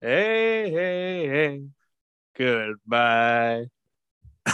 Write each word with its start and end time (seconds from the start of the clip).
Hey, 0.00 0.70
hey, 0.70 1.28
hey. 1.28 1.62
Goodbye. 2.34 3.66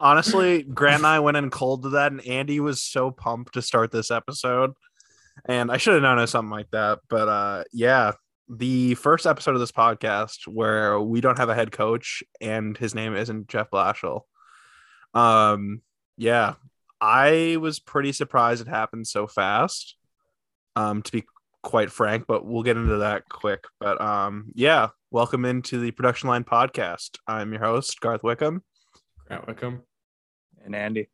Honestly, 0.00 0.62
Grant 0.62 0.98
and 0.98 1.06
I 1.06 1.20
went 1.20 1.38
in 1.38 1.48
cold 1.48 1.84
to 1.84 1.88
that, 1.90 2.12
and 2.12 2.20
Andy 2.26 2.60
was 2.60 2.82
so 2.82 3.10
pumped 3.10 3.54
to 3.54 3.62
start 3.62 3.92
this 3.92 4.10
episode. 4.10 4.72
And 5.46 5.70
I 5.72 5.78
should 5.78 5.94
have 5.94 6.02
known 6.02 6.18
it 6.18 6.22
was 6.22 6.30
something 6.30 6.50
like 6.50 6.70
that. 6.72 7.00
But 7.08 7.28
uh 7.28 7.64
yeah, 7.72 8.12
the 8.48 8.94
first 8.96 9.26
episode 9.26 9.54
of 9.54 9.60
this 9.60 9.72
podcast 9.72 10.46
where 10.46 11.00
we 11.00 11.20
don't 11.20 11.38
have 11.38 11.48
a 11.48 11.54
head 11.54 11.72
coach 11.72 12.22
and 12.40 12.76
his 12.76 12.94
name 12.94 13.16
isn't 13.16 13.48
Jeff 13.48 13.70
Blashill. 13.70 14.22
Um, 15.14 15.80
yeah, 16.16 16.54
I 17.00 17.56
was 17.60 17.80
pretty 17.80 18.12
surprised 18.12 18.62
it 18.62 18.68
happened 18.68 19.06
so 19.06 19.26
fast. 19.26 19.96
Um, 20.76 21.02
to 21.02 21.12
be 21.12 21.24
quite 21.64 21.90
frank, 21.90 22.26
but 22.28 22.46
we'll 22.46 22.62
get 22.62 22.76
into 22.76 22.98
that 22.98 23.28
quick. 23.28 23.64
But 23.80 24.00
um, 24.00 24.52
yeah, 24.54 24.88
welcome 25.10 25.44
into 25.44 25.80
the 25.80 25.90
production 25.90 26.28
line 26.28 26.44
podcast. 26.44 27.16
I'm 27.26 27.52
your 27.52 27.62
host, 27.62 27.98
Garth 28.00 28.22
Wickham. 28.22 28.62
Grant 29.26 29.48
Wickham. 29.48 29.82
And 30.64 30.76
Andy. 30.76 31.08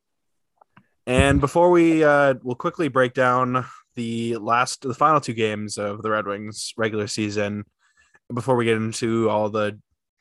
And 1.06 1.40
before 1.40 1.70
we 1.70 2.04
uh 2.04 2.34
we'll 2.42 2.54
quickly 2.54 2.88
break 2.88 3.14
down 3.14 3.64
the 3.94 4.36
last 4.36 4.82
the 4.82 4.94
final 4.94 5.20
two 5.20 5.32
games 5.32 5.78
of 5.78 6.02
the 6.02 6.10
Red 6.10 6.26
Wings 6.26 6.72
regular 6.76 7.06
season 7.06 7.64
before 8.32 8.56
we 8.56 8.64
get 8.64 8.76
into 8.76 9.30
all 9.30 9.48
the 9.48 9.78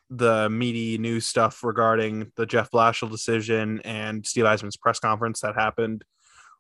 the 0.09 0.50
meaty 0.50 0.97
news 0.97 1.27
stuff 1.27 1.63
regarding 1.63 2.31
the 2.35 2.45
Jeff 2.45 2.72
Blashill 2.72 3.11
decision 3.11 3.81
and 3.81 4.25
Steve 4.25 4.45
Yzerman's 4.45 4.77
press 4.77 5.00
conference 5.00 5.41
that 5.41 5.55
happened 5.55 6.03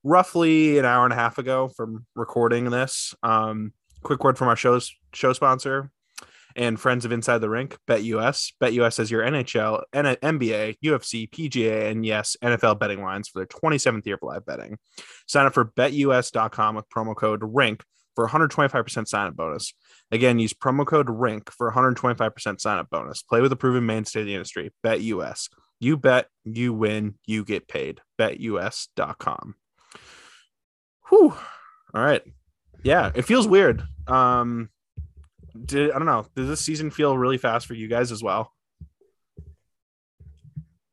roughly 0.03 0.77
an 0.77 0.85
hour 0.85 1.03
and 1.03 1.13
a 1.13 1.17
half 1.17 1.37
ago 1.37 1.69
from 1.75 2.05
recording 2.15 2.69
this. 2.69 3.13
Um, 3.23 3.73
quick 4.03 4.23
word 4.23 4.37
from 4.37 4.47
our 4.47 4.55
show's 4.55 4.93
show 5.13 5.33
sponsor 5.33 5.91
and 6.55 6.79
friends 6.79 7.05
of 7.05 7.11
Inside 7.11 7.39
the 7.39 7.49
Rink, 7.49 7.77
BetUS. 7.87 8.53
BetUS 8.61 8.99
as 8.99 9.11
your 9.11 9.23
NHL, 9.23 9.83
N- 9.93 10.05
NBA, 10.05 10.77
UFC, 10.83 11.29
PGA, 11.29 11.91
and 11.91 12.05
yes, 12.05 12.35
NFL 12.43 12.79
betting 12.79 13.03
lines 13.03 13.29
for 13.29 13.39
their 13.39 13.47
27th 13.47 14.05
year 14.05 14.15
of 14.15 14.23
live 14.23 14.45
betting. 14.45 14.77
Sign 15.27 15.45
up 15.45 15.53
for 15.53 15.65
betus.com 15.65 16.75
with 16.75 16.89
promo 16.89 17.15
code 17.15 17.41
RINK 17.43 17.83
for 18.15 18.27
125% 18.27 19.07
sign 19.07 19.27
up 19.27 19.35
bonus. 19.35 19.73
Again, 20.11 20.39
use 20.39 20.53
promo 20.53 20.85
code 20.85 21.09
RINK 21.09 21.51
for 21.51 21.71
125% 21.71 22.59
sign 22.59 22.77
up 22.77 22.89
bonus. 22.89 23.21
Play 23.21 23.41
with 23.41 23.51
a 23.51 23.55
proven 23.55 23.85
mainstay 23.85 24.21
of 24.21 24.25
the 24.25 24.33
industry. 24.33 24.71
BetUS. 24.83 25.49
You 25.79 25.95
bet, 25.95 26.27
you 26.43 26.73
win, 26.73 27.15
you 27.25 27.45
get 27.45 27.69
paid. 27.69 28.01
BetUS.com. 28.19 29.55
Whew. 31.09 31.35
All 31.93 32.01
right. 32.03 32.21
Yeah, 32.83 33.11
it 33.13 33.23
feels 33.23 33.47
weird. 33.47 33.83
Um, 34.07 34.69
did 35.65 35.91
I 35.91 35.97
don't 35.97 36.05
know. 36.05 36.25
Does 36.35 36.47
this 36.47 36.61
season 36.61 36.91
feel 36.91 37.17
really 37.17 37.37
fast 37.37 37.67
for 37.67 37.73
you 37.73 37.87
guys 37.87 38.11
as 38.11 38.23
well? 38.23 38.53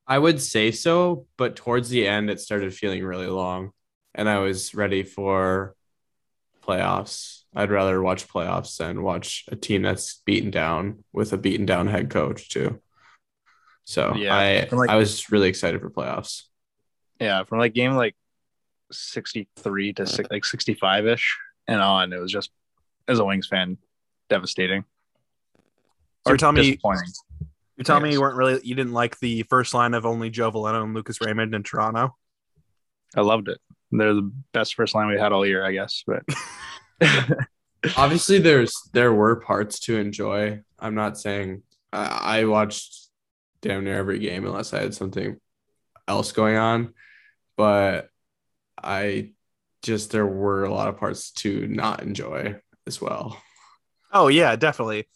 I 0.06 0.18
would 0.18 0.40
say 0.40 0.70
so, 0.70 1.26
but 1.36 1.56
towards 1.56 1.88
the 1.88 2.06
end, 2.06 2.30
it 2.30 2.40
started 2.40 2.72
feeling 2.74 3.04
really 3.04 3.26
long, 3.26 3.72
and 4.14 4.28
I 4.28 4.38
was 4.38 4.74
ready 4.74 5.02
for 5.02 5.74
playoffs. 6.64 7.42
I'd 7.54 7.70
rather 7.70 8.00
watch 8.00 8.28
playoffs 8.28 8.76
than 8.76 9.02
watch 9.02 9.44
a 9.48 9.56
team 9.56 9.82
that's 9.82 10.20
beaten 10.24 10.50
down 10.50 11.04
with 11.12 11.32
a 11.32 11.38
beaten 11.38 11.66
down 11.66 11.86
head 11.88 12.10
coach 12.10 12.48
too. 12.48 12.80
So 13.84 14.14
Yeah, 14.14 14.34
I 14.34 14.68
like- 14.72 14.90
I 14.90 14.96
was 14.96 15.30
really 15.30 15.48
excited 15.48 15.80
for 15.80 15.90
playoffs. 15.90 16.42
Yeah, 17.20 17.44
from 17.44 17.58
like 17.58 17.72
game 17.72 17.94
like 17.94 18.14
63 18.92 19.92
to 19.94 20.06
six, 20.06 20.28
like 20.30 20.44
65 20.44 21.06
ish 21.06 21.38
and 21.66 21.80
on, 21.80 22.12
it 22.12 22.20
was 22.20 22.32
just, 22.32 22.50
as 23.08 23.18
a 23.18 23.24
Wings 23.24 23.46
fan, 23.46 23.78
devastating. 24.28 24.84
So 26.26 26.32
you're 26.32 26.36
telling 26.38 26.56
me 26.56 26.78
you're 27.76 27.84
telling 27.84 28.02
me 28.02 28.12
you 28.12 28.20
weren't 28.20 28.36
really 28.36 28.60
you 28.64 28.74
didn't 28.74 28.94
like 28.94 29.20
the 29.20 29.42
first 29.44 29.74
line 29.74 29.94
of 29.94 30.06
only 30.06 30.30
Joe 30.30 30.50
Veleno 30.50 30.82
and 30.82 30.94
Lucas 30.94 31.20
Raymond 31.20 31.54
in 31.54 31.62
Toronto. 31.62 32.16
I 33.14 33.20
loved 33.20 33.48
it. 33.48 33.60
They're 33.92 34.14
the 34.14 34.32
best 34.52 34.74
first 34.74 34.94
line 34.94 35.08
we 35.08 35.18
had 35.18 35.32
all 35.32 35.46
year, 35.46 35.64
I 35.64 35.72
guess. 35.72 36.02
But 36.06 36.24
Obviously, 37.96 38.38
there's 38.38 38.74
there 38.92 39.12
were 39.12 39.36
parts 39.36 39.80
to 39.80 39.96
enjoy. 39.96 40.62
I'm 40.78 40.94
not 40.94 41.18
saying 41.18 41.62
I, 41.92 42.40
I 42.40 42.44
watched 42.44 43.08
damn 43.60 43.84
near 43.84 43.96
every 43.96 44.18
game 44.18 44.46
unless 44.46 44.72
I 44.72 44.80
had 44.80 44.94
something 44.94 45.36
else 46.08 46.32
going 46.32 46.56
on, 46.56 46.94
but 47.56 48.08
I 48.82 49.32
just 49.82 50.10
there 50.10 50.26
were 50.26 50.64
a 50.64 50.72
lot 50.72 50.88
of 50.88 50.98
parts 50.98 51.30
to 51.30 51.66
not 51.68 52.02
enjoy 52.02 52.56
as 52.86 53.00
well. 53.00 53.40
Oh 54.12 54.28
yeah, 54.28 54.56
definitely. 54.56 55.06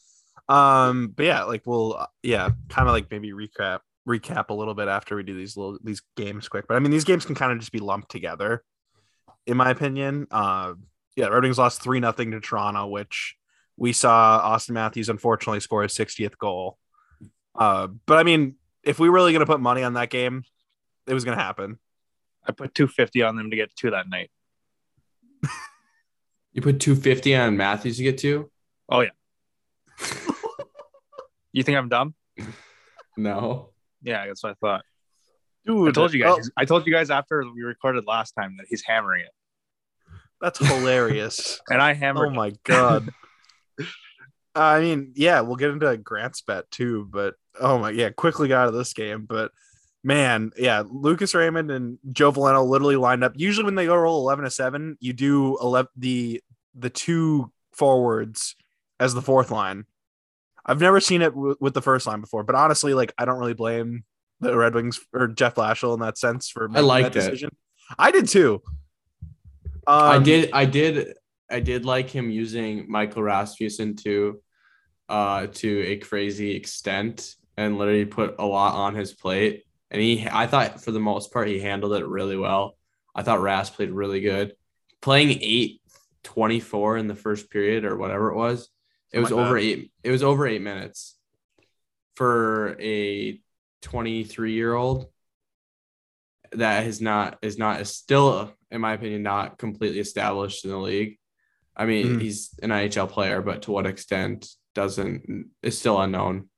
Um, 0.48 1.12
but 1.16 1.26
yeah, 1.26 1.44
like 1.44 1.62
we'll 1.64 1.96
uh, 1.96 2.06
yeah, 2.22 2.50
kind 2.68 2.88
of 2.88 2.92
like 2.92 3.10
maybe 3.10 3.30
recap 3.30 3.80
recap 4.08 4.50
a 4.50 4.54
little 4.54 4.74
bit 4.74 4.88
after 4.88 5.16
we 5.16 5.22
do 5.22 5.36
these 5.36 5.56
little 5.56 5.78
these 5.82 6.02
games 6.16 6.48
quick. 6.48 6.66
But 6.66 6.76
I 6.76 6.80
mean, 6.80 6.90
these 6.90 7.04
games 7.04 7.24
can 7.24 7.34
kind 7.34 7.52
of 7.52 7.58
just 7.58 7.72
be 7.72 7.78
lumped 7.78 8.10
together, 8.10 8.64
in 9.46 9.56
my 9.56 9.70
opinion. 9.70 10.26
Uh, 10.30 10.74
yeah, 11.16 11.26
Red 11.26 11.42
Wings 11.42 11.58
lost 11.58 11.82
three 11.82 12.00
nothing 12.00 12.32
to 12.32 12.40
Toronto, 12.40 12.86
which 12.86 13.36
we 13.76 13.92
saw 13.92 14.54
Auston 14.54 14.70
Matthews 14.70 15.08
unfortunately 15.08 15.60
score 15.60 15.82
his 15.82 15.94
60th 15.94 16.36
goal. 16.36 16.78
Uh, 17.54 17.88
but 18.06 18.18
I 18.18 18.22
mean, 18.22 18.56
if 18.82 18.98
we 18.98 19.08
were 19.08 19.14
really 19.14 19.32
gonna 19.32 19.46
put 19.46 19.60
money 19.60 19.82
on 19.82 19.94
that 19.94 20.10
game, 20.10 20.42
it 21.06 21.14
was 21.14 21.24
gonna 21.24 21.40
happen. 21.40 21.78
I 22.46 22.52
put 22.52 22.74
250 22.74 23.22
on 23.22 23.36
them 23.36 23.50
to 23.50 23.56
get 23.56 23.74
two 23.76 23.90
that 23.90 24.08
night. 24.08 24.30
You 26.52 26.62
put 26.62 26.80
250 26.80 27.36
on 27.36 27.56
Matthews 27.56 27.98
to 27.98 28.02
get 28.02 28.18
to? 28.18 28.50
Oh 28.88 29.02
yeah. 29.02 29.10
You 31.52 31.62
think 31.62 31.78
I'm 31.78 31.88
dumb? 31.88 32.14
No. 33.16 33.70
Yeah, 34.02 34.26
that's 34.26 34.42
what 34.42 34.50
I 34.50 34.54
thought. 34.54 34.84
Dude, 35.66 35.88
I 35.88 35.92
told 35.92 36.12
you 36.14 36.22
guys. 36.22 36.48
oh, 36.48 36.52
I 36.56 36.64
told 36.64 36.86
you 36.86 36.92
guys 36.92 37.10
after 37.10 37.44
we 37.54 37.62
recorded 37.62 38.04
last 38.06 38.32
time 38.32 38.56
that 38.58 38.66
he's 38.68 38.82
hammering 38.84 39.22
it, 39.24 39.32
that's 40.40 40.58
hilarious. 40.58 41.60
and 41.68 41.82
I 41.82 41.92
hammered. 41.92 42.28
Oh 42.28 42.30
my 42.34 42.52
god. 42.64 43.10
I 44.54 44.80
mean, 44.80 45.12
yeah, 45.16 45.42
we'll 45.42 45.56
get 45.56 45.70
into 45.70 45.96
Grant's 45.98 46.40
bet 46.40 46.70
too, 46.70 47.08
but 47.10 47.34
oh 47.60 47.78
my 47.78 47.90
yeah, 47.90 48.10
quickly 48.10 48.48
got 48.48 48.62
out 48.62 48.68
of 48.68 48.74
this 48.74 48.92
game. 48.94 49.26
But 49.28 49.52
man, 50.02 50.50
yeah, 50.56 50.82
Lucas 50.88 51.34
Raymond 51.34 51.70
and 51.70 51.98
Joe 52.12 52.32
Veleno 52.32 52.66
literally 52.66 52.96
lined 52.96 53.22
up. 53.24 53.32
Usually 53.36 53.64
when 53.64 53.74
they 53.74 53.86
go 53.86 53.94
roll 53.96 54.20
11 54.20 54.44
to 54.44 54.50
7, 54.50 54.96
you 55.00 55.12
do 55.12 55.58
11 55.60 55.90
the 55.96 56.42
the 56.74 56.90
two 56.90 57.50
forwards 57.72 58.54
as 58.98 59.14
the 59.14 59.22
fourth 59.22 59.50
line. 59.50 59.84
I've 60.64 60.80
never 60.80 61.00
seen 61.00 61.22
it 61.22 61.30
w- 61.34 61.56
with 61.60 61.74
the 61.74 61.82
first 61.82 62.06
line 62.06 62.20
before, 62.20 62.44
but 62.44 62.54
honestly, 62.54 62.94
like 62.94 63.12
I 63.18 63.24
don't 63.24 63.38
really 63.38 63.54
blame 63.54 64.04
the 64.40 64.56
Red 64.56 64.74
Wings 64.74 65.00
or 65.12 65.28
Jeff 65.28 65.54
Blashill 65.56 65.94
in 65.94 66.00
that 66.00 66.16
sense 66.16 66.48
for 66.48 66.68
making 66.68 66.86
liked 66.86 67.12
that 67.14 67.18
it. 67.18 67.30
decision. 67.30 67.50
I 67.98 68.10
did 68.10 68.28
too. 68.28 68.62
I 69.86 70.16
Um, 70.16 70.22
did 70.22 70.50
I 70.52 70.64
did 70.66 71.14
I 71.50 71.60
did 71.60 71.84
like 71.84 72.08
him 72.08 72.30
using 72.30 72.86
Michael 72.88 73.22
Rasmussen 73.22 73.96
to 73.96 74.40
uh 75.08 75.48
to 75.48 75.80
a 75.86 75.96
crazy 75.96 76.52
extent 76.54 77.34
and 77.56 77.76
literally 77.76 78.04
put 78.04 78.36
a 78.38 78.44
lot 78.46 78.74
on 78.74 78.94
his 78.94 79.12
plate. 79.12 79.64
And 79.90 80.00
he 80.00 80.26
I 80.30 80.46
thought 80.46 80.80
for 80.80 80.92
the 80.92 81.00
most 81.00 81.32
part 81.32 81.48
he 81.48 81.58
handled 81.60 81.94
it 81.94 82.06
really 82.06 82.36
well. 82.36 82.76
I 83.14 83.22
thought 83.22 83.40
Ras 83.40 83.70
played 83.70 83.90
really 83.90 84.20
good. 84.20 84.54
Playing 85.00 85.38
8 85.40 85.80
24 86.22 86.98
in 86.98 87.06
the 87.08 87.14
first 87.14 87.50
period 87.50 87.84
or 87.84 87.96
whatever 87.96 88.30
it 88.30 88.36
was. 88.36 88.68
It 89.12 89.18
was 89.18 89.32
over 89.32 89.54
that. 89.54 89.60
8 89.60 89.92
it 90.04 90.10
was 90.10 90.22
over 90.22 90.46
8 90.46 90.62
minutes 90.62 91.16
for 92.14 92.76
a 92.80 93.40
23 93.82 94.52
year 94.52 94.74
old 94.74 95.06
that 96.52 96.86
is 96.86 97.00
not 97.00 97.38
is 97.42 97.58
not 97.58 97.80
is 97.80 97.94
still 97.94 98.52
in 98.70 98.80
my 98.80 98.92
opinion 98.92 99.22
not 99.22 99.58
completely 99.58 100.00
established 100.00 100.64
in 100.64 100.70
the 100.70 100.78
league. 100.78 101.18
I 101.76 101.86
mean, 101.86 102.18
Mhm. 102.18 102.20
he's 102.20 102.50
an 102.62 102.70
NHL 102.70 103.06
player, 103.08 103.40
but 103.40 103.62
to 103.62 103.72
what 103.72 103.86
extent 103.86 104.48
doesn't 104.74 105.50
is 105.62 105.78
still 105.78 106.00
unknown. 106.00 106.48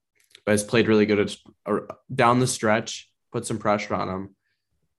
But 0.45 0.53
has 0.53 0.65
played 0.65 0.89
really 0.89 1.07
good 1.07 1.21
at, 1.21 1.37
or 1.65 1.89
down 2.13 2.41
the 2.41 2.47
stretch, 2.47 3.11
put 3.33 3.47
some 3.47 3.59
pressure 3.59 3.95
on 3.95 4.09
him. 4.09 4.37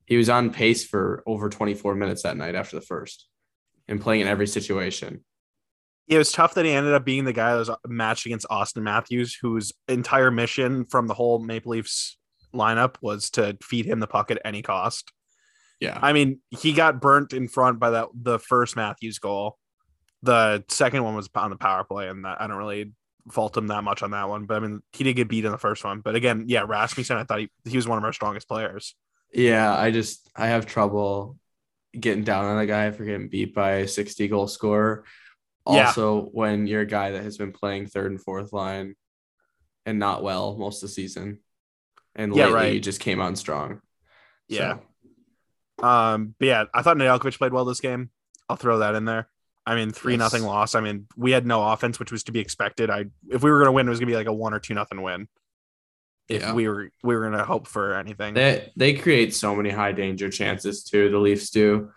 He 0.06 0.18
was 0.18 0.30
on 0.30 0.52
pace 0.52 0.86
for 0.86 1.24
over 1.26 1.50
24 1.50 1.96
minutes 1.96 2.24
that 2.24 2.36
night 2.36 2.56
after 2.56 2.76
the 2.76 2.86
first, 2.86 3.28
and 3.88 4.02
playing 4.02 4.22
in 4.22 4.28
every 4.28 4.48
situation. 4.48 5.24
it 6.08 6.18
was 6.18 6.32
tough 6.32 6.56
that 6.56 6.66
he 6.66 6.72
ended 6.72 6.94
up 6.94 7.06
being 7.06 7.24
the 7.24 7.32
guy 7.32 7.54
that 7.54 7.60
was 7.60 7.70
uh, 7.70 7.78
matched 7.88 8.26
against 8.26 8.48
Auston 8.50 8.82
Matthews, 8.82 9.38
whose 9.42 9.72
entire 9.88 10.32
mission 10.32 10.86
from 10.86 11.08
the 11.08 11.14
whole 11.14 11.40
Maple 11.40 11.72
Leafs 11.72 12.18
lineup 12.54 12.96
was 13.02 13.30
to 13.32 13.58
feed 13.64 13.86
him 13.86 14.00
the 14.00 14.08
puck 14.08 14.30
at 14.30 14.42
any 14.44 14.62
cost. 14.62 15.12
Yeah, 15.80 15.98
I 16.02 16.14
mean, 16.14 16.40
he 16.50 16.74
got 16.74 17.02
burnt 17.02 17.34
in 17.34 17.48
front 17.48 17.80
by 17.80 17.92
that 17.92 18.08
the 18.14 18.40
first 18.40 18.76
Matthews 18.76 19.20
goal. 19.20 19.58
The 20.22 20.64
second 20.70 21.04
one 21.04 21.16
was 21.16 21.30
on 21.36 21.50
the 21.50 21.58
power 21.58 21.84
play, 21.84 22.08
and 22.08 22.24
that, 22.26 22.42
I 22.42 22.48
don't 22.48 22.58
really 22.58 22.94
fault 23.32 23.56
him 23.58 23.68
that 23.68 23.84
much 23.84 24.04
on 24.04 24.12
that 24.12 24.28
one. 24.30 24.46
But 24.46 24.58
I 24.58 24.60
mean, 24.68 24.82
he 24.92 25.04
did 25.04 25.14
get 25.14 25.30
beat 25.30 25.46
in 25.46 25.52
the 25.52 25.58
first 25.58 25.84
one. 25.84 26.02
But 26.02 26.16
again, 26.16 26.46
yeah, 26.48 26.66
Rasmussen, 26.68 27.18
I 27.18 27.24
thought 27.24 27.40
he, 27.40 27.50
he 27.66 27.76
was 27.78 27.88
one 27.88 27.98
of 27.98 28.04
our 28.04 28.14
strongest 28.14 28.48
players. 28.48 28.96
yeah. 29.34 29.76
I 29.76 29.92
just 29.92 30.30
I 30.36 30.48
have 30.48 30.66
trouble 30.66 31.38
getting 31.98 32.24
down 32.24 32.46
on 32.46 32.58
a 32.60 32.66
guy 32.66 32.92
for 32.92 33.06
getting 33.06 33.30
beat 33.30 33.54
by 33.54 33.72
a 33.76 33.88
60 33.88 34.28
goal 34.28 34.48
scorer. 34.48 35.06
Yeah. 35.70 35.88
Also, 35.88 36.24
when 36.34 36.68
you're 36.68 36.82
a 36.82 36.86
guy 36.86 37.12
that 37.12 37.24
has 37.24 37.38
been 37.38 37.52
playing 37.54 37.88
third 37.88 38.12
and 38.12 38.22
fourth 38.22 38.52
line 38.52 38.96
and 39.86 40.00
not 40.00 40.24
well 40.24 40.58
most 40.58 40.84
of 40.84 40.90
the 40.90 40.94
season, 40.94 41.40
and 42.16 42.36
Yeah, 42.36 42.46
lately 42.46 42.56
right. 42.56 42.74
you 42.74 42.80
just 42.80 43.00
came 43.00 43.22
on 43.22 43.36
strong. 43.36 43.80
Yeah. 44.50 44.80
So, 45.80 45.88
Um, 45.88 46.36
but 46.40 46.46
yeah, 46.48 46.64
I 46.74 46.82
thought 46.82 46.98
Nedeljkovic 46.98 47.38
played 47.38 47.54
well 47.54 47.66
this 47.66 47.80
game. 47.80 48.10
I'll 48.50 48.58
throw 48.58 48.80
that 48.80 48.96
in 48.96 49.06
there. 49.06 49.30
I 49.66 49.76
mean, 49.76 49.92
three 49.92 50.14
Yes. 50.14 50.20
nothing 50.20 50.44
loss. 50.44 50.76
I 50.76 50.82
mean, 50.82 51.08
we 51.16 51.32
had 51.32 51.46
no 51.46 51.64
offense, 51.72 51.98
which 52.00 52.12
was 52.12 52.24
to 52.26 52.32
be 52.32 52.40
expected. 52.40 52.90
I 52.90 53.06
if 53.30 53.44
we 53.44 53.50
were 53.52 53.60
gonna 53.60 53.72
win, 53.72 53.88
it 53.88 53.90
was 53.90 54.00
gonna 54.00 54.12
be 54.12 54.16
like 54.16 54.28
a 54.28 54.34
one 54.34 54.54
or 54.54 54.60
two 54.60 54.74
nothing 54.74 55.02
win. 55.02 55.28
If 56.28 56.42
Yeah. 56.42 56.54
we 56.54 56.68
were 56.68 56.90
we 57.04 57.16
were 57.16 57.24
gonna 57.30 57.46
hope 57.46 57.68
for 57.68 57.96
anything. 57.96 58.34
they 58.34 58.72
they 58.76 58.94
create 58.96 59.34
so 59.34 59.56
many 59.56 59.70
high 59.70 59.92
danger 59.94 60.30
chances 60.30 60.84
too. 60.84 61.10
The 61.10 61.18
Leafs 61.18 61.50
do. 61.50 61.92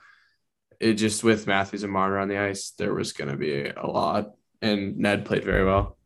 It 0.78 0.94
just 0.94 1.24
with 1.24 1.46
Matthews 1.46 1.82
and 1.84 1.92
Marner 1.92 2.18
on 2.18 2.28
the 2.28 2.36
ice, 2.38 2.70
there 2.72 2.92
was 2.92 3.12
going 3.14 3.30
to 3.30 3.36
be 3.38 3.64
a 3.64 3.86
lot, 3.86 4.32
and 4.60 4.98
Ned 4.98 5.24
played 5.24 5.42
very 5.42 5.64
well. 5.64 5.96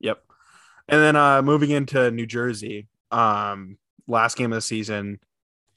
Yep. 0.00 0.22
And 0.88 1.00
then 1.00 1.16
uh 1.16 1.40
moving 1.42 1.70
into 1.70 2.10
New 2.10 2.26
Jersey, 2.26 2.88
um, 3.10 3.78
last 4.06 4.36
game 4.36 4.52
of 4.52 4.56
the 4.56 4.60
season. 4.60 5.18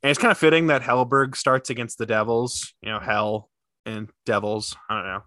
And 0.04 0.10
it's 0.10 0.20
kind 0.20 0.32
of 0.32 0.38
fitting 0.38 0.68
that 0.68 0.82
Hellberg 0.82 1.36
starts 1.36 1.70
against 1.70 1.98
the 1.98 2.06
Devils, 2.06 2.74
you 2.82 2.90
know, 2.90 3.00
Hell 3.00 3.50
and 3.86 4.10
Devils. 4.26 4.76
I 4.90 4.96
don't 4.96 5.06
know. 5.06 5.24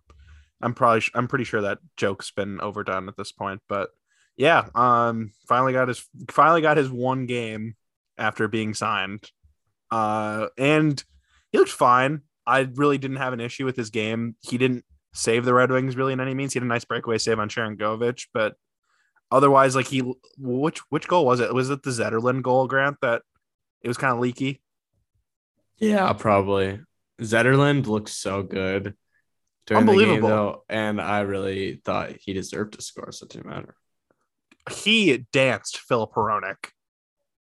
I'm 0.60 0.74
probably 0.74 1.02
I'm 1.14 1.28
pretty 1.28 1.44
sure 1.44 1.62
that 1.62 1.78
joke's 1.96 2.30
been 2.30 2.60
overdone 2.60 3.08
at 3.08 3.16
this 3.16 3.32
point, 3.32 3.60
but 3.68 3.90
yeah, 4.36 4.68
um 4.74 5.32
finally 5.48 5.72
got 5.72 5.88
his 5.88 6.06
finally 6.30 6.62
got 6.62 6.76
his 6.76 6.90
one 6.90 7.26
game 7.26 7.74
after 8.16 8.48
being 8.48 8.74
signed. 8.74 9.30
Uh 9.90 10.48
and 10.56 11.02
he 11.50 11.58
looked 11.58 11.70
fine. 11.70 12.22
I 12.46 12.60
really 12.74 12.98
didn't 12.98 13.18
have 13.18 13.32
an 13.32 13.40
issue 13.40 13.64
with 13.64 13.76
his 13.76 13.90
game. 13.90 14.36
He 14.40 14.58
didn't 14.58 14.84
save 15.14 15.44
the 15.44 15.54
Red 15.54 15.70
Wings 15.70 15.96
really 15.96 16.12
in 16.12 16.20
any 16.20 16.34
means. 16.34 16.52
He 16.52 16.58
had 16.58 16.64
a 16.64 16.68
nice 16.68 16.84
breakaway 16.84 17.18
save 17.18 17.38
on 17.38 17.48
Sharangovich, 17.48 18.28
but 18.32 18.56
otherwise, 19.30 19.76
like 19.76 19.86
he, 19.86 20.02
which 20.38 20.78
which 20.90 21.08
goal 21.08 21.26
was 21.26 21.40
it? 21.40 21.52
Was 21.52 21.70
it 21.70 21.82
the 21.82 21.90
Zetterlund 21.90 22.42
goal, 22.42 22.66
Grant? 22.66 22.98
That 23.02 23.22
it 23.82 23.88
was 23.88 23.98
kind 23.98 24.12
of 24.12 24.20
leaky. 24.20 24.60
Yeah, 25.78 26.12
probably. 26.12 26.80
Zetterlund 27.22 27.86
looks 27.86 28.12
so 28.12 28.42
good 28.42 28.94
during 29.66 29.86
the 29.86 29.92
game, 29.92 30.00
Unbelievable. 30.00 30.28
though, 30.28 30.64
and 30.68 31.00
I 31.00 31.20
really 31.20 31.80
thought 31.84 32.12
he 32.20 32.32
deserved 32.32 32.74
to 32.74 32.82
score, 32.82 33.12
so 33.12 33.24
it 33.24 33.30
didn't 33.30 33.46
matter. 33.46 33.74
He 34.70 35.26
danced 35.32 35.78
Filip 35.78 36.12
Hronek, 36.12 36.70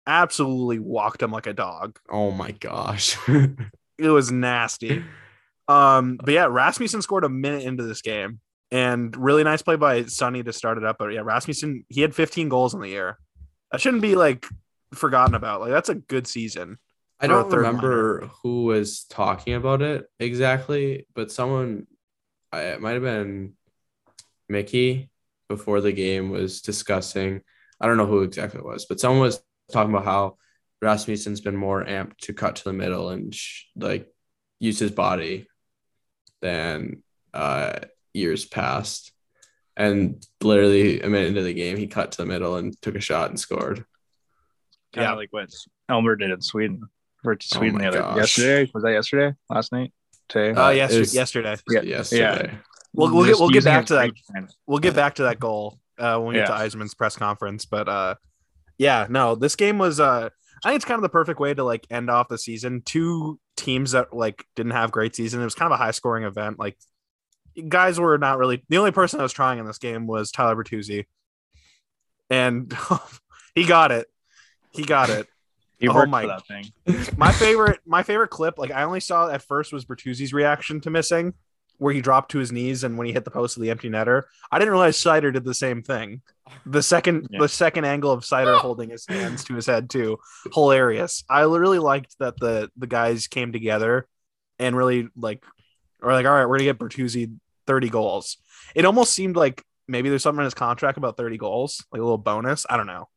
absolutely 0.07 0.79
walked 0.79 1.21
him 1.21 1.31
like 1.31 1.47
a 1.47 1.53
dog. 1.53 1.99
Oh 2.09 2.31
my 2.31 2.51
gosh. 2.51 3.17
It 3.97 4.09
was 4.09 4.31
nasty. 4.31 5.03
Um, 5.67 6.17
but 6.23 6.33
yeah, 6.33 6.47
Rasmussen 6.49 7.01
scored 7.01 7.23
a 7.23 7.29
minute 7.29 7.63
into 7.63 7.83
this 7.83 8.01
game, 8.01 8.39
and 8.71 9.15
really 9.15 9.43
nice 9.43 9.61
play 9.61 9.75
by 9.75 10.05
Sonny 10.05 10.41
to 10.43 10.53
start 10.53 10.77
it 10.77 10.83
up. 10.83 10.97
But 10.97 11.09
yeah, 11.09 11.21
Rasmussen 11.23 11.85
he 11.89 12.01
had 12.01 12.15
15 12.15 12.49
goals 12.49 12.73
in 12.73 12.81
the 12.81 12.89
year. 12.89 13.19
That 13.71 13.79
shouldn't 13.79 14.01
be 14.01 14.15
like 14.15 14.45
forgotten 14.93 15.35
about. 15.35 15.61
Like 15.61 15.71
that's 15.71 15.89
a 15.89 15.95
good 15.95 16.25
season. 16.27 16.77
I 17.21 17.27
don't 17.27 17.49
third 17.49 17.57
remember 17.57 18.29
who 18.41 18.65
was 18.65 19.03
talking 19.05 19.53
about 19.53 19.81
it 19.81 20.05
exactly, 20.19 21.05
but 21.13 21.31
someone, 21.31 21.87
I, 22.51 22.61
it 22.61 22.81
might 22.81 22.93
have 22.93 23.03
been 23.03 23.53
Mickey 24.49 25.09
before 25.47 25.81
the 25.81 25.91
game 25.91 26.29
was 26.31 26.61
discussing. 26.61 27.41
I 27.79 27.87
don't 27.87 27.97
know 27.97 28.05
who 28.05 28.21
exactly 28.23 28.59
it 28.59 28.65
was, 28.65 28.85
but 28.85 28.99
someone 28.99 29.21
was 29.21 29.41
talking 29.71 29.93
about 29.93 30.05
how 30.05 30.37
Rasmussen's 30.81 31.41
been 31.41 31.55
more 31.55 31.83
amped 31.83 32.17
to 32.23 32.33
cut 32.33 32.55
to 32.57 32.63
the 32.63 32.73
middle 32.73 33.09
and 33.09 33.33
sh- 33.33 33.65
like 33.75 34.11
use 34.59 34.79
his 34.79 34.91
body 34.91 35.47
than 36.41 37.03
uh, 37.33 37.79
years 38.13 38.45
past. 38.45 39.11
And 39.77 40.25
literally 40.41 41.01
a 41.01 41.07
minute 41.07 41.29
into 41.29 41.43
the 41.43 41.53
game, 41.53 41.77
he 41.77 41.87
cut 41.87 42.11
to 42.13 42.17
the 42.17 42.25
middle 42.25 42.57
and 42.57 42.79
took 42.81 42.95
a 42.95 42.99
shot 42.99 43.29
and 43.29 43.39
scored. 43.39 43.85
Kind 44.93 45.05
Yeah. 45.05 45.11
of 45.11 45.17
like 45.17 45.31
what 45.31 45.49
Elmer 45.87 46.15
did 46.15 46.31
in 46.31 46.41
Sweden. 46.41 46.81
For 47.23 47.37
Sweden 47.41 47.75
my 47.77 47.81
the 47.81 47.87
other 47.89 47.99
gosh. 47.99 48.17
yesterday. 48.17 48.71
Was 48.73 48.83
that 48.83 48.91
yesterday? 48.91 49.35
Last 49.49 49.71
night? 49.71 49.93
Today? 50.29 50.53
Oh 50.59 50.65
Uh, 50.65 50.69
yes, 50.69 50.91
it 50.93 50.99
was- 50.99 51.13
yesterday. 51.15 51.55
Yeah. 51.69 51.81
Yesterday. 51.81 52.57
We'll 52.93 53.13
we'll 53.13 53.25
get 53.25 53.39
we'll 53.39 53.49
get 53.49 53.63
back 53.63 53.85
to 53.87 53.93
that. 53.95 54.05
reach. 54.05 54.23
We'll 54.67 54.79
get 54.79 54.95
back 54.95 55.15
to 55.15 55.23
that 55.23 55.39
goal 55.39 55.79
uh, 55.97 56.17
when 56.17 56.29
we 56.29 56.33
get 56.35 56.47
to 56.47 56.53
Yeah. 56.53 56.65
Yzerman's 56.65 56.93
press 56.93 57.15
conference. 57.15 57.65
But 57.65 57.87
uh, 57.87 58.15
yeah, 58.77 59.07
no, 59.09 59.35
this 59.35 59.55
game 59.55 59.77
was. 59.77 59.99
Uh, 59.99 60.29
I 60.63 60.69
think 60.69 60.75
it's 60.77 60.85
kind 60.85 60.97
of 60.97 61.01
the 61.03 61.09
perfect 61.09 61.39
way 61.39 61.53
to 61.53 61.63
like 61.63 61.87
end 61.89 62.09
off 62.09 62.27
the 62.27 62.37
season. 62.37 62.81
Two 62.85 63.39
teams 63.55 63.91
that 63.91 64.13
like 64.13 64.43
didn't 64.55 64.73
have 64.73 64.91
great 64.91 65.15
season. 65.15 65.39
It 65.41 65.45
was 65.45 65.55
kind 65.55 65.71
of 65.71 65.79
a 65.79 65.83
high 65.83 65.91
scoring 65.91 66.23
event. 66.25 66.59
Like 66.59 66.77
guys 67.69 67.99
were 67.99 68.17
not 68.17 68.37
really. 68.37 68.63
The 68.69 68.77
only 68.77 68.91
person 68.91 69.17
that 69.17 69.23
was 69.23 69.33
trying 69.33 69.59
in 69.59 69.65
this 69.65 69.77
game 69.77 70.05
was 70.05 70.31
Tyler 70.31 70.55
Bertuzzi, 70.61 71.05
and 72.29 72.73
he 73.55 73.65
got 73.65 73.91
it. 73.91 74.07
He 74.71 74.83
got 74.83 75.09
it. 75.09 75.27
He 75.81 75.89
Oh 75.89 75.93
worked 75.95 76.09
my- 76.09 76.21
for 76.21 76.27
that 76.27 76.47
thing. 76.47 76.71
My 77.17 77.31
favorite, 77.33 77.79
my 77.85 78.03
favorite 78.03 78.29
clip, 78.29 78.57
like 78.57 78.71
I 78.71 78.83
only 78.83 78.99
saw 79.01 79.29
at 79.29 79.41
first 79.41 79.73
was 79.73 79.83
Bertuzzi's 79.83 80.31
reaction 80.33 80.79
to 80.81 80.89
missing, 80.89 81.33
where 81.79 81.93
he 81.93 81.99
dropped 82.01 82.31
to 82.31 82.37
his 82.37 82.51
knees 82.51 82.83
and 82.83 82.97
when 82.97 83.07
he 83.07 83.13
hit 83.13 83.25
the 83.25 83.31
post 83.31 83.57
of 83.57 83.63
the 83.63 83.71
empty 83.71 83.89
netter. 83.89 84.23
I 84.51 84.59
didn't 84.59 84.71
realize 84.71 84.95
Seider 84.97 85.33
did 85.33 85.43
the 85.43 85.53
same 85.55 85.81
thing. 85.81 86.21
The 86.65 86.83
second, 86.83 87.27
Yeah. 87.31 87.39
the 87.41 87.49
second 87.49 87.85
angle 87.85 88.11
of 88.11 88.23
Seider 88.23 88.57
holding 88.61 88.91
his 88.91 89.05
hands 89.07 89.43
to 89.45 89.55
his 89.55 89.65
head 89.65 89.89
too, 89.89 90.19
hilarious. 90.53 91.23
I 91.29 91.41
really 91.41 91.79
liked 91.79 92.15
that 92.19 92.37
the 92.39 92.69
the 92.77 92.87
guys 92.87 93.27
came 93.27 93.51
together 93.51 94.07
and 94.59 94.75
really 94.77 95.09
like, 95.15 95.43
or 96.03 96.13
like, 96.13 96.25
all 96.27 96.33
right, 96.33 96.45
we're 96.45 96.57
gonna 96.59 96.65
get 96.71 96.77
Bertuzzi 96.79 97.33
thirty 97.65 97.89
goals. 97.89 98.37
It 98.75 98.85
almost 98.85 99.13
seemed 99.13 99.35
like 99.35 99.63
maybe 99.87 100.09
there's 100.09 100.21
something 100.23 100.41
in 100.41 100.45
his 100.45 100.53
contract 100.53 100.97
about 100.99 101.17
thirty 101.17 101.37
goals, 101.37 101.83
like 101.91 101.99
a 101.99 102.03
little 102.03 102.17
bonus. 102.19 102.65
I 102.69 102.77
don't 102.77 102.87
know. 102.87 103.07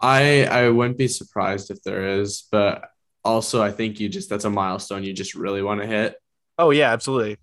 I 0.00 0.44
I 0.44 0.68
wouldn't 0.70 0.98
be 0.98 1.08
surprised 1.08 1.70
if 1.70 1.82
there 1.82 2.20
is, 2.20 2.44
but 2.52 2.88
also 3.24 3.62
I 3.62 3.70
think 3.72 3.98
you 4.00 4.08
just 4.08 4.30
that's 4.30 4.44
a 4.44 4.50
milestone 4.50 5.02
you 5.04 5.12
just 5.12 5.34
really 5.34 5.62
want 5.62 5.80
to 5.80 5.86
hit. 5.86 6.14
Oh 6.58 6.70
yeah, 6.70 6.92
absolutely. 6.92 7.38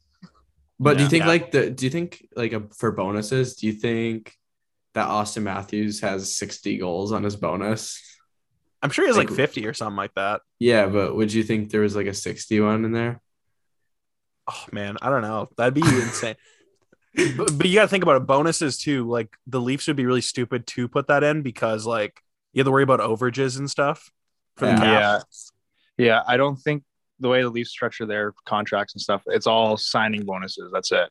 But 0.79 0.97
do 0.97 1.03
you 1.03 1.09
think 1.09 1.23
Yeah. 1.23 1.27
like 1.29 1.51
the 1.51 1.69
do 1.69 1.85
you 1.85 1.89
think 1.91 2.27
like 2.35 2.53
a, 2.53 2.63
for 2.77 2.91
bonuses, 2.91 3.55
do 3.55 3.67
you 3.67 3.73
think 3.73 4.33
that 4.93 5.07
Auston 5.09 5.43
Matthews 5.43 5.99
has 6.01 6.33
60 6.35 6.77
goals 6.77 7.11
on 7.11 7.23
his 7.23 7.35
bonus? 7.35 8.01
I'm 8.81 8.89
sure 8.89 9.05
he 9.05 9.09
has 9.09 9.17
like 9.17 9.29
Like- 9.29 9.35
50 9.37 9.65
or 9.67 9.73
something 9.73 9.97
like 9.97 10.13
that. 10.15 10.41
Yeah, 10.59 10.87
but 10.87 11.15
would 11.15 11.33
you 11.33 11.43
think 11.43 11.69
there 11.71 11.81
was 11.81 11.95
like 11.95 12.07
a 12.07 12.13
60 12.13 12.59
one 12.61 12.85
in 12.85 12.91
there? 12.91 13.21
Oh 14.47 14.65
man, 14.71 14.97
I 15.01 15.09
don't 15.09 15.21
know. 15.23 15.49
That'd 15.57 15.73
be 15.73 15.81
insane. 15.85 16.35
but, 17.37 17.57
but 17.57 17.65
you 17.67 17.75
got 17.75 17.83
to 17.83 17.87
think 17.87 18.03
about 18.03 18.21
it. 18.21 18.27
Bonuses 18.27 18.77
too. 18.77 19.07
Like 19.09 19.35
the 19.47 19.59
Leafs 19.61 19.87
would 19.87 19.95
be 19.95 20.05
really 20.05 20.21
stupid 20.21 20.67
to 20.67 20.87
put 20.87 21.07
that 21.07 21.23
in 21.23 21.41
because 21.41 21.85
like 21.85 22.21
you 22.55 22.61
have 22.61 22.65
to 22.65 22.71
worry 22.71 22.81
about 22.83 23.01
overages 23.01 23.59
and 23.59 23.69
stuff 23.69 24.09
for 24.55 24.65
the 24.65 24.71
Yeah. 24.71 24.79
cap. 24.79 25.23
Yeah. 25.97 26.05
Yeah. 26.05 26.21
I 26.27 26.37
don't 26.37 26.55
think 26.55 26.83
the 27.19 27.29
way 27.29 27.41
the 27.43 27.49
Leafs 27.49 27.69
structure 27.69 28.05
their 28.05 28.33
contracts 28.45 28.93
and 28.95 29.01
stuff, 29.01 29.21
it's 29.27 29.45
all 29.45 29.77
signing 29.77 30.25
bonuses. 30.25 30.71
That's 30.73 30.91
it. 30.91 31.09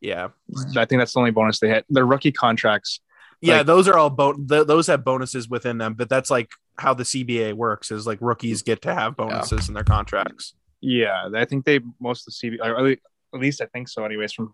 Yeah, 0.00 0.28
I 0.76 0.84
think 0.84 1.00
that's 1.00 1.14
the 1.14 1.20
only 1.20 1.30
bonus 1.30 1.58
they 1.60 1.68
hit. 1.68 1.86
Their 1.88 2.04
rookie 2.04 2.32
contracts. 2.32 3.00
yeah. 3.40 3.58
Like- 3.58 3.66
those 3.66 3.86
are 3.88 3.96
all 3.98 4.10
bo- 4.10 4.34
th- 4.34 4.66
those 4.66 4.86
have 4.88 5.04
bonuses 5.04 5.48
within 5.48 5.78
them. 5.78 5.94
But 5.94 6.08
that's 6.08 6.30
like 6.30 6.50
how 6.78 6.92
the 6.94 7.04
CBA 7.04 7.52
works. 7.54 7.90
Is 7.90 8.06
like 8.06 8.18
rookies 8.20 8.62
get 8.62 8.82
to 8.82 8.94
have 8.94 9.16
bonuses 9.16 9.68
in 9.68 9.74
their 9.74 9.84
contracts. 9.84 10.54
Yeah. 10.80 11.28
I 11.34 11.44
think 11.46 11.64
they, 11.64 11.80
most 12.00 12.26
of 12.26 12.34
the 12.40 12.50
CB, 12.50 12.58
or 12.60 12.76
at 12.78 12.82
least- 12.84 13.02
at 13.34 13.40
least 13.40 13.60
I 13.60 13.66
think 13.66 13.88
so, 13.88 14.04
anyways, 14.04 14.32
from 14.32 14.52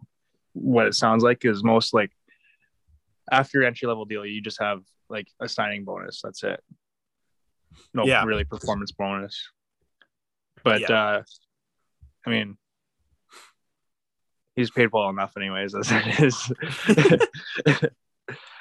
what 0.55 0.87
it 0.87 0.95
sounds 0.95 1.23
like, 1.23 1.45
is 1.45 1.63
most 1.63 1.93
like 1.95 2.11
after 3.31 3.59
your 3.59 3.67
entry 3.67 3.87
level 3.89 4.05
deal, 4.05 4.25
you 4.27 4.41
just 4.43 4.61
have 4.61 4.83
like 5.13 5.29
a 5.41 5.49
signing 5.49 5.85
bonus. 5.85 6.21
That's 6.23 6.43
it. 6.43 6.61
No 7.95 8.05
Yeah. 8.05 8.25
really 8.25 8.45
performance 8.45 8.91
bonus. 8.93 9.51
But 10.65 10.81
Yeah. 10.81 10.93
uh 10.93 11.23
I 12.27 12.31
mean 12.31 12.57
he's 14.57 14.71
paid 14.71 14.89
well 14.93 15.09
enough 15.09 15.33
anyways 15.37 15.75
as 15.81 15.89
it 15.93 16.21
is. 16.21 17.89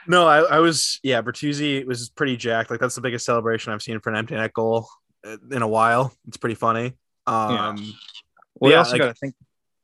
No, 0.07 0.27
I, 0.27 0.39
I 0.39 0.59
was 0.59 0.99
yeah. 1.03 1.21
Bertuzzi 1.21 1.85
was 1.85 2.09
pretty 2.09 2.35
jacked. 2.35 2.71
Like 2.71 2.79
that's 2.79 2.95
the 2.95 3.01
biggest 3.01 3.23
celebration 3.23 3.71
I've 3.71 3.83
seen 3.83 3.99
for 3.99 4.09
an 4.09 4.15
empty 4.15 4.33
net 4.33 4.51
goal 4.51 4.87
in 5.51 5.61
a 5.61 5.67
while. 5.67 6.11
It's 6.27 6.37
pretty 6.37 6.55
funny. 6.55 6.97
Um, 7.27 7.75
well, 8.55 8.71
you 8.71 8.71
Yeah, 8.71 8.77
also 8.79 8.93
like- 8.93 8.99
got 9.01 9.07
to 9.09 9.13
think 9.13 9.35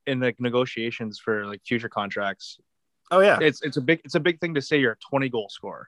in 0.08 0.20
like 0.20 0.40
negotiations 0.40 1.20
for 1.20 1.46
like 1.46 1.62
future 1.66 1.88
contracts. 1.88 2.58
Oh 3.12 3.20
yeah, 3.20 3.38
It's 3.40 3.62
it's 3.62 3.78
a 3.78 3.82
big 3.82 4.02
it's 4.06 4.16
a 4.16 4.20
big 4.20 4.40
thing 4.42 4.56
to 4.56 4.62
say 4.62 4.80
you're 4.80 4.94
a 4.94 4.98
20 5.08 5.30
goal 5.30 5.50
scorer. 5.50 5.88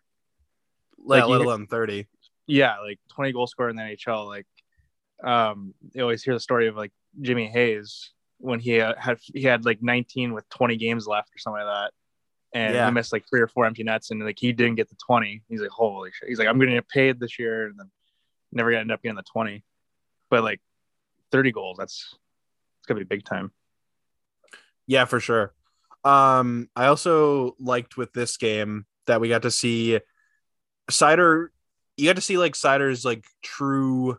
Let, 1.03 1.21
like, 1.21 1.29
let 1.29 1.41
alone 1.41 1.67
thirty. 1.67 2.07
Yeah, 2.47 2.79
like 2.79 2.99
20 3.13 3.31
goal 3.33 3.45
scorer 3.45 3.69
in 3.69 3.75
the 3.75 3.83
NHL. 3.83 4.25
Like, 4.27 4.47
um, 5.23 5.73
you 5.93 6.01
always 6.01 6.23
hear 6.23 6.33
the 6.33 6.39
story 6.39 6.67
of 6.67 6.75
like 6.75 6.91
Jimmy 7.21 7.47
Hayes 7.47 8.11
when 8.39 8.59
he 8.59 8.79
uh, 8.81 8.95
had 8.97 9.19
he 9.21 9.43
had 9.43 9.65
like 9.65 9.83
19 9.83 10.33
with 10.33 10.47
20 10.49 10.77
games 10.77 11.05
left 11.05 11.29
or 11.35 11.37
something 11.37 11.63
like 11.63 11.67
that, 11.73 11.91
and 12.57 12.73
Yeah. 12.73 12.85
he 12.87 12.91
missed 12.91 13.13
like 13.13 13.25
three 13.29 13.41
or 13.41 13.47
four 13.47 13.65
empty 13.65 13.83
nets, 13.83 14.09
and 14.11 14.23
like 14.25 14.37
he 14.39 14.51
didn't 14.51 14.75
get 14.75 14.89
the 14.89 14.95
20. 15.05 15.43
He's 15.47 15.61
like, 15.61 15.69
holy 15.69 16.09
shit. 16.11 16.29
He's 16.29 16.39
like, 16.39 16.47
I'm 16.47 16.57
going 16.57 16.69
to 16.69 16.75
get 16.75 16.89
paid 16.89 17.19
this 17.19 17.37
year, 17.37 17.67
and 17.67 17.77
then 17.77 17.91
never 18.51 18.71
gonna 18.71 18.81
end 18.81 18.91
up 18.91 19.03
getting 19.03 19.15
the 19.15 19.23
20. 19.31 19.63
But 20.31 20.43
like 20.43 20.59
30 21.31 21.51
goals, 21.51 21.77
that's 21.77 22.15
it's 22.79 22.87
gonna 22.87 22.99
be 23.01 23.05
big 23.05 23.23
time. 23.25 23.51
Yeah, 24.87 25.05
for 25.05 25.19
sure. 25.19 25.53
Um, 26.03 26.69
I 26.75 26.87
also 26.87 27.55
liked 27.59 27.95
with 27.97 28.13
this 28.13 28.37
game 28.37 28.85
that 29.05 29.21
we 29.21 29.29
got 29.29 29.43
to 29.43 29.51
see 29.51 29.99
Seider. 30.89 31.48
You 31.98 32.08
got 32.08 32.15
to 32.15 32.22
see 32.22 32.38
like 32.38 32.53
Seider's 32.53 33.03
like 33.05 33.25
true. 33.41 34.17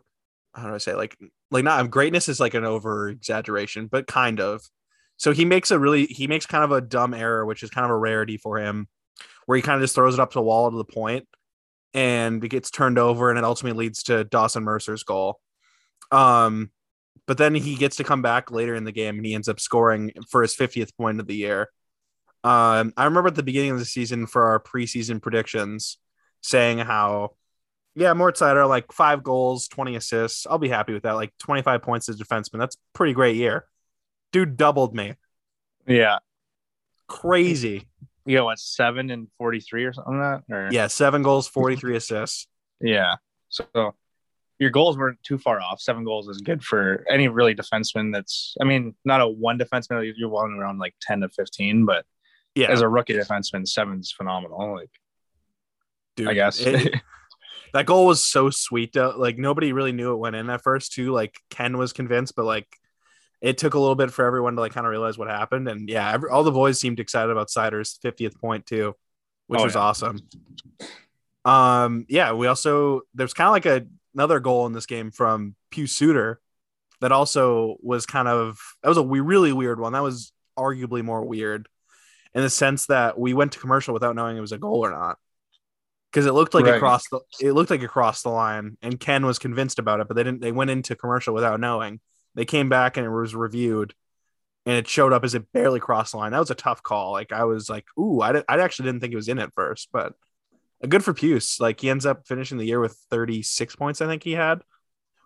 How 0.53 0.67
do 0.67 0.75
I 0.75 0.79
say 0.79 0.95
like 0.95 1.17
like 1.49 1.63
not 1.63 1.89
greatness 1.91 2.29
is 2.29 2.39
like 2.39 2.53
an 2.53 2.65
over 2.65 3.09
exaggeration, 3.09 3.87
but 3.87 4.07
kind 4.07 4.39
of. 4.39 4.61
So 5.17 5.33
he 5.33 5.45
makes 5.45 5.71
a 5.71 5.79
really 5.79 6.05
he 6.05 6.27
makes 6.27 6.45
kind 6.45 6.63
of 6.63 6.71
a 6.71 6.81
dumb 6.81 7.13
error, 7.13 7.45
which 7.45 7.63
is 7.63 7.69
kind 7.69 7.85
of 7.85 7.91
a 7.91 7.97
rarity 7.97 8.37
for 8.37 8.57
him, 8.57 8.87
where 9.45 9.55
he 9.55 9.61
kind 9.61 9.75
of 9.75 9.83
just 9.83 9.95
throws 9.95 10.15
it 10.15 10.19
up 10.19 10.31
to 10.31 10.39
the 10.39 10.43
wall 10.43 10.71
to 10.71 10.77
the 10.77 10.83
point, 10.83 11.27
and 11.93 12.43
it 12.43 12.49
gets 12.49 12.71
turned 12.71 12.97
over, 12.97 13.29
and 13.29 13.37
it 13.37 13.45
ultimately 13.45 13.85
leads 13.85 14.03
to 14.03 14.23
Dawson 14.23 14.63
Mercer's 14.63 15.03
goal. 15.03 15.39
Um, 16.11 16.71
but 17.27 17.37
then 17.37 17.53
he 17.53 17.75
gets 17.75 17.97
to 17.97 18.03
come 18.03 18.21
back 18.21 18.51
later 18.51 18.75
in 18.75 18.83
the 18.83 18.91
game, 18.91 19.17
and 19.17 19.25
he 19.25 19.35
ends 19.35 19.47
up 19.47 19.59
scoring 19.59 20.11
for 20.29 20.41
his 20.41 20.55
50th 20.55 20.95
point 20.97 21.19
of 21.19 21.27
the 21.27 21.35
year. 21.35 21.69
Um, 22.43 22.91
I 22.97 23.05
remember 23.05 23.27
at 23.27 23.35
the 23.35 23.43
beginning 23.43 23.71
of 23.71 23.79
the 23.79 23.85
season 23.85 24.25
for 24.25 24.47
our 24.47 24.59
preseason 24.59 25.21
predictions 25.21 25.97
saying 26.41 26.79
how, 26.79 27.31
yeah, 27.95 28.13
Mort 28.13 28.35
Seider, 28.37 28.67
like 28.67 28.91
five 28.91 29.23
goals, 29.23 29.67
20 29.67 29.95
assists. 29.95 30.45
I'll 30.47 30.57
be 30.57 30.69
happy 30.69 30.93
with 30.93 31.03
that. 31.03 31.13
Like 31.13 31.33
25 31.39 31.81
points 31.81 32.09
as 32.09 32.19
a 32.19 32.23
defenseman. 32.23 32.59
That's 32.59 32.77
pretty 32.93 33.13
great 33.13 33.35
year. 33.35 33.65
Dude 34.31 34.57
doubled 34.57 34.95
me. 34.95 35.15
Yeah. 35.87 36.19
Crazy. 37.07 37.87
You 38.25 38.37
got 38.37 38.45
what, 38.45 38.59
seven 38.59 39.09
and 39.09 39.27
43 39.37 39.85
or 39.85 39.93
something 39.93 40.19
like 40.19 40.41
that? 40.47 40.55
Or, 40.55 40.69
Yeah, 40.71 40.87
seven 40.87 41.23
goals, 41.23 41.47
43 41.47 41.95
assists. 41.97 42.47
Yeah. 42.79 43.15
So 43.49 43.95
your 44.59 44.69
goals 44.69 44.97
weren't 44.97 45.21
too 45.23 45.37
far 45.37 45.59
off. 45.59 45.81
Seven 45.81 46.03
goals 46.03 46.27
is 46.29 46.37
good 46.39 46.63
for 46.63 47.03
any 47.09 47.27
really 47.27 47.55
defenseman 47.55 48.13
that's, 48.13 48.55
I 48.61 48.63
mean, 48.63 48.95
not 49.03 49.19
a 49.21 49.27
one 49.27 49.57
defenseman. 49.57 50.13
You're 50.15 50.29
walking 50.29 50.53
around 50.53 50.77
like 50.79 50.93
10 51.01 51.21
to 51.21 51.29
15, 51.29 51.85
but 51.85 52.05
Yeah. 52.55 52.71
as 52.71 52.81
a 52.81 52.87
rookie 52.87 53.13
defenseman, 53.15 53.67
seven's 53.67 54.11
phenomenal. 54.11 54.75
Like, 54.75 54.91
dude, 56.21 56.29
I 56.29 56.33
guess. 56.33 56.59
it- 56.59 56.93
that 57.73 57.85
goal 57.85 58.05
was 58.05 58.23
so 58.23 58.49
sweet 58.49 58.91
though. 58.93 59.13
Like 59.17 59.37
nobody 59.37 59.71
really 59.73 59.91
knew 59.93 60.11
it 60.13 60.17
went 60.17 60.35
in 60.35 60.49
at 60.49 60.61
first 60.61 60.91
too. 60.93 61.11
Like 61.13 61.39
Ken 61.49 61.77
was 61.77 61.93
convinced, 61.93 62.35
but 62.35 62.43
like 62.45 62.67
it 63.41 63.57
took 63.57 63.73
a 63.75 63.79
little 63.79 63.95
bit 63.95 64.11
for 64.11 64.25
everyone 64.25 64.55
to 64.55 64.61
like 64.61 64.73
kind 64.73 64.85
of 64.85 64.91
realize 64.91 65.17
what 65.17 65.27
happened. 65.29 65.67
And 65.69 65.87
yeah, 65.89 66.11
every, 66.11 66.29
all 66.29 66.43
the 66.43 66.51
boys 66.51 66.79
seemed 66.79 66.99
excited 66.99 67.31
about 67.31 67.49
Seider's 67.49 67.97
50th 68.03 68.37
point 68.39 68.65
too, 68.65 68.93
which 69.47 69.61
Oh, 69.61 69.63
was 69.63 69.75
yeah. 69.75 69.81
awesome. 69.81 70.19
Um, 71.43 72.05
yeah, 72.09 72.33
we 72.33 72.47
also 72.47 73.01
there's 73.13 73.33
kind 73.33 73.47
of 73.47 73.51
like 73.53 73.65
a, 73.65 73.87
another 74.13 74.39
goal 74.39 74.65
in 74.67 74.73
this 74.73 74.85
game 74.85 75.09
from 75.11 75.55
Pius 75.71 75.91
Suter 75.93 76.39
that 76.99 77.11
also 77.11 77.77
was 77.81 78.05
kind 78.05 78.27
of 78.27 78.59
that 78.83 78.89
was 78.89 78.97
a 78.97 79.03
we 79.03 79.21
really 79.21 79.53
weird 79.53 79.79
one. 79.79 79.93
That 79.93 80.03
was 80.03 80.33
arguably 80.57 81.03
more 81.03 81.23
weird 81.25 81.67
in 82.35 82.43
the 82.43 82.49
sense 82.49 82.85
that 82.87 83.17
we 83.17 83.33
went 83.33 83.53
to 83.53 83.59
commercial 83.59 83.93
without 83.93 84.15
knowing 84.15 84.37
it 84.37 84.41
was 84.41 84.51
a 84.51 84.57
goal 84.57 84.85
or 84.85 84.91
not. 84.91 85.17
Because 86.11 86.25
it 86.25 86.33
looked 86.33 86.53
like 86.53 86.65
it 86.65 86.71
Right. 86.71 86.79
crossed 86.79 87.09
the 87.09 87.21
it 87.39 87.53
looked 87.53 87.69
like 87.69 87.81
it 87.81 87.89
crossed 87.89 88.23
the 88.23 88.29
line, 88.29 88.77
and 88.81 88.99
Ken 88.99 89.25
was 89.25 89.39
convinced 89.39 89.79
about 89.79 90.01
it, 90.01 90.07
but 90.07 90.15
they 90.15 90.23
didn't. 90.23 90.41
They 90.41 90.51
went 90.51 90.69
into 90.71 90.95
commercial 90.95 91.33
without 91.33 91.59
knowing. 91.59 91.99
They 92.35 92.45
came 92.45 92.67
back 92.69 92.97
and 92.97 93.05
it 93.05 93.09
was 93.09 93.33
reviewed, 93.33 93.93
and 94.65 94.75
it 94.75 94.87
showed 94.87 95.13
up 95.13 95.23
as 95.23 95.35
it 95.35 95.51
barely 95.53 95.79
crossed 95.79 96.11
the 96.11 96.17
line. 96.17 96.31
That 96.33 96.39
was 96.39 96.51
a 96.51 96.55
tough 96.55 96.83
call. 96.83 97.13
Like 97.13 97.31
I 97.31 97.45
was 97.45 97.69
like, 97.69 97.85
ooh, 97.97 98.21
I, 98.21 98.43
I 98.49 98.59
actually 98.59 98.87
didn't 98.87 98.99
think 99.01 99.13
it 99.13 99.17
was 99.17 99.29
in 99.29 99.39
at 99.39 99.53
first, 99.53 99.89
but 99.93 100.13
good 100.87 101.03
for 101.03 101.13
Pius. 101.13 101.59
Like 101.61 101.79
he 101.79 101.89
ends 101.89 102.05
up 102.05 102.27
finishing 102.27 102.57
the 102.57 102.65
year 102.65 102.79
with 102.81 102.97
36 103.09 103.75
points, 103.77 104.01
I 104.01 104.07
think 104.07 104.23
he 104.23 104.33
had, 104.33 104.61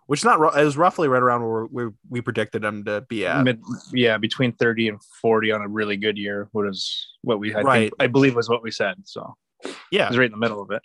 which 0.06 0.20
is 0.20 0.24
not 0.24 0.56
it 0.56 0.64
was 0.64 0.76
roughly 0.76 1.08
right 1.08 1.22
around 1.22 1.42
where 1.42 1.66
we, 1.66 1.92
we 2.08 2.20
predicted 2.20 2.62
him 2.64 2.84
to 2.84 3.00
be 3.08 3.26
at. 3.26 3.42
Mid, 3.42 3.60
yeah, 3.92 4.18
between 4.18 4.52
30 4.52 4.90
and 4.90 5.02
40 5.20 5.50
on 5.52 5.62
a 5.62 5.68
really 5.68 5.96
good 5.96 6.16
year, 6.18 6.48
what 6.52 6.68
is 6.68 7.08
what 7.22 7.40
we 7.40 7.50
had, 7.50 7.64
Right. 7.64 7.92
I 7.98 8.06
believe 8.06 8.36
was 8.36 8.48
what 8.48 8.62
we 8.62 8.70
said. 8.70 8.96
So 9.04 9.36
Yeah, 9.90 10.08
was 10.08 10.18
right 10.18 10.26
in 10.26 10.32
the 10.32 10.38
middle 10.38 10.60
of 10.62 10.70
it. 10.70 10.82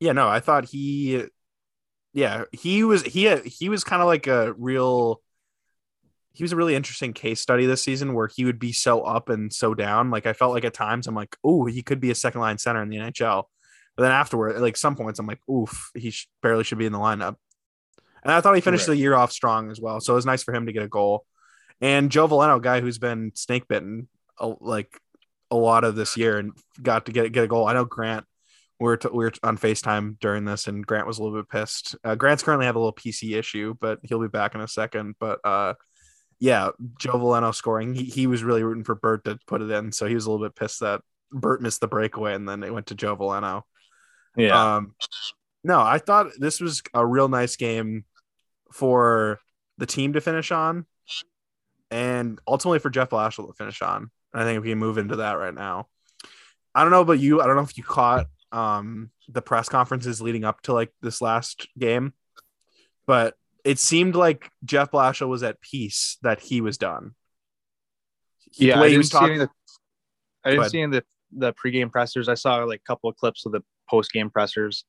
yeah, 0.00 0.12
no, 0.12 0.28
I 0.28 0.40
thought 0.40 0.66
he, 0.66 1.24
yeah, 2.12 2.44
he 2.52 2.84
was 2.84 3.02
he 3.02 3.34
he 3.38 3.68
was 3.68 3.84
kind 3.84 4.02
of 4.02 4.06
like 4.08 4.26
a 4.26 4.52
real. 4.54 5.20
He 6.32 6.44
was 6.44 6.52
a 6.52 6.56
really 6.56 6.76
interesting 6.76 7.12
case 7.12 7.40
study 7.40 7.66
this 7.66 7.82
season 7.82 8.14
where 8.14 8.28
he 8.28 8.44
would 8.44 8.58
be 8.60 8.72
so 8.72 9.02
up 9.02 9.28
and 9.28 9.52
so 9.52 9.74
down. 9.74 10.10
Like 10.10 10.26
I 10.26 10.32
felt 10.32 10.52
like 10.54 10.64
at 10.64 10.72
times 10.74 11.06
I'm 11.08 11.14
like, 11.14 11.36
oh, 11.42 11.66
he 11.66 11.82
could 11.82 11.98
be 12.00 12.10
a 12.12 12.14
second 12.14 12.40
line 12.40 12.56
center 12.56 12.80
in 12.82 12.88
the 12.88 12.98
NHL. 12.98 13.44
But 13.96 14.04
then 14.04 14.12
afterward, 14.12 14.58
like 14.60 14.76
some 14.76 14.94
points, 14.94 15.18
I'm 15.18 15.26
like, 15.26 15.40
oof, 15.50 15.90
he 15.94 16.12
sh- 16.12 16.28
barely 16.40 16.62
should 16.62 16.78
be 16.78 16.86
in 16.86 16.92
the 16.92 16.98
lineup. 17.00 17.34
And 18.22 18.32
I 18.32 18.40
thought 18.40 18.54
he 18.54 18.60
finished 18.60 18.86
Right. 18.86 18.94
the 18.94 19.00
year 19.00 19.14
off 19.14 19.32
strong 19.32 19.70
as 19.72 19.80
well. 19.80 20.00
So 20.00 20.12
it 20.12 20.16
was 20.16 20.24
nice 20.26 20.42
for 20.44 20.54
him 20.54 20.66
to 20.66 20.72
get 20.72 20.84
a 20.84 20.88
goal. 20.88 21.26
And 21.80 22.10
Joe 22.12 22.28
Veleno, 22.28 22.62
guy 22.62 22.80
who's 22.80 22.98
been 22.98 23.32
snake 23.34 23.66
bitten 23.66 24.08
like 24.60 24.98
a 25.50 25.56
lot 25.56 25.84
of 25.84 25.96
this 25.96 26.16
year 26.16 26.38
and 26.38 26.52
got 26.82 27.06
to 27.06 27.12
get 27.12 27.32
get 27.32 27.44
a 27.44 27.48
goal. 27.48 27.66
I 27.66 27.74
know 27.74 27.84
Grant. 27.84 28.24
We 28.78 28.86
were, 28.86 29.00
we 29.12 29.24
were 29.24 29.32
on 29.42 29.58
FaceTime 29.58 30.18
during 30.20 30.46
this, 30.46 30.66
and 30.66 30.86
Grant 30.86 31.06
was 31.06 31.18
a 31.18 31.22
little 31.22 31.38
bit 31.38 31.50
pissed. 31.50 31.96
Uh, 32.02 32.14
Grant's 32.14 32.42
currently 32.42 32.64
have 32.64 32.76
a 32.76 32.78
little 32.78 32.94
PC 32.94 33.38
issue, 33.38 33.74
but 33.78 33.98
he'll 34.02 34.22
be 34.22 34.28
back 34.28 34.54
in 34.54 34.62
a 34.62 34.68
second. 34.68 35.16
But 35.20 35.38
uh, 35.44 35.74
yeah, 36.38 36.70
Joe 36.98 37.12
Veleno 37.12 37.54
scoring. 37.54 37.94
He, 37.94 38.04
he 38.04 38.26
was 38.26 38.42
really 38.42 38.62
rooting 38.64 38.84
for 38.84 38.94
Bert 38.94 39.24
to 39.26 39.38
put 39.46 39.60
it 39.60 39.70
in, 39.70 39.92
so 39.92 40.06
he 40.06 40.14
was 40.14 40.24
a 40.24 40.30
little 40.30 40.46
bit 40.46 40.56
pissed 40.56 40.80
that 40.80 41.02
Bert 41.30 41.60
missed 41.60 41.82
the 41.82 41.88
breakaway, 41.88 42.34
and 42.34 42.48
then 42.48 42.62
it 42.62 42.72
went 42.72 42.86
to 42.86 42.94
Joe 42.94 43.16
Veleno. 43.16 43.62
Yeah. 44.34 44.76
Um, 44.76 44.94
no, 45.62 45.80
I 45.80 45.98
thought 45.98 46.28
this 46.38 46.60
was 46.60 46.82
a 46.94 47.06
real 47.06 47.28
nice 47.28 47.56
game 47.56 48.04
for 48.72 49.40
the 49.76 49.86
team 49.86 50.14
to 50.14 50.22
finish 50.22 50.50
on, 50.50 50.86
and 51.90 52.40
ultimately 52.46 52.78
for 52.78 52.88
Jeff 52.88 53.10
Blashill 53.10 53.46
to 53.48 53.52
finish 53.52 53.82
on. 53.82 54.10
I 54.32 54.44
think 54.44 54.62
we 54.62 54.70
can 54.70 54.78
move 54.78 54.98
into 54.98 55.16
that 55.16 55.34
right 55.34 55.54
now. 55.54 55.88
I 56.74 56.82
don't 56.82 56.92
know 56.92 57.00
about 57.00 57.18
you. 57.18 57.40
I 57.40 57.46
don't 57.46 57.56
know 57.56 57.62
if 57.62 57.76
you 57.76 57.84
caught 57.84 58.26
um, 58.52 59.10
the 59.28 59.42
press 59.42 59.68
conferences 59.68 60.20
leading 60.20 60.44
up 60.44 60.60
to 60.62 60.72
like 60.72 60.92
this 61.02 61.20
last 61.20 61.68
game, 61.78 62.12
but 63.06 63.34
it 63.64 63.78
seemed 63.78 64.14
like 64.14 64.50
Jeff 64.64 64.90
Blashill 64.90 65.28
was 65.28 65.42
at 65.42 65.60
peace 65.60 66.18
that 66.22 66.40
he 66.40 66.60
was 66.60 66.78
done. 66.78 67.14
yeah. 68.52 68.76
The 68.78 68.84
I 68.84 68.88
didn't 68.88 68.98
was 68.98 69.10
see 69.10 69.18
any 69.18 69.34
of 69.34 69.40
the, 69.40 69.48
I 70.44 70.50
didn't 70.50 70.70
see 70.70 70.80
any 70.80 70.96
of 70.96 71.04
the, 71.32 71.48
the 71.48 71.54
pregame 71.54 71.90
pressers. 71.90 72.28
I 72.28 72.34
saw 72.34 72.56
like 72.64 72.80
a 72.80 72.86
couple 72.86 73.10
of 73.10 73.16
clips 73.16 73.46
of 73.46 73.52
the 73.52 73.62
postgame 73.92 74.32
pressers 74.32 74.84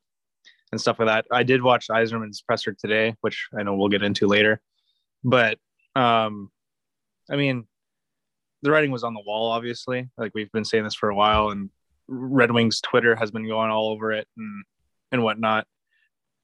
and 0.71 0.79
stuff 0.79 0.99
like 0.99 1.07
that. 1.07 1.25
I 1.31 1.43
did 1.43 1.61
watch 1.61 1.87
Yzerman's 1.87 2.41
presser 2.41 2.73
today, 2.73 3.15
which 3.21 3.47
I 3.57 3.63
know 3.63 3.75
we'll 3.75 3.89
get 3.89 4.03
into 4.03 4.27
later. 4.27 4.61
But 5.23 5.57
um, 5.95 6.49
I 7.29 7.35
mean, 7.35 7.67
the 8.61 8.71
writing 8.71 8.91
was 8.91 9.03
on 9.03 9.13
the 9.13 9.23
wall, 9.25 9.51
obviously. 9.51 10.09
Like 10.17 10.31
we've 10.35 10.51
been 10.51 10.65
saying 10.65 10.83
this 10.83 10.95
for 10.95 11.09
a 11.09 11.15
while, 11.15 11.49
and 11.49 11.69
Red 12.07 12.51
Wings 12.51 12.81
Twitter 12.81 13.15
has 13.15 13.31
been 13.31 13.47
going 13.47 13.71
all 13.71 13.89
over 13.89 14.11
it 14.11 14.27
and 14.37 14.63
and 15.11 15.23
whatnot. 15.23 15.67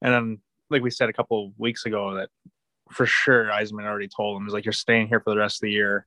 And 0.02 0.12
then, 0.12 0.38
like 0.70 0.82
we 0.82 0.90
said 0.90 1.08
a 1.08 1.12
couple 1.12 1.46
of 1.46 1.52
weeks 1.58 1.86
ago, 1.86 2.14
that 2.14 2.28
for 2.90 3.06
sure 3.06 3.46
Yzerman 3.46 3.84
already 3.84 4.08
told 4.08 4.36
him, 4.36 4.44
he's 4.44 4.54
like, 4.54 4.64
you're 4.64 4.72
staying 4.72 5.08
here 5.08 5.20
for 5.20 5.30
the 5.30 5.38
rest 5.38 5.56
of 5.56 5.62
the 5.62 5.72
year. 5.72 6.06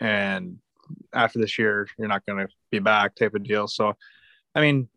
And 0.00 0.58
after 1.12 1.38
this 1.38 1.58
year, 1.58 1.86
you're 1.98 2.08
not 2.08 2.24
going 2.26 2.46
to 2.46 2.52
be 2.70 2.78
back 2.78 3.14
type 3.14 3.34
of 3.34 3.44
deal. 3.44 3.68
So, 3.68 3.94
I 4.54 4.60
mean, 4.60 4.88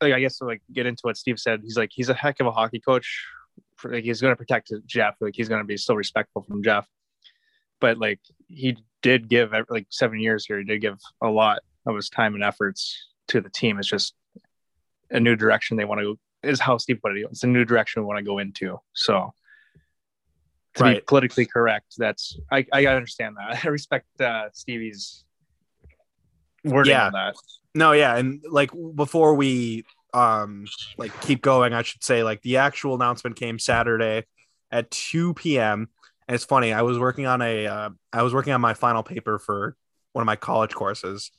like, 0.00 0.12
I 0.12 0.20
guess 0.20 0.38
to 0.38 0.44
like 0.44 0.62
get 0.72 0.86
into 0.86 1.02
what 1.02 1.16
Steve 1.16 1.38
said, 1.38 1.60
he's 1.62 1.76
like, 1.76 1.90
he's 1.92 2.08
a 2.08 2.14
heck 2.14 2.40
of 2.40 2.46
a 2.46 2.52
hockey 2.52 2.80
coach. 2.80 3.26
Like, 3.84 4.04
he's 4.04 4.20
going 4.20 4.32
to 4.32 4.36
protect 4.36 4.72
Jeff. 4.86 5.16
Like, 5.20 5.34
he's 5.36 5.48
going 5.48 5.60
to 5.60 5.66
be 5.66 5.76
so 5.76 5.94
respectful 5.94 6.42
from 6.42 6.62
Jeff. 6.62 6.86
But 7.80 7.98
like, 7.98 8.20
he 8.48 8.76
did 9.02 9.28
give 9.28 9.52
like 9.68 9.86
seven 9.90 10.18
years 10.20 10.44
here. 10.46 10.58
He 10.58 10.64
did 10.64 10.80
give 10.80 10.98
a 11.22 11.28
lot 11.28 11.60
of 11.86 11.94
his 11.96 12.08
time 12.08 12.34
and 12.34 12.42
efforts 12.42 13.08
to 13.28 13.40
the 13.40 13.50
team. 13.50 13.78
It's 13.78 13.88
just 13.88 14.14
a 15.10 15.20
new 15.20 15.36
direction 15.36 15.76
they 15.76 15.84
want 15.84 16.00
to 16.00 16.04
go. 16.04 16.16
Is 16.42 16.60
how 16.60 16.76
Steve 16.78 17.00
put 17.02 17.16
it. 17.16 17.26
It's 17.30 17.42
a 17.42 17.48
new 17.48 17.64
direction 17.64 18.02
we 18.02 18.06
want 18.06 18.18
to 18.18 18.24
go 18.24 18.38
into. 18.38 18.78
So, 18.92 19.32
to 20.74 20.84
be 20.84 21.00
politically 21.00 21.46
correct, 21.46 21.94
that's 21.98 22.38
I 22.52 22.64
I 22.72 22.86
understand 22.86 23.36
that. 23.36 23.60
I 23.64 23.68
respect 23.68 24.06
uh, 24.20 24.48
Stevie's 24.52 25.24
wording 26.64 26.92
Yeah. 26.92 27.06
on 27.06 27.12
that. 27.12 27.34
No, 27.74 27.92
yeah, 27.92 28.16
and 28.16 28.42
like 28.48 28.70
before 28.94 29.34
we 29.34 29.84
um 30.14 30.64
like 30.96 31.18
keep 31.20 31.42
going, 31.42 31.72
I 31.72 31.82
should 31.82 32.04
say 32.04 32.22
like 32.22 32.42
the 32.42 32.58
actual 32.58 32.94
announcement 32.94 33.36
came 33.36 33.58
Saturday 33.58 34.24
at 34.70 34.90
2 34.90 35.34
p.m. 35.34 35.88
And 36.28 36.34
it's 36.34 36.44
funny, 36.44 36.72
I 36.74 36.82
was 36.82 36.98
working 36.98 37.26
on 37.26 37.40
a 37.40 37.66
uh, 37.66 37.90
I 38.12 38.22
was 38.22 38.34
working 38.34 38.52
on 38.52 38.60
my 38.60 38.74
final 38.74 39.02
paper 39.02 39.38
for 39.38 39.76
one 40.12 40.22
of 40.22 40.26
my 40.26 40.36
college 40.36 40.74
courses, 40.74 41.30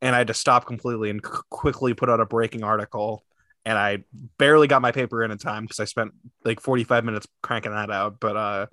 and 0.00 0.14
I 0.14 0.18
had 0.18 0.28
to 0.28 0.34
stop 0.34 0.64
completely 0.64 1.10
and 1.10 1.20
c- 1.24 1.32
quickly 1.50 1.92
put 1.92 2.08
out 2.08 2.20
a 2.20 2.26
breaking 2.26 2.62
article. 2.62 3.24
And 3.64 3.76
I 3.76 4.04
barely 4.38 4.68
got 4.68 4.80
my 4.80 4.92
paper 4.92 5.22
in 5.24 5.30
in 5.32 5.38
time 5.38 5.64
because 5.64 5.80
I 5.80 5.84
spent 5.84 6.12
like 6.44 6.60
45 6.60 7.04
minutes 7.04 7.26
cranking 7.42 7.72
that 7.72 7.90
out. 7.90 8.20
But 8.20 8.36
uh 8.36 8.66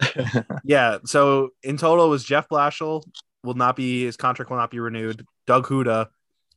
yeah, 0.63 1.00
so 1.03 1.50
in 1.63 1.77
total 1.77 2.05
it 2.05 2.10
was 2.10 2.24
Jeff 2.24 2.48
Blashill 2.48 3.03
will 3.43 3.55
not 3.55 3.75
be 3.75 4.05
his 4.05 4.17
contract 4.17 4.51
will 4.51 4.57
not 4.57 4.72
be 4.72 4.79
renewed. 4.79 5.25
Doug 5.48 5.67
Houda 5.67 6.10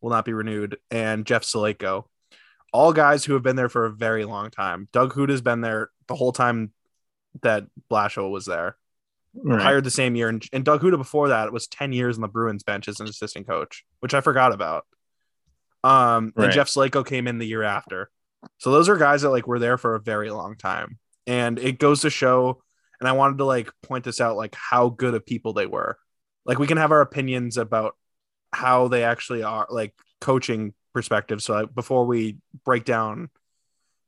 will 0.03 0.11
not 0.11 0.25
be 0.27 0.35
renewed, 0.35 0.77
and 0.91 1.25
Jeff 1.25 1.43
Salajko. 1.43 2.05
All 2.73 2.93
guys 2.93 3.25
who 3.25 3.33
have 3.33 3.43
been 3.43 3.57
there 3.57 3.71
for 3.71 3.87
a 3.87 3.91
very 3.91 4.27
long 4.27 4.51
time. 4.51 4.89
Doug 4.93 5.15
Houda's 5.15 5.41
been 5.41 5.63
there 5.63 5.89
the 6.07 6.15
whole 6.15 6.33
time 6.33 6.73
that 7.41 7.65
Blashill 7.91 8.31
was 8.31 8.45
there. 8.45 8.77
Right. 9.43 9.63
hired 9.63 9.85
the 9.85 9.91
same 9.91 10.17
year, 10.17 10.29
and, 10.29 10.45
and 10.53 10.65
Doug 10.65 10.83
Houda 10.83 10.97
before 10.97 11.29
that 11.29 11.53
was 11.53 11.67
ten 11.67 11.93
years 11.93 12.17
on 12.17 12.23
the 12.23 12.29
Bruins 12.29 12.63
bench 12.63 12.89
as 12.89 13.01
an 13.01 13.07
assistant 13.09 13.47
coach, 13.47 13.85
which 14.01 14.15
I 14.15 14.21
forgot 14.21 14.53
about. 14.53 14.87
Um, 15.85 16.33
and 16.37 16.53
Jeff 16.53 16.69
Salajko 16.69 17.07
came 17.07 17.29
in 17.29 17.39
the 17.39 17.47
year 17.47 17.63
after, 17.63 18.11
so 18.59 18.73
those 18.73 18.89
are 18.89 18.97
guys 18.97 19.23
that 19.23 19.31
like 19.31 19.47
were 19.47 19.59
there 19.59 19.79
for 19.79 19.95
a 19.95 20.01
very 20.01 20.31
long 20.31 20.57
time, 20.57 20.99
and 21.27 21.59
it 21.59 21.79
goes 21.79 22.01
to 22.03 22.11
show. 22.11 22.63
And 23.01 23.07
I 23.07 23.13
wanted 23.13 23.39
to 23.39 23.45
like 23.45 23.71
point 23.85 24.03
this 24.03 24.21
out, 24.21 24.37
like 24.37 24.57
how 24.57 24.89
good 24.89 25.15
of 25.15 25.25
people 25.25 25.53
they 25.53 25.67
were. 25.67 25.99
Like 26.45 26.59
we 26.59 26.67
can 26.67 26.79
have 26.79 26.91
our 26.91 27.01
opinions 27.01 27.57
about 27.57 27.95
how 28.53 28.89
they 28.89 29.05
actually 29.05 29.45
are, 29.45 29.69
like 29.71 29.95
coaching 30.21 30.75
perspective. 30.93 31.41
So 31.41 31.53
like, 31.53 31.75
before 31.75 32.07
we 32.07 32.39
break 32.65 32.85
down 32.85 33.29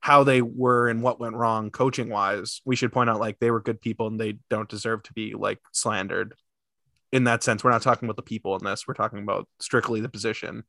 how 0.00 0.24
they 0.24 0.40
were 0.42 0.88
and 0.88 1.02
what 1.02 1.20
went 1.20 1.36
wrong 1.36 1.70
coaching 1.70 2.08
wise, 2.08 2.60
we 2.64 2.74
should 2.76 2.92
point 2.92 3.10
out 3.10 3.20
like 3.20 3.38
they 3.38 3.50
were 3.50 3.60
good 3.60 3.80
people 3.80 4.06
and 4.06 4.18
they 4.18 4.38
don't 4.48 4.68
deserve 4.68 5.02
to 5.04 5.12
be 5.12 5.34
like 5.34 5.58
slandered. 5.72 6.34
In 7.12 7.24
that 7.24 7.42
sense, 7.42 7.62
we're 7.62 7.70
not 7.70 7.82
talking 7.82 8.06
about 8.08 8.16
the 8.16 8.22
people 8.22 8.56
in 8.56 8.64
this. 8.64 8.86
We're 8.88 8.94
talking 8.94 9.18
about 9.18 9.48
strictly 9.58 10.00
the 10.00 10.08
position. 10.08 10.64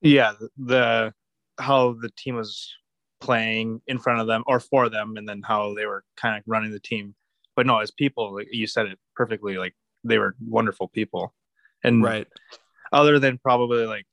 yeah 0.00 0.32
the, 0.56 1.12
how 1.58 1.92
the 2.00 2.10
team 2.16 2.36
was 2.36 2.72
playing 3.20 3.80
in 3.86 3.98
front 3.98 4.20
of 4.20 4.26
them 4.26 4.42
or 4.46 4.58
for 4.58 4.88
them 4.88 5.16
and 5.16 5.28
then 5.28 5.42
how 5.44 5.74
they 5.74 5.86
were 5.86 6.02
kind 6.16 6.36
of 6.36 6.42
running 6.46 6.72
the 6.72 6.80
team 6.80 7.14
but 7.54 7.66
no 7.66 7.78
as 7.78 7.90
people 7.92 8.34
like 8.34 8.48
you 8.50 8.66
said 8.66 8.86
it 8.86 8.98
perfectly 9.14 9.58
like 9.58 9.76
they 10.02 10.18
were 10.18 10.34
wonderful 10.44 10.88
people 10.88 11.32
and 11.84 12.02
Right. 12.02 12.26
other 12.90 13.20
than 13.20 13.38
probably 13.38 13.86
like 13.86 14.06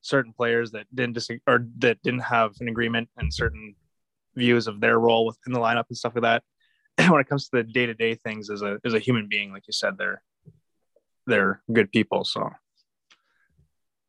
certain 0.00 0.32
players 0.32 0.72
that 0.72 0.86
didn't 0.92 1.12
dis- 1.14 1.30
or 1.46 1.68
that 1.78 2.02
didn't 2.02 2.20
have 2.20 2.54
an 2.60 2.68
agreement 2.68 3.08
and 3.16 3.32
certain 3.32 3.76
views 4.34 4.66
of 4.66 4.80
their 4.80 4.98
role 4.98 5.26
within 5.26 5.52
the 5.52 5.60
lineup 5.60 5.84
and 5.88 5.96
stuff 5.96 6.14
like 6.14 6.22
that 6.22 6.42
when 7.10 7.20
it 7.20 7.28
comes 7.28 7.48
to 7.48 7.56
the 7.58 7.62
day-to-day 7.62 8.14
things 8.14 8.50
as 8.50 8.62
a 8.62 8.78
as 8.84 8.94
a 8.94 8.98
human 8.98 9.28
being 9.28 9.52
like 9.52 9.66
you 9.66 9.72
said 9.72 9.96
they're 9.98 10.22
they're 11.26 11.62
good 11.72 11.90
people 11.90 12.24
so 12.24 12.50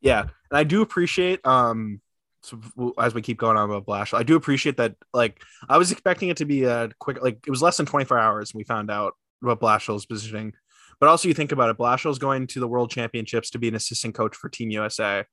Yeah, 0.02 0.22
and 0.22 0.30
I 0.58 0.64
do 0.64 0.82
appreciate 0.82 1.44
um 1.46 2.00
so 2.42 2.60
as 2.98 3.14
we 3.14 3.22
keep 3.22 3.38
going 3.38 3.56
on 3.56 3.70
about 3.70 3.86
Blashill, 3.86 4.18
I 4.18 4.24
do 4.24 4.34
appreciate 4.34 4.76
that. 4.78 4.96
Like, 5.14 5.40
I 5.68 5.78
was 5.78 5.92
expecting 5.92 6.28
it 6.28 6.38
to 6.38 6.44
be 6.44 6.64
a 6.64 6.90
quick, 6.98 7.22
like 7.22 7.38
it 7.46 7.50
was 7.50 7.62
less 7.62 7.76
than 7.76 7.86
24 7.86 8.18
hours, 8.18 8.50
and 8.50 8.58
we 8.58 8.64
found 8.64 8.90
out 8.90 9.14
about 9.42 9.60
Blashill's 9.60 10.06
positioning. 10.06 10.52
But 10.98 11.08
also, 11.08 11.28
you 11.28 11.34
think 11.34 11.52
about 11.52 11.70
it, 11.70 11.78
Blashill's 11.78 12.18
going 12.18 12.48
to 12.48 12.60
the 12.60 12.66
World 12.66 12.90
Championships 12.90 13.50
to 13.50 13.58
be 13.58 13.68
an 13.68 13.76
assistant 13.76 14.14
coach 14.14 14.34
for 14.34 14.48
Team 14.48 14.70
USA, 14.70 15.24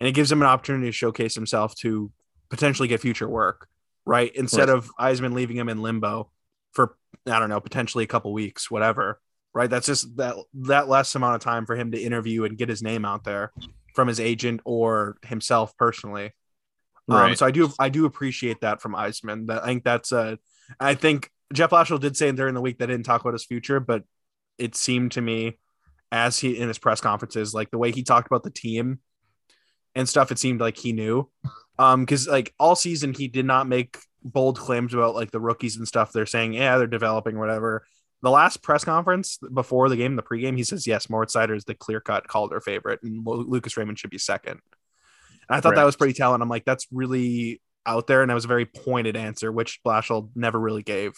and 0.00 0.08
it 0.08 0.12
gives 0.12 0.30
him 0.30 0.40
an 0.40 0.48
opportunity 0.48 0.86
to 0.86 0.92
showcase 0.92 1.34
himself 1.34 1.74
to 1.76 2.12
potentially 2.48 2.86
get 2.86 3.00
future 3.00 3.28
work, 3.28 3.68
right? 4.06 4.34
Instead 4.34 4.68
Right. 4.68 4.76
of 4.78 4.90
Yzerman 4.98 5.34
leaving 5.34 5.56
him 5.56 5.68
in 5.68 5.82
limbo 5.82 6.30
for 6.72 6.96
I 7.28 7.40
don't 7.40 7.48
know, 7.48 7.60
potentially 7.60 8.04
a 8.04 8.06
couple 8.06 8.32
weeks, 8.32 8.70
whatever. 8.70 9.20
Right? 9.52 9.68
That's 9.68 9.86
just 9.86 10.16
that 10.18 10.36
that 10.54 10.88
less 10.88 11.14
amount 11.14 11.34
of 11.34 11.40
time 11.40 11.66
for 11.66 11.74
him 11.76 11.92
to 11.92 11.98
interview 11.98 12.44
and 12.44 12.56
get 12.58 12.68
his 12.68 12.82
name 12.82 13.04
out 13.04 13.24
there 13.24 13.52
from 13.94 14.06
his 14.08 14.20
agent 14.20 14.60
or 14.64 15.16
himself 15.24 15.76
personally. 15.76 16.32
Um, 17.08 17.34
so 17.36 17.46
I 17.46 17.50
do 17.50 17.70
I 17.78 17.88
do 17.88 18.04
appreciate 18.04 18.60
that 18.60 18.80
from 18.82 18.92
Yzerman. 18.94 19.46
That 19.46 19.62
I 19.62 19.66
think 19.66 19.84
that's 19.84 20.12
uh 20.12 20.36
I 20.78 20.94
think 20.94 21.30
Jeff 21.52 21.70
Blashill 21.70 22.00
did 22.00 22.16
say 22.16 22.30
during 22.32 22.54
the 22.54 22.60
week 22.60 22.78
that 22.78 22.88
didn't 22.88 23.06
talk 23.06 23.20
about 23.20 23.32
his 23.32 23.44
future, 23.44 23.80
but 23.80 24.02
it 24.58 24.74
seemed 24.74 25.12
to 25.12 25.20
me 25.20 25.58
as 26.12 26.38
he 26.38 26.58
in 26.58 26.68
his 26.68 26.78
press 26.78 27.00
conferences, 27.00 27.54
like 27.54 27.70
the 27.70 27.78
way 27.78 27.92
he 27.92 28.02
talked 28.02 28.26
about 28.26 28.42
the 28.42 28.50
team 28.50 29.00
and 29.94 30.08
stuff, 30.08 30.30
it 30.30 30.38
seemed 30.38 30.60
like 30.60 30.76
he 30.76 30.92
knew. 30.92 31.30
Um, 31.78 32.00
because 32.04 32.26
like 32.28 32.54
all 32.58 32.74
season 32.76 33.14
he 33.14 33.28
did 33.28 33.46
not 33.46 33.68
make 33.68 33.98
bold 34.26 34.58
claims 34.58 34.92
about 34.92 35.14
like 35.14 35.30
the 35.30 35.40
rookies 35.40 35.76
and 35.76 35.86
stuff. 35.86 36.12
They're 36.12 36.26
saying, 36.26 36.54
yeah, 36.54 36.78
they're 36.78 36.86
developing, 36.86 37.38
whatever. 37.38 37.86
The 38.22 38.30
last 38.30 38.62
press 38.62 38.84
conference 38.84 39.38
before 39.52 39.88
the 39.88 39.96
game, 39.96 40.16
the 40.16 40.22
pregame, 40.22 40.56
he 40.56 40.64
says, 40.64 40.86
yes, 40.86 41.08
Moritz 41.08 41.36
Seider 41.36 41.56
is 41.56 41.64
the 41.64 41.74
clear 41.74 42.00
cut 42.00 42.26
Calder 42.26 42.60
favorite, 42.60 43.00
and 43.02 43.26
Lu- 43.26 43.46
Lucas 43.46 43.76
Raymond 43.76 43.98
should 43.98 44.10
be 44.10 44.18
second. 44.18 44.60
And 45.48 45.56
I 45.56 45.60
thought 45.60 45.76
that 45.76 45.84
was 45.84 45.96
pretty 45.96 46.14
telling. 46.14 46.42
I'm 46.42 46.48
like, 46.48 46.64
that's 46.64 46.86
really 46.90 47.60
out 47.84 48.06
there, 48.06 48.22
and 48.22 48.30
that 48.30 48.34
was 48.34 48.46
a 48.46 48.48
very 48.48 48.66
pointed 48.66 49.16
answer, 49.16 49.52
which 49.52 49.80
Blashill 49.84 50.30
never 50.34 50.58
really 50.58 50.82
gave. 50.82 51.12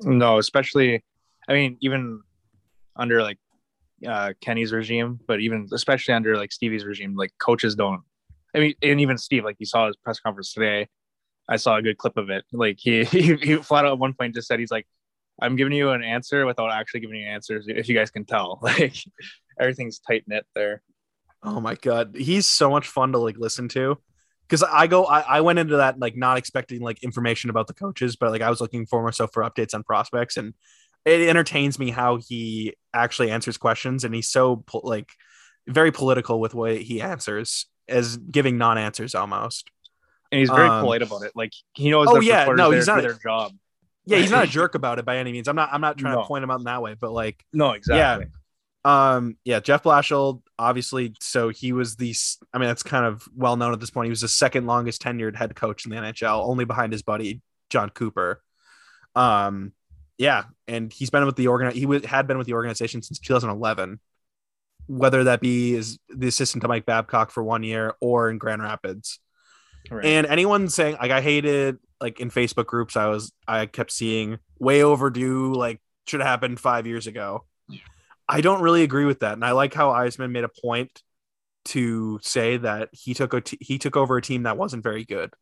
No, 0.00 0.38
especially, 0.38 1.02
I 1.48 1.54
mean, 1.54 1.78
even 1.80 2.22
under 2.96 3.22
like 3.22 3.38
uh, 4.06 4.32
Kenny's 4.40 4.72
regime, 4.72 5.20
but 5.26 5.40
even 5.40 5.68
especially 5.72 6.14
under 6.14 6.36
like 6.36 6.52
Stevie's 6.52 6.84
regime, 6.84 7.16
like 7.16 7.32
coaches 7.38 7.74
don't. 7.74 8.02
I 8.54 8.58
mean, 8.58 8.74
and 8.82 9.00
even 9.00 9.18
Steve, 9.18 9.44
like 9.44 9.56
you 9.58 9.66
saw 9.66 9.86
his 9.86 9.96
press 9.96 10.20
conference 10.20 10.52
today. 10.52 10.88
I 11.48 11.56
saw 11.56 11.76
a 11.76 11.82
good 11.82 11.98
clip 11.98 12.16
of 12.16 12.30
it. 12.30 12.44
Like 12.52 12.78
he, 12.80 13.04
he, 13.04 13.34
he 13.36 13.56
flat 13.56 13.84
out 13.84 13.92
at 13.92 13.98
one 13.98 14.14
point 14.14 14.34
just 14.34 14.48
said 14.48 14.58
he's 14.58 14.70
like, 14.70 14.86
"I'm 15.40 15.56
giving 15.56 15.72
you 15.72 15.90
an 15.90 16.02
answer 16.02 16.46
without 16.46 16.70
actually 16.70 17.00
giving 17.00 17.20
you 17.20 17.26
answers." 17.26 17.66
If 17.68 17.88
you 17.88 17.94
guys 17.94 18.10
can 18.10 18.24
tell, 18.24 18.58
like 18.62 18.96
everything's 19.60 19.98
tight 19.98 20.24
knit 20.26 20.46
there. 20.54 20.82
Oh 21.42 21.60
my 21.60 21.74
god, 21.74 22.14
he's 22.16 22.46
so 22.46 22.70
much 22.70 22.88
fun 22.88 23.12
to 23.12 23.18
like 23.18 23.36
listen 23.36 23.68
to. 23.70 23.98
Because 24.46 24.62
I 24.62 24.86
go, 24.86 25.06
I, 25.06 25.20
I 25.20 25.40
went 25.40 25.58
into 25.58 25.76
that 25.76 25.98
like 25.98 26.16
not 26.16 26.36
expecting 26.36 26.82
like 26.82 27.02
information 27.02 27.48
about 27.48 27.66
the 27.66 27.74
coaches, 27.74 28.16
but 28.16 28.30
like 28.30 28.42
I 28.42 28.50
was 28.50 28.60
looking 28.60 28.84
for 28.86 29.02
myself 29.02 29.30
for 29.32 29.42
updates 29.42 29.74
on 29.74 29.82
prospects, 29.82 30.36
and 30.36 30.54
it 31.04 31.28
entertains 31.28 31.78
me 31.78 31.90
how 31.90 32.16
he 32.16 32.74
actually 32.94 33.30
answers 33.30 33.56
questions, 33.56 34.04
and 34.04 34.14
he's 34.14 34.28
so 34.28 34.64
like 34.82 35.10
very 35.66 35.92
political 35.92 36.40
with 36.40 36.54
what 36.54 36.76
he 36.76 37.00
answers, 37.00 37.66
as 37.88 38.16
giving 38.16 38.58
non-answers 38.58 39.14
almost. 39.14 39.70
And 40.34 40.40
he's 40.40 40.50
very 40.50 40.68
Um, 40.68 40.82
polite 40.82 41.02
about 41.02 41.22
it. 41.22 41.32
Like 41.34 41.52
he 41.74 41.90
knows. 41.90 42.08
Oh, 42.10 42.20
yeah, 42.20 42.46
no, 42.46 42.70
he's 42.72 42.86
not- 42.88 43.02
their 43.02 43.14
job. 43.14 43.52
Yeah, 44.06 44.18
he's 44.18 44.30
not 44.30 44.44
a 44.44 44.46
jerk 44.58 44.74
about 44.74 44.98
it 44.98 45.04
by 45.04 45.16
any 45.18 45.30
means. 45.32 45.46
I'm 45.48 45.56
not. 45.56 45.68
I'm 45.72 45.80
not 45.80 45.96
trying 45.96 46.14
No. 46.14 46.22
to 46.22 46.26
point 46.26 46.42
him 46.44 46.50
out 46.50 46.58
in 46.58 46.64
that 46.64 46.82
way, 46.82 46.94
but 46.98 47.12
like 47.12 47.44
No, 47.52 47.70
exactly. 47.70 48.26
Um, 48.84 49.38
yeah, 49.44 49.60
Jeff 49.60 49.82
Blashill, 49.84 50.42
obviously. 50.58 51.14
So 51.20 51.48
he 51.48 51.72
was 51.72 51.96
the, 51.96 52.14
I 52.52 52.58
mean, 52.58 52.68
that's 52.68 52.82
kind 52.82 53.06
of 53.06 53.26
well 53.34 53.56
known 53.56 53.72
at 53.72 53.80
this 53.80 53.88
point. 53.88 54.06
He 54.06 54.10
was 54.10 54.20
the 54.20 54.28
second 54.28 54.66
longest 54.66 55.00
tenured 55.02 55.36
head 55.36 55.54
coach 55.56 55.86
in 55.86 55.90
the 55.90 55.96
NHL, 55.96 56.46
only 56.46 56.66
behind 56.66 56.92
his 56.92 57.00
buddy 57.00 57.40
Jon 57.70 57.88
Cooper. 57.88 58.42
Um, 59.14 59.72
yeah, 60.18 60.44
and 60.68 60.92
he's 60.92 61.08
been 61.08 61.24
with 61.24 61.36
the 61.36 61.46
organ. 61.48 61.70
He 61.72 61.82
w- 61.82 62.02
had 62.06 62.26
been 62.26 62.36
with 62.36 62.46
the 62.46 62.52
organization 62.52 63.00
since 63.00 63.18
2011. 63.20 64.00
Whether 64.86 65.24
that 65.24 65.40
be 65.40 65.76
as 65.76 65.98
the 66.14 66.28
assistant 66.28 66.60
to 66.60 66.68
Mike 66.68 66.84
Babcock 66.84 67.30
for 67.30 67.42
one 67.42 67.62
year 67.62 67.94
or 68.00 68.28
in 68.28 68.36
Grand 68.36 68.62
Rapids, 68.62 69.18
Right. 69.90 70.04
and 70.04 70.26
anyone 70.26 70.68
saying 70.68 70.96
like 71.00 71.10
I 71.10 71.20
hated 71.20 71.78
like 72.00 72.20
in 72.20 72.30
Facebook 72.30 72.66
groups, 72.66 72.96
I 72.96 73.06
was 73.06 73.32
I 73.46 73.66
kept 73.66 73.92
seeing 73.92 74.38
way 74.58 74.82
overdue, 74.82 75.52
like 75.54 75.80
should 76.06 76.20
have 76.20 76.28
happened 76.28 76.60
five 76.60 76.86
years 76.86 77.06
ago. 77.06 77.44
I 78.26 78.40
don't 78.40 78.62
really 78.62 78.82
agree 78.82 79.04
with 79.04 79.20
that, 79.20 79.34
and 79.34 79.44
I 79.44 79.52
like 79.52 79.74
how 79.74 79.90
Yzerman 79.92 80.30
made 80.30 80.44
a 80.44 80.48
point 80.48 81.02
to 81.66 82.18
say 82.22 82.56
that 82.56 82.88
he 82.92 83.12
took 83.14 83.34
a 83.34 83.40
t- 83.42 83.58
he 83.60 83.78
took 83.78 83.96
over 83.96 84.16
a 84.16 84.22
team 84.22 84.44
that 84.44 84.56
wasn't 84.56 84.82
very 84.82 85.04
good, 85.04 85.34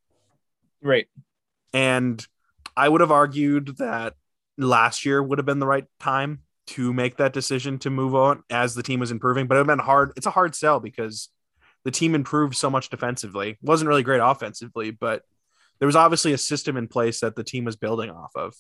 right. 0.82 1.06
and 1.72 2.26
I 2.76 2.88
would 2.88 3.00
have 3.00 3.12
argued 3.12 3.76
that 3.78 4.14
last 4.58 5.04
year 5.04 5.22
would 5.22 5.38
have 5.38 5.46
been 5.46 5.60
the 5.60 5.66
right 5.66 5.86
time 6.00 6.40
to 6.64 6.92
make 6.92 7.16
that 7.16 7.32
decision 7.32 7.78
to 7.80 7.90
move 7.90 8.14
on 8.14 8.42
as 8.50 8.74
the 8.74 8.82
team 8.82 9.00
was 9.00 9.10
improving, 9.10 9.46
but 9.46 9.54
it 9.54 9.58
would 9.58 9.68
have 9.68 9.78
been 9.78 9.84
hard. 9.84 10.12
It's 10.16 10.26
a 10.26 10.30
hard 10.30 10.54
sell 10.54 10.80
because 10.80 11.28
the 11.84 11.90
team 11.90 12.14
improved 12.14 12.56
so 12.56 12.70
much 12.70 12.90
defensively. 12.90 13.58
wasn't 13.62 13.88
really 13.88 14.02
great 14.02 14.20
offensively, 14.22 14.90
but 14.90 15.22
there 15.78 15.86
was 15.86 15.96
obviously 15.96 16.32
a 16.32 16.38
system 16.38 16.76
in 16.76 16.88
place 16.88 17.20
that 17.20 17.34
the 17.34 17.44
team 17.44 17.64
was 17.64 17.76
building 17.76 18.10
off 18.10 18.32
of. 18.36 18.54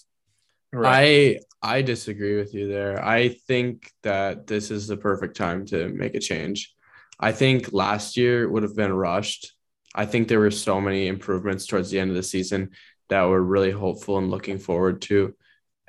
Right. 0.72 1.38
I 1.62 1.76
I 1.76 1.82
disagree 1.82 2.36
with 2.36 2.54
you 2.54 2.66
there. 2.66 3.04
I 3.04 3.28
think 3.46 3.90
that 4.02 4.46
this 4.46 4.70
is 4.70 4.86
the 4.86 4.96
perfect 4.96 5.36
time 5.36 5.66
to 5.66 5.88
make 5.88 6.14
a 6.14 6.20
change. 6.20 6.74
I 7.20 7.32
think 7.32 7.72
last 7.72 8.16
year 8.16 8.48
would 8.48 8.62
have 8.62 8.74
been 8.74 8.92
rushed. 8.92 9.52
I 9.94 10.06
think 10.06 10.26
there 10.26 10.40
were 10.40 10.50
so 10.50 10.80
many 10.80 11.08
improvements 11.08 11.66
towards 11.66 11.90
the 11.90 12.00
end 12.00 12.10
of 12.10 12.16
the 12.16 12.22
season 12.22 12.70
that 13.10 13.28
we're 13.28 13.40
really 13.40 13.70
hopeful 13.70 14.16
and 14.16 14.30
looking 14.30 14.58
forward 14.58 15.02
to. 15.02 15.34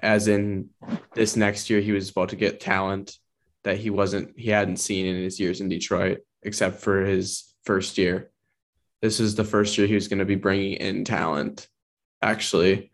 As 0.02 0.28
in 0.28 0.70
this 1.16 1.38
next 1.38 1.70
year, 1.70 1.80
he 1.80 1.94
was 1.94 2.10
about 2.10 2.30
to 2.30 2.36
get 2.36 2.60
talent 2.60 3.18
that 3.64 3.78
he 3.78 3.90
wasn't 3.90 4.38
he 4.38 4.50
hadn't 4.50 4.78
seen 4.78 5.06
in 5.06 5.16
his 5.24 5.40
years 5.40 5.62
in 5.62 5.70
Detroit, 5.70 6.20
except 6.44 6.82
for 6.82 7.06
his 7.06 7.54
first 7.64 7.98
year. 7.98 8.32
This 9.02 9.20
is 9.20 9.36
the 9.36 9.44
first 9.44 9.78
year 9.78 9.88
he 9.88 9.96
was 9.96 10.08
going 10.08 10.20
to 10.20 10.26
be 10.26 10.36
bringing 10.36 10.74
in 10.74 11.06
talent, 11.06 11.68
actually 12.22 12.92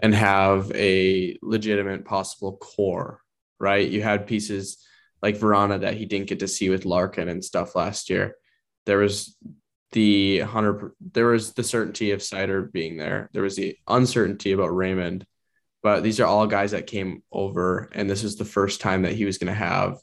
and 0.00 0.14
have 0.14 0.70
a 0.74 1.36
legitimate 1.42 2.04
possible 2.04 2.56
core, 2.56 3.20
right? 3.58 3.88
You 3.88 4.02
had 4.02 4.26
pieces 4.26 4.78
like 5.22 5.38
Vrana 5.38 5.80
that 5.80 5.94
he 5.94 6.06
didn't 6.06 6.28
get 6.28 6.40
to 6.40 6.48
see 6.48 6.70
with 6.70 6.84
Larkin 6.84 7.28
and 7.28 7.44
stuff 7.44 7.74
last 7.74 8.08
year. 8.08 8.36
There 8.86 8.98
was 8.98 9.36
the 9.92 10.40
hundred, 10.40 10.92
there 11.00 11.26
was 11.26 11.54
the 11.54 11.64
certainty 11.64 12.12
of 12.12 12.20
Seider 12.20 12.70
being 12.70 12.96
there. 12.96 13.28
There 13.32 13.42
was 13.42 13.56
the 13.56 13.76
uncertainty 13.88 14.52
about 14.52 14.74
Raymond, 14.74 15.26
but 15.82 16.02
these 16.02 16.20
are 16.20 16.26
all 16.26 16.46
guys 16.46 16.70
that 16.70 16.86
came 16.86 17.22
over, 17.32 17.90
and 17.92 18.08
this 18.08 18.22
is 18.22 18.36
the 18.36 18.44
first 18.44 18.80
time 18.80 19.02
that 19.02 19.14
he 19.14 19.24
was 19.24 19.38
going 19.38 19.52
to 19.52 19.58
have 19.58 19.98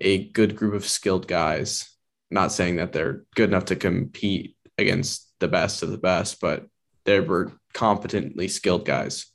a 0.00 0.24
good 0.28 0.56
group 0.56 0.74
of 0.74 0.86
skilled 0.86 1.26
guys. 1.28 1.90
Not 2.30 2.52
saying 2.52 2.76
that 2.76 2.92
they're 2.92 3.24
good 3.34 3.48
enough 3.48 3.66
to 3.66 3.76
compete 3.76 4.56
against 4.76 5.28
the 5.40 5.48
best 5.48 5.82
of 5.82 5.90
the 5.90 5.98
best, 5.98 6.40
but 6.40 6.66
they 7.04 7.20
were 7.20 7.52
competently 7.72 8.48
skilled 8.48 8.84
guys. 8.84 9.26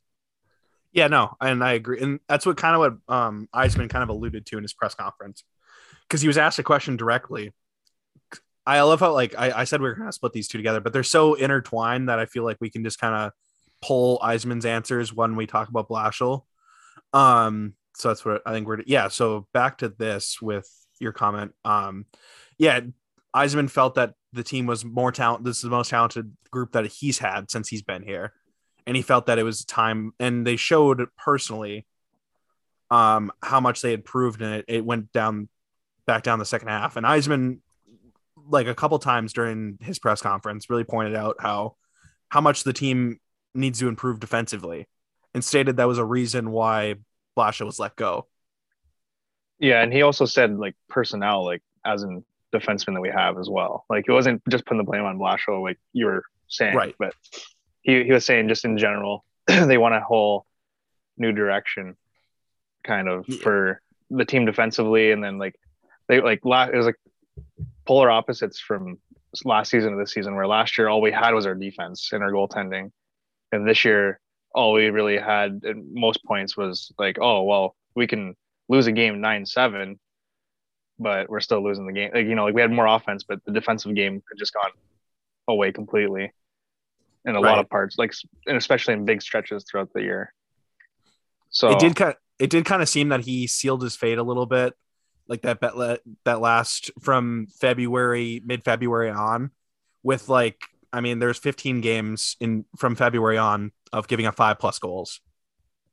Yeah, 0.92 1.08
no, 1.08 1.36
and 1.42 1.64
I 1.64 1.74
agree, 1.74 2.00
and 2.02 2.20
that's 2.28 2.46
what 2.46 2.58
kind 2.58 2.76
of 2.76 2.80
what 2.80 3.16
um 3.16 3.50
Yzerman 3.54 3.90
kind 3.90 4.04
of 4.04 4.10
alluded 4.10 4.46
to 4.48 4.58
in 4.58 4.64
his 4.64 4.74
press 4.74 4.94
conference 4.94 5.44
because 6.08 6.22
he 6.22 6.28
was 6.28 6.38
asked 6.38 6.60
a 6.60 6.64
question 6.64 6.98
directly. 6.98 7.52
I 8.66 8.80
love 8.82 9.00
how 9.00 9.12
like 9.12 9.34
I, 9.38 9.62
I 9.62 9.64
said 9.64 9.82
we 9.82 9.88
were 9.88 9.96
gonna 9.96 10.12
split 10.12 10.34
these 10.34 10.48
two 10.48 10.60
together, 10.60 10.80
but 10.80 10.94
they're 10.94 11.04
so 11.04 11.34
intertwined 11.34 12.10
that 12.10 12.20
I 12.20 12.28
feel 12.28 12.44
like 12.44 12.58
we 12.62 12.70
can 12.70 12.84
just 12.84 13.00
kind 13.00 13.16
of 13.16 13.32
pull 13.82 14.20
Yzerman's 14.20 14.66
answers 14.66 15.12
when 15.12 15.36
we 15.36 15.48
talk 15.48 15.68
about 15.68 15.90
Blashill. 15.90 16.44
Um, 17.12 17.74
so 17.96 18.10
that's 18.10 18.26
what 18.26 18.42
I 18.46 18.52
think 18.52 18.68
we're 18.68 18.82
yeah. 18.86 19.08
So 19.08 19.48
back 19.54 19.80
to 19.80 19.90
this 19.90 20.42
with 20.42 20.70
your 21.00 21.12
comment. 21.12 21.54
Um, 21.64 22.06
yeah, 22.58 22.82
Yzerman 23.36 23.70
felt 23.70 23.96
that 23.96 24.14
the 24.32 24.44
team 24.44 24.66
was 24.66 24.84
more 24.84 25.12
talent. 25.12 25.44
This 25.44 25.58
is 25.58 25.64
the 25.64 25.70
most 25.70 25.90
talented 25.90 26.36
group 26.52 26.74
that 26.74 26.86
he's 26.88 27.20
had 27.20 27.52
since 27.52 27.68
he's 27.68 27.82
been 27.82 28.04
here 28.04 28.34
and 28.86 28.96
he 28.96 29.02
felt 29.02 29.28
that 29.28 29.40
it 29.40 29.44
was 29.44 29.66
time 29.66 30.14
and 30.20 30.46
they 30.46 30.56
showed 30.56 31.08
personally 31.18 31.86
um 32.92 33.32
how 33.42 33.60
much 33.60 33.82
they 33.82 33.92
had 33.92 34.06
proved 34.06 34.42
and 34.42 34.56
it, 34.56 34.66
it 34.68 34.86
went 34.86 35.12
down 35.12 35.48
back 36.06 36.24
down 36.24 36.40
the 36.40 36.46
second 36.46 36.68
half 36.68 36.96
and 36.96 37.06
Yzerman 37.06 37.60
like 38.50 38.68
a 38.68 38.76
couple 38.76 39.00
times 39.00 39.34
during 39.34 39.78
his 39.82 40.00
press 40.00 40.22
conference 40.22 40.70
really 40.70 40.84
pointed 40.84 41.16
out 41.16 41.38
how 41.40 41.76
how 42.30 42.42
much 42.42 42.64
the 42.64 42.74
team 42.74 43.20
needs 43.56 43.80
to 43.80 43.88
improve 43.88 44.20
defensively 44.20 44.88
and 45.34 45.44
stated 45.44 45.78
that 45.78 45.88
was 45.88 45.98
a 45.98 46.06
reason 46.06 46.52
why 46.52 46.96
Blasha 47.38 47.66
was 47.66 47.80
let 47.80 47.96
go. 47.96 48.28
Yeah, 49.60 49.82
and 49.82 49.94
he 49.94 50.02
also 50.02 50.26
said 50.26 50.58
like 50.58 50.76
personnel, 50.90 51.46
like 51.46 51.62
as 51.86 52.04
in 52.04 52.24
defenseman 52.54 52.94
that 52.94 53.02
we 53.02 53.10
have 53.10 53.38
as 53.40 53.50
well. 53.50 53.86
Like 53.90 54.06
it 54.08 54.12
wasn't 54.12 54.42
just 54.50 54.66
putting 54.66 54.78
the 54.78 54.84
blame 54.84 55.04
on 55.04 55.18
Blashill, 55.18 55.62
like 55.64 55.80
you 55.92 56.06
were 56.06 56.24
saying, 56.48 56.76
Right. 56.76 56.96
But 57.00 57.14
he, 57.82 58.04
he 58.04 58.12
was 58.12 58.26
saying 58.26 58.48
just 58.48 58.66
in 58.66 58.78
general, 58.78 59.26
they 59.48 59.78
want 59.78 59.96
a 59.96 60.00
whole 60.00 60.46
new 61.18 61.32
direction 61.32 61.96
kind 62.84 63.08
of 63.10 63.26
Yeah. 63.28 63.38
for 63.42 63.82
the 64.10 64.26
team 64.26 64.46
defensively. 64.46 65.12
And 65.12 65.24
then 65.24 65.38
like 65.40 65.56
they 66.08 66.22
like 66.22 66.42
last, 66.46 66.74
it 66.74 66.78
was 66.78 66.86
like 66.86 67.00
polar 67.86 68.12
opposites 68.12 68.60
from 68.60 69.00
last 69.46 69.72
season 69.72 69.94
to 69.94 69.98
this 69.98 70.12
season, 70.14 70.36
where 70.36 70.48
last 70.48 70.78
year 70.78 70.88
all 70.88 71.02
we 71.02 71.12
had 71.12 71.34
was 71.34 71.46
our 71.46 71.56
defense 71.56 72.10
and 72.14 72.24
our 72.24 72.32
goaltending. 72.32 72.92
And 73.52 73.68
this 73.68 73.84
year, 73.84 74.20
all 74.54 74.74
we 74.74 74.90
really 74.90 75.18
had 75.18 75.62
at 75.68 75.76
most 75.78 76.24
points 76.24 76.56
was 76.56 76.92
like, 76.98 77.18
oh, 77.20 77.44
well, 77.44 77.76
we 77.96 78.08
can 78.08 78.36
lose 78.70 78.88
a 78.88 78.92
game 78.92 79.22
9 79.22 79.46
7, 79.46 80.00
but 81.00 81.30
we're 81.30 81.40
still 81.40 81.64
losing 81.64 81.88
the 81.88 81.94
game. 81.94 82.12
Like, 82.14 82.26
you 82.26 82.36
know, 82.36 82.46
like 82.46 82.56
we 82.56 82.62
had 82.62 82.72
more 82.72 82.88
offense, 82.88 83.24
but 83.24 83.44
the 83.46 83.52
defensive 83.52 83.94
game 83.96 84.14
had 84.14 84.38
just 84.38 84.54
gone 84.54 84.72
away 85.48 85.72
completely 85.72 86.32
in 87.26 87.36
a 87.36 87.40
lot 87.40 87.60
of 87.60 87.70
parts, 87.70 87.98
like, 87.98 88.14
and 88.48 88.58
especially 88.58 88.94
in 88.94 89.06
big 89.06 89.22
stretches 89.22 89.66
throughout 89.70 89.92
the 89.94 90.02
year. 90.02 90.34
So 91.50 91.72
It 91.72 91.80
did 91.80 91.96
kind 91.96 92.16
it 92.40 92.50
did 92.50 92.66
kind 92.66 92.82
of 92.82 92.90
seem 92.90 93.10
that 93.10 93.22
he 93.22 93.48
sealed 93.48 93.82
his 93.82 93.96
fate 93.96 94.18
a 94.18 94.24
little 94.24 94.46
bit, 94.46 94.74
like 95.28 95.44
that 95.44 95.60
bet 95.60 95.74
that 96.26 96.42
last 96.42 96.92
from 97.02 97.48
February 97.60 98.42
mid 98.44 98.64
February 98.64 99.10
on, 99.10 99.52
with 100.02 100.30
like 100.30 100.62
I 100.94 101.02
mean, 101.02 101.18
there's 101.18 101.40
15 101.40 101.82
games 101.82 102.38
in 102.40 102.66
from 102.78 102.96
February 102.96 103.40
on 103.40 103.72
of 103.92 104.08
giving 104.08 104.28
up 104.28 104.36
five 104.36 104.60
plus 104.60 104.78
goals. 104.78 105.20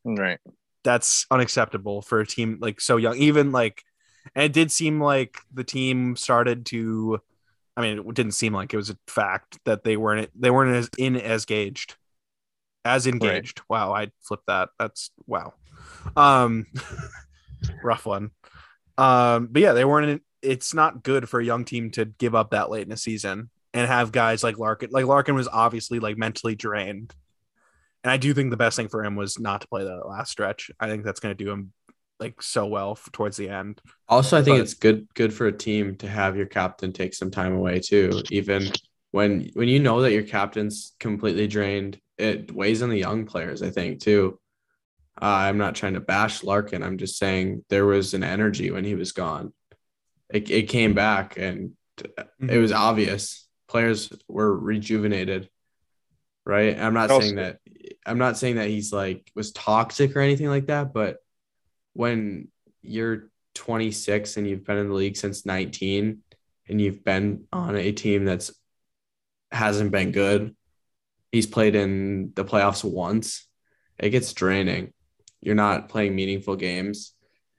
right. 0.05 0.39
That's 0.85 1.27
unacceptable 1.31 2.03
for 2.03 2.21
a 2.21 2.27
team 2.27 2.59
like 2.61 2.81
so 2.81 2.99
young. 2.99 3.17
Even 3.17 3.51
like, 3.51 3.83
and 4.35 4.45
it 4.45 4.53
did 4.53 4.71
seem 4.71 5.01
like 5.01 5.39
the 5.53 5.65
team 5.65 6.17
started 6.17 6.67
to. 6.67 7.21
I 7.77 7.83
mean, 7.83 7.99
it 7.99 8.15
didn't 8.15 8.33
seem 8.33 8.53
like 8.55 8.75
it 8.75 8.77
was 8.77 8.91
a 8.91 8.99
fact 9.07 9.59
that 9.65 9.85
they 9.85 9.97
weren't 9.97 10.31
they 10.39 10.51
weren't 10.51 10.75
as 10.75 10.91
in 10.99 11.17
as 11.17 11.45
gauged, 11.45 11.97
as 12.85 13.07
engaged. 13.07 13.63
Wow, 13.69 13.93
I 13.93 14.11
flipped 14.23 14.47
that. 14.47 14.71
That's 14.79 15.11
wow. 15.27 15.55
Um, 16.17 16.67
rough 17.83 18.07
one. 18.07 18.31
Um, 18.97 19.49
but 19.51 19.63
yeah, 19.63 19.73
they 19.73 19.85
weren't. 19.85 20.11
In, 20.11 20.21
it's 20.43 20.73
not 20.73 21.03
good 21.03 21.29
for 21.29 21.41
a 21.41 21.45
young 21.45 21.67
team 21.67 21.91
to 21.93 22.07
give 22.07 22.35
up 22.35 22.51
that 22.51 22.71
late 22.71 22.87
in 22.87 22.93
a 22.93 22.97
season 22.97 23.51
and 23.75 23.87
have 23.87 24.13
guys 24.13 24.43
like 24.43 24.59
Larkin. 24.59 24.91
Like 24.91 25.07
Larkin 25.07 25.35
was 25.35 25.49
obviously 25.49 25.99
like 26.01 26.17
mentally 26.19 26.55
drained, 26.55 27.15
and 28.05 28.11
I 28.11 28.17
do 28.17 28.35
think 28.35 28.51
the 28.51 28.57
best 28.57 28.77
thing 28.77 28.89
for 28.89 29.05
him 29.05 29.17
was 29.17 29.39
not 29.39 29.61
to 29.63 29.69
play 29.69 29.85
that 29.85 30.07
last 30.09 30.31
stretch. 30.31 30.71
I 30.81 30.89
think 30.89 31.05
that's 31.05 31.21
going 31.21 31.37
to 31.37 31.45
do 31.45 31.51
him 31.51 31.73
like 32.19 32.43
so 32.43 32.67
well 32.67 32.99
towards 33.13 33.37
the 33.39 33.49
end. 33.49 33.81
Also, 34.09 34.37
I 34.39 34.43
think 34.43 34.57
But- 34.59 34.63
it's 34.63 34.75
good 34.75 35.07
good 35.15 35.33
for 35.33 35.47
a 35.47 35.53
team 35.53 35.97
to 35.97 36.09
have 36.09 36.37
your 36.37 36.47
captain 36.47 36.93
take 36.93 37.15
some 37.15 37.31
time 37.31 37.55
away 37.55 37.81
too. 37.81 38.23
Even 38.31 38.71
when 39.11 39.51
when 39.55 39.69
you 39.69 39.81
know 39.81 40.03
that 40.03 40.13
your 40.13 40.23
captain's 40.25 40.95
completely 41.01 41.47
drained, 41.47 41.99
it 42.19 42.53
weighs 42.53 42.83
on 42.83 42.91
the 42.91 42.99
young 42.99 43.25
players. 43.27 43.63
I 43.63 43.71
think 43.71 44.01
too. 44.01 44.39
Uh, 45.21 45.27
I'm 45.27 45.59
not 45.59 45.75
trying 45.75 45.95
to 45.95 46.01
bash 46.01 46.43
Larkin. 46.43 46.83
I'm 46.83 46.97
just 46.97 47.19
saying 47.19 47.65
there 47.69 47.85
was 47.85 48.15
an 48.15 48.23
energy 48.25 48.71
when 48.71 48.85
he 48.85 48.95
was 48.95 49.13
gone. 49.13 49.53
It 50.33 50.51
it 50.51 50.69
came 50.69 50.95
back 50.95 51.37
and 51.39 51.73
it 52.41 52.59
was 52.59 52.73
obvious. 52.73 53.47
Players 53.71 54.13
were 54.27 54.53
rejuvenated. 54.59 55.49
Right. 56.45 56.77
I'm 56.77 56.93
not 56.95 57.11
Also- 57.11 57.21
saying 57.25 57.37
that 57.37 57.61
I'm 58.05 58.19
not 58.19 58.37
saying 58.37 58.57
that 58.57 58.69
he's 58.69 58.93
like 58.93 59.31
was 59.37 59.53
toxic 59.53 60.17
or 60.17 60.21
anything 60.21 60.49
like 60.49 60.67
that, 60.67 60.93
but 60.93 61.19
when 61.93 62.49
you're 62.83 63.31
26 63.55 64.37
and 64.37 64.49
you've 64.49 64.65
been 64.65 64.79
in 64.79 64.89
the 64.89 64.95
league 64.95 65.17
since 65.17 65.47
19 65.47 66.23
and 66.69 66.81
you've 66.81 67.05
been 67.05 67.45
on 67.53 67.77
a 67.77 67.93
team 67.93 68.25
that's 68.25 68.51
hasn't 69.53 69.91
been 69.91 70.13
good 70.13 70.55
he's 71.33 71.47
played 71.47 71.75
in 71.75 72.33
the 72.35 72.45
playoffs 72.45 72.85
once 72.85 73.47
it 73.99 74.11
gets 74.11 74.33
draining 74.33 74.93
you're 75.41 75.57
not 75.57 75.89
playing 75.89 76.15
meaningful 76.15 76.55
games 76.57 77.13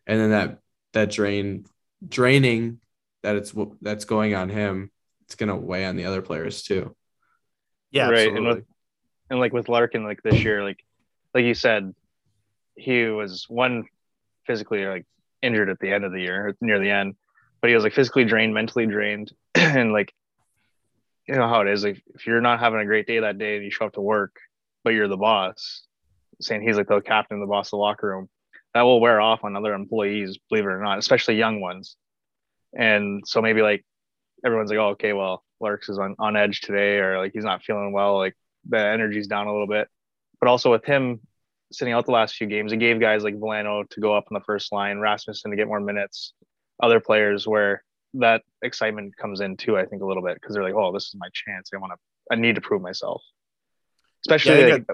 and 0.08 0.20
then 0.20 0.32
that 0.32 0.60
that 0.94 1.12
drain 1.12 1.66
draining 2.08 2.80
that 3.24 3.36
it's 3.36 3.54
that's 3.82 4.06
going 4.06 4.34
on 4.34 4.50
him 4.50 4.90
it's 5.32 5.38
going 5.38 5.48
to 5.48 5.56
weigh 5.56 5.86
on 5.86 5.96
the 5.96 6.04
other 6.04 6.22
players 6.22 6.62
too 6.62 6.94
Yeah, 7.90 8.10
right. 8.10 8.28
And 8.28 8.46
with 8.46 8.66
and 9.30 9.40
like 9.40 9.54
with 9.54 9.70
Larkin, 9.70 10.04
like 10.04 10.22
this 10.22 10.44
year, 10.44 10.62
like 10.62 10.84
like 11.34 11.46
you 11.46 11.54
said, 11.54 11.96
he 12.76 13.06
was 13.06 13.46
one 13.48 13.86
physically 14.46 14.86
like 14.86 15.06
injured 15.42 15.70
at 15.70 15.80
the 15.80 15.92
end 15.92 16.04
of 16.04 16.12
the 16.12 16.20
year, 16.20 16.56
near 16.60 16.80
the 16.80 16.90
end, 16.90 17.16
but 17.62 17.70
he 17.70 17.76
was 17.76 17.84
like 17.86 17.94
physically 17.94 18.26
drained, 18.26 18.54
mentally 18.54 18.86
drained, 18.86 19.32
and 19.56 19.94
like 19.94 20.14
you 21.28 21.36
know 21.36 21.48
how 21.48 21.62
it 21.62 21.70
is. 21.70 21.82
Like 21.84 22.02
if 22.14 22.28
you're 22.28 22.42
not 22.42 22.60
having 22.60 22.82
a 22.82 22.86
great 22.86 23.08
day 23.08 23.20
that 23.20 23.38
day 23.38 23.56
and 23.56 23.64
you 23.64 23.72
show 23.72 23.86
up 23.86 23.94
to 23.94 24.02
work, 24.02 24.36
but 24.84 24.94
you're 24.94 25.08
the 25.08 25.16
boss, 25.16 25.84
saying 26.42 26.62
he's 26.62 26.76
like 26.76 26.90
the 26.90 27.00
captain, 27.00 27.40
the 27.40 27.46
boss 27.46 27.68
of 27.68 27.72
the 27.72 27.78
locker 27.78 28.08
room, 28.08 28.30
that 28.74 28.82
will 28.82 29.00
wear 29.00 29.22
off 29.22 29.46
on 29.46 29.56
other 29.56 29.74
employees, 29.74 30.38
believe 30.50 30.66
it 30.66 30.70
or 30.70 30.84
not, 30.84 30.98
especially 30.98 31.36
young 31.36 31.62
ones. 31.62 31.96
And 32.78 33.24
so 33.26 33.42
maybe 33.42 33.62
like 33.62 33.86
everyone's 34.46 34.70
like, 34.70 34.80
oh, 34.80 34.90
okay, 34.90 35.14
well, 35.14 35.44
Larks 35.60 35.90
is 35.90 36.00
on, 36.00 36.16
on 36.20 36.36
edge 36.36 36.62
today, 36.62 36.98
or 36.98 37.18
like 37.18 37.32
he's 37.34 37.44
not 37.44 37.64
feeling 37.64 37.92
well, 37.92 38.18
like 38.18 38.36
the 38.68 38.80
energy's 38.80 39.28
down 39.28 39.48
a 39.48 39.52
little 39.52 39.68
bit. 39.68 39.88
But 40.40 40.50
also 40.50 40.72
with 40.72 40.86
him 40.86 41.20
sitting 41.72 41.94
out 41.94 42.06
the 42.06 42.12
last 42.12 42.36
few 42.36 42.48
games, 42.48 42.72
it 42.72 42.78
gave 42.78 43.00
guys 43.00 43.24
like 43.24 43.36
Veleno 43.36 43.88
to 43.90 44.00
go 44.02 44.16
up 44.16 44.26
on 44.32 44.36
the 44.36 44.46
first 44.46 44.72
line, 44.72 45.00
Rasmussen 45.00 45.52
to 45.52 45.58
get 45.58 45.68
more 45.68 45.80
minutes, 45.80 46.34
other 46.82 47.00
players 47.00 47.48
where 47.48 47.84
that 48.16 48.44
excitement 48.62 49.16
comes 49.16 49.40
in 49.40 49.56
too, 49.56 49.78
I 49.78 49.86
think 49.86 50.02
a 50.02 50.06
little 50.06 50.24
bit 50.24 50.36
because 50.36 50.54
they're 50.54 50.64
like, 50.64 50.74
oh, 50.74 50.92
this 50.92 51.06
is 51.06 51.16
my 51.18 51.30
chance. 51.34 51.70
I 51.74 51.78
want 51.78 51.94
to, 51.94 52.00
I 52.32 52.36
need 52.36 52.56
to 52.56 52.62
prove 52.62 52.82
myself. 52.82 53.22
Especially, 54.26 54.68
Yeah, 54.68 54.74
like, 54.74 54.86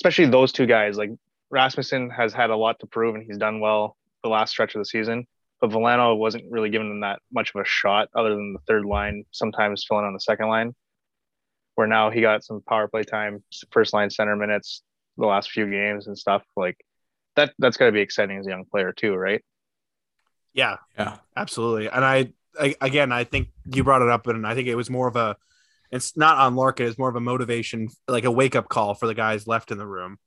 especially 0.00 0.26
those 0.26 0.52
two 0.52 0.66
guys. 0.66 0.96
Like 0.96 1.10
Rasmussen 1.50 2.10
has 2.10 2.32
had 2.32 2.50
a 2.50 2.56
lot 2.56 2.80
to 2.80 2.86
prove 2.86 3.14
and 3.14 3.24
he's 3.24 3.38
done 3.38 3.60
well 3.60 3.96
the 4.22 4.28
last 4.28 4.50
stretch 4.50 4.74
of 4.74 4.80
the 4.80 4.86
season. 4.86 5.26
But 5.62 5.70
Veleno 5.70 6.18
wasn't 6.18 6.44
really 6.50 6.68
giving 6.68 6.88
them 6.90 7.00
that 7.00 7.20
much 7.32 7.52
of 7.54 7.60
a 7.62 7.64
shot 7.64 8.08
other 8.14 8.30
than 8.30 8.52
the 8.52 8.58
third 8.66 8.84
line, 8.84 9.24
sometimes 9.30 9.86
filling 9.88 10.04
on 10.04 10.12
the 10.12 10.20
second 10.20 10.48
line. 10.48 10.74
Where 11.76 11.86
now 11.86 12.10
he 12.10 12.20
got 12.20 12.44
some 12.44 12.60
power 12.68 12.88
play 12.88 13.04
time, 13.04 13.42
first 13.70 13.94
line 13.94 14.10
center 14.10 14.36
minutes 14.36 14.82
the 15.16 15.26
last 15.26 15.50
few 15.50 15.70
games 15.70 16.06
and 16.06 16.18
stuff. 16.18 16.42
Like 16.56 16.76
that 17.36 17.54
that's 17.58 17.78
gotta 17.78 17.92
be 17.92 18.00
exciting 18.00 18.38
as 18.38 18.46
a 18.46 18.50
young 18.50 18.64
player 18.66 18.92
too, 18.92 19.14
right? 19.14 19.42
yeah, 20.52 20.76
yeah 20.98 21.18
absolutely. 21.36 21.88
And 21.88 22.04
I, 22.04 22.32
I 22.60 22.74
again, 22.80 23.12
I 23.12 23.24
think 23.24 23.48
you 23.66 23.84
brought 23.84 24.02
it 24.02 24.08
up, 24.08 24.26
and 24.26 24.46
I 24.46 24.54
think 24.54 24.68
it 24.68 24.74
was 24.74 24.90
more 24.90 25.08
of 25.08 25.16
a. 25.16 25.36
It's 25.90 26.16
not 26.16 26.38
on 26.38 26.56
Larkin. 26.56 26.86
It's 26.86 26.98
more 26.98 27.10
of 27.10 27.16
a 27.16 27.20
motivation, 27.20 27.88
like 28.08 28.24
a 28.24 28.30
wake 28.30 28.56
up 28.56 28.68
call 28.68 28.94
for 28.94 29.06
the 29.06 29.14
guys 29.14 29.46
left 29.46 29.70
in 29.70 29.78
the 29.78 29.86
room. 29.86 30.18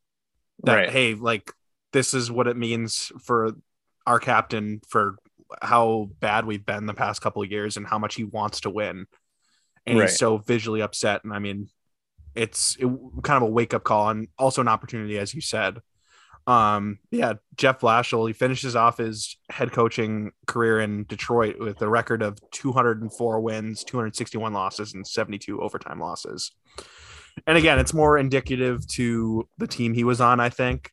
That 0.63 0.75
Right. 0.75 0.89
hey, 0.89 1.13
like 1.15 1.51
this 1.91 2.13
is 2.13 2.31
what 2.31 2.47
it 2.47 2.55
means 2.55 3.11
for 3.23 3.55
our 4.05 4.19
captain 4.19 4.81
for 4.87 5.17
how 5.61 6.09
bad 6.19 6.45
we've 6.45 6.65
been 6.65 6.85
the 6.85 6.93
past 6.93 7.21
couple 7.21 7.41
of 7.41 7.51
years 7.51 7.77
and 7.77 7.85
how 7.87 7.97
much 7.99 8.15
he 8.15 8.23
wants 8.23 8.61
to 8.61 8.69
win, 8.69 9.05
and 9.85 9.99
Right. 9.99 10.09
he's 10.09 10.17
so 10.17 10.37
visually 10.37 10.81
upset. 10.81 11.23
And 11.23 11.33
I 11.33 11.39
mean, 11.39 11.69
it's 12.33 12.75
it, 12.79 12.87
kind 13.23 13.41
of 13.41 13.49
a 13.49 13.51
wake 13.51 13.73
up 13.73 13.83
call 13.83 14.09
and 14.09 14.27
also 14.37 14.61
an 14.61 14.67
opportunity, 14.67 15.17
as 15.17 15.33
you 15.33 15.41
said. 15.41 15.79
Um, 16.47 16.99
yeah, 17.09 17.33
Jeff 17.55 17.79
Blashill, 17.79 18.27
he 18.27 18.33
finishes 18.33 18.75
off 18.75 18.97
his 18.97 19.37
head 19.49 19.71
coaching 19.71 20.31
career 20.45 20.79
in 20.79 21.05
Detroit 21.05 21.57
with 21.57 21.81
a 21.81 21.89
record 21.89 22.21
of 22.21 22.37
204 22.51 23.39
wins, 23.39 23.83
261 23.83 24.53
losses, 24.53 24.93
and 24.93 25.07
72 25.07 25.59
overtime 25.59 25.99
losses. 25.99 26.51
And 27.47 27.57
again, 27.57 27.79
it's 27.79 27.93
more 27.93 28.17
indicative 28.17 28.85
to 28.89 29.47
the 29.57 29.67
team 29.67 29.93
he 29.93 30.03
was 30.03 30.21
on, 30.21 30.39
I 30.39 30.49
think. 30.49 30.91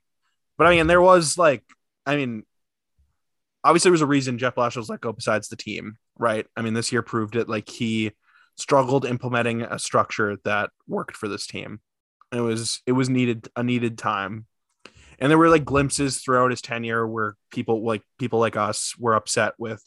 But 0.57 0.68
I 0.68 0.70
mean, 0.70 0.87
there 0.87 1.03
was 1.03 1.37
like, 1.37 1.64
I 2.07 2.16
mean, 2.16 2.44
obviously 3.64 3.88
there 3.88 3.92
was 3.92 4.03
a 4.03 4.07
reason 4.07 4.38
Jeff 4.38 4.55
Blashill 4.55 4.77
was 4.79 4.88
let 4.88 5.01
go 5.01 5.12
besides 5.12 5.48
the 5.48 5.57
team, 5.57 5.96
right? 6.18 6.46
I 6.57 6.62
mean, 6.62 6.75
this 6.75 6.92
year 6.92 7.03
proved 7.03 7.37
it. 7.37 7.48
Like 7.48 7.68
he 7.68 8.12
struggled 8.57 9.05
implementing 9.05 9.62
a 9.62 9.79
structure 9.79 10.37
that 10.44 10.70
worked 10.87 11.16
for 11.16 11.29
this 11.29 11.46
team. 11.46 11.81
And 12.31 12.40
it 12.40 12.44
was 12.44 12.81
it 12.87 12.92
was 12.92 13.09
needed 13.09 13.48
a 13.57 13.62
needed 13.62 13.98
time. 13.98 14.46
And 15.18 15.31
there 15.31 15.38
were 15.38 15.51
like 15.51 15.64
glimpses 15.64 16.18
throughout 16.18 16.51
his 16.51 16.62
tenure 16.62 17.07
where 17.07 17.37
people 17.51 17.85
like 17.85 18.03
people 18.18 18.40
like 18.40 18.57
us 18.57 18.94
were 18.98 19.14
upset 19.14 19.55
with 19.59 19.83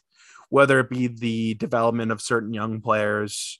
whether 0.49 0.79
it 0.79 0.89
be 0.89 1.07
the 1.07 1.55
development 1.55 2.11
of 2.11 2.21
certain 2.21 2.53
young 2.53 2.79
players, 2.79 3.59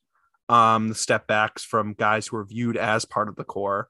um, 0.50 0.90
the 0.90 0.96
step 0.96 1.28
backs 1.28 1.64
from 1.64 1.94
guys 1.94 2.28
who 2.28 2.38
are 2.38 2.46
viewed 2.46 2.78
as 2.78 3.06
part 3.06 3.28
of 3.28 3.36
the 3.36 3.44
core. 3.44 3.90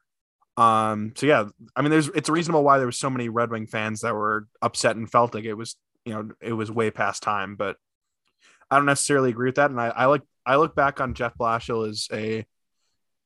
Um, 0.58 1.12
so 1.16 1.26
yeah, 1.26 1.46
I 1.76 1.82
mean, 1.82 1.92
there's 1.92 2.08
it's 2.10 2.30
reasonable 2.30 2.64
why 2.64 2.78
there 2.78 2.88
was 2.88 2.98
so 2.98 3.10
many 3.10 3.28
Red 3.28 3.52
Wing 3.52 3.68
fans 3.68 4.02
that 4.02 4.16
were 4.16 4.48
upset 4.62 4.96
and 4.96 5.12
felt 5.12 5.36
like 5.36 5.44
it 5.44 5.54
was 5.54 5.76
you 6.06 6.14
know 6.14 6.30
it 6.40 6.54
was 6.54 6.72
way 6.72 6.92
past 6.92 7.24
time. 7.24 7.56
But 7.56 7.78
I 8.70 8.78
don't 8.78 8.86
necessarily 8.86 9.30
agree 9.30 9.48
with 9.48 9.56
that, 9.56 9.72
and 9.72 9.80
I, 9.80 9.88
I 9.88 10.06
like 10.06 10.22
I 10.46 10.56
look 10.56 10.76
back 10.76 11.02
on 11.02 11.14
Jeff 11.14 11.38
Blashill 11.38 11.90
as 11.90 12.08
a 12.14 12.46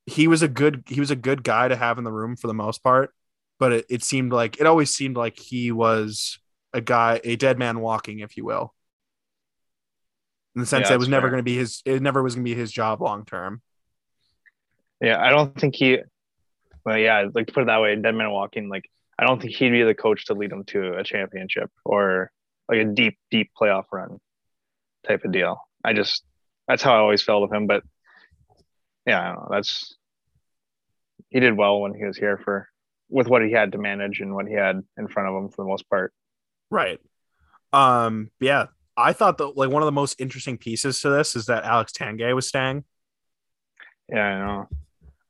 he 0.05 0.27
was 0.27 0.41
a 0.41 0.47
good 0.47 0.83
he 0.87 0.99
was 0.99 1.11
a 1.11 1.15
good 1.15 1.43
guy 1.43 1.67
to 1.67 1.75
have 1.75 1.97
in 1.97 2.03
the 2.03 2.11
room 2.11 2.35
for 2.35 2.47
the 2.47 2.53
most 2.53 2.83
part, 2.83 3.13
but 3.59 3.71
it, 3.71 3.85
it 3.89 4.03
seemed 4.03 4.31
like 4.31 4.59
it 4.59 4.65
always 4.65 4.89
seemed 4.93 5.17
like 5.17 5.37
he 5.37 5.71
was 5.71 6.39
a 6.73 6.81
guy 6.81 7.19
a 7.23 7.35
dead 7.35 7.59
man 7.59 7.79
walking, 7.79 8.19
if 8.19 8.37
you 8.37 8.45
will. 8.45 8.73
In 10.55 10.61
the 10.61 10.65
sense 10.65 10.85
yeah, 10.85 10.89
that 10.89 10.95
it 10.95 10.99
was 10.99 11.09
never 11.09 11.29
going 11.29 11.39
to 11.39 11.43
be 11.43 11.57
his 11.57 11.81
it 11.85 12.01
never 12.01 12.23
was 12.23 12.35
going 12.35 12.45
to 12.45 12.51
be 12.51 12.59
his 12.59 12.71
job 12.71 13.01
long 13.01 13.25
term. 13.25 13.61
Yeah 15.01 15.21
i 15.21 15.29
don't 15.29 15.57
think 15.57 15.75
he 15.75 15.99
well 16.85 16.97
yeah 16.97 17.25
like 17.33 17.47
to 17.47 17.53
put 17.53 17.63
it 17.63 17.67
that 17.67 17.81
way 17.81 17.95
dead 17.95 18.15
man 18.15 18.31
walking 18.31 18.67
like 18.67 18.89
i 19.17 19.25
don't 19.25 19.41
think 19.41 19.53
he'd 19.53 19.69
be 19.69 19.83
the 19.83 19.95
coach 19.95 20.25
to 20.25 20.33
lead 20.33 20.51
them 20.51 20.65
to 20.65 20.97
a 20.97 21.03
championship 21.03 21.71
or 21.85 22.31
like 22.69 22.79
a 22.79 22.85
deep 22.85 23.17
deep 23.31 23.51
playoff 23.59 23.85
run 23.91 24.19
type 25.07 25.25
of 25.25 25.31
deal. 25.31 25.59
I 25.83 25.93
just 25.93 26.23
that's 26.69 26.83
how 26.83 26.93
i 26.93 26.99
always 26.99 27.21
felt 27.21 27.43
of 27.43 27.51
him 27.51 27.67
but 27.67 27.83
yeah 29.05 29.35
that's 29.49 29.95
he 31.29 31.39
did 31.39 31.57
well 31.57 31.81
when 31.81 31.93
he 31.93 32.05
was 32.05 32.15
here 32.15 32.37
for 32.37 32.69
with 33.09 33.27
what 33.27 33.43
he 33.43 33.51
had 33.51 33.71
to 33.71 33.77
manage 33.77 34.21
and 34.21 34.33
what 34.33 34.47
he 34.47 34.53
had 34.53 34.81
in 34.97 35.07
front 35.07 35.27
of 35.27 35.35
him 35.35 35.49
for 35.49 35.63
the 35.63 35.69
most 35.69 35.89
part. 35.89 36.13
Right. 36.69 36.99
Um 37.73 38.29
yeah 38.39 38.67
I 38.95 39.13
thought 39.13 39.37
that 39.39 39.57
like 39.57 39.69
one 39.69 39.81
of 39.81 39.87
the 39.87 39.91
most 39.91 40.19
interesting 40.19 40.57
pieces 40.57 41.01
to 41.01 41.09
this 41.09 41.35
is 41.35 41.47
that 41.47 41.63
Alex 41.63 41.91
Tanguay 41.91 42.35
was 42.35 42.47
staying. 42.47 42.83
Yeah, 44.09 44.23
I 44.23 44.39
know. 44.39 44.67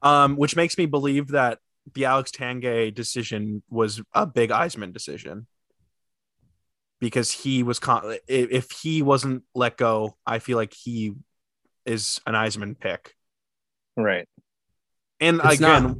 Um, 0.02 0.36
which 0.38 0.56
makes 0.56 0.78
me 0.78 0.86
believe 0.88 1.30
that 1.30 1.60
the 1.93 2.06
Alex 2.06 2.32
Tanguay 2.32 2.93
decision 2.93 3.62
was 3.69 4.02
a 4.13 4.25
big 4.25 4.49
Yzerman 4.49 4.93
decision 4.93 5.45
because 6.99 7.31
he 7.31 7.63
was 7.63 7.79
con- 7.79 8.17
if 8.27 8.71
he 8.71 9.01
wasn't 9.01 9.43
let 9.55 9.77
go, 9.77 10.17
I 10.25 10.39
feel 10.39 10.57
like 10.57 10.73
he 10.73 11.13
is 11.85 12.19
an 12.27 12.33
Yzerman 12.33 12.79
pick. 12.79 13.15
Right. 13.95 14.27
And 15.19 15.41
it's 15.43 15.55
again, 15.55 15.83
not, 15.83 15.97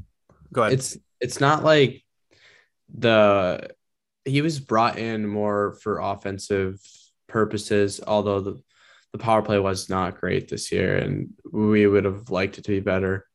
go 0.53 0.62
ahead. 0.63 0.73
It's 0.73 0.97
it's 1.19 1.39
not 1.39 1.63
like 1.63 2.03
the 2.93 3.69
he 4.25 4.41
was 4.41 4.59
brought 4.59 4.97
in 4.97 5.27
more 5.27 5.77
for 5.81 5.99
offensive 5.99 6.79
purposes, 7.27 8.01
although 8.05 8.39
the, 8.39 8.62
the 9.12 9.17
power 9.17 9.41
play 9.41 9.59
was 9.59 9.89
not 9.89 10.19
great 10.19 10.49
this 10.49 10.71
year 10.71 10.97
and 10.97 11.29
we 11.51 11.88
would 11.88 12.05
have 12.05 12.29
liked 12.29 12.57
it 12.57 12.65
to 12.65 12.71
be 12.71 12.79
better. 12.79 13.25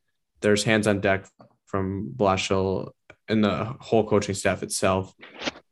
There's 0.41 0.65
hands 0.65 0.87
on 0.87 1.01
deck 1.01 1.27
from 1.67 2.13
Blashill 2.15 2.91
and 3.29 3.43
the 3.43 3.75
whole 3.81 4.07
coaching 4.07 4.35
staff 4.35 4.63
itself 4.63 5.13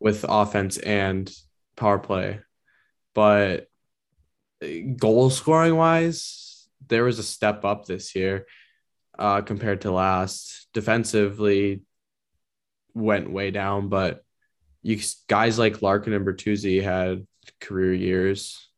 with 0.00 0.24
offense 0.28 0.78
and 0.78 1.31
power 1.83 1.99
play. 1.99 2.40
But 3.12 3.66
goal 4.97 5.31
scoring 5.31 5.75
wise, 5.77 6.68
there 6.88 7.05
was 7.05 7.18
a 7.18 7.25
step 7.25 7.64
up 7.64 7.85
this 7.85 8.14
year 8.14 8.47
uh, 9.18 9.40
compared 9.42 9.81
to 9.83 9.90
last. 9.90 10.68
Defensively, 10.73 11.83
went 12.95 13.33
way 13.33 13.51
down, 13.51 13.88
but 13.88 14.25
you 14.83 15.01
guys 15.29 15.59
like 15.59 15.83
Larkin 15.83 16.12
and 16.12 16.27
Bertuzzi 16.27 16.83
had 16.83 17.27
career 17.61 17.92
years. 17.92 18.68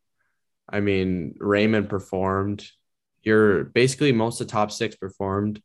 I 0.69 0.81
mean, 0.81 1.35
Raymond 1.39 1.91
performed. 1.91 2.67
You're 3.23 3.65
basically 3.65 4.13
most 4.13 4.41
of 4.41 4.47
the 4.47 4.53
top 4.53 4.73
six 4.73 4.97
performed. 4.97 5.61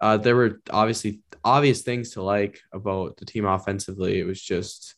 Uh, 0.00 0.18
there 0.18 0.36
were 0.36 0.60
obviously 0.70 1.20
obvious 1.42 1.82
things 1.82 2.10
to 2.10 2.22
like 2.22 2.60
about 2.72 3.16
the 3.16 3.24
team 3.24 3.46
offensively. 3.46 4.18
It 4.18 4.26
was 4.26 4.40
just 4.40 4.94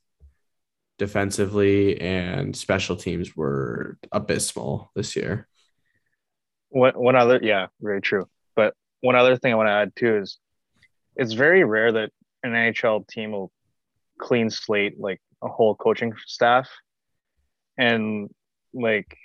defensively 1.02 2.00
and 2.00 2.54
special 2.54 2.94
teams 2.94 3.36
were 3.36 3.98
abysmal 4.12 4.92
this 4.94 5.16
year. 5.16 5.48
One, 6.68 6.92
one 6.94 7.16
other, 7.16 7.40
yeah, 7.42 7.66
very 7.80 8.00
true. 8.00 8.28
But 8.54 8.74
one 9.00 9.16
other 9.16 9.36
thing 9.36 9.52
I 9.52 9.56
want 9.56 9.66
to 9.66 9.72
add 9.72 9.96
too 9.96 10.18
is 10.18 10.38
it's 11.16 11.32
very 11.32 11.64
rare 11.64 11.90
that 11.90 12.10
an 12.44 12.52
NHL 12.52 13.08
team 13.08 13.32
will 13.32 13.50
clean 14.16 14.48
slate 14.48 15.00
like 15.00 15.20
a 15.42 15.48
whole 15.48 15.74
coaching 15.74 16.12
staff 16.24 16.68
and 17.76 18.30
like 18.72 19.18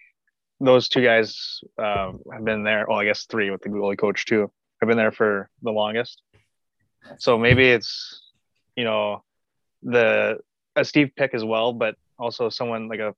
those 0.60 0.90
two 0.90 1.04
guys 1.04 1.60
um, 1.78 2.22
have 2.34 2.44
been 2.44 2.64
there. 2.64 2.88
Well, 2.90 2.98
I 2.98 3.06
guess 3.06 3.26
three 3.26 3.52
with 3.52 3.62
the 3.62 3.70
goalie 3.70 4.00
coach 4.00 4.26
too. 4.26 4.52
Have 4.82 4.88
been 4.88 4.98
there 4.98 5.12
for 5.12 5.48
the 5.62 5.70
longest. 5.70 6.24
So 7.20 7.38
maybe 7.38 7.70
it's 7.70 8.32
you 8.76 8.84
know 8.84 9.24
the 9.84 10.40
a 10.78 10.86
Steve 10.86 11.12
Pick 11.18 11.34
as 11.34 11.44
well, 11.44 11.74
but 11.74 11.96
also 12.18 12.50
someone 12.50 12.88
like 12.88 13.00
a 13.00 13.14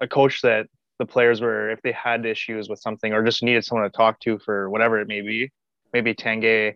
a 0.00 0.06
coach 0.08 0.42
that 0.42 0.66
the 0.98 1.06
players 1.06 1.40
were 1.40 1.70
if 1.70 1.80
they 1.82 1.92
had 1.92 2.26
issues 2.26 2.68
with 2.68 2.78
something 2.80 3.12
or 3.12 3.24
just 3.24 3.42
needed 3.42 3.64
someone 3.64 3.90
to 3.90 3.96
talk 3.96 4.20
to 4.20 4.38
for 4.38 4.68
whatever 4.68 5.00
it 5.00 5.08
may 5.08 5.20
be. 5.20 5.50
Maybe 5.92 6.14
Tanguay 6.14 6.74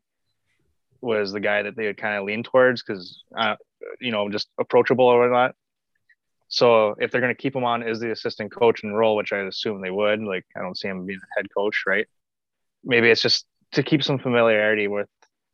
was 1.01 1.33
the 1.33 1.41
guy 1.41 1.63
that 1.63 1.77
they 1.77 1.87
would 1.87 1.97
kind 1.97 2.17
of 2.17 2.25
lean 2.25 2.43
towards 2.43 2.83
because 2.83 3.23
uh, 3.37 3.57
you 4.01 4.11
know 4.11 4.29
just 4.29 4.49
approachable 4.59 5.05
or 5.05 5.21
whatnot. 5.21 5.55
So 6.49 6.95
if 6.99 7.11
they're 7.11 7.21
going 7.21 7.35
to 7.35 7.43
keep 7.43 7.57
him 7.57 7.65
on 7.65 7.83
as 7.83 7.99
the 7.99 8.13
assistant 8.13 8.53
coach 8.53 8.85
and 8.85 8.97
role, 8.97 9.17
which 9.17 9.33
I 9.33 9.39
assume 9.39 9.81
they 9.81 9.91
would, 9.91 10.23
like 10.23 10.47
I 10.57 10.61
don't 10.61 10.79
see 10.79 10.89
him 10.89 11.05
being 11.05 11.19
a 11.19 11.39
head 11.39 11.49
coach, 11.53 11.83
right? 11.87 12.07
Maybe 12.85 13.11
it's 13.11 13.23
just 13.23 13.47
to 13.73 13.83
keep 13.83 14.03
some 14.05 14.19
familiarity 14.19 14.87
with, 14.87 15.09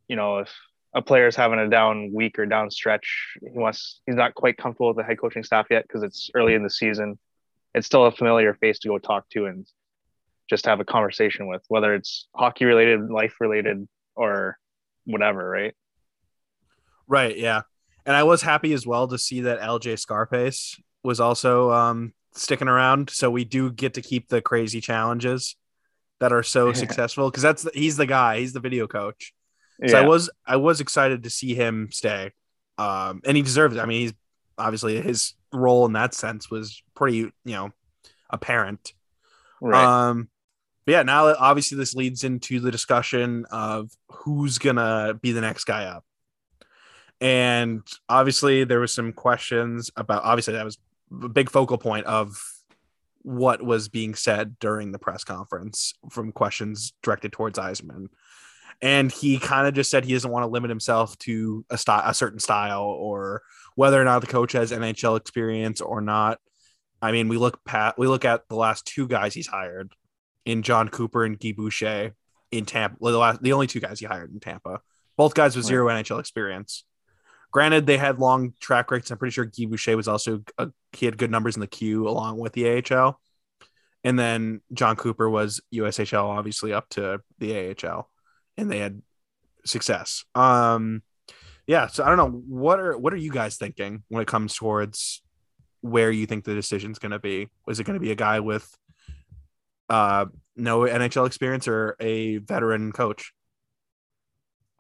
you 0.07 0.17
know, 0.17 0.39
if 0.39 0.51
a 0.95 1.03
player's 1.03 1.37
having 1.37 1.59
a 1.59 1.69
down 1.69 2.13
week 2.13 2.39
or 2.39 2.47
down 2.47 2.71
stretch, 2.71 3.37
he 3.41 3.59
wants 3.59 4.01
he's 4.07 4.17
not 4.17 4.35
quite 4.35 4.57
comfortable 4.57 4.89
with 4.89 4.97
the 4.97 5.05
head 5.05 5.19
coaching 5.19 5.43
staff 5.43 5.67
yet 5.71 5.85
because 5.87 6.03
it's 6.03 6.31
early 6.35 6.55
in 6.55 6.63
the 6.63 6.71
season. 6.71 7.19
It's 7.75 7.87
still 7.87 8.05
a 8.05 8.13
familiar 8.13 8.55
face 8.55 8.79
to 8.81 8.89
go 8.89 8.99
talk 8.99 9.29
to 9.31 9.47
and 9.47 9.67
just 10.51 10.67
have 10.67 10.81
a 10.81 10.85
conversation 10.85 11.47
with, 11.47 11.63
whether 11.69 11.95
it's 11.95 12.29
hockey 12.35 12.67
related, 12.67 13.09
life 13.09 13.37
related, 13.41 13.89
or 14.15 14.59
whatever, 15.07 15.49
right? 15.49 15.75
Right. 17.07 17.37
Yeah 17.37 17.63
and 18.05 18.17
I 18.17 18.23
was 18.25 18.43
happy 18.43 18.73
as 18.73 18.87
well 18.87 19.07
to 19.09 19.19
see 19.19 19.43
that 19.43 19.61
LJ 19.61 19.99
Scarpace 19.99 20.81
was 21.05 21.21
also 21.21 21.71
um, 21.71 22.13
sticking 22.33 22.69
around. 22.69 23.11
So 23.11 23.31
we 23.31 23.45
do 23.45 23.71
get 23.71 23.95
to 23.95 24.03
keep 24.03 24.29
the 24.29 24.43
crazy 24.43 24.81
challenges 24.81 25.57
that 26.21 26.33
are 26.33 26.43
so 26.43 26.73
successful 26.73 27.31
because 27.31 27.43
that's 27.43 27.63
the, 27.63 27.71
he's 27.75 27.97
the 27.97 28.07
guy. 28.07 28.41
He's 28.41 28.53
the 28.53 28.61
video 28.61 28.87
coach. 28.87 29.33
So. 29.87 29.99
I 29.99 30.07
was 30.07 30.31
I 30.47 30.57
was 30.57 30.81
excited 30.81 31.25
to 31.25 31.31
see 31.31 31.55
him 31.55 31.89
stay, 31.91 32.33
um, 32.79 33.21
and 33.25 33.37
he 33.37 33.43
deserves 33.43 33.77
it. 33.77 33.81
I 33.81 33.87
mean, 33.87 34.03
he's 34.03 34.15
obviously 34.59 35.01
his 35.01 35.35
role 35.53 35.87
in 35.87 35.93
that 35.95 36.15
sense 36.15 36.51
was 36.51 36.83
pretty 36.95 37.17
you 37.17 37.33
know 37.45 37.71
apparent. 38.31 38.93
Right. 39.61 40.09
Um, 40.09 40.29
but 40.85 40.93
yeah, 40.93 41.03
now 41.03 41.35
obviously 41.35 41.79
this 41.79 41.95
leads 41.95 42.25
into 42.25 42.61
the 42.61 42.71
discussion 42.71 43.47
of 43.51 43.91
who's 44.09 44.59
gonna 44.59 45.15
be 45.21 45.33
the 45.33 45.41
next 45.41 45.65
guy 45.65 45.85
up 45.85 46.05
and 47.23 47.83
obviously 48.09 48.65
there 48.65 48.81
was 48.81 48.93
some 48.93 49.13
questions 49.13 49.93
about 49.97 50.25
obviously 50.25 50.55
that 50.55 50.65
was 50.65 50.77
a 51.23 51.29
big 51.29 51.49
focal 51.49 51.79
point 51.79 52.05
of 52.07 52.37
what 53.23 53.63
was 53.63 53.89
being 53.89 54.17
said 54.17 54.59
during 54.59 54.91
the 54.91 54.99
press 54.99 55.23
conference 55.23 55.95
from 56.11 56.33
questions 56.33 56.93
directed 57.01 57.31
towards 57.31 57.61
Yzerman. 57.61 58.09
And 58.83 59.13
he 59.13 59.39
kind 59.39 59.69
of 59.69 59.75
just 59.75 59.91
said 59.91 60.05
he 60.05 60.13
doesn't 60.13 60.31
want 60.31 60.43
to 60.43 60.49
limit 60.49 60.69
himself 60.69 61.17
to 61.19 61.65
a 61.71 61.79
style, 61.79 62.03
a 62.05 62.13
certain 62.13 62.41
style, 62.41 62.83
or 62.83 63.43
whether 63.77 64.01
or 64.01 64.05
not 64.05 64.21
the 64.21 64.27
coach 64.27 64.53
has 64.53 64.73
NHL 64.73 65.17
experience 65.17 65.81
or 65.81 66.01
not. 66.01 66.39
I 67.01 67.13
mean, 67.13 67.29
we 67.29 67.37
look 67.37 67.65
pat, 67.65 67.97
we 67.97 68.09
look 68.09 68.25
at 68.25 68.49
the 68.49 68.57
last 68.57 68.85
two 68.85 69.07
guys 69.07 69.35
he's 69.35 69.47
hired 69.47 69.93
in 70.45 70.63
Jon 70.63 70.89
Cooper 70.89 71.25
and 71.25 71.39
Guy 71.39 71.53
Boucher 71.53 72.15
in 72.51 72.65
Tampa. 72.65 72.97
The 73.01 73.19
last, 73.19 73.43
the 73.43 73.53
only 73.53 73.69
two 73.69 73.81
guys 73.81 74.01
he 74.01 74.07
hired 74.07 74.33
in 74.33 74.41
Tampa. 74.41 74.81
Both 75.17 75.35
guys 75.35 75.57
with 75.57 75.65
zero 75.65 75.87
NHL 75.89 76.21
experience. 76.21 76.85
Granted, 77.53 77.87
they 77.87 77.99
had 77.99 78.19
long 78.19 78.55
track 78.61 78.91
records. 78.91 79.11
I'm 79.11 79.19
pretty 79.19 79.33
sure 79.33 79.45
Guy 79.45 79.67
Boucher 79.67 79.97
was 79.97 80.09
also 80.09 80.43
a, 80.59 80.71
he 80.93 81.07
had 81.07 81.19
good 81.19 81.31
numbers 81.31 81.55
in 81.55 81.61
the 81.61 81.67
queue 81.67 82.09
along 82.09 82.39
with 82.39 82.53
the 82.55 82.83
AHL, 82.83 83.21
and 84.05 84.19
then 84.19 84.61
Jon 84.73 84.97
Cooper 84.97 85.29
was 85.29 85.61
USHL, 85.73 86.25
obviously 86.25 86.73
up 86.73 86.89
to 86.91 87.21
the 87.39 87.77
AHL, 87.85 88.09
and 88.57 88.71
they 88.71 88.79
had 88.79 89.03
success. 89.65 90.25
Um, 90.35 91.03
yeah. 91.67 91.87
So 91.87 92.05
I 92.05 92.09
don't 92.09 92.17
know 92.17 92.43
what 92.49 92.81
are 92.81 92.97
what 92.99 93.13
are 93.13 93.19
you 93.19 93.31
guys 93.31 93.57
thinking 93.57 94.03
when 94.09 94.23
it 94.23 94.29
comes 94.29 94.55
towards 94.55 95.23
where 95.81 96.11
you 96.11 96.27
think 96.27 96.45
the 96.45 96.55
decision's 96.55 96.99
going 96.99 97.13
to 97.13 97.19
be? 97.19 97.49
Is 97.69 97.81
it 97.81 97.85
going 97.85 97.95
to 97.95 98.01
be 98.01 98.13
a 98.13 98.17
guy 98.17 98.41
with 98.41 98.69
uh 99.89 100.27
no 100.57 100.81
NHL 100.81 101.27
experience 101.27 101.69
or 101.69 101.97
a 102.01 102.39
veteran 102.39 102.93
coach? 102.93 103.33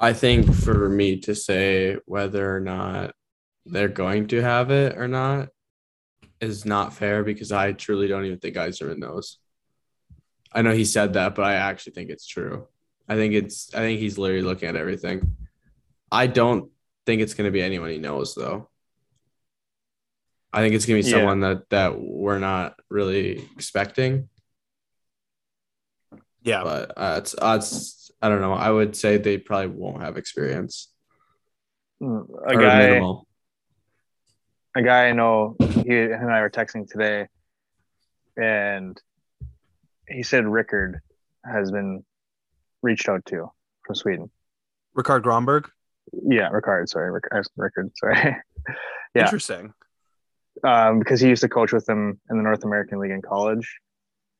I 0.00 0.12
think 0.12 0.52
for 0.52 0.88
me 0.88 1.20
to 1.20 1.34
say 1.34 1.96
whether 2.06 2.56
or 2.56 2.60
not 2.60 3.14
they're 3.64 3.88
going 3.88 4.26
to 4.28 4.42
have 4.42 4.70
it 4.72 4.98
or 4.98 5.06
not 5.06 5.50
is 6.40 6.64
not 6.64 6.92
fair 6.92 7.22
because 7.22 7.52
I 7.52 7.72
truly 7.72 8.08
don't 8.08 8.24
even 8.24 8.40
think 8.40 8.56
Yzerman 8.56 8.98
knows. 8.98 9.38
I 10.52 10.62
know 10.62 10.72
he 10.72 10.84
said 10.84 11.12
that, 11.12 11.36
but 11.36 11.44
I 11.44 11.54
actually 11.54 11.92
think 11.92 12.10
it's 12.10 12.26
true. 12.26 12.66
I 13.08 13.16
think 13.16 13.34
it's 13.34 13.74
I 13.74 13.78
think 13.78 14.00
he's 14.00 14.18
literally 14.18 14.42
looking 14.42 14.68
at 14.68 14.76
everything. 14.76 15.36
I 16.10 16.26
don't 16.26 16.70
think 17.06 17.20
it's 17.22 17.34
going 17.34 17.46
to 17.48 17.52
be 17.52 17.62
anyone 17.62 17.90
he 17.90 17.98
knows 17.98 18.34
though. 18.34 18.68
I 20.52 20.60
think 20.60 20.74
it's 20.74 20.86
going 20.86 21.00
to 21.02 21.06
be 21.06 21.10
Yeah. 21.10 21.16
someone 21.18 21.40
that 21.40 21.68
that 21.70 21.98
we're 22.00 22.38
not 22.38 22.78
really 22.90 23.38
expecting. 23.56 24.28
Yeah, 26.42 26.64
But 26.64 26.92
uh, 26.96 27.14
it's 27.18 27.34
uh, 27.40 27.56
it's 27.60 28.10
I 28.20 28.28
don't 28.28 28.40
know. 28.40 28.52
I 28.52 28.70
would 28.70 28.96
say 28.96 29.16
they 29.16 29.38
probably 29.38 29.68
won't 29.68 30.02
have 30.02 30.16
experience. 30.16 30.88
A 32.00 32.56
guy, 32.56 32.78
minimal. 32.88 33.28
a 34.76 34.82
guy 34.82 35.08
I 35.08 35.12
know, 35.12 35.56
he 35.60 35.96
and 36.00 36.30
I 36.32 36.40
were 36.40 36.50
texting 36.50 36.88
today, 36.90 37.28
and 38.36 39.00
he 40.08 40.24
said 40.24 40.44
Rickard 40.46 41.00
has 41.44 41.70
been 41.70 42.04
reached 42.82 43.08
out 43.08 43.24
to 43.26 43.50
from 43.86 43.94
Sweden. 43.94 44.30
Ricard 44.96 45.22
Grönborg. 45.22 45.66
Yeah, 46.12 46.50
Ricard. 46.50 46.88
Sorry, 46.88 47.10
Rickard. 47.10 47.46
Rickard 47.56 47.92
sorry. 47.96 48.36
Yeah. 49.14 49.24
Interesting. 49.24 49.74
um, 50.64 50.98
because 50.98 51.20
he 51.20 51.28
used 51.28 51.42
to 51.42 51.48
coach 51.48 51.70
with 51.72 51.84
them 51.84 52.18
in 52.30 52.36
the 52.38 52.42
North 52.42 52.64
American 52.64 52.98
League 52.98 53.10
in 53.10 53.20
college, 53.20 53.78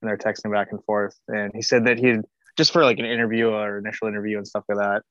and 0.00 0.08
they're 0.08 0.16
texting 0.16 0.50
back 0.50 0.68
and 0.70 0.82
forth. 0.84 1.14
And 1.28 1.52
he 1.54 1.60
said 1.60 1.84
that 1.84 1.98
he 1.98 2.06
had 2.06 2.22
just 2.56 2.72
for 2.72 2.82
like 2.82 2.98
an 2.98 3.04
interview 3.04 3.48
or 3.50 3.76
initial 3.78 4.08
interview 4.08 4.38
and 4.38 4.46
stuff 4.48 4.64
like 4.70 4.78
that. 4.78 5.02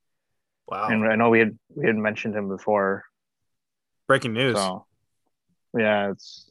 Wow. 0.67 0.87
And 0.87 1.05
I 1.07 1.15
know 1.15 1.29
we 1.29 1.39
had 1.39 1.59
we 1.75 1.85
had 1.85 1.95
mentioned 1.95 2.35
him 2.35 2.47
before, 2.47 3.03
Breaking 4.07 4.33
news. 4.33 4.55
so 4.57 4.85
yeah, 5.77 6.09
it's. 6.11 6.49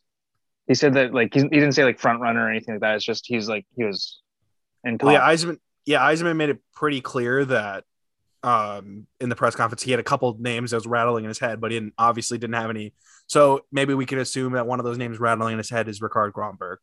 He 0.68 0.74
said 0.74 0.94
that 0.94 1.12
like 1.12 1.34
he, 1.34 1.40
he 1.40 1.48
didn't 1.48 1.72
say 1.72 1.82
like 1.82 1.98
front 1.98 2.20
runner 2.20 2.44
or 2.46 2.50
anything 2.50 2.74
like 2.74 2.82
that. 2.82 2.94
It's 2.94 3.04
just 3.04 3.26
he's 3.26 3.48
like 3.48 3.66
he 3.76 3.82
was 3.84 4.20
in. 4.84 4.98
Well, 5.02 5.12
yeah, 5.14 5.28
Yzerman. 5.32 5.58
Yeah, 5.86 6.00
Yzerman 6.00 6.36
made 6.36 6.50
it 6.50 6.58
pretty 6.74 7.00
clear 7.00 7.44
that 7.46 7.84
um 8.42 9.06
in 9.20 9.28
the 9.28 9.36
press 9.36 9.54
conference 9.54 9.82
he 9.82 9.90
had 9.90 10.00
a 10.00 10.04
couple 10.04 10.34
names 10.38 10.70
that 10.70 10.78
was 10.78 10.86
rattling 10.86 11.24
in 11.24 11.28
his 11.28 11.38
head, 11.38 11.60
but 11.60 11.70
he 11.70 11.76
didn't 11.78 11.94
obviously 11.98 12.38
didn't 12.38 12.54
have 12.54 12.70
any. 12.70 12.94
So 13.26 13.60
maybe 13.70 13.92
we 13.94 14.06
can 14.06 14.18
assume 14.18 14.54
that 14.54 14.66
one 14.66 14.78
of 14.80 14.84
those 14.84 14.98
names 14.98 15.20
rattling 15.20 15.52
in 15.52 15.58
his 15.58 15.68
head 15.70 15.88
is 15.88 16.00
Ricard 16.00 16.32
Grönborg, 16.32 16.78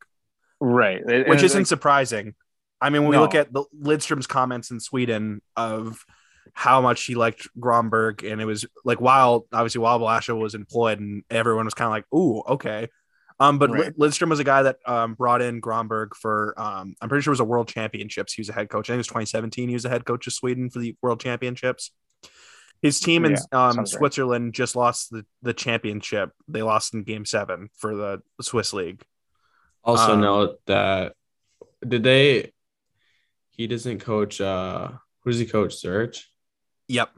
right, 0.60 1.00
It- 1.08 1.28
which 1.28 1.42
isn't 1.42 1.60
like, 1.62 1.66
surprising. 1.66 2.34
I 2.80 2.90
mean, 2.90 3.02
when 3.02 3.10
we 3.10 3.18
look 3.18 3.34
at 3.34 3.52
the 3.52 3.64
Lidstrom's 3.76 4.28
comments 4.28 4.70
in 4.70 4.78
Sweden 4.78 5.42
of 5.56 6.04
how 6.54 6.80
much 6.80 7.04
he 7.04 7.16
liked 7.16 7.48
Grönborg, 7.58 8.30
and 8.30 8.40
it 8.40 8.44
was 8.44 8.64
like 8.84 9.00
while 9.00 9.46
obviously 9.52 9.80
while 9.80 9.98
Blashill 9.98 10.40
was 10.40 10.54
employed, 10.54 11.00
and 11.00 11.24
everyone 11.28 11.64
was 11.64 11.74
kind 11.74 11.86
of 11.86 11.90
like, 11.92 12.04
"Ooh, 12.14 12.40
okay." 12.52 12.88
Um, 13.40 13.58
but 13.58 13.70
Right. 13.70 13.96
Lidstrom 13.96 14.30
was 14.30 14.40
a 14.40 14.44
guy 14.44 14.62
that 14.64 14.78
um, 14.86 15.14
brought 15.14 15.42
in 15.42 15.60
Grönborg 15.60 16.14
for 16.14 16.54
um, 16.60 16.94
I'm 17.00 17.08
pretty 17.08 17.22
sure 17.22 17.30
it 17.30 17.38
was 17.38 17.40
a 17.40 17.44
World 17.44 17.68
Championships. 17.68 18.32
He 18.32 18.40
was 18.40 18.48
a 18.48 18.52
head 18.52 18.68
coach. 18.68 18.88
I 18.88 18.92
think 18.92 18.96
it 18.96 18.98
was 18.98 19.06
2017. 19.08 19.68
He 19.68 19.74
was 19.74 19.84
a 19.84 19.88
head 19.88 20.04
coach 20.04 20.26
of 20.26 20.32
Sweden 20.32 20.70
for 20.70 20.80
the 20.80 20.96
World 21.02 21.20
Championships. 21.20 21.92
His 22.82 22.98
team 23.00 23.24
in 23.24 23.32
Yeah, 23.32 23.38
um, 23.52 23.72
sounds 23.74 23.92
right. 23.94 23.98
Switzerland 24.00 24.54
just 24.54 24.74
lost 24.76 25.10
the, 25.10 25.24
the 25.42 25.52
championship. 25.54 26.30
They 26.48 26.62
lost 26.62 26.94
in 26.94 27.02
Game 27.04 27.24
Seven 27.24 27.68
for 27.76 27.94
the 27.96 28.22
Swiss 28.40 28.72
League. 28.72 29.02
Also 29.84 30.12
Um, 30.14 30.20
note 30.20 30.60
that 30.66 31.14
did 31.86 32.02
they 32.02 32.52
he 33.52 33.66
doesn't 33.68 34.00
coach 34.00 34.40
uh 34.40 34.90
who 35.22 35.30
does 35.30 35.38
he 35.40 35.46
coach 35.46 35.74
Serge. 35.74 36.28
Yep. 36.88 37.10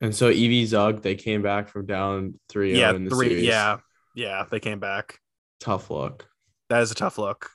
And 0.00 0.14
so 0.14 0.28
EV 0.28 0.66
Zug, 0.68 1.02
they 1.02 1.14
came 1.16 1.42
back 1.42 1.68
from 1.68 1.86
down 1.86 2.38
3 2.48 2.78
Yeah. 2.78 2.94
in 2.94 3.04
the 3.04 3.10
Three. 3.10 3.28
series. 3.30 3.44
Yeah. 3.44 3.78
Yeah. 4.18 4.44
They 4.50 4.60
came 4.60 4.80
back. 4.80 5.18
Tough 5.60 5.90
look. 5.90 6.28
That 6.68 6.82
is 6.82 6.90
a 6.90 6.94
tough 6.94 7.18
look. 7.18 7.50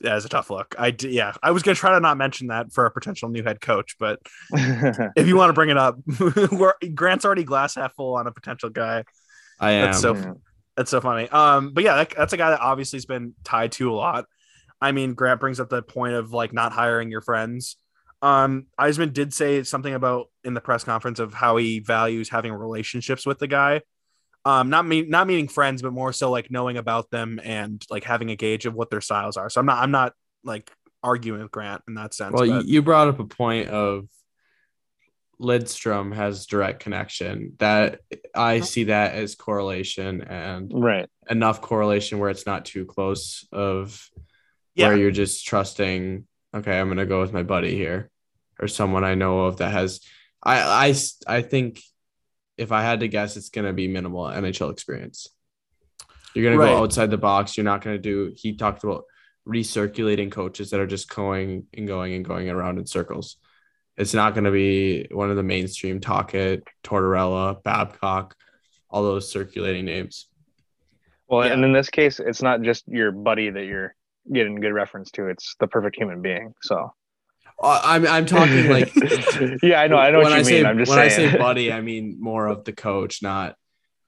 That 0.00 0.16
is 0.16 0.24
a 0.24 0.28
tough 0.28 0.48
look. 0.50 0.76
I 0.78 0.92
d- 0.92 1.08
yeah. 1.10 1.32
I 1.42 1.50
was 1.50 1.62
gonna 1.64 1.74
try 1.74 1.90
to 1.92 2.00
not 2.00 2.16
mention 2.16 2.46
that 2.48 2.72
for 2.72 2.86
a 2.86 2.90
potential 2.90 3.28
new 3.28 3.42
head 3.42 3.60
coach, 3.60 3.96
but 3.98 4.20
if 4.52 5.26
you 5.26 5.36
want 5.36 5.48
to 5.50 5.54
bring 5.54 5.70
it 5.70 5.76
up, 5.76 5.96
we're, 6.52 6.74
Grant's 6.94 7.24
already 7.24 7.42
glass 7.42 7.74
half 7.74 7.94
full 7.96 8.14
on 8.14 8.26
a 8.28 8.30
potential 8.32 8.70
guy. 8.70 9.02
I 9.58 9.72
am. 9.72 9.86
That's 9.86 10.00
so 10.00 10.14
Yeah. 10.14 10.32
that's 10.76 10.90
so 10.92 11.00
funny. 11.00 11.28
Um, 11.30 11.72
but 11.72 11.82
yeah, 11.82 11.96
that, 11.96 12.14
that's 12.16 12.32
a 12.32 12.36
guy 12.36 12.50
that 12.50 12.60
obviously 12.60 12.98
has 12.98 13.06
been 13.06 13.34
tied 13.42 13.72
to 13.72 13.90
a 13.90 13.94
lot. 13.94 14.26
I 14.80 14.92
mean, 14.92 15.14
Grant 15.14 15.40
brings 15.40 15.58
up 15.58 15.68
the 15.68 15.82
point 15.82 16.14
of 16.14 16.32
like 16.32 16.52
not 16.52 16.72
hiring 16.72 17.10
your 17.10 17.20
friends. 17.22 17.76
Um, 18.22 18.66
Yzerman 18.78 19.12
did 19.12 19.34
say 19.34 19.64
something 19.64 19.92
about 19.94 20.26
in 20.44 20.54
the 20.54 20.60
press 20.60 20.84
conference 20.84 21.18
of 21.18 21.34
how 21.34 21.56
he 21.56 21.80
values 21.80 22.28
having 22.28 22.52
relationships 22.52 23.26
with 23.26 23.40
the 23.40 23.48
guy. 23.48 23.80
Um, 24.48 24.70
not 24.70 24.86
mean 24.86 25.10
not 25.10 25.26
meaning 25.26 25.46
friends, 25.48 25.82
but 25.82 25.92
more 25.92 26.12
so 26.12 26.30
like 26.30 26.50
knowing 26.50 26.76
about 26.78 27.10
them 27.10 27.38
and 27.44 27.84
like 27.90 28.04
having 28.04 28.30
a 28.30 28.36
gauge 28.36 28.64
of 28.66 28.74
what 28.74 28.88
their 28.90 29.02
styles 29.02 29.36
are. 29.36 29.50
So 29.50 29.60
I'm 29.60 29.66
not 29.66 29.82
I'm 29.82 29.90
not 29.90 30.14
like 30.42 30.70
arguing 31.02 31.42
with 31.42 31.50
Grant 31.50 31.82
in 31.86 31.94
that 31.94 32.14
sense. 32.14 32.32
well, 32.32 32.46
you, 32.46 32.52
but- 32.52 32.66
you 32.66 32.82
brought 32.82 33.08
up 33.08 33.18
a 33.20 33.24
point 33.26 33.68
of 33.68 34.06
Lidstrom 35.40 36.14
has 36.14 36.46
direct 36.46 36.80
connection. 36.80 37.52
That 37.58 38.00
I 38.34 38.60
see 38.60 38.84
that 38.84 39.14
as 39.14 39.34
correlation 39.34 40.22
and 40.22 40.72
right. 40.74 41.08
enough 41.30 41.60
correlation 41.60 42.18
where 42.18 42.30
it's 42.30 42.46
not 42.46 42.64
too 42.64 42.84
close 42.86 43.46
of 43.52 44.08
Yeah. 44.74 44.88
where 44.88 44.96
you're 44.96 45.10
just 45.10 45.46
trusting 45.46 46.26
okay 46.54 46.80
i'm 46.80 46.88
gonna 46.88 47.04
go 47.04 47.20
with 47.20 47.32
my 47.32 47.42
buddy 47.42 47.74
here 47.74 48.10
or 48.58 48.68
someone 48.68 49.04
i 49.04 49.14
know 49.14 49.40
of 49.40 49.58
that 49.58 49.70
has 49.70 50.00
i 50.42 50.88
i 50.88 50.94
i 51.26 51.42
think 51.42 51.82
if 52.58 52.72
i 52.72 52.82
had 52.82 53.00
to 53.00 53.08
guess 53.08 53.36
it's 53.36 53.48
gonna 53.48 53.72
be 53.72 53.88
minimal 53.88 54.24
nhl 54.24 54.70
experience 54.70 55.28
you're 56.34 56.44
gonna 56.44 56.62
go 56.62 56.82
outside 56.82 57.10
the 57.10 57.16
box 57.16 57.56
you're 57.56 57.64
not 57.64 57.82
gonna 57.82 57.98
do 57.98 58.32
he 58.36 58.56
talked 58.56 58.84
about 58.84 59.04
recirculating 59.46 60.30
coaches 60.30 60.70
that 60.70 60.80
are 60.80 60.86
just 60.86 61.08
going 61.08 61.66
and 61.72 61.86
going 61.86 62.12
and 62.12 62.24
going 62.24 62.50
around 62.50 62.78
in 62.78 62.84
circles 62.86 63.36
it's 63.96 64.14
not 64.14 64.32
going 64.32 64.44
to 64.44 64.52
be 64.52 65.08
one 65.10 65.28
of 65.28 65.34
the 65.34 65.42
mainstream 65.42 65.98
Tocchet, 66.00 66.62
Tortorella, 66.84 67.60
Babcock, 67.64 68.36
all 68.88 69.02
those 69.02 69.28
circulating 69.28 69.86
names. 69.86 70.28
Well, 71.26 71.44
Yeah. 71.44 71.54
and 71.54 71.64
in 71.64 71.72
this 71.72 71.90
case, 71.90 72.20
it's 72.20 72.40
not 72.40 72.62
just 72.62 72.86
your 72.86 73.10
buddy 73.10 73.50
that 73.50 73.64
you're 73.64 73.96
getting 74.32 74.54
good 74.60 74.72
reference 74.72 75.10
to; 75.12 75.26
it's 75.26 75.56
the 75.58 75.66
perfect 75.66 75.96
human 75.96 76.22
being. 76.22 76.54
So, 76.62 76.92
I'm 77.62 78.06
I'm 78.06 78.26
talking 78.26 78.68
like 78.68 78.92
yeah, 79.62 79.80
I 79.80 79.86
know, 79.88 79.96
I 79.98 80.10
know 80.10 80.18
what 80.18 80.30
when 80.30 80.32
you 80.32 80.34
I 80.34 80.36
mean. 80.36 80.44
say 80.44 80.64
I'm 80.64 80.78
just 80.78 80.90
when 80.90 81.10
saying. 81.10 81.28
I 81.28 81.32
say 81.32 81.38
buddy, 81.38 81.72
I 81.72 81.80
mean 81.80 82.16
more 82.20 82.46
of 82.46 82.64
the 82.64 82.72
coach, 82.72 83.22
not 83.22 83.56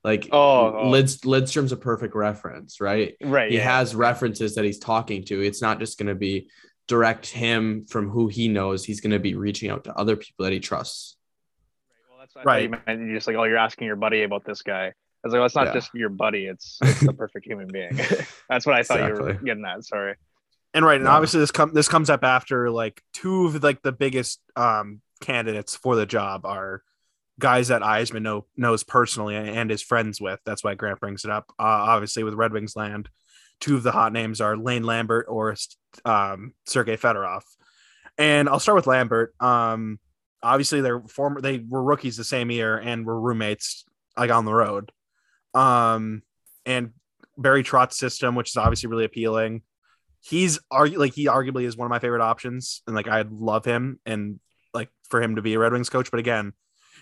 like 0.05 0.29
Oh, 0.33 0.79
oh. 0.79 0.89
Lids, 0.91 1.19
Lidstrom's 1.23 1.73
a 1.73 1.77
perfect 1.77 2.15
reference, 2.15 2.81
right? 2.81 3.17
right? 3.23 3.51
He 3.51 3.57
yeah. 3.59 3.65
has 3.79 3.95
references 3.95 4.55
that 4.55 4.65
he's 4.65 4.79
talking 4.79 5.25
to. 5.25 5.41
It's 5.43 5.61
not 5.61 5.79
just 5.79 5.99
going 5.99 6.07
to 6.09 6.15
be 6.15 6.49
direct 6.89 7.27
him 7.27 7.85
from 7.87 8.09
who 8.09 8.29
he 8.29 8.49
knows. 8.49 8.85
He's 8.85 9.01
going 9.01 9.11
to 9.13 9.19
be 9.19 9.35
reaching 9.35 9.69
out 9.71 9.85
to 9.85 9.95
other 9.95 10.17
people 10.17 10.45
that 10.45 10.53
he 10.53 10.61
trusts. 10.61 11.17
Right. 11.91 12.09
Well, 12.09 12.19
that's 12.21 12.35
what 12.35 12.41
I 12.41 12.45
Right. 12.45 12.71
thought 12.71 12.81
You 12.87 12.95
meant 12.99 13.09
you're 13.09 13.17
just 13.19 13.27
like, 13.27 13.37
oh, 13.37 13.45
you're 13.45 13.59
asking 13.59 13.89
your 13.89 13.97
buddy 13.97 14.23
about 14.23 14.45
this 14.45 14.63
guy. 14.63 14.87
I 14.87 14.93
was 15.27 15.33
like, 15.33 15.39
well, 15.41 15.47
it's 15.47 15.55
not 15.55 15.67
Yeah. 15.67 15.75
just 15.75 15.91
your 15.95 16.09
buddy; 16.09 16.47
it's, 16.47 16.79
it's 16.81 17.01
the 17.01 17.13
perfect 17.13 17.45
human 17.45 17.69
being. 17.69 17.91
that's 18.49 18.65
what 18.65 18.75
I 18.75 18.83
thought 18.83 19.07
you 19.07 19.13
were 19.13 19.35
getting 19.35 19.65
at. 19.67 19.85
Sorry. 19.85 20.15
And 20.73 20.85
right, 20.85 20.97
and 20.97 21.05
No. 21.05 21.11
obviously 21.11 21.41
this 21.41 21.51
come 21.51 21.73
this 21.73 21.89
comes 21.89 22.11
up 22.11 22.23
after 22.23 22.71
like 22.71 23.03
two 23.13 23.47
of 23.47 23.63
like 23.63 23.83
the 23.83 23.93
biggest 23.93 24.41
um 24.57 25.01
candidates 25.21 25.77
for 25.77 25.97
the 25.97 26.07
job 26.07 26.47
are 26.47 26.83
guys 27.41 27.69
that 27.69 27.83
Yzerman 27.83 28.23
know, 28.23 28.47
knows 28.57 28.85
personally 28.85 29.35
and, 29.35 29.73
is 29.73 29.83
friends 29.83 30.21
with. 30.21 30.39
That's 30.45 30.63
why 30.63 30.75
Grant 30.75 31.01
brings 31.01 31.25
it 31.25 31.31
up. 31.31 31.47
Uh, 31.59 31.65
obviously, 31.65 32.23
with 32.23 32.35
Red 32.35 32.53
Wings 32.53 32.77
land, 32.77 33.09
two 33.61 33.77
of 33.77 33.83
the 33.83 33.93
hot 33.93 34.13
names 34.13 34.41
are 34.41 34.57
Lane 34.57 34.85
Lambert 34.85 35.27
or 35.29 35.57
um, 36.05 36.55
Sergei 36.67 36.97
Fedorov. 36.97 37.43
And 38.19 38.49
I'll 38.49 38.61
start 38.61 38.77
with 38.77 38.87
Lambert. 38.87 39.35
Um, 39.41 39.99
obviously, 40.43 40.83
they're 40.83 41.01
former. 41.01 41.41
They 41.41 41.59
were 41.59 41.83
rookies 41.83 42.17
the 42.17 42.25
same 42.25 42.51
year 42.51 42.77
and 42.79 43.05
were 43.05 43.19
roommates 43.19 43.85
like 44.17 44.31
on 44.31 44.45
the 44.45 44.55
road. 44.55 44.93
Um, 45.55 46.23
and 46.67 46.93
Barry 47.39 47.65
Trotz's 47.65 47.97
system, 47.97 48.35
which 48.35 48.51
is 48.51 48.57
obviously 48.57 48.89
really 48.89 49.05
appealing. 49.05 49.63
He's 50.21 50.59
argu- 50.73 50.99
like 50.99 51.15
he 51.15 51.27
arguably 51.27 51.65
is 51.65 51.77
one 51.77 51.87
of 51.87 51.91
my 51.91 51.99
favorite 51.99 52.23
options, 52.23 52.83
and 52.87 52.95
like 52.95 53.09
I 53.09 53.25
love 53.31 53.65
him 53.65 53.99
and 54.05 54.39
like 54.75 54.91
for 55.09 55.21
him 55.23 55.37
to 55.37 55.43
be 55.43 55.55
a 55.55 55.59
Red 55.59 55.73
Wings 55.73 55.89
coach. 55.91 56.11
But 56.11 56.21
again, 56.21 56.53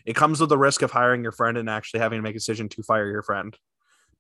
it 0.07 0.14
comes 0.16 0.41
with 0.41 0.49
the 0.49 0.59
risk 0.59 0.83
of 0.83 0.91
hiring 0.93 1.23
your 1.23 1.33
friend 1.33 1.59
and 1.59 1.69
actually 1.69 2.01
having 2.01 2.19
to 2.19 2.23
make 2.23 2.37
a 2.37 2.39
decision 2.39 2.69
to 2.71 2.83
fire 2.83 3.11
your 3.11 3.23
friend. 3.23 3.57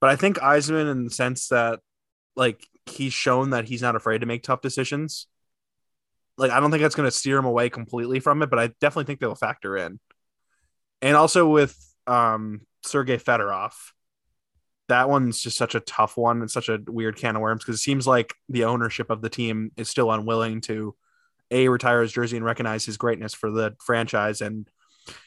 But 0.00 0.10
I 0.10 0.16
think 0.16 0.38
Yzerman, 0.38 0.90
in 0.90 1.04
the 1.04 1.10
sense 1.10 1.48
that 1.48 1.80
like 2.36 2.66
he's 2.86 3.12
shown 3.12 3.50
that 3.50 3.66
he's 3.66 3.82
not 3.82 3.96
afraid 3.96 4.18
to 4.20 4.26
make 4.26 4.42
tough 4.42 4.60
decisions. 4.60 5.26
Like 6.36 6.50
I 6.50 6.60
don't 6.60 6.70
think 6.70 6.82
that's 6.82 6.94
going 6.94 7.08
to 7.08 7.16
steer 7.16 7.38
him 7.38 7.44
away 7.44 7.68
completely 7.70 8.20
from 8.20 8.42
it, 8.42 8.50
but 8.50 8.58
I 8.58 8.68
definitely 8.80 9.04
think 9.04 9.20
they'll 9.20 9.34
factor 9.34 9.76
in. 9.76 9.98
and 11.02 11.16
also 11.16 11.48
with 11.48 11.76
um 12.06 12.60
Sergey 12.84 13.18
Fedorov. 13.18 13.72
That 14.88 15.08
one's 15.08 15.40
just 15.42 15.56
such 15.56 15.74
a 15.74 15.80
tough 15.80 16.16
one 16.16 16.40
and 16.40 16.50
such 16.50 16.68
a 16.68 16.80
weird 16.86 17.16
can 17.16 17.36
of 17.36 17.42
worms 17.42 17.62
because 17.62 17.76
it 17.76 17.82
seems 17.82 18.06
like 18.06 18.34
the 18.48 18.64
ownership 18.64 19.10
of 19.10 19.20
the 19.20 19.28
team 19.28 19.70
is 19.76 19.90
still 19.90 20.10
unwilling 20.10 20.60
to 20.62 20.94
a 21.50 21.68
retire 21.68 22.02
his 22.02 22.12
jersey 22.12 22.36
and 22.36 22.44
recognize 22.44 22.84
his 22.84 22.96
greatness 22.96 23.34
for 23.34 23.50
the 23.50 23.74
franchise. 23.84 24.40
And 24.40 24.68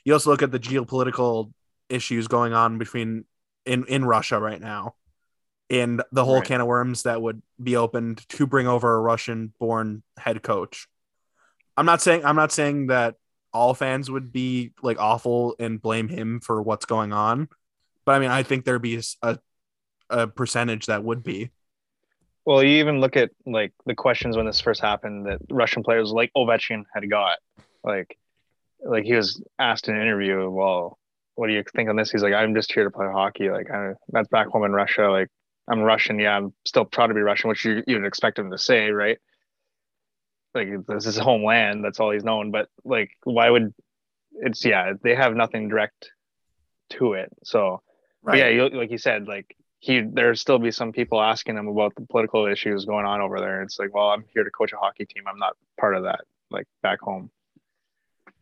you 0.03 0.13
also 0.13 0.29
look 0.29 0.41
at 0.41 0.51
the 0.51 0.59
geopolitical 0.59 1.51
issues 1.89 2.27
going 2.27 2.53
on 2.53 2.77
between 2.77 3.25
in 3.65 3.85
in 3.85 4.05
Russia 4.05 4.39
right 4.39 4.59
now, 4.59 4.95
and 5.69 6.01
the 6.11 6.25
whole 6.25 6.37
Right. 6.37 6.45
can 6.45 6.61
of 6.61 6.67
worms 6.67 7.03
that 7.03 7.21
would 7.21 7.41
be 7.61 7.75
opened 7.75 8.27
to 8.29 8.47
bring 8.47 8.67
over 8.67 8.95
a 8.95 8.99
Russian-born 8.99 10.03
head 10.17 10.41
coach. 10.41 10.87
I'm 11.77 11.85
not 11.85 12.01
saying 12.01 12.25
I'm 12.25 12.35
not 12.35 12.51
saying 12.51 12.87
that 12.87 13.15
all 13.53 13.73
fans 13.73 14.09
would 14.09 14.31
be 14.31 14.73
like 14.81 14.99
awful 14.99 15.55
and 15.59 15.81
blame 15.81 16.07
him 16.07 16.39
for 16.39 16.61
what's 16.61 16.85
going 16.85 17.13
on, 17.13 17.47
but 18.05 18.13
I 18.13 18.19
mean 18.19 18.31
I 18.31 18.43
think 18.43 18.65
there'd 18.65 18.81
be 18.81 19.01
a 19.21 19.37
a 20.11 20.27
percentage 20.27 20.85
that 20.87 21.03
would 21.03 21.23
be. 21.23 21.51
Well, 22.45 22.63
you 22.63 22.79
even 22.79 22.99
look 22.99 23.17
at 23.17 23.31
like 23.45 23.71
the 23.85 23.95
questions 23.95 24.35
when 24.35 24.45
this 24.45 24.61
first 24.61 24.81
happened 24.81 25.27
that 25.27 25.39
Russian 25.49 25.83
players 25.83 26.11
like 26.11 26.31
Ovechkin 26.35 26.83
had 26.93 27.09
got. 27.09 27.37
Like, 27.83 28.17
like 28.83 29.05
he 29.05 29.13
was 29.13 29.41
asked 29.59 29.87
in 29.87 29.95
an 29.95 30.01
interview, 30.01 30.49
"Well, 30.49 30.97
what 31.35 31.47
do 31.47 31.53
you 31.53 31.63
think 31.75 31.89
on 31.89 31.95
this?" 31.95 32.11
He's 32.11 32.23
like, 32.23 32.33
"I'm 32.33 32.55
just 32.55 32.71
here 32.71 32.83
to 32.83 32.91
play 32.91 33.07
hockey. 33.07 33.49
Like, 33.49 33.69
I, 33.69 33.93
that's 34.09 34.27
back 34.27 34.47
home 34.47 34.65
in 34.65 34.71
Russia. 34.71 35.09
Like, 35.09 35.29
I'm 35.67 35.81
Russian. 35.81 36.19
Yeah, 36.19 36.35
I'm 36.35 36.53
still 36.65 36.85
proud 36.85 37.07
to 37.07 37.13
be 37.13 37.21
Russian, 37.21 37.49
which 37.49 37.63
you 37.63 37.83
you'd 37.87 38.05
expect 38.05 38.39
him 38.39 38.51
to 38.51 38.57
say, 38.57 38.89
right? 38.89 39.19
Like, 40.55 40.67
this 40.87 41.05
is 41.05 41.17
homeland. 41.17 41.85
That's 41.85 41.99
all 41.99 42.11
he's 42.11 42.23
known. 42.23 42.51
But 42.51 42.69
like, 42.83 43.11
why 43.23 43.49
would 43.49 43.73
it's 44.33 44.65
yeah? 44.65 44.93
They 45.01 45.15
have 45.15 45.35
nothing 45.35 45.69
direct 45.69 46.11
to 46.91 47.13
it. 47.13 47.29
So 47.43 47.81
but 48.23 48.37
yeah, 48.37 48.49
you, 48.49 48.69
like 48.69 48.91
you 48.91 48.97
said, 48.97 49.27
like 49.27 49.55
he 49.81 50.01
there'd 50.01 50.37
still 50.39 50.59
be 50.59 50.71
some 50.71 50.91
people 50.93 51.19
asking 51.21 51.57
him 51.57 51.67
about 51.67 51.93
the 51.95 52.01
political 52.05 52.45
issues 52.45 52.85
going 52.85 53.05
on 53.05 53.19
over 53.19 53.39
there. 53.39 53.63
It's 53.63 53.77
like, 53.79 53.93
well, 53.93 54.09
I'm 54.09 54.23
here 54.33 54.43
to 54.43 54.51
coach 54.51 54.71
a 54.73 54.77
hockey 54.77 55.05
team. 55.05 55.23
I'm 55.27 55.39
not 55.39 55.57
part 55.79 55.95
of 55.95 56.03
that, 56.03 56.21
like 56.51 56.67
back 56.83 57.01
home. 57.01 57.31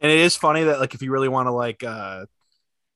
And 0.02 0.12
it 0.12 0.20
is 0.20 0.36
funny 0.36 0.64
that 0.66 0.80
like 0.82 0.94
if 0.94 1.02
you 1.02 1.12
really 1.12 1.30
want 1.30 1.48
to 1.48 1.52
like 1.52 1.82
uh 1.84 2.26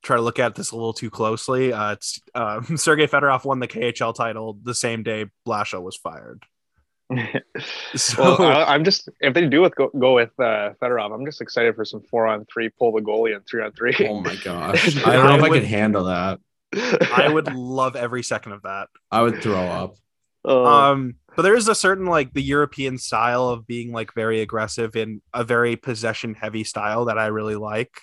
try 0.03 0.17
to 0.17 0.21
look 0.21 0.39
at 0.39 0.55
this 0.55 0.71
a 0.71 0.75
little 0.75 0.91
too 0.93 1.09
closely, 1.09 1.71
uh 1.71 1.93
it's 1.93 2.19
uh, 2.35 2.61
Sergey 2.75 3.07
Fedorov 3.07 3.45
won 3.45 3.59
the 3.59 3.67
KHL 3.67 4.13
title 4.13 4.57
the 4.61 4.75
same 4.75 5.03
day 5.03 5.25
Blashill 5.47 5.81
was 5.81 5.95
fired. 5.97 6.43
So 7.95 8.23
well, 8.39 8.41
I, 8.41 8.73
I'm 8.73 8.83
just 8.83 9.07
if 9.21 9.33
they 9.33 9.45
do 9.47 9.61
with 9.61 9.75
go, 9.75 9.89
go 9.97 10.15
with 10.15 10.31
uh, 10.39 10.71
Fedorov, 10.81 11.13
I'm 11.13 11.25
just 11.25 11.41
excited 11.41 11.75
for 11.75 11.85
some 11.85 12.01
four 12.09 12.25
on 12.27 12.45
three, 12.51 12.69
pull 12.69 12.91
the 12.91 13.01
goalie 13.01 13.35
and 13.35 13.45
three 13.47 13.61
on 13.63 13.71
three. 13.71 13.95
Oh 14.09 14.19
my 14.19 14.35
gosh. 14.43 14.97
I 15.05 15.13
don't 15.13 15.25
know 15.25 15.31
I 15.31 15.37
if 15.37 15.43
I 15.43 15.49
would- 15.49 15.61
could 15.61 15.69
handle 15.69 16.05
that. 16.05 16.39
I 16.76 17.30
would 17.32 17.53
love 17.55 17.95
every 17.95 18.24
second 18.24 18.53
of 18.53 18.63
that. 18.63 18.89
I 19.11 19.21
would 19.21 19.41
throw 19.41 19.61
up. 19.61 19.95
Oh, 20.45 20.65
Um 20.65 21.15
but 21.36 21.41
there 21.41 21.55
is 21.55 21.67
a 21.67 21.76
certain 21.76 22.05
like 22.05 22.34
the 22.34 22.43
European 22.43 22.97
style 22.97 23.49
of 23.49 23.65
being 23.65 23.91
like 23.91 24.13
very 24.13 24.41
aggressive 24.41 24.95
in 24.95 25.21
a 25.34 25.43
very 25.43 25.76
possession 25.76 26.36
heavy 26.36 26.63
style 26.63 27.05
that 27.05 27.17
I 27.17 27.28
really 27.28 27.55
like. 27.55 28.01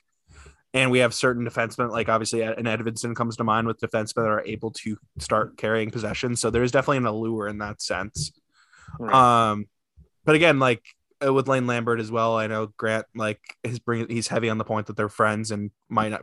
And 0.73 0.91
we 0.91 1.01
have 1.01 1.15
certain 1.15 1.45
defensemen, 1.45 1.91
like 1.91 2.09
obviously 2.09 2.43
an 2.43 2.65
Edvinsson 2.65 3.15
comes 3.17 3.37
to 3.37 3.45
mind 3.45 3.67
with 3.67 3.81
defensemen 3.81 4.15
that 4.15 4.27
are 4.27 4.45
able 4.45 4.71
to 4.73 4.97
start 5.19 5.57
carrying 5.57 5.91
possession. 5.91 6.37
So 6.37 6.51
there's 6.51 6.71
definitely 6.71 6.99
an 6.99 7.07
allure 7.07 7.49
in 7.49 7.59
that 7.59 7.83
sense. 7.83 8.33
right. 8.99 9.51
Um, 9.51 9.67
but 10.25 10.35
again, 10.35 10.59
like 10.59 10.83
uh, 11.25 11.33
with 11.33 11.49
Lane 11.49 11.67
Lambert 11.67 12.01
as 12.01 12.11
well, 12.11 12.37
I 12.37 12.47
know 12.47 12.69
Grant 12.77 13.07
like 13.15 13.41
his 13.63 13.79
bring 13.79 14.09
he's 14.09 14.29
heavy 14.29 14.49
on 14.49 14.59
the 14.59 14.65
point 14.65 14.87
that 14.87 14.97
they're 14.97 15.09
friends 15.09 15.51
and 15.51 15.71
might 15.89 16.11
not 16.11 16.23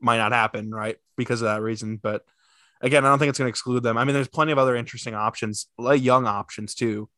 might 0.00 0.18
not 0.18 0.32
happen 0.32 0.70
right 0.70 0.96
because 1.16 1.40
of 1.42 1.46
that 1.46 1.62
reason. 1.62 1.96
But 1.96 2.24
again, 2.80 3.04
I 3.04 3.08
don't 3.08 3.18
think 3.18 3.30
it's 3.30 3.38
going 3.38 3.46
to 3.46 3.50
exclude 3.50 3.82
them. 3.82 3.98
I 3.98 4.04
mean, 4.04 4.14
there's 4.14 4.28
plenty 4.28 4.52
of 4.52 4.58
other 4.58 4.76
interesting 4.76 5.14
options, 5.14 5.66
like 5.78 6.02
young 6.02 6.26
options 6.26 6.74
too. 6.74 7.08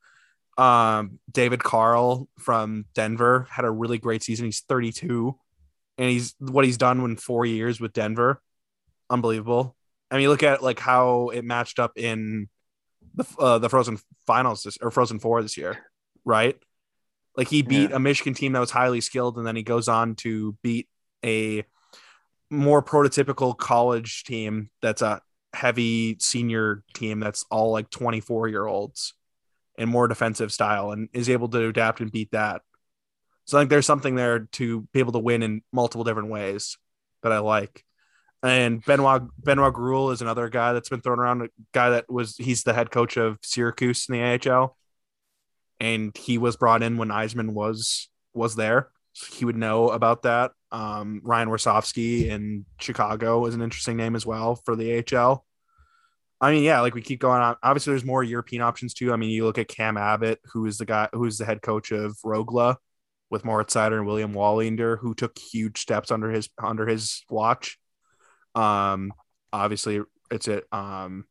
Um, 0.59 1.19
David 1.31 1.63
Carle 1.63 2.29
from 2.39 2.85
Denver 2.95 3.47
had 3.51 3.65
a 3.65 3.71
really 3.71 3.99
great 3.99 4.23
season. 4.23 4.45
He's 4.47 4.61
32, 4.61 5.35
and 5.99 6.11
he's 6.11 6.35
what 6.39 6.65
he's 6.65 6.77
done 6.77 7.01
in 7.01 7.17
four 7.17 7.47
years 7.47 7.81
with 7.81 7.93
Denver, 7.95 8.43
unbelievable. 9.09 9.77
I 10.11 10.19
mean, 10.19 10.29
look 10.29 10.43
at 10.43 10.63
like 10.63 10.79
how 10.79 11.31
it 11.31 11.43
matched 11.45 11.79
up 11.79 11.93
in 11.97 12.49
the 13.15 13.25
uh, 13.39 13.59
the 13.59 13.71
Frozen 13.71 13.99
Finals 14.27 14.63
this, 14.65 14.77
or 14.83 14.91
Frozen 14.91 15.21
Four 15.21 15.43
this 15.43 15.57
year, 15.57 15.79
right? 16.25 16.57
Like 17.35 17.49
he 17.49 17.63
beat 17.63 17.89
Yeah. 17.91 17.97
a 17.97 17.99
Michigan 17.99 18.35
team 18.35 18.53
that 18.53 18.61
was 18.61 18.71
highly 18.71 19.01
skilled, 19.01 19.39
and 19.39 19.47
then 19.47 19.57
he 19.57 19.63
goes 19.63 19.89
on 19.89 20.17
to 20.17 20.55
beat 20.63 20.87
a 21.25 21.65
more 22.53 22.83
prototypical 22.83 23.57
college 23.57 24.25
team 24.25 24.69
that's 24.83 25.01
a 25.01 25.23
heavy 25.55 26.17
senior 26.21 26.85
team 26.95 27.19
that's 27.19 27.45
all 27.51 27.73
like 27.73 27.91
24 27.91 28.49
year 28.49 28.67
olds 28.67 29.15
and 29.79 29.89
more 29.89 30.07
defensive 30.07 30.53
style 30.53 30.91
and 30.91 31.09
is 31.13 31.31
able 31.31 31.49
to 31.49 31.67
adapt 31.67 32.01
and 32.01 32.13
beat 32.13 32.31
that. 32.33 32.61
So 33.47 33.57
I 33.57 33.63
think 33.63 33.71
there's 33.71 33.87
something 33.87 34.15
there 34.15 34.41
to 34.53 34.83
be 34.93 35.01
able 35.01 35.13
to 35.13 35.19
win 35.19 35.43
in 35.43 35.63
multiple 35.73 36.05
different 36.05 36.29
ways 36.29 36.77
that 37.23 37.33
I 37.33 37.39
like. 37.39 37.85
And 38.43 38.85
Benoit 38.85 39.23
Benoit 39.43 39.73
Groulx 39.73 40.15
is 40.15 40.23
another 40.23 40.49
guy 40.49 40.73
that's 40.73 40.89
been 40.89 41.01
thrown 41.01 41.21
around. 41.21 41.43
A 41.43 41.49
guy 41.73 41.91
that 41.91 42.11
was 42.11 42.37
he's 42.37 42.65
the 42.65 42.75
head 42.75 42.91
coach 42.91 43.17
of 43.17 43.39
Syracuse 43.43 44.09
in 44.09 44.15
the 44.15 44.51
AHL, 44.51 44.77
and 45.81 46.17
he 46.17 46.39
was 46.39 46.57
brought 46.57 46.83
in 46.83 46.97
when 46.99 47.09
Yzerman 47.09 47.53
was 47.53 48.09
was 48.35 48.57
there. 48.57 48.91
So 49.13 49.33
he 49.33 49.45
would 49.45 49.57
know 49.57 49.91
about 49.91 50.23
that. 50.23 50.53
Um, 50.73 51.21
Ryan 51.23 51.49
Warsofsky 51.49 52.27
in 52.27 52.65
Chicago 52.81 53.45
is 53.47 53.55
an 53.55 53.63
interesting 53.63 53.97
name 53.97 54.17
as 54.17 54.27
well 54.27 54.57
for 54.57 54.75
the 54.75 55.05
AHL. 55.15 55.45
I 56.41 56.51
mean, 56.51 56.65
yeah, 56.65 56.81
like 56.81 56.95
we 56.95 57.03
keep 57.03 57.21
going 57.21 57.41
on. 57.41 57.57
Obviously, 57.63 57.93
there's 57.93 58.05
more 58.05 58.25
European 58.25 58.63
options 58.63 58.95
too. 58.95 59.13
I 59.13 59.17
mean, 59.17 59.31
you 59.31 59.45
look 59.45 59.59
at 59.59 59.69
Cam 59.69 59.97
Abbott, 59.97 60.41
who 60.53 60.67
is 60.67 60.79
the 60.79 60.87
guy 60.87 61.09
who's 61.13 61.39
the 61.39 61.45
head 61.45 61.63
coach 61.63 61.93
of 61.93 62.17
Rögle 62.25 62.77
with 63.31 63.45
Moritz 63.45 63.75
Seider 63.75 63.97
and 63.99 64.07
William 64.07 64.33
Wallinder, 64.33 64.99
who 64.99 65.15
took 65.15 65.39
huge 65.39 65.79
steps 65.79 66.11
under 66.11 66.31
his 66.31 66.49
under 66.61 66.87
his 66.87 67.23
watch. 67.31 67.79
Um, 68.55 69.13
obviously, 69.53 70.01
it's 70.33 70.49
it. 70.49 70.65
Um, 70.73 71.27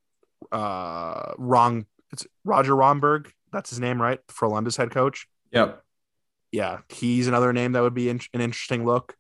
uh, 0.51 1.33
wrong. 1.37 1.85
It's 2.13 2.25
Roger 2.45 2.73
Rönnberg. 2.73 3.31
That's 3.51 3.69
his 3.69 3.79
name, 3.79 4.01
right? 4.01 4.19
For 4.29 4.47
Frolunda's 4.47 4.77
head 4.77 4.91
coach. 4.91 5.27
Yep. 5.51 5.83
Yeah, 6.51 6.79
he's 6.89 7.27
another 7.27 7.51
name 7.53 7.73
that 7.73 7.81
would 7.81 7.93
be 7.93 8.09
in- 8.09 8.21
an 8.33 8.41
interesting 8.41 8.85
look. 8.85 9.15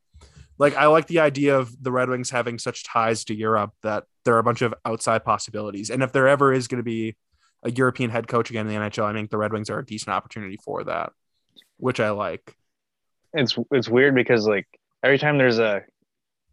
Like, 0.61 0.75
I 0.75 0.85
like 0.85 1.07
the 1.07 1.21
idea 1.21 1.57
of 1.57 1.75
the 1.81 1.91
Red 1.91 2.07
Wings 2.07 2.29
having 2.29 2.59
such 2.59 2.83
ties 2.83 3.25
to 3.25 3.33
Europe 3.33 3.71
that 3.81 4.03
there 4.25 4.35
are 4.35 4.37
a 4.37 4.43
bunch 4.43 4.61
of 4.61 4.75
outside 4.85 5.25
possibilities. 5.25 5.89
And 5.89 6.03
if 6.03 6.11
there 6.11 6.27
ever 6.27 6.53
is 6.53 6.67
going 6.67 6.77
to 6.77 6.83
be 6.83 7.15
a 7.63 7.71
European 7.71 8.11
head 8.11 8.27
coach 8.27 8.51
again 8.51 8.67
in 8.67 8.73
the 8.75 8.79
NHL, 8.79 9.05
I 9.05 9.13
think 9.13 9.31
the 9.31 9.39
Red 9.39 9.53
Wings 9.53 9.71
are 9.71 9.79
a 9.79 9.83
decent 9.83 10.13
opportunity 10.13 10.59
for 10.63 10.83
that, 10.83 11.13
which 11.77 11.99
I 11.99 12.11
like. 12.11 12.55
it's 13.33 13.57
it's 13.71 13.89
weird 13.89 14.13
because 14.13 14.45
like 14.45 14.67
every 15.01 15.17
time 15.17 15.39
there's 15.39 15.57
a 15.57 15.81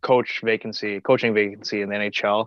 coach 0.00 0.40
vacancy, 0.42 1.00
coaching 1.02 1.34
vacancy 1.34 1.82
in 1.82 1.90
the 1.90 1.96
NHL, 1.96 2.46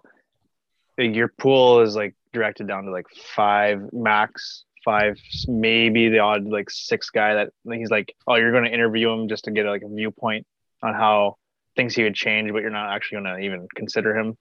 your 0.97 1.27
pool 1.27 1.81
is 1.81 1.95
like 1.95 2.15
directed 2.33 2.67
down 2.67 2.85
to 2.85 2.91
like 2.91 3.05
five 3.35 3.93
max, 3.93 4.65
five 4.83 5.15
maybe 5.47 6.09
the 6.09 6.17
odd 6.17 6.45
like 6.45 6.71
six 6.71 7.11
guy 7.11 7.35
that 7.35 7.51
he's 7.71 7.91
like, 7.91 8.15
oh, 8.25 8.33
you're 8.33 8.51
going 8.51 8.63
to 8.63 8.73
interview 8.73 9.11
him 9.11 9.27
just 9.27 9.43
to 9.43 9.51
get 9.51 9.67
like 9.67 9.83
a 9.83 9.89
viewpoint 9.89 10.47
on 10.81 10.95
how 10.95 11.37
things 11.75 11.95
he 11.95 12.03
would 12.03 12.15
change, 12.15 12.51
but 12.51 12.61
you're 12.61 12.71
not 12.71 12.93
actually 12.93 13.21
going 13.21 13.37
to 13.37 13.45
even 13.45 13.67
consider 13.75 14.15
him. 14.17 14.37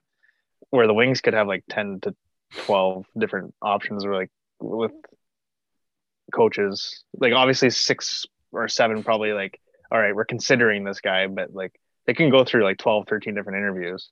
Where 0.70 0.86
the 0.86 0.94
Wings 0.94 1.20
could 1.20 1.34
have 1.34 1.46
like 1.48 1.64
ten 1.68 2.00
to 2.02 2.14
twelve 2.56 3.06
different 3.18 3.54
options, 3.62 4.04
or 4.04 4.14
like 4.14 4.30
with 4.60 4.92
coaches, 6.32 7.04
like 7.14 7.32
obviously 7.32 7.70
six 7.70 8.26
or 8.52 8.68
seven 8.68 9.02
probably 9.02 9.32
like 9.32 9.58
all 9.92 9.98
right, 10.00 10.14
we're 10.14 10.24
considering 10.24 10.84
this 10.84 11.00
guy, 11.00 11.26
but 11.26 11.52
like 11.52 11.72
they 12.06 12.14
can 12.14 12.30
go 12.30 12.44
through 12.44 12.62
like 12.64 12.78
12, 12.78 13.06
13 13.08 13.34
different 13.34 13.58
interviews. 13.58 14.10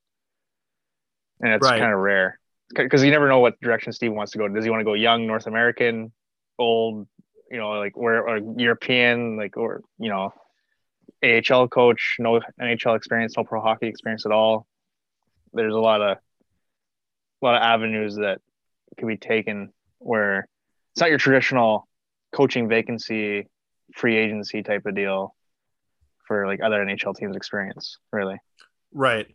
And 1.40 1.52
it's 1.52 1.62
Right. 1.62 1.78
kind 1.78 1.92
of 1.92 2.00
rare 2.00 2.40
because 2.74 3.04
you 3.04 3.10
never 3.10 3.28
know 3.28 3.38
what 3.38 3.60
direction 3.60 3.92
Steve 3.92 4.12
wants 4.12 4.32
to 4.32 4.38
go. 4.38 4.48
Does 4.48 4.64
he 4.64 4.70
want 4.70 4.80
to 4.80 4.84
go 4.84 4.94
young, 4.94 5.26
North 5.26 5.46
American, 5.46 6.12
old, 6.58 7.06
you 7.50 7.58
know, 7.58 7.70
like 7.70 7.96
where 7.96 8.26
or 8.28 8.40
European, 8.56 9.36
like 9.36 9.56
or 9.56 9.82
you 9.98 10.08
know, 10.08 10.32
AHL 11.22 11.68
coach, 11.68 12.16
no 12.18 12.40
NHL 12.60 12.96
experience, 12.96 13.36
no 13.36 13.44
pro 13.44 13.60
hockey 13.60 13.86
experience 13.86 14.26
at 14.26 14.32
all. 14.32 14.66
There's 15.52 15.74
a 15.74 15.80
lot 15.80 16.00
of 16.00 16.18
a 17.42 17.44
lot 17.44 17.56
of 17.56 17.62
avenues 17.62 18.16
that 18.16 18.40
can 18.96 19.08
be 19.08 19.16
taken 19.16 19.72
where 19.98 20.48
it's 20.92 21.00
not 21.00 21.10
your 21.10 21.18
traditional 21.18 21.88
coaching 22.32 22.68
vacancy, 22.68 23.48
free 23.94 24.16
agency 24.16 24.62
type 24.62 24.86
of 24.86 24.94
deal 24.94 25.34
for 26.26 26.46
like 26.46 26.60
other 26.62 26.84
NHL 26.84 27.16
teams 27.16 27.36
experience, 27.36 27.98
really. 28.12 28.36
Right. 28.92 29.26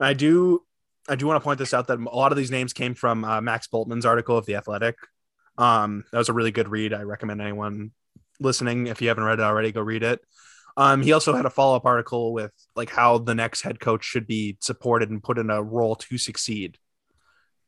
I 0.00 0.14
do. 0.14 0.62
I 1.08 1.16
do 1.16 1.26
want 1.26 1.40
to 1.40 1.44
point 1.44 1.58
this 1.58 1.74
out 1.74 1.88
that 1.88 1.98
a 1.98 2.16
lot 2.16 2.30
of 2.30 2.38
these 2.38 2.52
names 2.52 2.72
came 2.72 2.94
from 2.94 3.24
uh, 3.24 3.40
Max 3.40 3.66
Bultman's 3.66 4.06
article 4.06 4.38
of 4.38 4.46
the 4.46 4.54
Athletic. 4.54 4.94
Um, 5.58 6.04
that 6.12 6.18
was 6.18 6.28
a 6.28 6.32
really 6.32 6.52
good 6.52 6.68
read. 6.68 6.94
I 6.94 7.02
recommend 7.02 7.40
anyone 7.40 7.90
listening, 8.38 8.86
if 8.86 9.02
you 9.02 9.08
haven't 9.08 9.24
read 9.24 9.40
it 9.40 9.42
already, 9.42 9.72
go 9.72 9.80
read 9.80 10.02
it. 10.02 10.20
Um, 10.76 11.02
he 11.02 11.12
also 11.12 11.34
had 11.34 11.44
a 11.44 11.50
follow 11.50 11.76
up 11.76 11.84
article 11.84 12.32
with 12.32 12.52
like 12.74 12.90
how 12.90 13.18
the 13.18 13.34
next 13.34 13.62
head 13.62 13.78
coach 13.80 14.04
should 14.04 14.26
be 14.26 14.56
supported 14.60 15.10
and 15.10 15.22
put 15.22 15.38
in 15.38 15.50
a 15.50 15.62
role 15.62 15.96
to 15.96 16.18
succeed. 16.18 16.78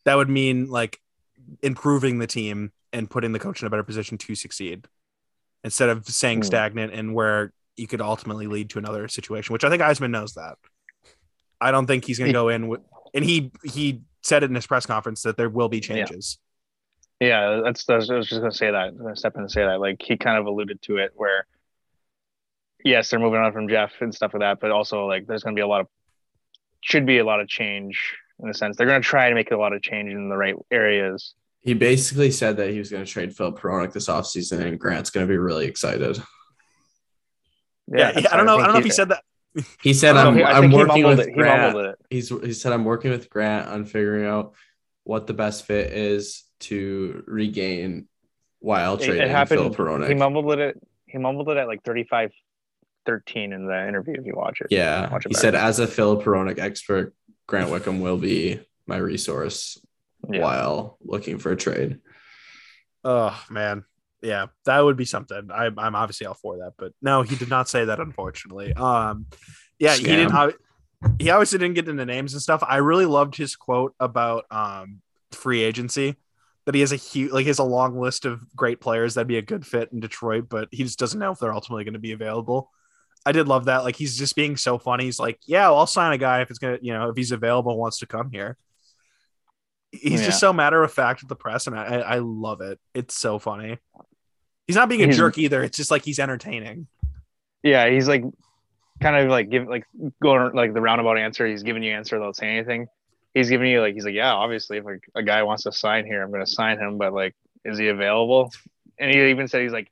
That 0.04 0.16
would 0.16 0.30
mean 0.30 0.70
like 0.70 1.00
improving 1.62 2.18
the 2.18 2.26
team 2.26 2.72
and 2.92 3.10
putting 3.10 3.32
the 3.32 3.38
coach 3.38 3.60
in 3.60 3.66
a 3.66 3.70
better 3.70 3.82
position 3.82 4.16
to 4.18 4.34
succeed 4.34 4.86
instead 5.62 5.88
of 5.88 6.06
staying 6.06 6.38
Hmm. 6.38 6.44
stagnant 6.44 6.92
and 6.94 7.14
where 7.14 7.52
you 7.76 7.86
could 7.86 8.00
ultimately 8.00 8.46
lead 8.46 8.70
to 8.70 8.78
another 8.78 9.08
situation, 9.08 9.52
which 9.52 9.64
I 9.64 9.70
think 9.70 9.82
Yzerman 9.82 10.10
knows 10.10 10.34
that. 10.34 10.56
I 11.60 11.70
don't 11.70 11.86
think 11.86 12.04
he's 12.04 12.18
going 12.18 12.28
to 12.28 12.32
go 12.32 12.48
in 12.48 12.68
with, 12.68 12.80
and 13.14 13.24
he 13.24 13.50
he 13.64 14.02
said 14.22 14.42
it 14.42 14.50
in 14.50 14.54
his 14.54 14.66
press 14.66 14.86
conference 14.86 15.22
that 15.22 15.36
there 15.36 15.48
will 15.48 15.68
be 15.68 15.80
changes. 15.80 16.38
Yeah, 17.20 17.60
that's, 17.64 17.84
that's 17.84 18.10
I 18.10 18.16
was 18.16 18.28
just 18.28 18.40
gonna 18.40 18.52
say 18.52 18.70
that. 18.70 18.76
I'm 18.76 18.98
gonna 18.98 19.16
step 19.16 19.34
in 19.36 19.42
and 19.42 19.50
say 19.50 19.64
that. 19.64 19.80
Like 19.80 20.02
he 20.02 20.16
kind 20.16 20.36
of 20.38 20.46
alluded 20.46 20.82
to 20.82 20.98
it 20.98 21.12
where 21.14 21.46
yes, 22.84 23.10
they're 23.10 23.18
moving 23.18 23.40
on 23.40 23.52
from 23.52 23.68
Jeff 23.68 23.92
and 24.00 24.14
stuff 24.14 24.32
like 24.34 24.40
that, 24.40 24.60
but 24.60 24.70
also 24.70 25.06
like 25.06 25.26
there's 25.26 25.42
gonna 25.42 25.56
be 25.56 25.62
a 25.62 25.66
lot 25.66 25.80
of 25.80 25.88
should 26.82 27.06
be 27.06 27.18
a 27.18 27.24
lot 27.24 27.40
of 27.40 27.48
change 27.48 28.14
in 28.40 28.48
a 28.48 28.54
sense. 28.54 28.76
They're 28.76 28.86
gonna 28.86 29.00
try 29.00 29.28
to 29.30 29.34
make 29.34 29.50
a 29.50 29.56
lot 29.56 29.72
of 29.72 29.82
change 29.82 30.12
in 30.12 30.28
the 30.28 30.36
right 30.36 30.54
areas. 30.70 31.34
He 31.62 31.72
basically 31.74 32.30
said 32.30 32.58
that 32.58 32.70
he 32.70 32.78
was 32.78 32.90
going 32.90 33.02
to 33.06 33.10
trade 33.10 33.34
Filip 33.34 33.58
Hronek 33.58 33.90
this 33.90 34.08
offseason, 34.08 34.60
and 34.60 34.78
Grant's 34.78 35.08
going 35.08 35.26
to 35.26 35.32
be 35.32 35.38
really 35.38 35.64
excited. 35.64 36.18
Yeah, 37.88 38.12
that's 38.12 38.30
I 38.30 38.36
don't 38.36 38.44
know. 38.44 38.54
I 38.54 38.56
think 38.56 38.64
don't 38.66 38.72
know 38.74 38.78
if 38.80 38.84
he 38.84 38.90
said 38.90 39.08
that. 39.08 39.22
He 39.82 39.94
said, 39.94 40.14
"I'm, 40.16 40.36
he- 40.36 40.42
I 40.42 40.52
I'm 40.58 40.60
think 40.62 40.72
he 40.74 40.78
working 40.78 41.04
with 41.06 41.20
it. 41.20 41.28
He 41.28 41.32
Grant." 41.34 41.62
mumbled 41.72 41.86
it. 41.86 41.96
He's 42.10 42.28
he 42.28 42.52
said, 42.52 42.72
"I'm 42.72 42.84
working 42.84 43.12
with 43.12 43.30
Grant 43.30 43.68
on 43.68 43.86
figuring 43.86 44.26
out 44.26 44.54
what 45.04 45.26
the 45.26 45.32
best 45.32 45.64
fit 45.64 45.92
is 45.92 46.44
to 46.60 47.22
regain 47.26 48.08
while 48.58 48.96
It, 48.96 49.04
trading 49.06 49.22
it 49.22 49.30
happened. 49.30 49.60
Filip 49.60 49.74
Hronek." 49.76 50.08
He 50.08 50.14
mumbled 50.14 50.58
it. 50.58 50.78
He 51.06 51.16
mumbled 51.18 51.48
it 51.48 51.56
at 51.56 51.66
like 51.66 51.82
35 51.82 52.30
13 53.06 53.52
in 53.52 53.66
the 53.66 53.88
interview 53.88 54.14
if 54.18 54.26
you 54.26 54.34
watch 54.34 54.60
it. 54.60 54.68
yeah, 54.70 55.10
Watch 55.10 55.26
it 55.26 55.30
he 55.30 55.34
back. 55.34 55.40
said, 55.40 55.54
"As 55.54 55.78
a 55.78 55.86
Filip 55.86 56.24
Hronek 56.24 56.58
expert, 56.58 57.14
Grant 57.46 57.70
Wickham 57.70 58.00
will 58.00 58.18
be 58.18 58.60
my 58.86 58.96
resource 58.96 59.78
Yeah. 60.28 60.42
while 60.42 60.98
looking 61.02 61.38
for 61.38 61.52
a 61.52 61.56
trade." 61.56 62.00
Oh 63.04 63.38
man, 63.50 63.84
yeah, 64.22 64.46
that 64.64 64.80
would 64.80 64.96
be 64.96 65.04
something. 65.04 65.50
I, 65.52 65.66
I'm 65.76 65.94
obviously 65.94 66.26
all 66.26 66.34
for 66.34 66.58
that, 66.58 66.72
but 66.78 66.92
no, 67.02 67.22
he 67.22 67.36
did 67.36 67.50
not 67.50 67.68
say 67.68 67.84
that. 67.84 68.00
Unfortunately, 68.00 68.72
um, 68.74 69.26
yeah, 69.78 69.94
he 69.94 70.04
didn't. 70.04 70.32
I, 70.34 70.52
he 71.18 71.28
obviously 71.30 71.58
didn't 71.58 71.74
get 71.74 71.88
into 71.88 72.06
names 72.06 72.32
and 72.32 72.40
stuff. 72.40 72.62
I 72.66 72.76
really 72.78 73.04
loved 73.06 73.36
his 73.36 73.56
quote 73.56 73.94
about 74.00 74.44
um 74.50 75.02
free 75.32 75.62
agency. 75.62 76.16
That 76.66 76.74
he 76.74 76.80
has 76.80 76.92
a 76.92 76.96
huge, 76.96 77.30
like, 77.30 77.42
he 77.42 77.48
has 77.48 77.58
a 77.58 77.62
long 77.64 78.00
list 78.00 78.24
of 78.24 78.40
great 78.56 78.80
players 78.80 79.12
that'd 79.12 79.28
be 79.28 79.36
a 79.36 79.42
good 79.42 79.66
fit 79.66 79.90
in 79.92 80.00
Detroit, 80.00 80.46
but 80.48 80.68
he 80.70 80.82
just 80.82 80.98
doesn't 80.98 81.20
know 81.20 81.30
if 81.32 81.38
they're 81.38 81.52
ultimately 81.52 81.84
going 81.84 81.92
to 81.92 81.98
be 82.00 82.12
available. 82.12 82.70
I 83.26 83.32
did 83.32 83.48
love 83.48 83.64
that. 83.66 83.84
Like, 83.84 83.96
he's 83.96 84.16
just 84.18 84.36
being 84.36 84.56
so 84.56 84.78
funny. 84.78 85.04
He's 85.04 85.18
like, 85.18 85.38
"Yeah, 85.46 85.68
well, 85.68 85.78
I'll 85.78 85.86
sign 85.86 86.12
a 86.12 86.18
guy 86.18 86.42
if 86.42 86.50
it's 86.50 86.58
gonna, 86.58 86.78
you 86.82 86.92
know, 86.92 87.08
if 87.08 87.16
he's 87.16 87.32
available, 87.32 87.72
and 87.72 87.80
wants 87.80 87.98
to 88.00 88.06
come 88.06 88.30
here." 88.30 88.56
He's 89.92 90.20
Yeah. 90.20 90.26
just 90.26 90.40
so 90.40 90.52
matter 90.52 90.82
of 90.82 90.92
fact 90.92 91.22
with 91.22 91.28
the 91.28 91.36
press, 91.36 91.66
and 91.66 91.78
I, 91.78 92.00
I 92.00 92.18
love 92.18 92.60
it. 92.60 92.80
It's 92.94 93.14
so 93.16 93.38
funny. 93.38 93.78
He's 94.66 94.76
not 94.76 94.88
being 94.88 95.02
a 95.02 95.04
He's- 95.06 95.16
jerk 95.16 95.38
either. 95.38 95.62
It's 95.62 95.76
just 95.76 95.90
like 95.90 96.04
he's 96.04 96.18
entertaining. 96.18 96.88
Yeah, 97.62 97.88
he's 97.88 98.08
like 98.08 98.24
kind 99.00 99.16
of 99.16 99.28
like 99.30 99.50
give 99.50 99.66
like 99.68 99.84
going 100.22 100.52
like 100.54 100.74
the 100.74 100.80
roundabout 100.80 101.16
answer. 101.18 101.46
He's 101.46 101.62
giving 101.62 101.82
you 101.82 101.92
an 101.92 101.98
answer 101.98 102.18
without 102.18 102.36
saying 102.36 102.56
anything. 102.58 102.86
He's 103.34 103.48
giving 103.50 103.70
you 103.70 103.80
like 103.80 103.94
he's 103.94 104.04
like, 104.04 104.14
yeah, 104.14 104.32
obviously 104.32 104.78
if 104.78 104.84
like 104.84 105.04
a 105.14 105.22
guy 105.22 105.42
wants 105.44 105.62
to 105.64 105.72
sign 105.72 106.04
here, 106.06 106.22
I'm 106.22 106.30
gonna 106.30 106.46
sign 106.46 106.78
him, 106.78 106.98
but 106.98 107.12
like, 107.12 107.34
is 107.64 107.78
he 107.78 107.88
available? 107.88 108.52
And 108.98 109.10
he 109.14 109.30
even 109.30 109.48
said 109.48 109.62
he's 109.62 109.72
like 109.72 109.90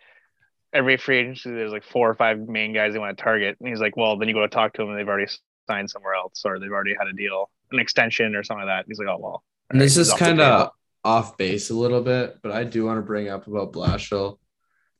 every 0.72 0.96
free 0.96 1.18
agency 1.18 1.50
there's 1.50 1.72
like 1.72 1.84
four 1.84 2.08
or 2.08 2.14
five 2.14 2.38
main 2.38 2.72
guys 2.72 2.92
they 2.92 2.98
want 2.98 3.16
to 3.16 3.22
target. 3.22 3.56
And 3.60 3.68
he's 3.68 3.80
like, 3.80 3.96
well, 3.96 4.16
then 4.16 4.28
you 4.28 4.34
go 4.34 4.40
to 4.40 4.48
talk 4.48 4.72
to 4.74 4.82
them 4.82 4.90
and 4.90 4.98
they've 4.98 5.08
already 5.08 5.30
signed 5.68 5.90
somewhere 5.90 6.14
else 6.14 6.42
or 6.44 6.58
they've 6.58 6.70
already 6.70 6.94
had 6.98 7.08
a 7.08 7.12
deal, 7.12 7.50
an 7.70 7.78
extension 7.78 8.34
or 8.34 8.42
something 8.42 8.66
like 8.66 8.84
that. 8.84 8.88
He's 8.88 8.98
like, 8.98 9.08
oh 9.08 9.18
well. 9.18 9.44
And 9.70 9.80
this 9.80 9.96
is 9.96 10.08
he's 10.08 10.12
off 10.14 10.18
the 10.18 10.24
kind 10.24 10.40
of 10.40 10.70
off 11.04 11.36
base 11.36 11.70
a 11.70 11.74
little 11.74 12.02
bit, 12.02 12.38
but 12.42 12.52
I 12.52 12.64
do 12.64 12.84
want 12.84 12.98
to 12.98 13.02
bring 13.02 13.28
up 13.28 13.46
about 13.46 13.72
Blashill. 13.72 14.38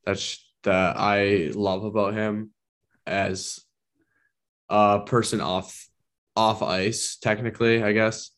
That's 0.05 0.45
that 0.64 0.97
I 0.97 1.51
love 1.55 1.85
about 1.85 2.14
him 2.14 2.51
as 3.07 3.61
a 4.68 5.01
person 5.01 5.41
off 5.41 5.89
off 6.37 6.62
ice, 6.62 7.16
technically, 7.16 7.83
I 7.83 7.93
guess. 7.93 8.31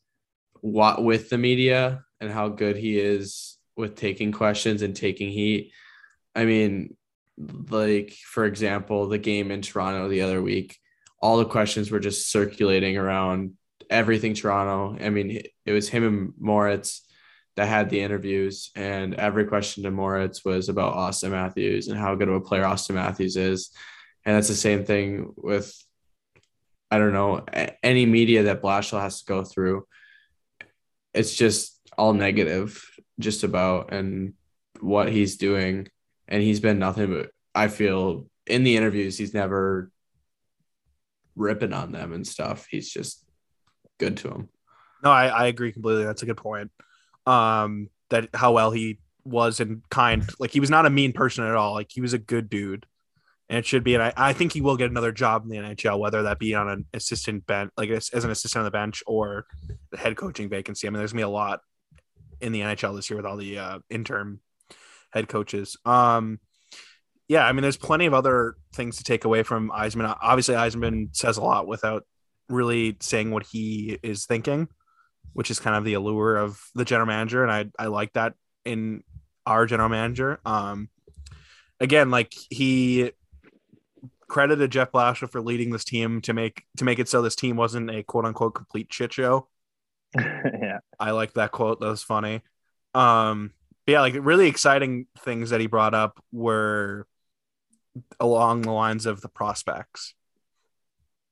What 0.61 1.05
with 1.05 1.29
the 1.31 1.39
media 1.39 2.05
and 2.21 2.31
how 2.31 2.49
good 2.49 2.77
he 2.77 2.99
is 2.99 3.59
with 3.77 3.97
taking 3.97 4.33
questions 4.33 4.83
and 4.83 4.97
taking 4.97 5.31
heat. 5.31 5.73
I 6.35 6.45
mean, 6.45 6.97
like 7.37 8.13
for 8.13 8.45
example, 8.45 9.09
the 9.09 9.19
game 9.19 9.51
in 9.51 9.63
Toronto 9.63 10.09
the 10.09 10.23
other 10.23 10.43
week, 10.43 10.79
all 11.21 11.39
the 11.39 11.45
questions 11.45 11.91
were 11.91 12.01
just 12.01 12.31
circulating 12.31 12.97
around 12.97 13.55
everything 13.91 14.35
Toronto. 14.35 14.97
I 15.05 15.11
mean, 15.11 15.43
it 15.67 15.73
was 15.73 15.89
him 15.89 16.05
and 16.05 16.33
Moritz 16.39 17.03
that 17.57 17.69
had 17.69 17.89
the 17.89 18.01
interviews, 18.01 18.71
and 18.75 19.15
every 19.15 19.45
question 19.45 19.85
to 19.85 19.91
Moritz 19.91 20.45
was 20.45 20.69
about 20.69 20.97
Auston 20.97 21.31
Matthews 21.31 21.89
and 21.89 21.99
how 21.99 22.15
good 22.17 22.29
of 22.29 22.35
a 22.35 22.41
player 22.41 22.65
Auston 22.65 22.97
Matthews 22.97 23.37
is. 23.37 23.71
And 24.25 24.35
that's 24.35 24.49
the 24.49 24.55
same 24.55 24.85
thing 24.85 25.33
with, 25.37 25.73
I 26.91 26.99
don't 26.99 27.13
know, 27.13 27.45
any 27.83 28.07
media 28.07 28.45
that 28.45 28.63
Blashill 28.63 29.01
has 29.01 29.21
to 29.21 29.27
go 29.27 29.45
through. 29.45 29.87
It's 31.13 31.35
just 31.35 31.79
all 31.97 32.13
negative, 32.13 32.85
just 33.21 33.45
about, 33.45 33.93
and 33.93 34.35
what 34.81 35.13
he's 35.13 35.37
doing. 35.37 35.89
And 36.29 36.43
he's 36.43 36.61
been 36.61 36.79
nothing 36.79 37.13
but, 37.13 37.31
I 37.55 37.69
feel, 37.69 38.27
in 38.47 38.65
the 38.65 38.77
interviews, 38.77 39.19
he's 39.19 39.35
never 39.35 39.91
ripping 41.37 41.73
on 41.73 41.93
them 41.93 42.13
and 42.13 42.27
stuff. 42.27 42.67
He's 42.71 42.91
just 42.91 43.25
good 43.99 44.17
to 44.19 44.29
him. 44.29 44.49
No, 45.03 45.11
I, 45.11 45.27
I 45.27 45.47
agree 45.47 45.73
completely. 45.73 46.05
That's 46.05 46.23
a 46.23 46.27
good 46.27 46.37
point. 46.37 46.71
Um, 47.27 47.91
that 48.11 48.29
how 48.35 48.53
well 48.53 48.71
he 48.71 48.99
was 49.25 49.61
and 49.61 49.83
kind. 49.91 50.29
Like 50.39 50.51
he 50.51 50.61
was 50.61 50.71
not 50.71 50.87
a 50.87 50.91
mean 50.91 51.13
person 51.13 51.45
at 51.45 51.55
all. 51.55 51.75
Like 51.75 51.89
he 51.91 52.01
was 52.01 52.13
a 52.13 52.19
good 52.19 52.49
dude, 52.49 52.87
and 53.49 53.59
it 53.59 53.67
should 53.67 53.85
be. 53.85 53.95
And 53.95 54.03
I, 54.03 54.13
I 54.17 54.33
think 54.33 54.53
he 54.53 54.61
will 54.61 54.77
get 54.77 54.91
another 54.91 55.13
job 55.13 55.45
in 55.45 55.51
the 55.51 55.57
NHL, 55.57 55.99
whether 55.99 56.23
that 56.23 56.39
be 56.39 56.55
on 56.55 56.69
an 56.69 56.87
assistant 56.95 57.47
bench, 57.47 57.71
like 57.77 57.91
as, 57.91 58.11
as 58.11 58.25
an 58.25 58.31
assistant 58.31 58.61
on 58.61 58.65
the 58.65 58.71
bench, 58.71 59.03
or 59.07 59.47
the 59.91 59.99
head 59.99 60.17
coaching 60.17 60.49
vacancy. 60.49 60.87
I 60.87 60.91
mean, 60.91 60.99
there's 60.99 61.13
gonna 61.13 61.21
be 61.21 61.25
a 61.25 61.29
lot 61.29 61.61
in 62.41 62.53
the 62.53 62.61
NHL 62.61 62.97
this 62.97 63.11
year 63.11 63.17
with 63.17 63.27
all 63.27 63.37
the 63.37 63.59
uh, 63.59 63.79
interim 63.91 64.41
head 65.15 65.29
coaches. 65.29 65.77
Um, 65.85 66.41
yeah, 67.29 67.47
I 67.47 67.53
mean, 67.53 67.63
there's 67.63 67.79
plenty 67.79 68.07
of 68.07 68.13
other 68.13 68.57
things 68.75 68.99
to 68.99 69.05
take 69.05 69.25
away 69.25 69.43
from 69.43 69.71
Yzerman. 69.71 70.17
Obviously, 70.21 70.55
Yzerman 70.57 71.17
says 71.17 71.39
a 71.39 71.43
lot 71.43 71.67
without 71.67 72.05
really 72.51 72.97
saying 73.01 73.31
what 73.31 73.47
he 73.47 73.99
is 74.03 74.27
thinking, 74.27 74.69
which 75.33 75.51
is 75.51 75.59
kind 75.59 75.77
of 75.77 75.85
the 75.85 75.95
allure 75.95 76.37
of 76.37 76.61
the 76.75 76.85
general 76.85 77.07
manager, 77.07 77.43
and 77.43 77.51
I 77.51 77.83
I 77.83 77.87
like 77.87 78.13
that 78.13 78.35
in 78.65 79.03
our 79.47 79.65
general 79.65 79.89
manager. 79.89 80.39
Um, 80.45 80.91
again, 81.81 82.11
like 82.11 82.33
he 82.51 83.13
credited 84.29 84.71
Jeff 84.71 84.93
Blashill 84.93 85.31
for 85.31 85.41
leading 85.41 85.71
this 85.71 85.85
team 85.85 86.21
to 86.23 86.33
make 86.33 86.65
to 86.77 86.85
make 86.85 86.99
it 86.99 87.09
so 87.09 87.23
this 87.23 87.37
team 87.37 87.57
wasn't 87.57 87.91
a 87.91 88.03
quote 88.03 88.25
unquote 88.27 88.55
complete 88.55 88.93
shit 88.93 89.13
show. 89.13 89.49
yeah. 90.19 90.79
I 90.99 91.13
like 91.13 91.35
that 91.35 91.53
quote. 91.53 91.81
That 91.81 91.87
was 91.87 92.03
funny. 92.03 92.43
Um, 92.95 93.53
yeah, 93.87 94.01
like 94.01 94.15
really 94.19 94.49
exciting 94.49 95.07
things 95.19 95.51
that 95.51 95.61
he 95.61 95.67
brought 95.67 95.95
up 95.95 96.23
were 96.33 97.07
along 98.19 98.63
the 98.63 98.73
lines 98.73 99.07
of 99.07 99.21
the 99.21 99.29
prospects. 99.29 100.15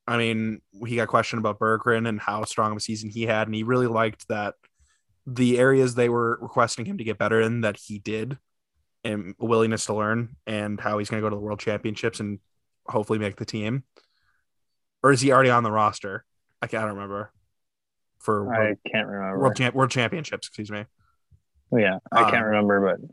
I 0.06 0.16
mean, 0.16 0.60
he 0.86 0.96
got 0.96 1.08
questioned 1.08 1.40
about 1.40 1.58
Berggren 1.58 2.08
and 2.08 2.20
how 2.20 2.44
strong 2.44 2.72
of 2.72 2.76
a 2.76 2.80
season 2.80 3.10
he 3.10 3.22
had, 3.22 3.46
and 3.46 3.54
he 3.54 3.62
really 3.62 3.86
liked 3.86 4.28
that 4.28 4.54
the 5.26 5.58
areas 5.58 5.94
they 5.94 6.08
were 6.08 6.38
requesting 6.40 6.84
him 6.84 6.98
to 6.98 7.04
get 7.04 7.18
better 7.18 7.40
in 7.40 7.60
that 7.60 7.76
he 7.76 7.98
did, 7.98 8.36
and 9.04 9.34
willingness 9.38 9.86
to 9.86 9.94
learn, 9.94 10.36
and 10.46 10.80
how 10.80 10.98
he's 10.98 11.08
going 11.08 11.20
to 11.20 11.24
go 11.24 11.30
to 11.30 11.36
the 11.36 11.42
World 11.42 11.60
Championships 11.60 12.20
and 12.20 12.40
hopefully 12.86 13.18
make 13.18 13.36
the 13.36 13.44
team. 13.44 13.84
Or 15.02 15.12
is 15.12 15.20
he 15.20 15.32
already 15.32 15.50
on 15.50 15.62
the 15.62 15.72
roster? 15.72 16.24
I 16.60 16.66
can't 16.66 16.82
I 16.82 16.86
don't 16.86 16.96
remember. 16.96 17.32
For 18.18 18.44
World, 18.44 18.76
I 18.84 18.88
can't 18.88 19.06
remember. 19.06 19.38
World, 19.38 19.74
World 19.74 19.90
Championships, 19.90 20.48
excuse 20.48 20.70
me. 20.70 20.84
Yeah, 21.72 21.98
I 22.10 22.30
can't 22.30 22.44
Um, 22.44 22.50
remember, 22.50 22.80
but 22.80 23.10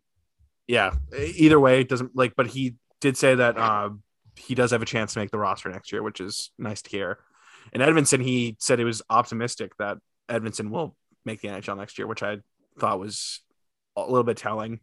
yeah 0.67 0.93
either 1.17 1.59
way 1.59 1.81
it 1.81 1.89
doesn't 1.89 2.15
like 2.15 2.33
but 2.37 2.45
he 2.45 2.75
did 3.01 3.17
say 3.17 3.33
that 3.33 3.57
uh, 3.57 3.89
he 4.35 4.53
does 4.53 4.69
have 4.69 4.83
a 4.83 4.85
chance 4.85 5.13
to 5.13 5.19
make 5.19 5.31
the 5.31 5.39
roster 5.39 5.67
next 5.69 5.91
year 5.91 6.03
which 6.03 6.21
is 6.21 6.51
nice 6.59 6.81
to 6.83 6.89
hear. 6.91 7.17
And 7.73 7.81
Edvinsson 7.81 8.21
he 8.21 8.55
said 8.59 8.77
he 8.77 8.85
was 8.85 9.01
optimistic 9.09 9.75
that 9.77 9.97
Edvinsson 10.29 10.69
will 10.69 10.95
make 11.25 11.41
the 11.41 11.47
nhl 11.47 11.77
next 11.77 11.97
year 11.97 12.05
which 12.07 12.21
i 12.21 12.37
thought 12.77 12.99
was 12.99 13.41
a 13.97 14.01
little 14.01 14.23
bit 14.23 14.37
telling. 14.37 14.79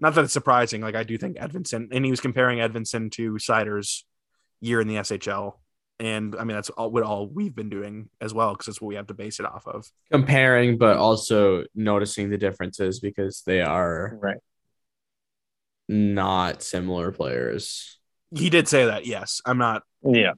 Not 0.00 0.14
that 0.14 0.24
it's 0.24 0.32
surprising 0.32 0.80
like 0.80 0.94
i 0.94 1.02
do 1.04 1.18
think 1.18 1.36
Edvinsson 1.36 1.88
and 1.92 2.04
he 2.04 2.10
was 2.10 2.20
comparing 2.20 2.58
Edvinsson 2.58 3.10
to 3.12 3.34
Seider's 3.38 4.06
year 4.62 4.80
in 4.80 4.88
the 4.88 4.94
shl 4.96 5.54
and 5.98 6.36
i 6.36 6.44
mean 6.44 6.54
that's 6.54 6.68
all 6.70 6.90
what 6.90 7.02
all 7.02 7.26
we've 7.26 7.54
been 7.54 7.70
doing 7.70 8.08
as 8.20 8.34
well 8.34 8.52
because 8.52 8.66
that's 8.66 8.80
what 8.80 8.88
we 8.88 8.94
have 8.96 9.06
to 9.06 9.14
base 9.14 9.40
it 9.40 9.46
off 9.46 9.66
of 9.66 9.90
Comparing, 10.12 10.76
but 10.78 10.96
also 10.98 11.64
noticing 11.74 12.28
the 12.30 12.36
differences 12.38 13.00
because 13.00 13.42
they 13.46 13.60
are 13.62 14.18
right. 14.20 14.36
not 15.88 16.62
similar 16.62 17.12
players. 17.12 17.98
He 18.34 18.50
did 18.50 18.68
say 18.68 18.86
that. 18.86 19.06
Yes, 19.06 19.40
I'm 19.46 19.58
not 19.58 19.82
Yeah. 20.04 20.32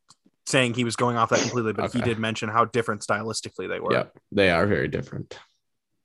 saying 0.47 0.75
he 0.75 0.85
was 0.85 0.95
going 0.97 1.17
off 1.17 1.31
that 1.31 1.41
completely, 1.41 1.73
but 1.73 1.93
he 1.93 2.01
did 2.03 2.19
mention 2.19 2.49
how 2.49 2.65
different 2.67 3.01
stylistically 3.03 3.69
they 3.69 3.81
were. 3.81 3.93
Yeah, 3.93 4.05
they 4.31 4.51
are 4.51 4.67
very 4.67 4.89
different. 4.89 5.39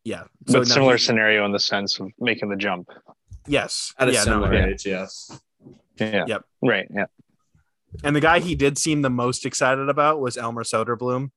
Yeah. 0.04 0.24
but 0.46 0.54
no, 0.54 0.64
similar 0.64 0.94
he- 0.98 1.04
scenario 1.04 1.46
in 1.46 1.52
the 1.52 1.60
sense 1.60 2.00
of 2.00 2.12
making 2.20 2.50
the 2.50 2.56
jump. 2.56 2.90
yes. 3.48 3.94
At 4.00 4.10
a 4.10 4.14
yeah, 4.14 4.20
no, 4.20 4.24
similar 4.26 4.54
yeah. 4.54 4.66
age, 4.68 4.86
yes. 4.86 5.40
Yeah. 5.98 6.26
Yep. 6.28 6.46
Right. 6.62 6.88
Yeah. 6.94 7.06
And 8.04 8.16
the 8.16 8.22
guy 8.22 8.40
he 8.40 8.56
did 8.56 8.78
seem 8.78 9.02
the 9.02 9.10
most 9.10 9.46
excited 9.46 9.90
about 9.90 10.20
was 10.20 10.38
Elmer 10.38 10.64
Soderblom. 10.64 11.32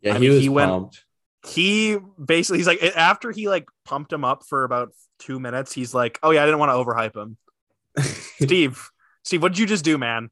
Yeah, 0.00 0.12
I 0.12 0.14
he 0.14 0.20
mean, 0.20 0.30
was 0.32 0.42
he 0.42 0.48
went- 0.48 0.70
pumped. 0.70 1.04
He 1.46 1.96
basically 2.22 2.58
he's 2.58 2.66
like 2.66 2.82
after 2.82 3.30
he 3.30 3.48
like 3.48 3.68
pumped 3.84 4.12
him 4.12 4.24
up 4.24 4.42
for 4.46 4.64
about 4.64 4.90
two 5.20 5.38
minutes, 5.38 5.72
he's 5.72 5.94
like, 5.94 6.18
Oh 6.22 6.30
yeah, 6.30 6.42
I 6.42 6.46
didn't 6.46 6.58
want 6.58 6.70
to 6.70 6.74
overhype 6.74 7.16
him. 7.16 7.36
Steve, 8.44 8.90
Steve, 9.22 9.40
what 9.40 9.52
did 9.52 9.58
you 9.58 9.66
just 9.66 9.84
do, 9.84 9.96
man? 9.98 10.30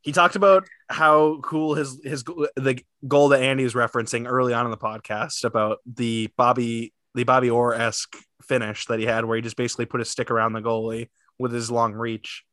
He 0.00 0.12
talked 0.12 0.36
about 0.36 0.64
how 0.88 1.40
cool 1.42 1.74
his 1.74 2.00
his 2.04 2.22
the 2.22 2.80
goal 3.08 3.30
that 3.30 3.42
Andy 3.42 3.64
was 3.64 3.74
referencing 3.74 4.28
early 4.28 4.54
on 4.54 4.64
in 4.64 4.70
the 4.70 4.76
podcast 4.76 5.44
about 5.44 5.78
the 5.86 6.28
Bobby 6.36 6.92
the 7.14 7.24
Bobby 7.24 7.50
Orr 7.50 7.74
esque 7.74 8.16
finish 8.42 8.86
that 8.86 9.00
he 9.00 9.06
had, 9.06 9.24
where 9.24 9.36
he 9.36 9.42
just 9.42 9.56
basically 9.56 9.86
put 9.86 10.00
a 10.00 10.04
stick 10.04 10.30
around 10.30 10.52
the 10.52 10.60
goalie 10.60 11.08
with 11.38 11.52
his 11.52 11.70
long 11.70 11.94
reach. 11.94 12.44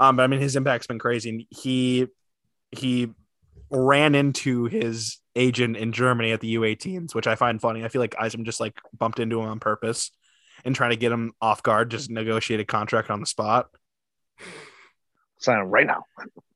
Um, 0.00 0.16
but 0.16 0.22
I 0.22 0.26
mean, 0.26 0.40
his 0.40 0.56
impact's 0.56 0.86
been 0.86 0.98
crazy. 0.98 1.30
And 1.30 1.44
he 1.50 2.08
he 2.70 3.10
ran 3.70 4.14
into 4.14 4.66
his 4.66 5.18
agent 5.36 5.76
in 5.76 5.92
Germany 5.92 6.32
at 6.32 6.40
the 6.40 6.54
U18s, 6.54 7.14
which 7.14 7.26
I 7.26 7.34
find 7.34 7.60
funny. 7.60 7.84
I 7.84 7.88
feel 7.88 8.00
like 8.00 8.14
Yzerman 8.14 8.44
just 8.44 8.60
like 8.60 8.78
bumped 8.96 9.18
into 9.18 9.40
him 9.40 9.48
on 9.48 9.60
purpose 9.60 10.10
and 10.64 10.74
trying 10.74 10.90
to 10.90 10.96
get 10.96 11.12
him 11.12 11.32
off 11.40 11.62
guard, 11.62 11.90
just 11.90 12.10
negotiate 12.10 12.60
a 12.60 12.64
contract 12.64 13.10
on 13.10 13.20
the 13.20 13.26
spot. 13.26 13.68
Sign 15.38 15.60
him 15.60 15.68
right 15.68 15.86
now. 15.86 16.04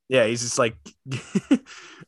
Yeah, 0.07 0.25
he's 0.25 0.41
just 0.41 0.57
like 0.57 0.75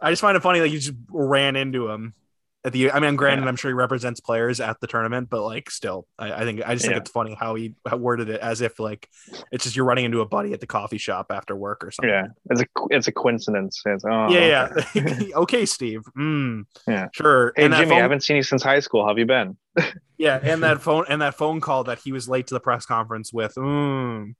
I 0.02 0.12
just 0.12 0.22
find 0.22 0.36
it 0.36 0.42
funny 0.42 0.62
like 0.62 0.72
you 0.72 0.80
just 0.80 0.98
ran 1.10 1.56
into 1.56 1.90
him 1.90 2.16
at 2.64 2.74
the 2.74 2.92
I 2.92 3.00
mean 3.00 3.16
granted 3.16 3.44
Yeah. 3.44 3.50
I'm 3.50 3.56
sure 3.56 3.70
he 3.72 3.74
represents 3.74 4.20
players 4.20 4.60
at 4.60 4.80
the 4.80 4.88
tournament, 4.88 5.30
but 5.30 5.44
like 5.44 5.70
still 5.72 6.08
I, 6.20 6.32
I 6.34 6.40
think 6.44 6.62
I 6.66 6.74
just 6.74 6.84
think 6.86 6.94
Yeah. 6.94 7.00
it's 7.02 7.10
funny 7.10 7.36
how 7.40 7.56
he 7.56 7.74
how 7.88 7.98
worded 7.98 8.30
it 8.30 8.40
as 8.40 8.62
if 8.62 8.80
like 8.80 9.10
it's 9.52 9.64
just 9.64 9.76
you're 9.76 9.86
running 9.86 10.06
into 10.06 10.22
a 10.22 10.26
buddy 10.28 10.54
at 10.54 10.60
the 10.60 10.68
coffee 10.68 10.98
shop 11.00 11.28
after 11.32 11.56
work 11.56 11.84
or 11.84 11.92
something. 11.92 12.10
Yeah. 12.10 12.28
It's 12.50 12.62
a 12.62 12.66
it's 12.92 13.08
a 13.08 13.12
coincidence. 13.12 13.82
It's, 13.86 14.06
oh, 14.06 14.30
yeah, 14.30 14.70
okay. 14.78 15.18
yeah. 15.28 15.28
okay, 15.38 15.66
Steve. 15.66 16.02
Mm, 16.18 16.66
Yeah. 16.88 17.08
Sure. 17.14 17.54
Hey 17.56 17.64
and 17.66 17.74
that 17.74 17.80
Jimmy, 17.82 17.96
I 17.96 18.00
haven't 18.00 18.22
seen 18.22 18.36
you 18.38 18.44
since 18.44 18.62
high 18.62 18.80
school. 18.80 19.02
How 19.04 19.10
have 19.10 19.18
you 19.20 19.26
been? 19.26 19.58
yeah, 20.18 20.40
and 20.42 20.62
that 20.64 20.82
phone 20.82 21.06
and 21.10 21.22
that 21.22 21.36
phone 21.36 21.62
call 21.62 21.86
that 21.86 22.00
he 22.00 22.12
was 22.12 22.30
late 22.30 22.48
to 22.48 22.54
the 22.54 22.60
press 22.60 22.86
conference 22.86 23.34
with. 23.34 23.56
Mm. 23.56 24.36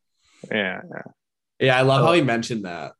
Yeah. 0.52 0.82
Yeah, 1.60 1.78
I 1.78 1.82
love 1.82 2.02
Oh. 2.04 2.08
how 2.08 2.14
he 2.14 2.22
mentioned 2.22 2.66
that. 2.66 2.94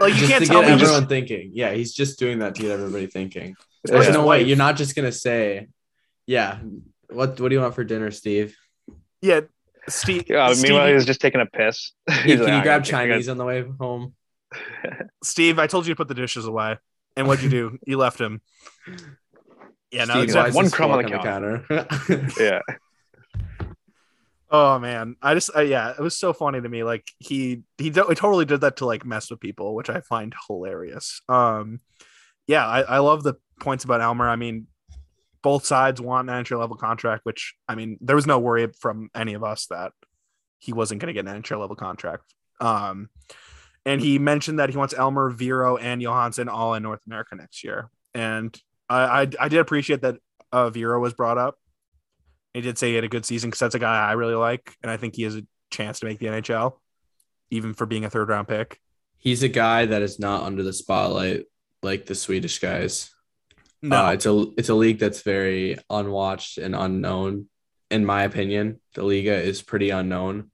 Yeah. 0.00 0.06
Like 0.06 0.14
you 0.14 0.20
just 0.20 0.32
can't 0.32 0.44
to 0.44 0.50
tell 0.50 0.60
get 0.62 0.66
me 0.68 0.72
everyone 0.74 1.00
just 1.02 1.08
thinking. 1.08 1.50
Yeah, 1.54 1.72
he's 1.72 1.92
just 1.94 2.18
doing 2.18 2.40
that 2.40 2.54
to 2.56 2.62
get 2.62 2.70
everybody 2.72 3.06
thinking. 3.06 3.54
Yeah. 3.86 3.98
There's 4.00 4.10
no 4.14 4.26
way 4.26 4.42
you're 4.42 4.56
not 4.56 4.76
just 4.76 4.94
gonna 4.96 5.12
say, 5.12 5.68
"Yeah, 6.26 6.58
what 7.08 7.38
what 7.40 7.48
do 7.48 7.54
you 7.54 7.60
want 7.60 7.74
for 7.74 7.84
dinner, 7.84 8.10
Steve? 8.10 8.56
yeah, 9.22 9.40
Steve. 9.88 10.24
Yeah, 10.28 10.52
Steve, 10.52 10.70
meanwhile, 10.70 10.88
he 10.88 10.94
was 10.94 11.06
just 11.06 11.20
taking 11.20 11.40
a 11.40 11.46
piss. 11.46 11.92
Hey, 12.10 12.22
He's 12.22 12.36
can 12.36 12.44
like, 12.44 12.54
you 12.54 12.62
grab 12.62 12.80
gotta- 12.82 12.90
Chinese 12.90 13.28
on 13.28 13.38
the 13.38 13.44
way 13.44 13.64
home?" 13.80 14.14
Steve, 15.22 15.58
I 15.58 15.66
told 15.66 15.86
you 15.86 15.92
to 15.94 15.96
put 15.96 16.08
the 16.08 16.14
dishes 16.14 16.46
away, 16.46 16.76
and 17.16 17.26
what'd 17.26 17.44
you 17.44 17.50
do? 17.50 17.78
you 17.86 17.96
left 17.98 18.20
him. 18.20 18.40
Yeah, 19.90 20.06
no, 20.06 20.14
Steve, 20.14 20.24
it's 20.24 20.34
why 20.34 20.40
not- 20.40 20.48
is 20.50 20.54
one 20.56 20.70
crumb 20.70 20.90
on 20.90 21.08
fork 21.08 21.12
the 21.12 21.18
counter. 21.28 22.30
Yeah. 22.40 22.60
Oh 24.50 24.78
man, 24.78 25.16
I 25.22 25.34
just 25.34 25.50
yeah, 25.56 25.90
it 25.90 26.00
was 26.00 26.16
so 26.16 26.32
funny 26.32 26.60
to 26.60 26.68
me. 26.68 26.84
Like 26.84 27.04
he 27.18 27.62
he, 27.78 27.90
do- 27.90 28.06
he 28.08 28.14
totally 28.14 28.44
did 28.44 28.60
that 28.60 28.76
to 28.76 28.86
like 28.86 29.04
mess 29.04 29.30
with 29.30 29.40
people, 29.40 29.74
which 29.74 29.90
I 29.90 30.00
find 30.00 30.34
hilarious. 30.46 31.22
Um, 31.28 31.80
yeah, 32.46 32.66
I, 32.66 32.80
I 32.82 32.98
love 32.98 33.22
the 33.22 33.34
points 33.60 33.84
about 33.84 34.00
Elmer. 34.00 34.28
I 34.28 34.36
mean, 34.36 34.66
both 35.42 35.64
sides 35.64 36.00
want 36.00 36.28
an 36.28 36.36
entry 36.36 36.56
level 36.56 36.76
contract, 36.76 37.24
which 37.24 37.54
I 37.68 37.74
mean, 37.74 37.98
there 38.00 38.16
was 38.16 38.26
no 38.26 38.38
worry 38.38 38.68
from 38.80 39.10
any 39.14 39.34
of 39.34 39.42
us 39.42 39.66
that 39.66 39.92
he 40.58 40.72
wasn't 40.72 41.00
going 41.00 41.08
to 41.08 41.14
get 41.14 41.28
an 41.28 41.34
entry 41.34 41.56
level 41.56 41.76
contract. 41.76 42.32
Um, 42.60 43.08
and 43.86 44.00
he 44.00 44.18
mentioned 44.18 44.58
that 44.58 44.70
he 44.70 44.76
wants 44.76 44.94
Elmer, 44.94 45.30
Viro, 45.30 45.76
and 45.76 46.00
Johansson 46.00 46.48
all 46.48 46.74
in 46.74 46.82
North 46.82 47.00
America 47.06 47.34
next 47.34 47.64
year. 47.64 47.90
And 48.14 48.58
I 48.88 49.22
I, 49.22 49.28
I 49.40 49.48
did 49.48 49.58
appreciate 49.58 50.02
that 50.02 50.16
uh, 50.52 50.70
Viro 50.70 51.00
was 51.00 51.14
brought 51.14 51.38
up. 51.38 51.58
He 52.54 52.60
did 52.60 52.78
say 52.78 52.88
he 52.90 52.94
had 52.94 53.04
a 53.04 53.08
good 53.08 53.26
season 53.26 53.50
because 53.50 53.60
that's 53.60 53.74
a 53.74 53.80
guy 53.80 54.08
I 54.08 54.12
really 54.12 54.34
like, 54.34 54.74
and 54.82 54.90
I 54.90 54.96
think 54.96 55.16
he 55.16 55.24
has 55.24 55.36
a 55.36 55.42
chance 55.70 56.00
to 56.00 56.06
make 56.06 56.20
the 56.20 56.26
NHL, 56.26 56.78
even 57.50 57.74
for 57.74 57.84
being 57.84 58.04
a 58.04 58.10
third 58.10 58.28
round 58.28 58.48
pick. 58.48 58.78
He's 59.18 59.42
a 59.42 59.48
guy 59.48 59.86
that 59.86 60.02
is 60.02 60.18
not 60.18 60.44
under 60.44 60.62
the 60.62 60.72
spotlight 60.72 61.46
like 61.82 62.06
the 62.06 62.14
Swedish 62.14 62.58
guys. 62.60 63.10
No, 63.82 64.06
Uh, 64.06 64.12
it's 64.12 64.26
a 64.26 64.46
it's 64.56 64.68
a 64.70 64.74
league 64.74 64.98
that's 64.98 65.22
very 65.22 65.76
unwatched 65.90 66.58
and 66.58 66.74
unknown. 66.74 67.48
In 67.90 68.06
my 68.06 68.22
opinion, 68.22 68.80
the 68.94 69.02
Liiga 69.02 69.42
is 69.42 69.60
pretty 69.60 69.90
unknown. 69.90 70.50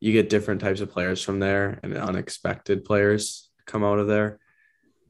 You 0.00 0.12
get 0.12 0.28
different 0.28 0.60
types 0.60 0.80
of 0.80 0.90
players 0.90 1.22
from 1.22 1.38
there, 1.38 1.80
and 1.82 1.96
unexpected 1.96 2.84
players 2.84 3.48
come 3.64 3.84
out 3.84 3.98
of 3.98 4.06
there. 4.06 4.38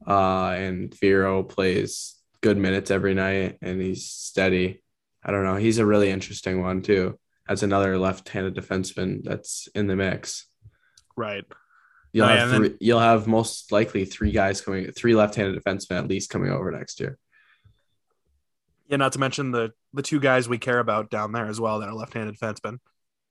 Uh, 0.07 0.51
and 0.51 0.93
Viro 0.99 1.43
plays 1.43 2.15
good 2.41 2.57
minutes 2.57 2.91
every 2.91 3.13
night, 3.13 3.57
and 3.61 3.81
he's 3.81 4.05
steady. 4.05 4.81
I 5.23 5.31
don't 5.31 5.43
know. 5.43 5.55
He's 5.55 5.77
a 5.79 5.85
really 5.85 6.09
interesting 6.09 6.61
one 6.61 6.81
too. 6.81 7.19
As 7.47 7.63
another 7.63 7.97
left-handed 7.97 8.55
defenseman 8.55 9.23
that's 9.23 9.67
in 9.73 9.87
the 9.87 9.95
mix. 9.95 10.45
right. 11.15 11.43
You'll 12.11 12.25
Oh, 12.25 12.29
have 12.29 12.53
and 12.53 12.65
three, 12.65 12.77
you'll 12.79 12.99
have 12.99 13.27
most 13.27 13.71
likely 13.71 14.03
three 14.05 14.31
guys 14.31 14.61
coming, 14.61 14.91
three 14.91 15.13
left-handed 15.15 15.63
defensemen 15.63 15.97
at 15.99 16.07
least 16.07 16.29
coming 16.31 16.51
over 16.51 16.71
next 16.71 16.99
year. 16.99 17.19
Yeah, 18.87 18.97
not 18.97 19.11
to 19.13 19.19
mention 19.19 19.51
the 19.51 19.73
the 19.93 20.01
two 20.01 20.19
guys 20.19 20.49
we 20.49 20.57
care 20.57 20.79
about 20.79 21.09
down 21.11 21.31
there 21.31 21.45
as 21.45 21.59
well 21.61 21.79
that 21.79 21.89
are 21.89 21.93
left 21.93 22.13
handed 22.13 22.35
defensemen 22.35 22.79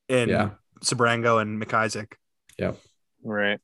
in 0.09 0.29
Yeah. 0.29 0.51
Sebrango 0.81 1.41
and 1.43 1.61
McIsaac. 1.61 2.13
Yeah. 2.59 2.73
Right. 3.25 3.59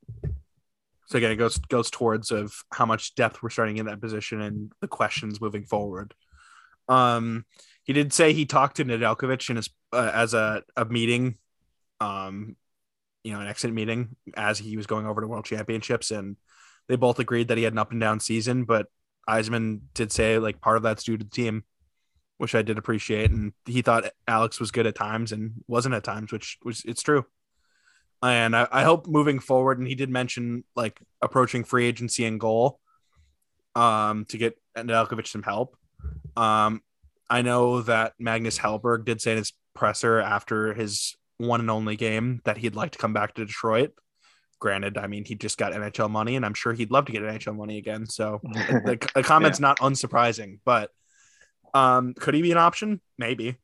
So 1.07 1.19
again, 1.19 1.31
it 1.33 1.37
goes 1.37 1.59
goes 1.59 1.91
towards 1.91 2.31
of 2.33 2.53
how 2.73 2.87
much 2.87 3.15
depth 3.15 3.41
we're 3.43 3.51
starting 3.51 3.77
in 3.77 3.87
that 3.87 4.01
position 4.01 4.41
and 4.41 4.73
the 4.81 4.89
questions 4.89 5.41
moving 5.41 5.65
forward. 5.65 6.15
Um, 6.89 7.45
he 7.85 7.93
did 7.93 8.13
say 8.13 8.33
he 8.33 8.47
talked 8.47 8.77
to 8.77 8.85
Nedeljkovic 8.85 9.49
in 9.51 9.57
his 9.57 9.71
uh, 9.93 10.11
as 10.13 10.35
a 10.35 10.63
a 10.77 10.85
meeting, 10.85 11.37
um, 12.01 12.57
you 13.23 13.33
know, 13.33 13.41
an 13.41 13.47
exit 13.47 13.73
meeting 13.73 14.17
as 14.37 14.59
he 14.59 14.77
was 14.77 14.87
going 14.87 15.07
over 15.07 15.21
to 15.21 15.27
World 15.27 15.45
Championships, 15.45 16.11
and 16.11 16.37
they 16.89 16.97
both 16.97 17.19
agreed 17.19 17.49
that 17.49 17.59
he 17.59 17.65
had 17.65 17.73
an 17.73 17.79
up 17.79 17.93
and 17.93 18.01
down 18.01 18.21
season. 18.21 18.65
But 18.65 18.87
Yzerman 19.29 19.81
did 19.95 20.13
say 20.13 20.39
like 20.39 20.61
part 20.61 20.77
of 20.77 20.83
that's 20.83 21.05
due 21.05 21.17
to 21.17 21.25
the 21.25 21.31
team, 21.31 21.65
which 22.39 22.55
I 22.55 22.63
did 22.63 22.79
appreciate, 22.79 23.31
and 23.31 23.53
he 23.67 23.83
thought 23.83 24.05
Alex 24.27 24.59
was 24.59 24.71
good 24.71 24.87
at 24.87 24.95
times 24.95 25.33
and 25.33 25.65
wasn't 25.69 25.95
at 25.95 26.05
times, 26.05 26.33
which 26.33 26.59
was 26.65 26.83
it's 26.85 27.03
true 27.03 27.25
and 28.25 28.57
I, 28.57 28.67
I 28.71 28.83
hope 28.85 29.07
moving 29.07 29.39
forward 29.39 29.79
and 29.79 29.87
he 29.87 29.95
did 29.95 30.11
mention 30.11 30.65
like 30.75 31.01
approaching 31.21 31.65
free 31.65 31.87
agency 31.87 32.25
and 32.25 32.41
goal 32.41 32.81
um 33.75 34.25
to 34.27 34.39
get 34.39 34.59
Nedeljkovic 34.77 35.27
some 35.27 35.43
help 35.43 35.77
um 36.37 36.81
I 37.31 37.43
know 37.43 37.83
that 37.83 38.15
Magnus 38.19 38.59
Hellberg 38.59 39.05
did 39.05 39.21
say 39.21 39.33
in 39.33 39.39
his 39.39 39.53
presser 39.75 40.21
after 40.21 40.75
his 40.75 41.17
one 41.39 41.61
and 41.61 41.71
only 41.71 41.97
game 41.97 42.41
that 42.45 42.57
he'd 42.59 42.77
like 42.77 42.93
to 42.93 42.99
come 42.99 43.13
back 43.13 43.35
to 43.35 43.45
Detroit. 43.45 43.93
Granted 44.61 44.97
I 44.97 45.09
mean 45.09 45.25
he 45.25 45.35
just 45.35 45.59
got 45.59 45.73
NHL 45.73 46.09
money 46.11 46.37
and 46.37 46.47
I'm 46.47 46.55
sure 46.55 46.73
he'd 46.73 46.91
love 46.91 47.07
to 47.07 47.13
get 47.13 47.23
NHL 47.23 47.57
money 47.57 47.77
again. 47.79 48.07
So 48.07 48.41
the, 48.45 49.11
the 49.15 49.23
comment's 49.23 49.61
not 49.61 49.79
unsurprising 49.81 50.61
but 50.65 50.91
um 51.75 52.15
could 52.15 52.35
he 52.35 52.43
be 52.43 52.53
an 52.53 52.59
option? 52.59 53.01
Maybe. 53.19 53.57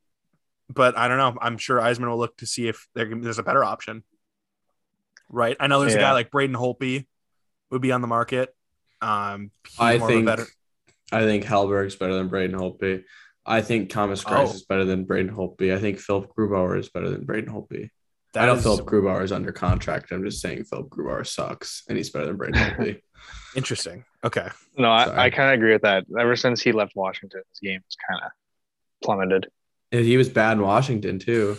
But 0.69 0.97
I 0.97 1.07
don't 1.07 1.17
know. 1.17 1.37
I'm 1.41 1.57
sure 1.57 1.79
Yzerman 1.79 2.07
will 2.09 2.17
look 2.17 2.37
to 2.37 2.45
see 2.45 2.67
if 2.67 2.87
there, 2.93 3.09
there's 3.13 3.39
a 3.39 3.43
better 3.43 3.63
option. 3.63 4.03
Right? 5.29 5.55
I 5.59 5.67
know 5.67 5.79
there's 5.79 5.93
a 5.95 6.01
guy 6.01 6.11
like 6.13 6.29
Braden 6.31 6.55
Holtby 6.55 7.05
would 7.71 7.81
be 7.81 7.91
on 7.91 8.01
the 8.01 8.07
market. 8.07 8.53
Um, 9.01 9.51
I 9.79 9.97
more 9.97 10.07
of 10.07 10.11
a 10.11 10.13
think 10.13 10.25
veteran- 10.25 10.47
I 11.13 11.21
think 11.21 11.43
Hellberg's 11.45 11.95
better 11.95 12.13
than 12.13 12.27
Braden 12.27 12.57
Holtby. 12.57 13.03
I 13.45 13.61
think 13.61 13.89
Thomas 13.89 14.23
Greiss 14.23 14.49
Oh. 14.49 14.53
is 14.53 14.65
better 14.65 14.85
than 14.85 15.05
Braden 15.05 15.33
Holtby. 15.35 15.73
I 15.75 15.79
think 15.79 15.99
Philip 15.99 16.31
Grubauer 16.37 16.77
is 16.77 16.89
better 16.89 17.09
than 17.09 17.25
Braden 17.25 17.51
Holtby. 17.53 17.89
that 18.33 18.43
I 18.43 18.45
know 18.45 18.53
is 18.55 18.63
Philip 18.63 18.85
Grubauer 18.85 19.23
is 19.23 19.31
under 19.31 19.51
contract. 19.51 20.11
I'm 20.11 20.23
just 20.23 20.41
saying 20.41 20.63
Philip 20.65 20.89
Grubauer 20.89 21.25
sucks 21.27 21.83
and 21.89 21.97
he's 21.97 22.09
better 22.11 22.27
than 22.27 22.37
Braden 22.37 22.59
Holtby. 22.61 23.01
interesting. 23.55 24.05
Okay, 24.23 24.47
No, 24.77 24.91
I, 24.91 25.05
Sorry. 25.05 25.17
I 25.19 25.29
kind 25.31 25.49
of 25.49 25.55
agree 25.55 25.73
with 25.73 25.81
that. 25.81 26.05
Ever 26.17 26.35
since 26.35 26.61
he 26.61 26.71
left 26.71 26.95
Washington, 26.95 27.41
his 27.49 27.59
game 27.59 27.81
has 27.83 27.95
kind 28.09 28.21
of 28.23 28.31
plummeted. 29.03 29.47
and 29.91 30.05
he 30.05 30.15
was 30.17 30.29
bad 30.29 30.53
in 30.53 30.61
Washington 30.63 31.17
too. 31.19 31.57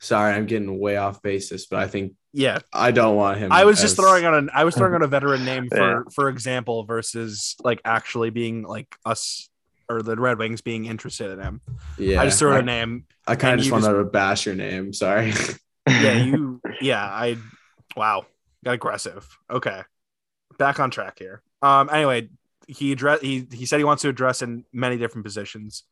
Sorry, 0.00 0.34
I'm 0.34 0.46
getting 0.46 0.78
way 0.78 0.96
off 0.96 1.22
basis, 1.22 1.66
but 1.66 1.78
I 1.80 1.88
think 1.88 2.12
yeah, 2.32 2.58
I 2.72 2.90
don't 2.90 3.16
want 3.16 3.38
him. 3.38 3.50
I 3.50 3.64
was 3.64 3.80
just 3.80 3.96
throwing 3.96 4.26
on 4.26 4.34
an 4.34 4.50
I 4.54 4.64
was 4.64 4.74
throwing 4.76 4.94
on 4.94 5.02
a 5.02 5.06
veteran 5.06 5.44
name 5.46 5.68
for 5.70 5.76
Yeah. 5.78 6.00
for 6.14 6.28
example 6.28 6.84
versus 6.84 7.56
like 7.64 7.80
actually 7.84 8.28
being 8.30 8.62
like 8.62 8.94
us 9.06 9.48
or 9.88 10.02
the 10.02 10.16
Red 10.16 10.38
Wings 10.38 10.60
being 10.60 10.86
interested 10.86 11.30
in 11.30 11.40
him. 11.40 11.60
Yeah, 11.98 12.20
I 12.20 12.26
just 12.26 12.38
threw 12.38 12.52
I, 12.52 12.58
a 12.58 12.62
name. 12.62 13.06
I 13.26 13.36
kind 13.36 13.54
of 13.54 13.60
just 13.60 13.72
wanted 13.72 13.86
just- 13.86 13.96
to 13.96 14.04
bash 14.04 14.46
your 14.46 14.54
name. 14.54 14.92
Sorry. 14.92 15.32
yeah, 15.88 16.22
you 16.24 16.60
yeah, 16.80 17.04
I 17.04 17.36
wow, 17.96 18.26
got 18.64 18.72
aggressive. 18.74 19.26
Okay. 19.50 19.82
Back 20.58 20.80
on 20.80 20.90
track 20.90 21.18
here. 21.18 21.42
Um 21.62 21.88
anyway, 21.92 22.28
he 22.66 22.92
address 22.92 23.20
he 23.20 23.46
he 23.52 23.66
said 23.66 23.78
he 23.78 23.84
wants 23.84 24.02
to 24.02 24.08
address 24.08 24.42
in 24.42 24.64
many 24.72 24.96
different 24.96 25.24
positions. 25.24 25.84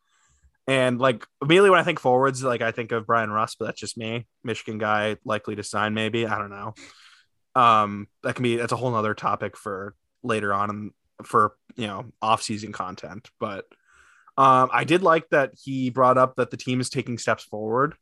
And 0.66 0.98
like 0.98 1.26
immediately 1.42 1.70
when 1.70 1.80
I 1.80 1.84
think 1.84 2.00
forwards, 2.00 2.42
like 2.42 2.62
I 2.62 2.72
think 2.72 2.90
of 2.92 3.06
Bryan 3.06 3.30
Rust, 3.30 3.56
but 3.58 3.66
that's 3.66 3.80
just 3.80 3.98
me. 3.98 4.26
Michigan 4.42 4.78
guy 4.78 5.16
likely 5.24 5.56
to 5.56 5.62
sign, 5.62 5.92
maybe. 5.92 6.26
I 6.26 6.38
don't 6.38 6.50
know. 6.50 6.74
Um, 7.54 8.08
that 8.22 8.34
can 8.34 8.42
be 8.42 8.56
that's 8.56 8.72
a 8.72 8.76
whole 8.76 8.90
nother 8.90 9.14
topic 9.14 9.56
for 9.56 9.94
later 10.22 10.52
on 10.54 10.70
and 10.70 10.90
for 11.22 11.54
you 11.76 11.86
know 11.86 12.06
off-season 12.22 12.72
content. 12.72 13.30
But 13.38 13.66
um 14.36 14.70
I 14.72 14.84
did 14.84 15.02
like 15.02 15.28
that 15.30 15.52
he 15.62 15.90
brought 15.90 16.18
up 16.18 16.36
that 16.36 16.50
the 16.50 16.56
team 16.56 16.80
is 16.80 16.90
taking 16.90 17.18
steps 17.18 17.44
forward 17.44 17.94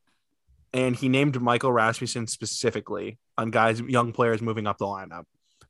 and 0.72 0.96
he 0.96 1.08
named 1.08 1.40
Michael 1.40 1.72
Rasmussen 1.72 2.26
specifically 2.26 3.18
on 3.36 3.50
guys, 3.50 3.80
young 3.80 4.12
players 4.12 4.40
moving 4.40 4.66
up 4.66 4.78
the 4.78 4.86
lineup. 4.86 5.24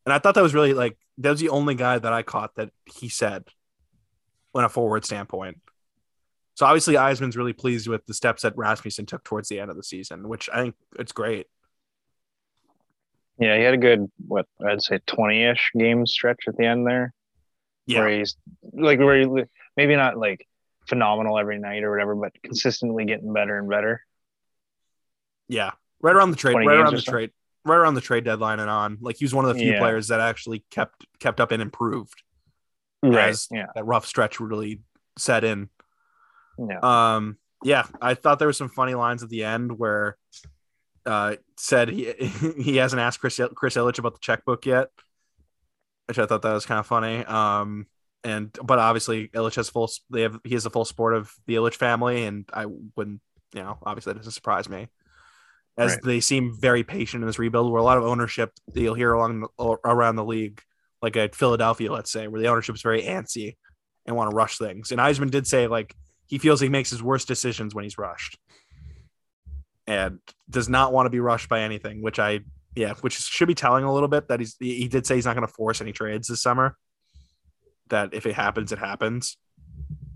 And 0.05 0.13
I 0.13 0.19
thought 0.19 0.35
that 0.35 0.43
was 0.43 0.55
really 0.55 0.75
like 0.75 0.97
that 1.19 1.31
was 1.31 1.41
the 1.41 1.49
only 1.49 1.75
guy 1.75 1.99
that 1.99 2.13
I 2.13 2.23
caught 2.23 2.55
that 2.57 2.71
he 2.87 3.09
said 3.09 3.45
on 4.55 4.65
a 4.65 4.69
forward 4.69 5.05
standpoint. 5.05 5.61
So 6.55 6.67
obviously 6.67 6.95
Yzerman's 6.95 7.37
really 7.37 7.53
pleased 7.53 7.89
with 7.89 8.05
the 8.07 8.15
steps 8.15 8.43
that 8.43 8.57
Rasmussen 8.57 9.07
took 9.07 9.25
towards 9.25 9.49
the 9.49 9.59
end 9.59 9.71
of 9.71 9.77
the 9.77 9.83
season, 9.83 10.29
which 10.29 10.49
I 10.53 10.61
think 10.61 10.75
it's 10.99 11.13
great. 11.13 11.47
Yeah, 13.39 13.57
he 13.57 13.63
had 13.63 13.75
a 13.75 13.79
good 13.79 14.11
what 14.29 14.47
I'd 14.65 14.83
say 14.83 15.01
twenty 15.07 15.45
ish 15.45 15.71
game 15.77 16.07
stretch 16.07 16.45
at 16.47 16.57
the 16.57 16.67
end 16.67 16.87
there. 16.87 17.13
Yeah. 17.87 18.01
Where 18.01 18.19
he's 18.19 18.37
like 18.73 18.99
where 18.99 19.21
he, 19.21 19.45
maybe 19.77 19.97
not 19.97 20.17
like 20.17 20.47
phenomenal 20.93 21.39
every 21.39 21.59
night 21.59 21.85
or 21.85 21.91
whatever, 21.91 22.15
but 22.15 22.33
consistently 22.43 23.07
getting 23.07 23.33
better 23.33 23.59
and 23.59 23.67
better. 23.67 24.05
Yeah. 25.49 25.71
Right 26.03 26.15
around 26.15 26.33
the 26.33 26.37
trade, 26.37 26.55
right 26.55 26.67
around 26.67 26.95
the 26.95 27.01
so? 27.01 27.13
trade, 27.13 27.31
right 27.65 27.77
around 27.77 27.95
the 27.95 28.03
trade 28.03 28.25
deadline 28.25 28.61
and 28.61 28.69
on. 28.69 28.99
Like 29.01 29.17
he 29.17 29.25
was 29.25 29.33
one 29.35 29.47
of 29.47 29.55
the 29.55 29.59
few 29.59 29.73
Yeah. 29.73 29.79
players 29.79 30.09
that 30.09 30.21
actually 30.21 30.65
kept 30.71 31.07
kept 31.19 31.41
up 31.41 31.51
and 31.51 31.63
improved. 31.63 32.23
Right. 33.03 33.31
As 33.31 33.49
Yeah. 33.51 33.69
that 33.75 33.85
rough 33.85 34.05
stretch 34.05 34.39
really 34.39 34.83
set 35.17 35.45
in. 35.45 35.71
Yeah. 36.59 36.81
Um, 36.83 37.39
yeah, 37.65 37.87
I 38.03 38.13
thought 38.13 38.39
there 38.39 38.49
were 38.49 38.53
some 38.53 38.69
funny 38.69 38.95
lines 38.95 39.23
at 39.23 39.31
the 39.31 39.45
end 39.45 39.79
where 39.79 40.19
uh 41.07 41.37
said 41.57 41.89
he 41.89 42.13
he 42.59 42.77
hasn't 42.77 43.01
asked 43.01 43.19
Chris 43.21 43.41
Chris 43.55 43.77
Ilitch 43.77 43.99
about 43.99 44.13
the 44.13 44.21
checkbook 44.21 44.67
yet, 44.67 44.89
which 46.07 46.19
I 46.19 46.27
thought 46.27 46.43
that 46.43 46.53
was 46.53 46.67
kind 46.67 46.81
of 46.81 46.87
funny. 46.87 47.25
Um, 47.25 47.87
and 48.25 48.57
but 48.63 48.79
obviously 48.79 49.29
Ilitch 49.29 49.57
has 49.57 49.69
full 49.69 49.91
they 50.11 50.23
have 50.23 50.39
he 50.45 50.55
has 50.55 50.65
the 50.65 50.71
full 50.71 50.85
support 50.85 51.15
of 51.15 51.33
the 51.47 51.55
Ilitch 51.55 51.75
family, 51.75 52.25
and 52.25 52.49
I 52.53 52.67
wouldn't 52.67 53.21
you 53.55 53.63
know 53.63 53.79
obviously 53.83 54.13
that 54.13 54.19
doesn't 54.19 54.33
surprise 54.33 54.69
me. 54.69 54.89
As 55.79 55.93
Right. 55.93 56.03
they 56.05 56.21
seem 56.21 56.55
very 56.61 56.85
patient 56.85 57.23
in 57.23 57.27
this 57.27 57.39
rebuild, 57.39 57.73
where 57.73 57.81
a 57.81 57.85
lot 57.85 57.97
of 57.97 58.05
ownership 58.05 58.53
that 58.75 58.81
you'll 58.81 58.95
hear 58.95 59.13
along 59.13 59.47
the, 59.59 59.79
around 59.87 60.17
the 60.17 60.25
league, 60.25 60.61
like 61.01 61.17
at 61.17 61.35
Philadelphia, 61.35 61.91
let's 61.91 62.13
say, 62.13 62.29
where 62.29 62.41
the 62.41 62.49
ownership 62.49 62.75
is 62.75 62.83
very 62.83 63.03
antsy 63.03 63.57
and 64.05 64.15
want 64.15 64.31
to 64.31 64.37
rush 64.37 64.59
things. 64.59 64.93
And 64.93 65.01
Yzerman 65.01 65.31
did 65.31 65.47
say 65.47 65.67
like 65.67 65.95
he 66.27 66.39
feels 66.39 66.61
he 66.61 66.69
makes 66.69 66.91
his 66.91 67.03
worst 67.03 67.27
decisions 67.27 67.75
when 67.75 67.85
he's 67.85 67.99
rushed 67.99 68.39
and 69.87 70.19
does 70.49 70.69
not 70.69 70.93
want 70.93 71.07
to 71.07 71.11
be 71.11 71.21
rushed 71.21 71.49
by 71.49 71.61
anything, 71.61 72.03
which 72.03 72.19
I 72.19 72.41
yeah, 72.75 72.95
which 73.01 73.19
should 73.19 73.49
be 73.49 73.55
telling 73.55 73.85
a 73.85 73.93
little 73.93 74.09
bit 74.09 74.29
that 74.29 74.41
he's 74.41 74.57
he 74.59 74.89
did 74.89 75.07
say 75.07 75.17
he's 75.17 75.27
not 75.27 75.37
going 75.37 75.47
to 75.47 75.53
force 75.53 75.81
any 75.81 75.93
trades 75.93 76.29
this 76.29 76.43
summer. 76.43 76.77
That 77.93 78.13
if 78.15 78.27
it 78.27 78.35
happens, 78.35 78.73
it 78.73 78.79
happens. 78.79 79.37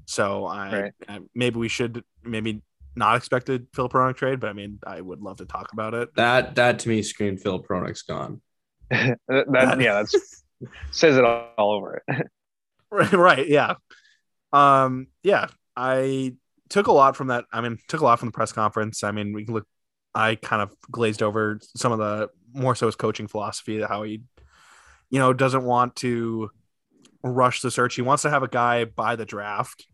So 0.07 0.45
I, 0.47 0.81
Right. 0.81 0.93
I 1.09 1.21
maybe 1.35 1.59
we 1.59 1.69
should 1.69 2.03
maybe 2.25 2.63
not 2.97 3.17
expect 3.17 3.49
a 3.51 3.63
Filip 3.75 3.93
Hronek 3.93 4.17
trade, 4.17 4.41
but 4.41 4.51
I 4.51 4.53
mean 4.55 4.79
I 4.87 5.01
would 5.01 5.21
love 5.21 5.37
to 5.39 5.45
talk 5.47 5.73
about 5.73 5.95
it. 5.95 6.09
That 6.17 6.55
that 6.57 6.79
to 6.81 6.89
me 6.89 7.03
screamed 7.03 7.41
Filip 7.43 7.67
Hronek's 7.69 8.03
gone. 8.03 8.41
that, 8.91 9.19
that- 9.29 9.81
yeah, 9.81 9.95
that's 9.95 10.43
says 10.91 11.17
it 11.17 11.25
all, 11.25 11.51
all 11.59 11.73
over 11.73 12.03
it. 12.09 12.27
right, 12.91 13.13
right 13.13 13.47
yeah 13.49 13.75
um 14.55 15.07
yeah 15.23 15.49
i 15.77 16.33
took 16.71 16.87
a 16.87 16.93
lot 16.93 17.15
from 17.15 17.27
that 17.27 17.45
i 17.53 17.61
mean 17.61 17.79
took 17.89 18.01
a 18.01 18.05
lot 18.05 18.19
from 18.19 18.29
the 18.29 18.33
press 18.33 18.53
conference 18.53 19.05
i 19.05 19.11
mean 19.11 19.35
we 19.35 19.45
can 19.45 19.53
look 19.53 19.67
i 20.15 20.35
kind 20.37 20.63
of 20.63 20.73
glazed 20.91 21.23
over 21.23 21.59
some 21.77 21.93
of 21.93 21.99
the 21.99 22.31
more 22.55 22.75
so 22.75 22.87
his 22.87 22.97
coaching 22.97 23.27
philosophy 23.27 23.83
how 23.83 24.03
he 24.05 24.23
you 25.11 25.19
know 25.19 25.35
doesn't 25.35 25.65
want 25.65 25.95
to 25.97 26.49
rush 27.35 27.61
the 27.61 27.71
search 27.71 27.95
he 27.95 28.03
wants 28.03 28.23
to 28.23 28.31
have 28.31 28.43
a 28.43 28.49
guy 28.49 28.85
by 28.85 29.17
the 29.17 29.25
draft 29.25 29.87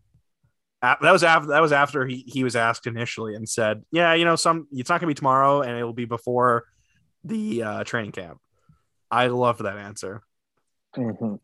that 0.81 0.99
was 1.01 1.23
after 1.23 1.47
that 1.49 1.61
was 1.61 1.71
after 1.71 2.05
he, 2.05 2.23
he 2.27 2.43
was 2.43 2.55
asked 2.55 2.87
initially 2.87 3.35
and 3.35 3.47
said 3.47 3.83
yeah 3.91 4.13
you 4.13 4.25
know 4.25 4.35
some 4.35 4.67
it's 4.71 4.89
not 4.89 4.99
gonna 4.99 5.09
be 5.09 5.13
tomorrow 5.13 5.61
and 5.61 5.77
it 5.77 5.83
will 5.83 5.93
be 5.93 6.05
before 6.05 6.65
the 7.23 7.63
uh, 7.63 7.83
training 7.85 8.11
camp 8.11 8.39
i 9.09 9.27
love 9.27 9.57
that 9.59 9.77
answer 9.77 10.21
Mhm. 10.95 11.39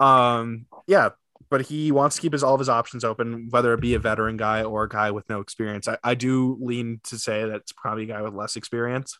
um, 0.00 0.66
yeah, 0.88 1.10
but 1.48 1.62
he 1.62 1.92
wants 1.92 2.16
to 2.16 2.22
keep 2.22 2.32
his 2.32 2.42
all 2.42 2.54
of 2.54 2.58
his 2.58 2.68
options 2.68 3.04
open, 3.04 3.46
whether 3.50 3.72
it 3.74 3.80
be 3.80 3.94
a 3.94 4.00
veteran 4.00 4.36
guy 4.36 4.64
or 4.64 4.82
a 4.82 4.88
guy 4.88 5.12
with 5.12 5.28
no 5.28 5.38
experience. 5.38 5.86
I, 5.86 5.98
I 6.02 6.14
do 6.16 6.58
lean 6.60 6.98
to 7.04 7.16
say 7.16 7.44
that 7.44 7.54
it's 7.54 7.70
probably 7.70 8.02
a 8.02 8.06
guy 8.08 8.22
with 8.22 8.34
less 8.34 8.56
experience. 8.56 9.18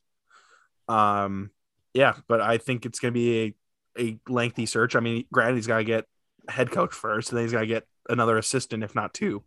Um, 0.89 1.51
yeah, 1.95 2.14
but 2.26 2.41
I 2.41 2.59
think 2.59 2.87
it's 2.87 2.99
gonna 2.99 3.12
be 3.12 3.39
a, 3.45 3.55
a 3.99 4.19
lengthy 4.29 4.67
search. 4.67 4.97
I 4.97 5.01
mean, 5.01 5.27
granted, 5.33 5.57
he's 5.57 5.67
got 5.67 5.79
to 5.79 5.85
get 5.85 6.05
head 6.49 6.71
coach 6.71 6.95
first, 6.95 7.31
and 7.31 7.39
then 7.39 7.45
he's 7.45 7.53
got 7.53 7.61
to 7.61 7.67
get 7.67 7.87
another 8.09 8.39
assistant, 8.39 8.85
if 8.85 8.95
not 8.95 9.15
two. 9.15 9.45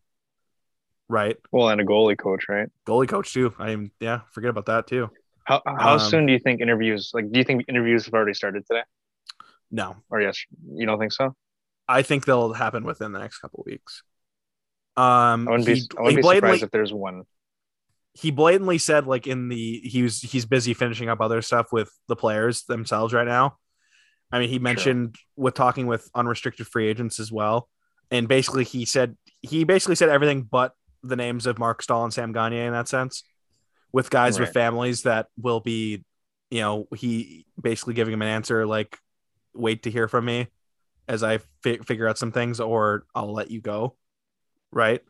Right, 1.09 1.37
Well, 1.51 1.69
and 1.69 1.79
a 1.81 1.85
goalie 1.85 2.17
coach, 2.17 2.45
right? 2.49 2.69
goalie 2.87 3.07
coach 3.07 3.33
too. 3.33 3.53
I 3.59 3.75
mean, 3.75 3.91
yeah, 3.99 4.21
forget 4.31 4.49
about 4.49 4.65
that 4.67 4.87
too. 4.87 5.09
How 5.43 5.61
how 5.65 5.97
Um, 5.97 5.97
soon 5.97 6.25
do 6.27 6.31
you 6.33 6.39
think 6.39 6.61
interviews 6.61 7.11
like 7.13 7.29
do 7.31 7.39
you 7.39 7.43
think 7.43 7.65
interviews 7.67 8.05
have 8.05 8.13
already 8.13 8.33
started 8.33 8.65
today? 8.67 8.83
No, 9.71 10.03
Or 10.09 10.21
yes, 10.21 10.43
you 10.75 10.85
don't 10.85 10.99
think 10.99 11.11
so? 11.13 11.35
I 11.87 12.01
think 12.03 12.25
they'll 12.25 12.53
happen 12.53 12.83
within 12.83 13.11
the 13.11 13.19
next 13.19 13.39
couple 13.39 13.61
of 13.61 13.65
weeks. 13.65 14.03
Um, 14.97 15.47
I 15.47 15.51
wouldn't 15.51 15.67
he, 15.67 15.73
be 15.73 15.89
I 15.97 16.01
wouldn't 16.01 16.17
be 16.17 16.23
surprised 16.23 16.63
if 16.63 16.71
there's 16.71 16.93
one. 16.93 17.23
he 18.13 18.31
blatantly 18.31 18.77
said 18.77 19.07
like 19.07 19.27
in 19.27 19.49
the 19.49 19.79
he 19.83 20.03
was 20.03 20.19
he's 20.21 20.45
busy 20.45 20.73
finishing 20.73 21.09
up 21.09 21.21
other 21.21 21.41
stuff 21.41 21.67
with 21.71 21.91
the 22.07 22.15
players 22.15 22.63
themselves 22.63 23.13
right 23.13 23.27
now. 23.27 23.57
I 24.31 24.39
mean, 24.39 24.49
he 24.49 24.59
mentioned 24.59 25.15
with 25.35 25.53
talking 25.55 25.87
with 25.87 26.09
unrestricted 26.13 26.67
free 26.67 26.87
agents 26.87 27.19
as 27.19 27.31
well, 27.31 27.67
and 28.11 28.27
basically 28.27 28.63
he 28.63 28.85
said 28.85 29.17
he 29.41 29.63
basically 29.63 29.95
said 29.95 30.09
everything 30.09 30.43
but 30.43 30.73
the 31.03 31.15
names 31.15 31.45
of 31.45 31.57
Marc 31.57 31.81
Staal 31.81 32.03
and 32.03 32.13
Sam 32.13 32.31
Gagner 32.33 32.67
in 32.67 32.73
that 32.73 32.87
sense, 32.87 33.23
with 33.91 34.09
guys 34.09 34.39
with 34.39 34.51
families 34.53 35.03
that 35.03 35.27
will 35.41 35.61
be, 35.61 36.03
you 36.51 36.59
know, 36.59 36.87
he 36.95 37.45
basically 37.59 37.93
giving 37.93 38.13
him 38.13 38.21
an 38.21 38.27
answer 38.27 38.65
like, 38.67 38.97
"Wait 39.53 39.83
to 39.83 39.91
hear 39.91 40.07
from 40.07 40.25
me 40.25 40.47
as 41.07 41.23
I 41.23 41.39
fi- 41.63 41.77
figure 41.79 42.07
out 42.07 42.17
some 42.17 42.31
things, 42.31 42.59
or 42.59 43.05
I'll 43.15 43.33
let 43.33 43.49
you 43.49 43.61
go." 43.61 43.95
Right. 44.71 45.01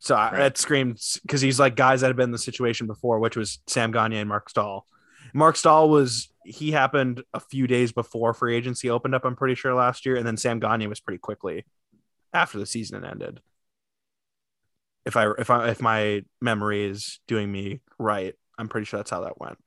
So 0.00 0.16
I, 0.16 0.30
Right. 0.30 0.38
that 0.38 0.58
screams 0.58 1.20
because 1.22 1.40
he's 1.40 1.60
like 1.60 1.76
guys 1.76 2.00
that 2.00 2.08
have 2.08 2.16
been 2.16 2.24
in 2.24 2.32
the 2.32 2.38
situation 2.38 2.86
before, 2.88 3.20
which 3.20 3.36
was 3.36 3.60
Sam 3.68 3.92
Gagner 3.92 4.16
and 4.18 4.28
Marc 4.28 4.48
Staal. 4.50 4.86
Marc 5.34 5.56
Staal 5.56 5.88
was 5.90 6.32
he 6.48 6.70
happened 6.72 7.22
a 7.34 7.40
few 7.40 7.66
days 7.66 7.92
before 7.92 8.34
free 8.34 8.56
agency 8.56 8.90
opened 8.90 9.14
up. 9.14 9.24
I'm 9.24 9.36
pretty 9.36 9.54
sure 9.54 9.74
last 9.74 10.06
year, 10.06 10.16
and 10.16 10.26
then 10.26 10.36
Sam 10.36 10.58
Gagner 10.58 10.88
was 10.88 11.00
pretty 11.00 11.18
quickly 11.18 11.64
after 12.32 12.58
the 12.58 12.66
season 12.66 13.04
ended. 13.04 13.40
If 15.04 15.16
I 15.16 15.30
if 15.38 15.50
I 15.50 15.68
if 15.68 15.80
my 15.80 16.22
memory 16.40 16.84
is 16.84 17.20
doing 17.28 17.50
me 17.50 17.80
right, 17.98 18.34
I'm 18.58 18.68
pretty 18.68 18.86
sure 18.86 18.98
that's 18.98 19.10
how 19.10 19.22
that 19.22 19.40
went. 19.40 19.58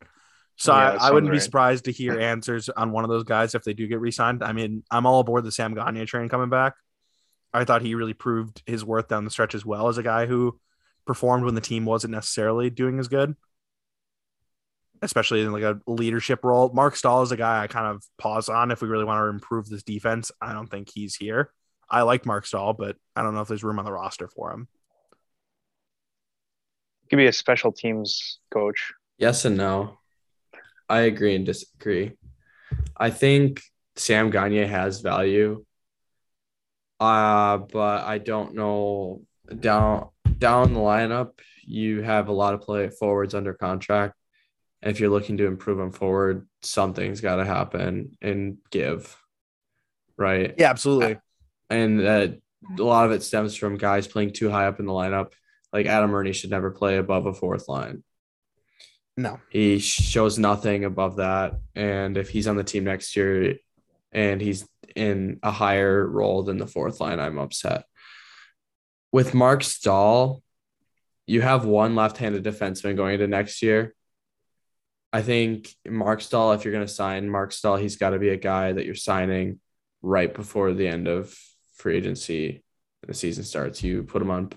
So 0.57 0.73
Yeah, 0.73 0.97
I, 0.99 1.07
I 1.07 1.11
wouldn't 1.11 1.31
sounds 1.31 1.39
be 1.41 1.45
surprised 1.45 1.85
to 1.85 1.91
hear 1.91 2.19
answers 2.19 2.69
on 2.69 2.91
one 2.91 3.03
of 3.03 3.09
those 3.09 3.23
guys 3.23 3.55
if 3.55 3.63
they 3.63 3.73
do 3.73 3.87
get 3.87 3.99
re-signed. 3.99 4.43
I 4.43 4.51
mean, 4.51 4.83
I'm 4.91 5.05
all 5.05 5.19
aboard 5.19 5.43
the 5.43 5.51
Sam 5.51 5.73
Gagner 5.73 6.05
train 6.05 6.29
coming 6.29 6.49
back. 6.49 6.75
I 7.53 7.65
thought 7.65 7.81
he 7.81 7.95
really 7.95 8.13
proved 8.13 8.61
his 8.65 8.85
worth 8.85 9.07
down 9.07 9.25
the 9.25 9.31
stretch 9.31 9.55
as 9.55 9.65
well 9.65 9.87
as 9.87 9.97
a 9.97 10.03
guy 10.03 10.25
who 10.25 10.59
performed 11.05 11.45
when 11.45 11.55
the 11.55 11.61
team 11.61 11.85
wasn't 11.85 12.13
necessarily 12.13 12.69
doing 12.69 12.99
as 12.99 13.07
good, 13.07 13.35
especially 15.01 15.41
in 15.41 15.51
like 15.51 15.63
a 15.63 15.79
leadership 15.87 16.43
role. 16.43 16.71
Marc 16.73 16.95
Staal 16.95 17.23
is 17.23 17.31
a 17.31 17.37
guy 17.37 17.63
I 17.63 17.67
kind 17.67 17.87
of 17.87 18.03
pause 18.17 18.49
on 18.49 18.71
if 18.71 18.81
we 18.81 18.87
really 18.87 19.05
want 19.05 19.19
to 19.19 19.29
improve 19.29 19.67
this 19.67 19.83
defense. 19.83 20.31
I 20.41 20.53
don't 20.53 20.67
think 20.67 20.89
he's 20.93 21.15
here. 21.15 21.51
I 21.89 22.03
like 22.03 22.25
Marc 22.25 22.45
Staal, 22.45 22.73
but 22.73 22.95
I 23.15 23.21
don't 23.21 23.33
know 23.33 23.41
if 23.41 23.47
there's 23.47 23.63
room 23.63 23.79
on 23.79 23.85
the 23.85 23.91
roster 23.91 24.27
for 24.27 24.51
him. 24.51 24.67
Could 27.09 27.17
be 27.17 27.27
a 27.27 27.33
special 27.33 27.71
teams 27.71 28.39
coach. 28.53 28.93
Yes 29.17 29.43
and 29.45 29.57
no. 29.57 29.99
I 30.87 31.01
agree 31.01 31.35
and 31.35 31.45
disagree. 31.45 32.13
I 32.95 33.09
think 33.09 33.61
Sam 33.95 34.29
Gagner 34.29 34.67
has 34.67 35.01
value. 35.01 35.65
Uh, 36.99 37.57
but 37.57 38.03
I 38.03 38.19
don't 38.19 38.53
know 38.53 39.23
down 39.59 40.09
down 40.37 40.73
the 40.73 40.79
lineup, 40.79 41.39
you 41.63 42.01
have 42.01 42.27
a 42.27 42.33
lot 42.33 42.53
of 42.53 42.61
play 42.61 42.89
forwards 42.89 43.33
under 43.33 43.53
contract. 43.53 44.15
If 44.81 44.99
you're 44.99 45.09
looking 45.09 45.37
to 45.37 45.45
improve 45.45 45.77
them 45.77 45.91
forward, 45.91 46.47
something's 46.63 47.21
got 47.21 47.35
to 47.35 47.45
happen 47.45 48.17
and 48.21 48.57
give. 48.71 49.15
Right. 50.17 50.55
Yeah, 50.57 50.69
absolutely. 50.69 51.17
And 51.69 51.99
that 51.99 52.39
a 52.77 52.83
lot 52.83 53.05
of 53.05 53.11
it 53.11 53.23
stems 53.23 53.55
from 53.55 53.77
guys 53.77 54.07
playing 54.07 54.33
too 54.33 54.49
high 54.49 54.67
up 54.67 54.79
in 54.79 54.85
the 54.85 54.91
lineup. 54.91 55.33
Like 55.71 55.85
Adam 55.85 56.13
Erne 56.13 56.33
should 56.33 56.49
never 56.49 56.71
play 56.71 56.97
above 56.97 57.25
a 57.25 57.33
fourth 57.33 57.67
line. 57.67 58.03
No. 59.17 59.39
He 59.49 59.79
shows 59.79 60.39
nothing 60.39 60.83
above 60.83 61.17
that. 61.17 61.55
And 61.75 62.17
if 62.17 62.29
he's 62.29 62.47
on 62.47 62.57
the 62.57 62.63
team 62.63 62.83
next 62.83 63.15
year 63.15 63.55
and 64.11 64.41
he's 64.41 64.67
in 64.95 65.39
a 65.43 65.51
higher 65.51 66.05
role 66.05 66.43
than 66.43 66.57
the 66.57 66.67
fourth 66.67 66.99
line, 66.99 67.19
I'm 67.19 67.37
upset. 67.37 67.85
With 69.11 69.33
Marc 69.33 69.63
Staal, 69.63 70.41
you 71.27 71.41
have 71.41 71.65
one 71.65 71.95
left-handed 71.95 72.43
defenseman 72.43 72.95
going 72.95 73.13
into 73.15 73.27
next 73.27 73.61
year. 73.61 73.93
I 75.13 75.21
think 75.21 75.73
Marc 75.87 76.21
Staal, 76.21 76.53
if 76.53 76.63
you're 76.63 76.73
going 76.73 76.87
to 76.87 76.93
sign 76.93 77.29
Marc 77.29 77.51
Staal, 77.51 77.75
he's 77.75 77.97
got 77.97 78.11
to 78.11 78.19
be 78.19 78.29
a 78.29 78.37
guy 78.37 78.71
that 78.71 78.85
you're 78.85 78.95
signing 78.95 79.59
right 80.01 80.33
before 80.33 80.73
the 80.73 80.87
end 80.87 81.07
of 81.07 81.37
free 81.75 81.97
agency. 81.97 82.63
And 83.01 83.09
the 83.09 83.13
season 83.13 83.43
starts. 83.43 83.83
You 83.83 84.03
put 84.03 84.21
him 84.21 84.31
on 84.31 84.51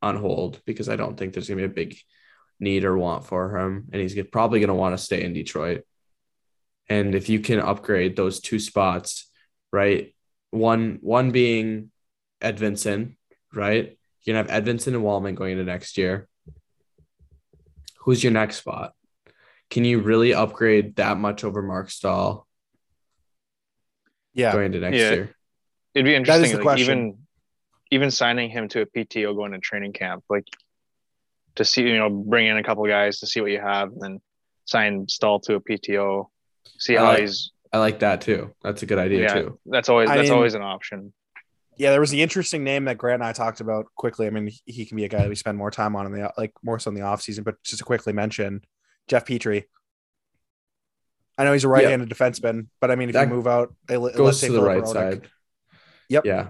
on 0.00 0.16
hold 0.16 0.60
because 0.64 0.88
I 0.88 0.96
don't 0.96 1.16
think 1.16 1.32
there's 1.32 1.48
going 1.48 1.60
to 1.60 1.68
be 1.68 1.72
a 1.72 1.84
big 1.86 1.98
need 2.58 2.84
or 2.84 2.96
want 2.96 3.26
for 3.26 3.56
him, 3.56 3.88
and 3.92 4.00
he's 4.00 4.18
probably 4.32 4.60
going 4.60 4.68
to 4.68 4.74
want 4.74 4.96
to 4.96 5.02
stay 5.02 5.22
in 5.22 5.32
Detroit. 5.32 5.84
And 6.88 7.14
if 7.14 7.28
you 7.28 7.40
can 7.40 7.60
upgrade 7.60 8.16
those 8.16 8.40
two 8.40 8.58
spots, 8.58 9.30
right? 9.72 10.14
One 10.50 10.98
one 11.02 11.30
being 11.30 11.92
Edvinsson, 12.42 13.16
right? 13.54 13.96
You're 14.22 14.42
gonna 14.42 14.52
have 14.52 14.64
Edvinsson 14.64 14.88
and 14.88 15.04
Walman 15.04 15.36
going 15.36 15.52
into 15.52 15.64
next 15.64 15.96
year. 15.96 16.28
Who's 18.00 18.24
your 18.24 18.32
next 18.32 18.56
spot? 18.56 18.94
Can 19.70 19.84
you 19.84 20.00
really 20.00 20.34
upgrade 20.34 20.96
that 20.96 21.16
much 21.16 21.44
over 21.44 21.62
Marc 21.62 21.90
Staal 21.90 22.46
Yeah. 24.34 24.52
going 24.52 24.66
into 24.66 24.80
next 24.80 24.96
Yeah. 24.96 25.10
year? 25.12 25.34
It'd 25.94 26.04
be 26.04 26.14
interesting. 26.14 26.24
That 26.42 26.46
is 26.46 26.52
interesting, 26.52 26.52
the 26.52 26.56
like, 26.56 26.62
question. 26.76 26.98
even 27.08 27.26
even 27.92 28.10
signing 28.12 28.48
him 28.50 28.68
to 28.68 28.82
a 28.82 28.86
PTO 28.86 29.34
going 29.34 29.50
to 29.50 29.58
training 29.58 29.92
camp, 29.92 30.22
like 30.30 30.46
to 31.56 31.64
see, 31.64 31.82
you 31.82 31.98
know, 31.98 32.08
bring 32.08 32.46
in 32.46 32.56
a 32.56 32.62
couple 32.62 32.86
guys 32.86 33.18
to 33.18 33.26
see 33.26 33.40
what 33.40 33.50
you 33.50 33.58
have, 33.60 33.90
and 33.90 34.00
then 34.00 34.20
sign 34.64 35.08
Staal 35.08 35.40
to 35.40 35.54
a 35.56 35.60
PTO, 35.60 36.30
see 36.78 36.94
how 36.94 37.06
Uh, 37.06 37.16
he's. 37.16 37.50
I 37.72 37.78
like 37.78 37.98
that 37.98 38.20
too. 38.20 38.54
That's 38.62 38.84
a 38.84 38.86
good 38.86 38.98
idea 38.98 39.22
Yeah, 39.22 39.34
too. 39.34 39.60
that's 39.66 39.88
always 39.88 40.08
I 40.08 40.16
that's 40.18 40.28
mean- 40.28 40.36
always 40.36 40.54
an 40.54 40.62
option. 40.62 41.12
Yeah, 41.78 41.90
there 41.90 41.98
was 42.00 42.10
the 42.10 42.22
interesting 42.22 42.62
name 42.62 42.84
that 42.84 42.96
Grant 42.96 43.22
and 43.22 43.28
I 43.28 43.32
talked 43.32 43.60
about 43.60 43.86
quickly. 43.96 44.28
I 44.28 44.30
mean, 44.30 44.46
he- 44.48 44.60
he 44.72 44.84
can 44.86 44.96
be 44.96 45.04
a 45.04 45.08
guy 45.08 45.22
that 45.22 45.28
we 45.28 45.34
spend 45.34 45.58
more 45.58 45.72
time 45.72 45.96
on 45.96 46.06
in 46.06 46.12
the 46.12 46.32
like 46.38 46.52
more 46.62 46.78
so 46.78 46.90
in 46.90 46.94
the 46.94 47.00
offseason, 47.00 47.42
but 47.42 47.60
just 47.64 47.78
to 47.78 47.84
quickly 47.84 48.12
mention 48.12 48.62
Jeff 49.10 49.26
Petry. 49.26 49.64
I 51.36 51.44
know 51.44 51.52
he's 51.52 51.64
a 51.64 51.68
right-handed 51.68 52.08
defenseman, 52.08 52.68
but 52.80 52.90
I 52.90 52.96
mean, 52.96 53.08
if 53.08 53.14
That 53.14 53.28
you 53.28 53.34
move 53.34 53.46
out, 53.46 53.74
eh, 53.88 53.96
let's 53.96 54.16
Goes 54.16 54.40
say 54.40 54.46
to 54.48 54.52
the 54.52 54.62
right 54.62 54.82
Hronek, 54.82 54.92
side. 54.92 55.28
Yep. 56.08 56.24
Yeah. 56.26 56.48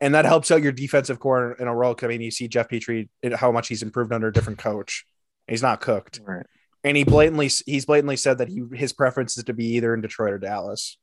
and 0.00 0.14
that 0.16 0.24
helps 0.24 0.50
out 0.50 0.60
your 0.62 0.72
defensive 0.72 1.20
core 1.20 1.52
in 1.52 1.68
a 1.68 1.74
role. 1.74 1.94
'cause, 1.94 2.06
I 2.06 2.08
mean, 2.08 2.20
you 2.20 2.30
see 2.32 2.48
Jeff 2.48 2.68
Petry 2.68 3.08
how 3.34 3.52
much 3.52 3.68
he's 3.68 3.82
improved 3.84 4.12
under 4.12 4.26
a 4.28 4.32
different 4.32 4.58
coach. 4.58 5.04
He's 5.46 5.62
not 5.62 5.80
cooked, 5.80 6.20
Right. 6.24 6.44
and 6.82 6.96
he 6.96 7.04
blatantly 7.04 7.48
he's 7.66 7.84
blatantly 7.86 8.16
said 8.16 8.38
that 8.38 8.48
he 8.48 8.62
his 8.72 8.92
preference 8.92 9.36
is 9.38 9.44
to 9.44 9.52
be 9.52 9.66
either 9.76 9.94
in 9.94 10.00
Detroit 10.00 10.32
or 10.32 10.38
Dallas. 10.38 10.98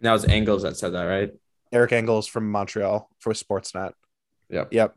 Now 0.00 0.14
it's 0.14 0.24
Engels 0.24 0.62
that 0.62 0.76
said 0.76 0.92
that, 0.92 1.02
right? 1.04 1.32
Eric 1.72 1.92
Engels 1.92 2.26
from 2.28 2.48
Montreal 2.50 3.10
for 3.18 3.32
Sportsnet. 3.32 3.92
Yep. 4.50 4.72
Yep. 4.72 4.94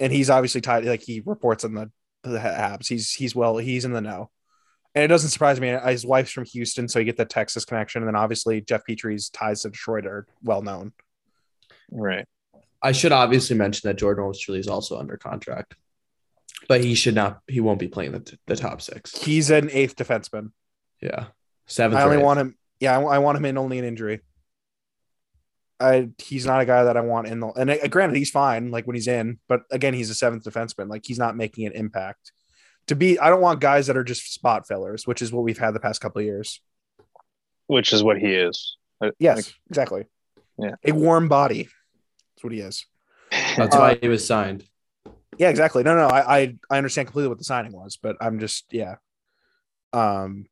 And 0.00 0.12
he's 0.12 0.28
obviously 0.30 0.60
tied 0.60 0.84
like 0.84 1.02
he 1.02 1.22
reports 1.24 1.64
on 1.64 1.72
the 1.74 1.90
the 2.22 2.38
Habs. 2.38 2.88
He's 2.88 3.12
he's 3.12 3.34
well 3.34 3.56
he's 3.58 3.84
in 3.86 3.92
the 3.92 4.00
know. 4.02 4.30
And 4.94 5.04
it 5.04 5.08
doesn't 5.08 5.30
surprise 5.30 5.58
me. 5.60 5.68
His 5.86 6.04
wife's 6.04 6.32
from 6.32 6.44
Houston, 6.44 6.86
so 6.86 6.98
you 6.98 7.06
get 7.06 7.16
the 7.16 7.24
Texas 7.24 7.64
connection. 7.64 8.02
And 8.02 8.08
then 8.08 8.16
obviously 8.16 8.60
Jeff 8.60 8.82
Petry's 8.86 9.30
ties 9.30 9.62
to 9.62 9.70
Detroit 9.70 10.06
are 10.06 10.26
well 10.42 10.62
known. 10.62 10.92
Right. 11.90 12.26
I 12.82 12.92
should 12.92 13.12
obviously 13.12 13.56
mention 13.56 13.88
that 13.88 13.98
Jordan 13.98 14.24
Oesterle 14.24 14.58
is 14.58 14.68
also 14.68 14.98
under 14.98 15.16
contract, 15.16 15.76
but 16.68 16.82
he 16.82 16.94
should 16.94 17.14
not. 17.14 17.40
He 17.46 17.60
won't 17.60 17.78
be 17.78 17.88
playing 17.88 18.12
the, 18.12 18.38
the 18.46 18.56
top 18.56 18.82
six. 18.82 19.16
He's 19.16 19.50
an 19.50 19.70
eighth 19.70 19.94
defenseman. 19.94 20.50
Yeah, 21.00 21.26
seventh. 21.66 22.00
I 22.00 22.04
only 22.04 22.16
eighth. 22.16 22.24
want 22.24 22.40
him. 22.40 22.56
Yeah, 22.80 22.98
I, 22.98 23.02
I 23.02 23.18
want 23.18 23.38
him 23.38 23.44
in 23.44 23.56
only 23.56 23.78
an 23.78 23.84
injury. 23.84 24.20
I 25.78 26.10
he's 26.18 26.44
not 26.44 26.60
a 26.60 26.66
guy 26.66 26.84
that 26.84 26.96
I 26.96 27.02
want 27.02 27.28
in 27.28 27.38
the. 27.38 27.48
And 27.48 27.70
uh, 27.70 27.86
granted, 27.86 28.16
he's 28.16 28.30
fine 28.30 28.72
like 28.72 28.86
when 28.86 28.96
he's 28.96 29.08
in, 29.08 29.38
but 29.48 29.62
again, 29.70 29.94
he's 29.94 30.10
a 30.10 30.14
seventh 30.14 30.42
defenseman. 30.42 30.88
Like 30.88 31.04
he's 31.06 31.18
not 31.18 31.36
making 31.36 31.66
an 31.66 31.72
impact. 31.72 32.32
To 32.88 32.96
be, 32.96 33.18
I 33.18 33.30
don't 33.30 33.40
want 33.40 33.60
guys 33.60 33.86
that 33.86 33.96
are 33.96 34.04
just 34.04 34.32
spot 34.34 34.66
fillers, 34.66 35.06
which 35.06 35.22
is 35.22 35.32
what 35.32 35.44
we've 35.44 35.58
had 35.58 35.70
the 35.72 35.80
past 35.80 36.00
couple 36.00 36.20
of 36.20 36.26
years. 36.26 36.60
Which 37.68 37.92
is 37.92 38.02
what 38.02 38.18
he 38.18 38.34
is. 38.34 38.76
Yes, 39.18 39.36
like, 39.36 39.54
exactly. 39.70 40.04
Yeah. 40.58 40.74
a 40.84 40.92
warm 40.92 41.28
body. 41.28 41.68
That's 42.34 42.44
what 42.44 42.52
he 42.52 42.60
is. 42.60 42.86
That's 43.30 43.74
Uh, 43.74 43.78
why 43.78 43.98
he 44.00 44.08
was 44.08 44.26
signed. 44.26 44.64
Yeah, 45.38 45.48
exactly. 45.48 45.82
No, 45.82 45.96
no, 45.96 46.08
I, 46.08 46.38
I 46.38 46.56
I 46.70 46.76
understand 46.76 47.08
completely 47.08 47.28
what 47.28 47.38
the 47.38 47.44
signing 47.44 47.72
was, 47.72 47.98
but 48.00 48.16
I'm 48.20 48.38
just 48.38 48.66
yeah. 48.70 48.96
Um, 49.92 50.46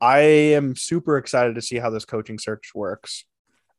I 0.00 0.18
am 0.18 0.74
super 0.76 1.16
excited 1.18 1.54
to 1.54 1.62
see 1.62 1.76
how 1.76 1.90
this 1.90 2.04
coaching 2.04 2.38
search 2.38 2.72
works. 2.74 3.24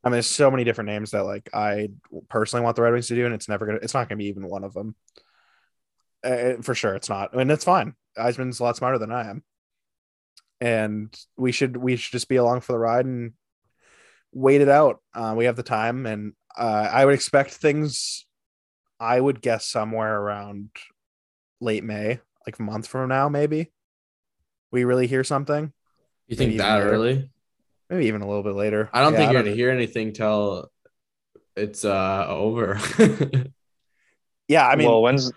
I 0.03 0.09
mean, 0.09 0.13
there's 0.13 0.27
so 0.27 0.49
many 0.49 0.63
different 0.63 0.89
names 0.89 1.11
that 1.11 1.25
like 1.25 1.49
I 1.53 1.89
personally 2.29 2.63
want 2.63 2.75
the 2.75 2.83
Red 2.83 2.93
Wings 2.93 3.07
to 3.07 3.15
do, 3.15 3.25
and 3.25 3.35
it's 3.35 3.49
never 3.49 3.65
gonna, 3.65 3.79
it's 3.81 3.93
not 3.93 4.07
gonna 4.07 4.17
be 4.17 4.27
even 4.27 4.47
one 4.47 4.63
of 4.63 4.73
them. 4.73 4.95
Uh, 6.23 6.61
for 6.61 6.75
sure, 6.75 6.95
it's 6.95 7.09
not. 7.09 7.33
I 7.33 7.37
mean, 7.37 7.47
that's 7.47 7.65
fine. 7.65 7.95
Yzerman's 8.17 8.59
a 8.59 8.63
lot 8.63 8.77
smarter 8.77 8.97
than 8.99 9.11
I 9.11 9.29
am, 9.29 9.43
and 10.59 11.15
we 11.37 11.51
should 11.51 11.77
we 11.77 11.95
should 11.95 12.11
just 12.11 12.29
be 12.29 12.35
along 12.35 12.61
for 12.61 12.73
the 12.73 12.79
ride 12.79 13.05
and 13.05 13.33
wait 14.33 14.61
it 14.61 14.69
out. 14.69 15.01
Uh, 15.13 15.33
we 15.37 15.45
have 15.45 15.55
the 15.55 15.63
time, 15.63 16.05
and 16.05 16.33
uh, 16.57 16.89
I 16.91 17.05
would 17.05 17.13
expect 17.13 17.51
things. 17.53 18.25
I 18.99 19.19
would 19.19 19.41
guess 19.41 19.65
somewhere 19.65 20.19
around 20.19 20.69
late 21.59 21.83
May, 21.83 22.19
like 22.45 22.59
a 22.59 22.63
month 22.63 22.87
from 22.87 23.09
now, 23.09 23.29
maybe. 23.29 23.71
We 24.71 24.83
really 24.85 25.07
hear 25.07 25.23
something, 25.23 25.73
You 26.27 26.35
think 26.35 26.51
maybe 26.51 26.59
that 26.59 26.79
later. 26.79 26.93
early? 26.93 27.29
maybe 27.89 28.05
even 28.05 28.21
a 28.21 28.27
little 28.27 28.43
bit 28.43 28.55
later. 28.55 28.89
I 28.93 29.01
don't 29.01 29.13
Yeah, 29.13 29.19
think 29.19 29.31
I 29.31 29.33
you're 29.33 29.43
gonna 29.43 29.55
hear 29.55 29.71
anything 29.71 30.13
till 30.13 30.71
it's 31.55 31.83
uh 31.85 32.25
over. 32.29 32.79
Yeah, 34.47 34.67
I 34.67 34.75
mean, 34.75 34.87
well, 34.87 35.01
when's 35.01 35.31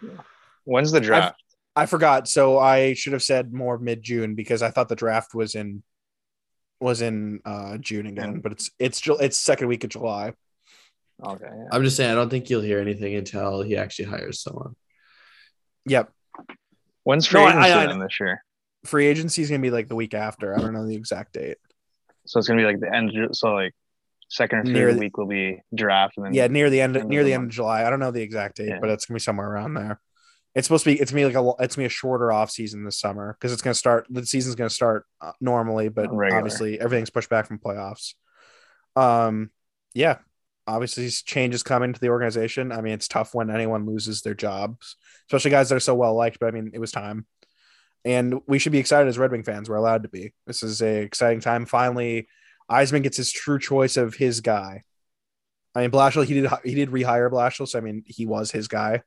when's 0.64 0.92
the 0.92 1.00
draft? 1.00 1.36
I 1.76 1.86
forgot. 1.86 2.28
So 2.28 2.58
I 2.58 2.94
should 2.94 3.12
have 3.14 3.22
said 3.22 3.52
more 3.52 3.78
mid 3.78 4.02
June 4.02 4.34
because 4.34 4.62
I 4.62 4.70
thought 4.70 4.88
the 4.88 4.96
draft 4.96 5.34
was 5.34 5.54
in 5.54 5.82
was 6.80 7.00
in 7.02 7.40
uh 7.44 7.78
June 7.78 8.06
again, 8.06 8.40
but 8.40 8.52
it's 8.52 8.70
it's 8.78 9.00
Ju- 9.00 9.16
it's 9.20 9.36
second 9.38 9.68
week 9.68 9.84
of 9.84 9.90
July. 9.90 10.32
Okay. 11.24 11.44
yeah. 11.46 11.64
I'm 11.72 11.84
just 11.84 11.96
saying, 11.96 12.10
I 12.10 12.14
don't 12.14 12.28
think 12.28 12.50
you'll 12.50 12.60
hear 12.60 12.80
anything 12.80 13.14
until 13.14 13.62
he 13.62 13.76
actually 13.76 14.06
hires 14.06 14.40
someone. 14.40 14.74
Yep. 15.86 16.10
When's 17.04 17.26
free 17.26 17.40
No, 17.40 17.48
agency 17.50 17.70
I- 17.70 17.82
I- 17.82 17.86
then 17.86 17.98
this 18.00 18.18
year? 18.20 18.42
Free 18.84 19.06
agency 19.06 19.40
is 19.42 19.48
gonna 19.48 19.62
be 19.62 19.70
like 19.70 19.88
the 19.88 19.94
week 19.94 20.12
after. 20.14 20.54
I 20.56 20.60
don't 20.60 20.74
know 20.74 20.86
the 20.86 20.94
exact 20.96 21.32
date. 21.34 21.56
So 22.26 22.38
it's 22.38 22.48
gonna 22.48 22.60
be 22.60 22.66
like 22.66 22.80
the 22.80 22.92
end. 22.94 23.16
of- 23.16 23.34
So 23.36 23.54
like 23.54 23.74
second 24.28 24.58
or 24.60 24.62
Near 24.64 24.88
third 24.88 24.94
the- 24.96 25.00
week 25.00 25.16
will 25.16 25.26
be 25.26 25.60
draft, 25.74 26.16
and 26.18 26.26
then 26.26 26.34
Yeah, 26.34 26.48
near 26.48 26.68
the 26.70 26.80
end 26.80 26.96
end 26.96 27.04
of 27.04 27.08
near 27.10 27.22
the 27.22 27.30
the 27.30 27.34
end 27.34 27.44
of. 27.44 27.50
July. 27.50 27.84
I 27.86 27.90
don't 27.90 28.00
know 28.00 28.10
the 28.10 28.22
exact 28.22 28.56
date, 28.56 28.68
Yeah. 28.68 28.78
but 28.80 28.90
it's 28.90 29.06
gonna 29.06 29.16
be 29.16 29.20
somewhere 29.20 29.48
around 29.48 29.74
there. 29.74 30.00
It's 30.54 30.68
supposed 30.68 30.84
to 30.84 30.94
be. 30.94 31.00
It's 31.00 31.10
gonna 31.10 31.26
like 31.26 31.34
a. 31.34 31.62
It's 31.64 31.74
gonna 31.74 31.86
a 31.86 31.90
shorter 31.90 32.30
off 32.30 32.50
season 32.50 32.84
this 32.84 32.98
summer 32.98 33.36
because 33.38 33.52
it's 33.52 33.62
gonna 33.62 33.74
start. 33.74 34.06
The 34.08 34.24
season's 34.24 34.54
gonna 34.54 34.70
start 34.70 35.04
uh, 35.20 35.32
normally, 35.40 35.88
but 35.88 36.14
Regular. 36.14 36.38
obviously 36.38 36.80
everything's 36.80 37.10
pushed 37.10 37.28
back 37.28 37.46
from 37.46 37.58
playoffs. 37.58 38.14
Um, 38.94 39.50
yeah, 39.94 40.18
obviously 40.66 41.04
these 41.04 41.22
changes 41.22 41.64
come 41.64 41.82
into 41.82 41.98
the 41.98 42.10
organization. 42.10 42.70
I 42.70 42.82
mean, 42.82 42.92
it's 42.92 43.08
tough 43.08 43.34
when 43.34 43.50
anyone 43.50 43.84
loses 43.84 44.22
their 44.22 44.34
jobs, 44.34 44.96
especially 45.28 45.50
guys 45.50 45.70
that 45.70 45.76
are 45.76 45.80
so 45.80 45.96
well 45.96 46.14
liked. 46.14 46.38
But 46.38 46.46
I 46.46 46.50
mean, 46.52 46.70
it 46.72 46.78
was 46.78 46.92
time, 46.92 47.26
and 48.04 48.40
we 48.46 48.60
should 48.60 48.72
be 48.72 48.78
excited 48.78 49.08
as 49.08 49.18
Red 49.18 49.32
Wing 49.32 49.42
fans. 49.42 49.68
We're 49.68 49.74
allowed 49.74 50.04
to 50.04 50.08
be. 50.08 50.34
This 50.46 50.62
is 50.62 50.82
a 50.82 51.02
exciting 51.02 51.40
time. 51.40 51.66
Finally, 51.66 52.28
Yzerman 52.70 53.02
gets 53.02 53.16
his 53.16 53.32
true 53.32 53.58
choice 53.58 53.96
of 53.96 54.14
his 54.14 54.40
guy. 54.40 54.84
I 55.74 55.80
mean, 55.80 55.90
Blashill, 55.90 56.24
he 56.24 56.34
did 56.34 56.48
he 56.64 56.76
did 56.76 56.90
rehire 56.90 57.28
Blashill, 57.28 57.66
so 57.66 57.76
I 57.76 57.82
mean, 57.82 58.04
he 58.06 58.24
was 58.24 58.52
his 58.52 58.68
guy 58.68 59.02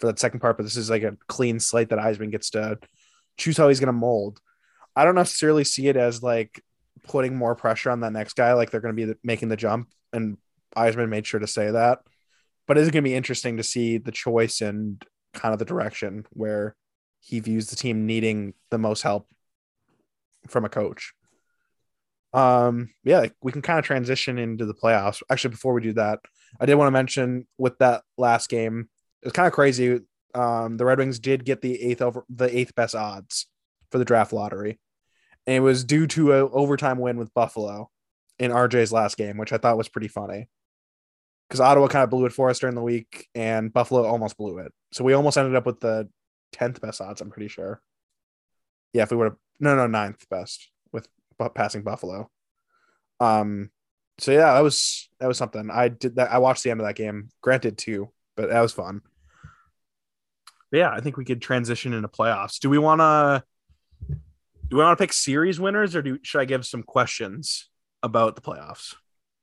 for 0.00 0.06
that 0.06 0.18
second 0.18 0.40
part. 0.40 0.56
But 0.56 0.64
this 0.64 0.76
is 0.76 0.90
like 0.90 1.02
a 1.02 1.16
clean 1.28 1.60
slate 1.60 1.90
that 1.90 1.98
Yzerman 1.98 2.32
gets 2.32 2.50
to 2.50 2.78
choose 3.36 3.56
how 3.56 3.68
he's 3.68 3.80
going 3.80 3.86
to 3.86 3.92
mold. 3.92 4.40
I 4.96 5.04
don't 5.04 5.14
necessarily 5.14 5.64
see 5.64 5.88
it 5.88 5.96
as 5.96 6.22
like 6.22 6.62
putting 7.04 7.36
more 7.36 7.54
pressure 7.54 7.90
on 7.90 8.00
that 8.00 8.12
next 8.12 8.34
guy, 8.34 8.52
like 8.54 8.70
they're 8.70 8.80
going 8.80 8.96
to 8.96 9.06
be 9.06 9.14
making 9.22 9.48
the 9.48 9.56
jump, 9.56 9.88
and 10.12 10.36
Yzerman 10.76 11.08
made 11.08 11.26
sure 11.26 11.40
to 11.40 11.46
say 11.46 11.70
that. 11.70 12.00
But 12.66 12.76
it's 12.76 12.90
going 12.90 13.04
to 13.04 13.08
be 13.08 13.14
interesting 13.14 13.56
to 13.56 13.62
see 13.62 13.98
the 13.98 14.12
choice 14.12 14.60
and 14.60 15.02
kind 15.32 15.52
of 15.52 15.58
the 15.58 15.64
direction 15.64 16.26
where 16.30 16.76
he 17.20 17.40
views 17.40 17.68
the 17.68 17.76
team 17.76 18.06
needing 18.06 18.54
the 18.70 18.78
most 18.78 19.02
help 19.02 19.28
from 20.48 20.64
a 20.64 20.68
coach. 20.68 21.12
Um, 22.32 22.90
yeah, 23.02 23.20
like, 23.20 23.34
we 23.42 23.52
can 23.52 23.62
kind 23.62 23.78
of 23.78 23.84
transition 23.84 24.38
into 24.38 24.66
the 24.66 24.74
playoffs. 24.74 25.22
Actually, 25.30 25.50
before 25.50 25.74
we 25.74 25.82
do 25.82 25.94
that, 25.94 26.20
I 26.60 26.66
did 26.66 26.76
want 26.76 26.86
to 26.88 26.92
mention 26.92 27.46
with 27.58 27.78
that 27.78 28.02
last 28.16 28.48
game, 28.48 28.88
it 29.22 29.26
was 29.26 29.32
kind 29.32 29.46
of 29.46 29.52
crazy. 29.52 30.00
Um, 30.34 30.76
the 30.76 30.84
Red 30.84 30.98
Wings 30.98 31.18
did 31.18 31.44
get 31.44 31.60
the 31.60 31.80
eighth 31.82 32.02
over 32.02 32.24
the 32.28 32.56
eighth 32.56 32.74
best 32.74 32.94
odds 32.94 33.46
for 33.90 33.98
the 33.98 34.04
draft 34.04 34.32
lottery, 34.32 34.78
and 35.46 35.56
it 35.56 35.60
was 35.60 35.84
due 35.84 36.06
to 36.08 36.32
an 36.32 36.48
overtime 36.52 36.98
win 36.98 37.16
with 37.16 37.34
Buffalo 37.34 37.90
in 38.38 38.50
RJ's 38.50 38.92
last 38.92 39.16
game, 39.16 39.36
which 39.36 39.52
I 39.52 39.58
thought 39.58 39.76
was 39.76 39.88
pretty 39.88 40.08
funny. 40.08 40.48
Because 41.48 41.60
Ottawa 41.60 41.88
kind 41.88 42.04
of 42.04 42.10
blew 42.10 42.26
it 42.26 42.32
for 42.32 42.48
us 42.48 42.60
during 42.60 42.76
the 42.76 42.82
week, 42.82 43.28
and 43.34 43.72
Buffalo 43.72 44.06
almost 44.06 44.36
blew 44.36 44.58
it. 44.58 44.72
So 44.92 45.04
we 45.04 45.14
almost 45.14 45.36
ended 45.36 45.56
up 45.56 45.66
with 45.66 45.80
the 45.80 46.08
tenth 46.52 46.80
best 46.80 47.00
odds. 47.00 47.20
I'm 47.20 47.30
pretty 47.30 47.48
sure. 47.48 47.80
Yeah, 48.92 49.02
if 49.02 49.10
we 49.10 49.16
would 49.16 49.24
have 49.24 49.36
No, 49.58 49.74
no, 49.74 49.86
ninth 49.86 50.28
best 50.30 50.70
with 50.92 51.08
passing 51.54 51.82
Buffalo. 51.82 52.30
Um, 53.18 53.70
so 54.18 54.32
yeah, 54.32 54.54
that 54.54 54.60
was 54.60 55.08
that 55.18 55.26
was 55.26 55.38
something. 55.38 55.70
I 55.70 55.88
did 55.88 56.16
that. 56.16 56.30
I 56.30 56.38
watched 56.38 56.62
the 56.62 56.70
end 56.70 56.80
of 56.80 56.86
that 56.86 56.96
game. 56.96 57.30
Granted, 57.42 57.78
too, 57.78 58.10
but 58.36 58.48
that 58.50 58.60
was 58.60 58.72
fun. 58.72 59.02
But 60.70 60.78
yeah, 60.78 60.90
I 60.90 61.00
think 61.00 61.16
we 61.16 61.24
could 61.24 61.42
transition 61.42 61.92
into 61.92 62.08
playoffs. 62.08 62.58
Do 62.58 62.70
we 62.70 62.78
want 62.78 63.00
to? 63.00 63.44
Do 64.68 64.76
we 64.76 64.82
want 64.82 64.96
to 64.96 65.02
pick 65.02 65.12
series 65.12 65.58
winners, 65.58 65.96
or 65.96 66.02
do 66.02 66.18
should 66.22 66.40
I 66.40 66.44
give 66.44 66.64
some 66.64 66.82
questions 66.82 67.68
about 68.02 68.36
the 68.36 68.42
playoffs? 68.42 68.94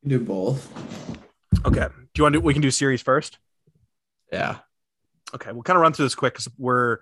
Do 0.05 0.19
both. 0.19 0.71
Okay. 1.65 1.87
Do 1.87 2.19
you 2.19 2.23
want 2.23 2.33
to? 2.33 2.39
We 2.39 2.53
can 2.53 2.61
do 2.61 2.71
series 2.71 3.01
first. 3.01 3.37
Yeah. 4.31 4.59
Okay, 5.35 5.51
we'll 5.51 5.63
kind 5.63 5.75
of 5.75 5.81
run 5.81 5.91
through 5.93 6.05
this 6.05 6.15
quick 6.15 6.33
because 6.33 6.47
we're 6.57 6.99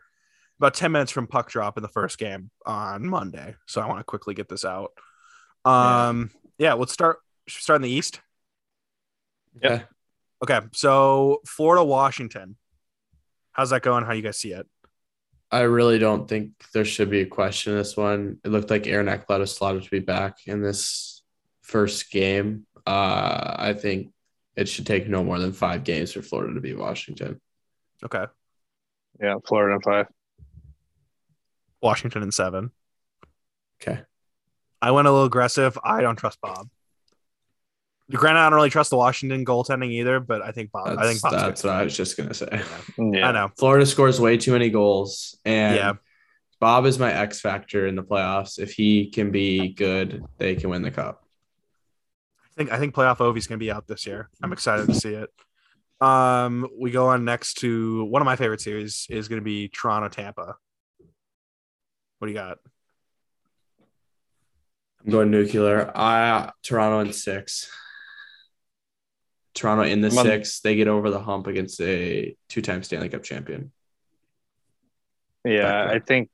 about 0.60 0.74
10 0.74 0.92
minutes 0.92 1.12
from 1.12 1.28
puck 1.28 1.50
drop 1.50 1.78
in 1.78 1.84
the 1.84 1.90
first 1.90 2.18
game 2.18 2.50
on 2.66 3.08
Monday. 3.08 3.56
So 3.68 3.82
I 3.82 3.88
want 3.88 4.00
to 4.00 4.04
quickly 4.04 4.34
get 4.34 4.50
this 4.50 4.66
out. 4.66 4.92
Um, 5.64 6.32
yeah, 6.58 6.74
let's 6.74 6.94
start 6.94 7.20
should 7.48 7.60
we 7.60 7.62
start 7.62 7.78
in 7.78 7.82
the 7.84 7.90
East. 7.90 8.22
Yeah. 9.62 9.84
Okay, 10.44 10.60
so 10.74 11.42
Florida, 11.48 11.84
Washington. 11.84 12.58
How's 13.56 13.70
that 13.70 13.82
going? 13.84 14.04
How 14.04 14.12
you 14.12 14.22
guys 14.22 14.38
see 14.38 14.52
it? 14.52 14.68
I 15.50 15.62
really 15.62 15.98
don't 15.98 16.28
think 16.28 16.52
there 16.74 16.84
should 16.84 17.10
be 17.10 17.22
a 17.22 17.26
question 17.26 17.72
in 17.72 17.78
this 17.80 17.96
one. 17.96 18.38
It 18.44 18.50
looked 18.50 18.70
like 18.70 18.86
Aaron 18.86 19.08
Ekblad 19.08 19.40
was 19.40 19.56
slotted 19.56 19.84
to 19.84 19.90
be 19.90 20.00
back 20.00 20.40
in 20.46 20.62
this 20.62 21.24
first 21.62 22.12
game. 22.12 22.66
Uh, 22.86 23.56
I 23.58 23.74
think 23.74 24.12
it 24.58 24.68
should 24.68 24.86
take 24.86 25.08
no 25.08 25.24
more 25.24 25.40
than 25.40 25.54
five 25.54 25.86
games 25.86 26.12
for 26.12 26.22
Florida 26.22 26.54
to 26.54 26.60
beat 26.60 26.78
Washington. 26.78 27.40
Okay, 28.04 28.26
Yeah, 29.22 29.36
Florida 29.48 29.76
in 29.76 29.82
five. 29.82 30.08
Washington 31.82 32.24
in 32.24 32.32
seven. 32.34 32.72
Okay. 33.82 34.02
I 34.82 34.92
went 34.92 35.08
a 35.08 35.12
little 35.12 35.26
aggressive. 35.26 35.80
I 35.82 36.02
don't 36.02 36.18
trust 36.18 36.42
Bob. 36.42 36.68
Granted, 38.12 38.40
I 38.40 38.50
don't 38.50 38.56
really 38.56 38.70
trust 38.70 38.92
the 38.92 38.98
Washington 38.98 39.44
goaltending 39.44 39.90
either, 39.92 40.20
but 40.20 40.42
I 40.44 40.52
think 40.52 40.72
Bob. 40.72 40.88
That's, 40.88 41.00
I 41.00 41.08
think 41.08 41.22
Bob's 41.22 41.36
that's 41.36 41.62
good. 41.64 41.68
what 41.70 41.78
I 41.78 41.84
was 41.84 41.98
just 41.98 42.18
gonna 42.18 42.34
say. 42.36 42.62
Yeah. 43.00 43.30
I 43.30 43.32
know. 43.32 43.52
Florida 43.58 43.86
scores 43.86 44.22
way 44.22 44.38
too 44.38 44.52
many 44.52 44.70
goals, 44.70 45.38
and 45.44 45.76
Yeah. 45.76 45.94
Bob 46.60 46.86
is 46.86 46.98
my 47.00 47.12
X 47.12 47.42
factor 47.42 47.86
in 47.88 47.96
the 47.96 48.04
playoffs. 48.04 48.60
If 48.60 48.74
he 48.74 49.10
can 49.10 49.32
be 49.32 49.70
good, 49.74 50.24
they 50.38 50.56
can 50.56 50.70
win 50.70 50.84
the 50.84 50.92
cup. 50.92 51.24
I 52.44 52.48
think 52.58 52.72
I 52.72 52.78
think 52.80 52.94
playoff 52.96 53.18
Ovi's 53.18 53.48
going 53.48 53.60
to 53.60 53.64
be 53.64 53.72
out 53.72 53.88
this 53.88 54.06
year. 54.08 54.30
I'm 54.42 54.54
excited 54.54 54.88
to 54.88 54.94
see 54.96 55.14
it. 55.14 55.30
Um, 56.00 56.68
we 56.80 56.92
go 56.92 57.08
on 57.08 57.26
next 57.26 57.56
to 57.56 58.06
one 58.06 58.22
of 58.22 58.26
my 58.26 58.36
favorite 58.36 58.62
series 58.62 59.08
is 59.10 59.28
going 59.28 59.42
to 59.42 59.44
be 59.44 59.68
Toronto 59.68 60.08
Tampa. 60.10 60.56
What 62.20 62.28
do 62.28 62.32
you 62.32 62.38
got? 62.38 62.58
I'm 65.04 65.12
going 65.12 65.32
nuclear. 65.32 65.92
I 65.96 66.52
Toronto 66.64 67.00
in 67.00 67.14
six. 67.14 67.70
Toronto 69.56 69.84
in 69.84 70.02
the 70.02 70.10
I'm 70.10 70.26
six. 70.26 70.60
They 70.60 70.76
get 70.76 70.88
over 70.88 71.10
the 71.10 71.20
hump 71.20 71.48
against 71.48 71.82
a 71.82 72.36
two-time 72.50 72.84
Stanley 72.84 73.10
Cup 73.10 73.24
champion. 73.24 73.72
Yeah, 75.44 75.88
I 75.90 76.00
think 76.00 76.30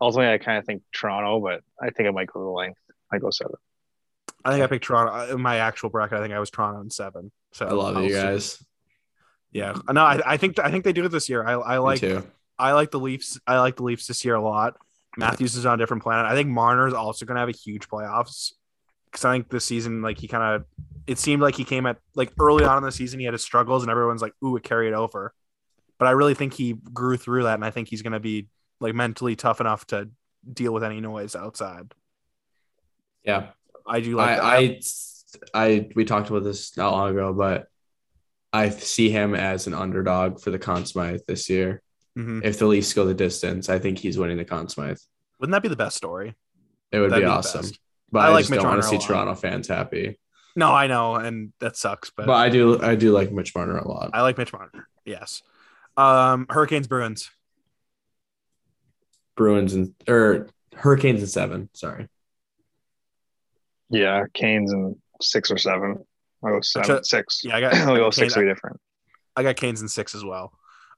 ultimately 0.00 0.32
I 0.34 0.38
kind 0.38 0.58
of 0.58 0.64
think 0.64 0.82
Toronto, 0.92 1.40
but 1.40 1.62
I 1.80 1.90
think 1.90 2.08
I 2.08 2.12
might 2.12 2.26
go 2.26 2.40
the 2.40 2.50
length. 2.50 2.80
I 3.12 3.18
go 3.18 3.30
seven. 3.30 3.54
I 4.44 4.50
think 4.52 4.64
I 4.64 4.66
picked 4.66 4.84
Toronto 4.84 5.12
uh, 5.12 5.34
in 5.34 5.40
my 5.40 5.56
actual 5.58 5.88
bracket. 5.88 6.18
I 6.18 6.22
think 6.22 6.34
I 6.34 6.40
was 6.40 6.50
Toronto 6.50 6.80
in 6.80 6.90
seven. 6.90 7.30
So 7.52 7.66
I 7.66 7.72
love 7.72 7.96
I'll 7.96 8.02
you 8.02 8.10
see. 8.10 8.14
guys. 8.14 8.64
Yeah, 9.52 9.76
uh, 9.86 9.92
no, 9.92 10.02
I, 10.02 10.20
I 10.26 10.36
think 10.36 10.58
I 10.58 10.70
think 10.70 10.84
they 10.84 10.92
do 10.92 11.04
it 11.04 11.10
this 11.10 11.28
year. 11.28 11.46
I, 11.46 11.52
I 11.52 11.78
like 11.78 12.00
too. 12.00 12.26
I 12.58 12.72
like 12.72 12.90
the 12.90 13.00
Leafs. 13.00 13.38
I 13.46 13.60
like 13.60 13.76
the 13.76 13.84
Leafs 13.84 14.06
this 14.06 14.24
year 14.24 14.34
a 14.34 14.42
lot. 14.42 14.76
Matthews 15.16 15.54
is 15.54 15.64
on 15.64 15.74
a 15.74 15.76
different 15.82 16.02
planet. 16.02 16.26
I 16.26 16.34
think 16.34 16.48
Marner 16.48 16.88
is 16.88 16.94
also 16.94 17.24
going 17.24 17.36
to 17.36 17.40
have 17.40 17.48
a 17.48 17.52
huge 17.52 17.88
playoffs 17.88 18.52
because 19.14 19.24
I 19.24 19.32
think 19.32 19.48
this 19.48 19.64
season, 19.64 20.02
like 20.02 20.18
he 20.18 20.26
kind 20.26 20.56
of, 20.56 20.64
it 21.06 21.20
seemed 21.20 21.40
like 21.40 21.54
he 21.54 21.62
came 21.62 21.86
at 21.86 21.98
like 22.16 22.32
early 22.40 22.64
on 22.64 22.78
in 22.78 22.82
the 22.82 22.90
season, 22.90 23.20
he 23.20 23.26
had 23.26 23.32
his 23.32 23.44
struggles, 23.44 23.84
and 23.84 23.90
everyone's 23.90 24.20
like, 24.20 24.32
"Ooh, 24.44 24.56
it 24.56 24.64
carried 24.64 24.92
over." 24.92 25.32
But 25.98 26.08
I 26.08 26.10
really 26.10 26.34
think 26.34 26.52
he 26.54 26.72
grew 26.72 27.16
through 27.16 27.44
that, 27.44 27.54
and 27.54 27.64
I 27.64 27.70
think 27.70 27.88
he's 27.88 28.02
going 28.02 28.14
to 28.14 28.20
be 28.20 28.48
like 28.80 28.92
mentally 28.92 29.36
tough 29.36 29.60
enough 29.60 29.86
to 29.86 30.08
deal 30.52 30.72
with 30.72 30.82
any 30.82 31.00
noise 31.00 31.36
outside. 31.36 31.94
Yeah. 33.22 33.50
I 33.86 34.00
do 34.00 34.16
like. 34.16 34.40
I, 34.40 34.56
I 34.56 34.80
I 35.54 35.88
we 35.94 36.04
talked 36.04 36.28
about 36.28 36.42
this 36.42 36.76
not 36.76 36.90
long 36.90 37.10
ago, 37.10 37.32
but 37.32 37.68
I 38.52 38.70
see 38.70 39.10
him 39.10 39.36
as 39.36 39.68
an 39.68 39.74
underdog 39.74 40.40
for 40.40 40.50
the 40.50 40.58
Conn 40.58 40.86
Smythe 40.86 41.20
this 41.28 41.48
year. 41.48 41.82
Mhm. 42.18 42.44
If 42.44 42.58
the 42.58 42.66
Leafs 42.66 42.92
go 42.92 43.04
the 43.04 43.14
distance, 43.14 43.68
I 43.68 43.78
think 43.78 43.98
he's 43.98 44.18
winning 44.18 44.38
the 44.38 44.44
Conn 44.44 44.68
Smythe. 44.68 44.98
Wouldn't 45.38 45.52
that 45.52 45.62
be 45.62 45.68
the 45.68 45.76
best 45.76 45.96
story? 45.96 46.34
It 46.90 46.98
would 46.98 47.10
That'd 47.10 47.24
be 47.24 47.28
be 47.28 47.30
awesome. 47.30 47.66
Best. 48.14 48.20
But 48.20 48.20
I 48.20 48.26
I, 48.26 48.30
like 48.30 48.42
just 48.42 48.50
Mitch 48.50 48.60
don't 48.60 48.68
want 48.68 48.82
to 48.82 48.88
see. 48.88 48.98
Toronto 48.98 49.34
fans 49.34 49.68
happy. 49.68 50.18
No, 50.56 50.70
I 50.70 50.86
know, 50.86 51.16
and 51.16 51.52
that 51.60 51.76
sucks. 51.76 52.10
But, 52.10 52.26
But 52.26 52.34
I 52.34 52.48
do 52.48 52.80
I 52.80 52.94
do 52.94 53.12
like 53.12 53.32
Mitch 53.32 53.54
Marner 53.54 53.76
a 53.76 53.88
lot. 53.88 54.10
I 54.14 54.22
like 54.22 54.38
Mitch 54.38 54.52
Marner. 54.52 54.88
Yes. 55.04 55.42
Um, 55.96 56.46
Hurricanes 56.48 56.86
Bruins. 56.86 57.30
Bruins 59.36 59.74
and 59.74 59.94
or 60.08 60.48
Hurricanes 60.74 61.20
and 61.20 61.30
seven. 61.30 61.68
Sorry. 61.72 62.08
Yeah, 63.90 64.24
Canes 64.32 64.72
and 64.72 64.96
six 65.20 65.50
or 65.50 65.58
seven. 65.58 66.04
I 66.44 66.50
go 66.50 66.60
seven, 66.60 66.90
Actually, 66.90 67.04
six. 67.04 67.42
Yeah, 67.44 67.56
I 67.56 67.60
got. 67.60 67.74
I'll 67.74 67.96
go 67.96 68.10
six 68.10 68.36
or 68.36 68.44
different. 68.44 68.80
I 69.36 69.42
got 69.42 69.56
Canes 69.56 69.80
and 69.80 69.90
six 69.90 70.14
as 70.14 70.24
well. 70.24 70.52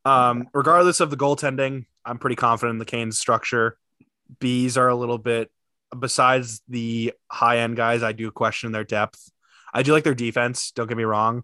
Um, 0.04 0.48
regardless 0.54 1.00
of 1.00 1.10
the 1.10 1.16
goaltending, 1.16 1.86
I'm 2.04 2.18
pretty 2.18 2.36
confident 2.36 2.74
in 2.74 2.78
the 2.78 2.84
Canes 2.84 3.18
structure. 3.18 3.76
Bees 4.38 4.76
are 4.76 4.88
a 4.88 4.94
little 4.94 5.18
bit 5.18 5.50
besides 6.01 6.62
the 6.68 7.12
high 7.30 7.59
end 7.59 7.76
guys, 7.76 8.03
I 8.03 8.12
do 8.12 8.30
question 8.30 8.72
their 8.72 8.84
depth. 8.84 9.30
I 9.74 9.82
do 9.82 9.92
like 9.92 10.05
their 10.05 10.14
defense, 10.14 10.70
don't 10.72 10.86
get 10.86 10.97
me 10.97 11.05
wrong. 11.05 11.42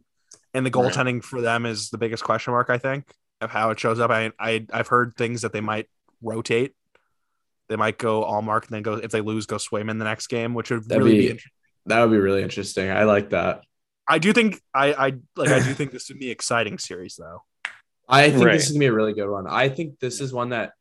And 0.54 0.64
the 0.66 0.70
Right. 0.70 0.92
goaltending 0.92 1.22
for 1.24 1.40
them 1.40 1.66
is 1.66 1.90
the 1.90 1.98
biggest 1.98 2.24
question 2.24 2.52
mark, 2.52 2.70
I 2.70 2.78
think, 2.78 3.04
of 3.40 3.50
how 3.50 3.70
it 3.70 3.80
shows 3.80 3.98
up. 4.00 4.10
I, 4.10 4.32
I 4.38 4.66
I've 4.72 4.88
heard 4.88 5.14
things 5.16 5.42
that 5.42 5.52
they 5.52 5.60
might 5.60 5.88
rotate. 6.22 6.74
They 7.68 7.76
might 7.76 7.98
go 7.98 8.22
all 8.22 8.42
mark 8.42 8.66
and 8.66 8.74
then 8.74 8.82
go 8.82 8.94
if 8.94 9.10
they 9.10 9.20
lose, 9.22 9.46
go 9.46 9.56
Swayman 9.56 9.98
the 9.98 10.04
next 10.04 10.26
game, 10.28 10.52
which 10.54 10.70
would 10.70 10.88
That'd 10.88 11.02
really 11.04 11.16
be- 11.16 11.22
be 11.24 11.30
interesting. 11.30 11.52
That 11.86 12.00
would 12.02 12.10
be 12.10 12.18
really 12.18 12.42
interesting. 12.42 12.90
I 12.90 13.04
like 13.04 13.30
that. 13.30 13.62
I 14.06 14.18
do 14.18 14.32
think 14.32 14.60
I 14.74 14.92
I 14.92 15.06
like 15.36 15.48
I 15.50 15.58
do 15.60 15.74
think 15.78 15.90
this 15.90 16.08
would 16.08 16.18
be 16.18 16.26
an 16.26 16.32
exciting 16.32 16.78
series 16.78 17.16
though. 17.16 17.42
I 18.08 18.30
think 18.30 18.44
Right. 18.44 18.52
this 18.52 18.66
is 18.66 18.72
gonna 18.72 18.80
be 18.80 18.86
a 18.86 18.92
really 18.92 19.14
good 19.14 19.28
one. 19.30 19.46
I 19.48 19.68
think 19.68 19.98
this 20.00 20.20
is 20.20 20.32
one 20.32 20.50
that 20.50 20.72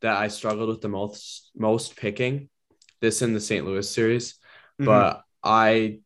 that 0.00 0.16
I 0.16 0.28
struggled 0.28 0.68
with 0.68 0.80
the 0.80 0.88
most 0.88 1.50
most 1.56 1.96
picking. 1.96 2.48
This 3.00 3.22
in 3.22 3.32
the 3.32 3.40
St. 3.40 3.64
Louis 3.64 3.88
series, 3.88 4.38
Mhm. 4.80 4.86
but 4.86 5.24
I 5.42 6.00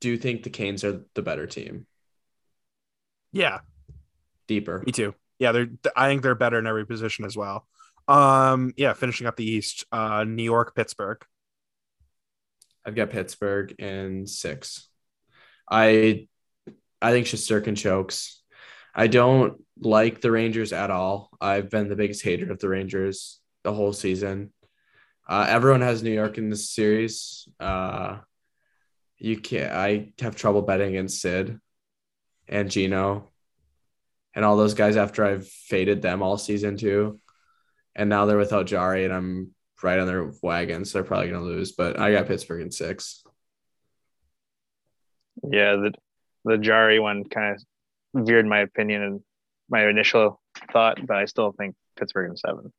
do 0.00 0.16
think 0.16 0.42
the 0.42 0.50
Canes 0.50 0.84
are 0.84 1.04
the 1.14 1.22
better 1.22 1.46
team. 1.46 1.86
yeah, 3.32 3.60
Deeper. 4.46 4.82
Me 4.86 4.92
too. 4.92 5.14
Yeah, 5.38 5.52
they're. 5.52 5.68
I 5.94 6.08
think 6.08 6.22
they're 6.22 6.34
better 6.34 6.58
in 6.58 6.66
every 6.66 6.86
position 6.86 7.24
as 7.26 7.36
well. 7.36 7.68
Um, 8.08 8.72
yeah, 8.76 8.94
finishing 8.94 9.26
up 9.26 9.36
the 9.36 9.44
East, 9.44 9.84
uh, 9.92 10.24
New 10.24 10.42
York, 10.42 10.74
Pittsburgh. 10.74 11.22
I've 12.84 12.94
got 12.94 13.10
Pittsburgh 13.10 13.72
in 13.78 14.26
six. 14.26 14.88
I 15.70 16.26
I 17.02 17.12
think 17.12 17.26
Shesterkin 17.26 17.76
chokes. 17.76 18.42
I 18.94 19.06
don't 19.06 19.62
like 19.78 20.20
the 20.22 20.30
Rangers 20.30 20.72
at 20.72 20.90
all. 20.90 21.30
I've 21.40 21.68
been 21.70 21.88
the 21.88 21.96
biggest 21.96 22.22
hater 22.24 22.50
of 22.50 22.58
the 22.58 22.68
Rangers 22.68 23.40
the 23.62 23.72
whole 23.74 23.92
season. 23.92 24.52
Uh, 25.28 25.46
everyone 25.48 25.82
has 25.82 26.02
New 26.02 26.12
York 26.12 26.38
in 26.38 26.48
this 26.48 26.70
series. 26.70 27.46
Uh, 27.60 28.18
you 29.18 29.38
can't. 29.38 29.72
I 29.72 30.12
have 30.20 30.36
trouble 30.36 30.62
betting 30.62 30.88
against 30.88 31.20
Sid 31.20 31.60
and 32.48 32.70
Gino 32.70 33.30
and 34.34 34.44
all 34.44 34.56
those 34.56 34.74
guys 34.74 34.96
after 34.96 35.24
I've 35.24 35.46
faded 35.46 36.00
them 36.00 36.22
all 36.22 36.38
season 36.38 36.76
too. 36.76 37.20
And 37.94 38.08
now 38.08 38.24
they're 38.24 38.38
without 38.38 38.66
Jari, 38.66 39.04
and 39.04 39.12
I'm 39.12 39.54
right 39.82 39.98
on 39.98 40.06
their 40.06 40.30
wagon, 40.42 40.84
so 40.84 40.98
they're 40.98 41.04
probably 41.04 41.28
gonna 41.28 41.44
lose. 41.44 41.72
But 41.72 41.98
I 41.98 42.12
got 42.12 42.26
Pittsburgh 42.26 42.62
in 42.62 42.70
six. 42.70 43.22
Yeah, 45.42 45.76
the 45.76 45.92
the 46.44 46.56
Jari 46.56 47.02
one 47.02 47.24
kind 47.24 47.56
of 47.56 48.26
veered 48.26 48.46
my 48.46 48.60
opinion 48.60 49.02
and 49.02 49.20
my 49.68 49.88
initial 49.88 50.40
thought, 50.72 51.04
but 51.04 51.16
I 51.16 51.24
still 51.26 51.52
think 51.52 51.74
Pittsburgh 51.96 52.30
in 52.30 52.36
seven. 52.36 52.72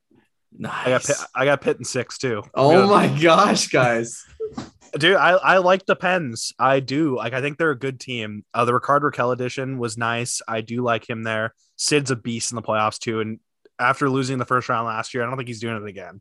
Nice. 0.58 0.86
I 0.86 0.90
got 0.90 1.04
Pitt, 1.04 1.16
I 1.36 1.46
got 1.46 1.62
Pitt 1.62 1.78
in 1.78 1.84
six 1.86 2.18
too. 2.18 2.44
oh 2.56 2.72
Yeah. 2.82 2.86
my 2.88 3.22
gosh, 3.22 3.68
guys! 3.68 4.26
dude, 4.98 5.16
I 5.16 5.32
I 5.32 5.58
like 5.60 5.86
the 5.86 5.96
Pens. 5.96 6.54
I 6.60 6.80
do. 6.80 7.16
Like, 7.16 7.34
I 7.34 7.42
think 7.42 7.58
they're 7.58 7.72
a 7.72 7.78
good 7.78 8.00
team. 8.00 8.44
Uh, 8.54 8.66
the 8.66 8.74
Rickard 8.74 9.04
Rakell 9.04 9.32
edition 9.34 9.78
was 9.78 9.98
nice. 9.98 10.42
I 10.48 10.62
do 10.62 10.82
like 10.82 11.08
him 11.10 11.24
there. 11.24 11.54
Sid's 11.76 12.12
a 12.12 12.16
beast 12.16 12.52
in 12.52 12.56
the 12.56 12.62
playoffs 12.62 12.98
too, 13.00 13.20
and 13.22 13.40
after 13.80 14.10
losing 14.10 14.38
the 14.40 14.46
first 14.46 14.68
round 14.70 14.88
last 14.88 15.14
year, 15.14 15.24
I 15.24 15.28
don't 15.28 15.38
think 15.38 15.48
he's 15.48 15.62
doing 15.62 15.76
it 15.82 15.88
again. 15.88 16.20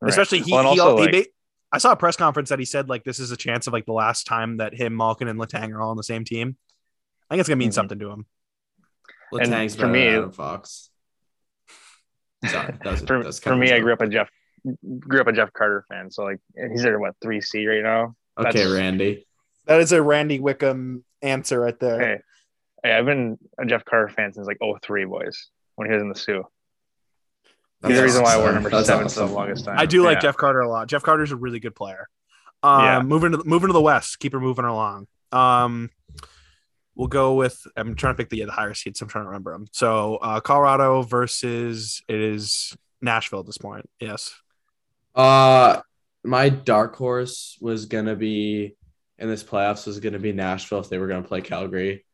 Right. 0.00 0.10
Especially 0.10 0.40
he, 0.40 0.52
Well, 0.52 0.72
he, 0.74 0.80
also, 0.80 0.96
he 0.98 1.02
like- 1.04 1.14
ma- 1.14 1.22
I 1.74 1.78
saw 1.78 1.92
a 1.92 1.96
press 1.96 2.16
conference 2.16 2.50
that 2.50 2.58
he 2.58 2.64
said 2.66 2.88
like 2.90 3.02
this 3.02 3.18
is 3.18 3.30
a 3.30 3.36
chance 3.36 3.66
of 3.66 3.72
like 3.72 3.86
the 3.86 3.92
last 3.94 4.24
time 4.26 4.58
that 4.58 4.74
him, 4.74 4.94
Malkin, 4.94 5.26
and 5.26 5.40
Letang 5.40 5.70
are 5.72 5.80
all 5.80 5.90
on 5.90 5.96
the 5.96 6.02
same 6.04 6.24
team. 6.24 6.56
I 7.30 7.34
think 7.34 7.40
it's 7.40 7.48
gonna 7.48 7.56
mean 7.56 7.70
Mhm. 7.70 7.74
something 7.74 7.98
to 7.98 8.10
him. 8.10 8.26
Letang's 9.32 9.74
for 9.74 9.82
better 9.82 9.92
me- 9.94 10.06
Adam 10.08 10.32
Fox. 10.32 10.90
Sorry, 12.46 12.74
that 12.82 12.84
was, 12.84 13.00
For, 13.02 13.22
that's 13.22 13.38
for 13.38 13.56
me, 13.56 13.72
I 13.72 13.80
grew 13.80 13.92
up 13.92 14.00
a 14.00 14.08
Jeff 14.08 14.28
grew 15.00 15.20
up 15.20 15.26
a 15.26 15.32
Jeff 15.32 15.52
Carter 15.52 15.84
fan, 15.88 16.10
so 16.10 16.24
like 16.24 16.38
he's 16.70 16.84
at 16.84 16.98
what 16.98 17.14
three 17.22 17.40
C 17.40 17.66
right 17.66 17.82
now. 17.82 18.14
Okay, 18.38 18.66
Randy. 18.72 19.26
That 19.66 19.80
is 19.80 19.92
a 19.92 20.02
Randy 20.02 20.40
Wickham 20.40 21.04
answer 21.20 21.60
right 21.60 21.78
there. 21.78 22.00
Hey, 22.00 22.18
hey, 22.84 22.92
I've 22.94 23.04
been 23.06 23.38
a 23.58 23.66
Jeff 23.66 23.84
Carter 23.84 24.08
fan 24.08 24.32
since 24.32 24.46
like 24.46 24.58
03, 24.82 25.04
boys, 25.04 25.50
when 25.76 25.88
he 25.88 25.94
was 25.94 26.02
in 26.02 26.08
the 26.08 26.14
Soo. 26.18 26.42
He's 27.44 27.88
the 27.88 27.88
That's 27.94 28.02
reason 28.02 28.22
why 28.22 28.34
I 28.34 28.36
wore 28.36 28.44
awesome. 28.46 28.54
number 28.54 28.70
That's 28.70 28.86
seven 28.86 29.08
for 29.08 29.20
the 29.20 29.26
longest 29.26 29.64
time. 29.64 29.78
I 29.78 29.86
do 29.86 30.02
like 30.04 30.16
Yeah. 30.16 30.20
Jeff 30.22 30.36
Carter 30.36 30.60
a 30.60 30.68
lot. 30.68 30.88
Jeff 30.88 31.02
Carter's 31.02 31.32
a 31.32 31.36
really 31.36 31.58
good 31.60 31.74
player. 31.74 32.08
Um, 32.62 32.84
Yeah. 32.84 33.00
moving 33.02 33.32
to 33.32 33.42
moving 33.44 33.68
to 33.68 33.72
the 33.72 33.80
West. 33.80 34.18
Keep 34.20 34.32
her 34.32 34.40
moving 34.40 34.64
along. 34.64 35.06
Um, 35.32 35.90
we'll 36.94 37.08
go 37.08 37.34
with. 37.34 37.60
I'm 37.76 37.94
trying 37.94 38.14
to 38.14 38.18
pick 38.18 38.30
the 38.30 38.44
the 38.44 38.52
higher 38.52 38.74
seeds. 38.74 39.00
I'm 39.00 39.08
trying 39.08 39.24
to 39.24 39.28
remember 39.28 39.52
them. 39.52 39.66
So 39.72 40.16
uh, 40.16 40.40
Colorado 40.40 41.02
versus 41.02 42.02
it 42.08 42.20
is 42.20 42.76
Nashville 43.00 43.40
at 43.40 43.46
this 43.46 43.58
point. 43.58 43.88
Yes. 44.00 44.34
Uh, 45.14 45.80
my 46.24 46.48
dark 46.48 46.96
horse 46.96 47.58
was 47.60 47.86
gonna 47.86 48.16
be 48.16 48.76
in 49.18 49.28
this 49.28 49.44
playoffs 49.44 49.86
was 49.86 50.00
gonna 50.00 50.18
be 50.18 50.32
Nashville 50.32 50.80
if 50.80 50.88
they 50.88 50.98
were 50.98 51.08
gonna 51.08 51.22
play 51.22 51.40
Calgary. 51.40 52.04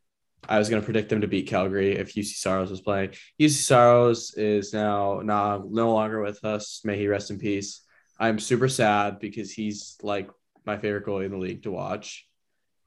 I 0.47 0.57
was 0.57 0.69
gonna 0.69 0.81
predict 0.81 1.09
them 1.09 1.21
to 1.21 1.27
beat 1.27 1.47
Calgary 1.47 1.95
if 1.95 2.13
Juuse 2.13 2.35
Saros 2.35 2.69
was 2.69 2.81
playing. 2.81 3.11
Juuse 3.39 3.51
Saros 3.51 4.33
is 4.35 4.73
now 4.73 5.21
nah, 5.23 5.59
no 5.67 5.93
longer 5.93 6.21
with 6.21 6.43
us. 6.43 6.81
May 6.83 6.97
he 6.97 7.07
rest 7.07 7.31
in 7.31 7.39
peace. 7.39 7.81
I'm 8.19 8.39
super 8.39 8.67
sad 8.67 9.19
because 9.19 9.51
he's 9.51 9.97
like 10.01 10.29
my 10.65 10.77
favorite 10.77 11.05
goalie 11.05 11.25
in 11.25 11.31
the 11.31 11.37
league 11.37 11.63
to 11.63 11.71
watch, 11.71 12.27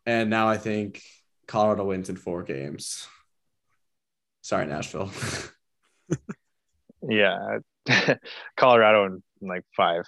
and 0.04 0.28
now 0.28 0.48
I 0.48 0.58
think 0.58 1.02
Colorado 1.52 1.84
wins 1.84 2.08
in 2.08 2.16
four 2.16 2.42
games. 2.42 3.06
Sorry, 4.40 4.66
Nashville. 4.66 5.10
Yeah, 7.08 7.58
Colorado 8.56 9.06
in 9.06 9.22
like 9.40 9.64
five. 9.76 10.04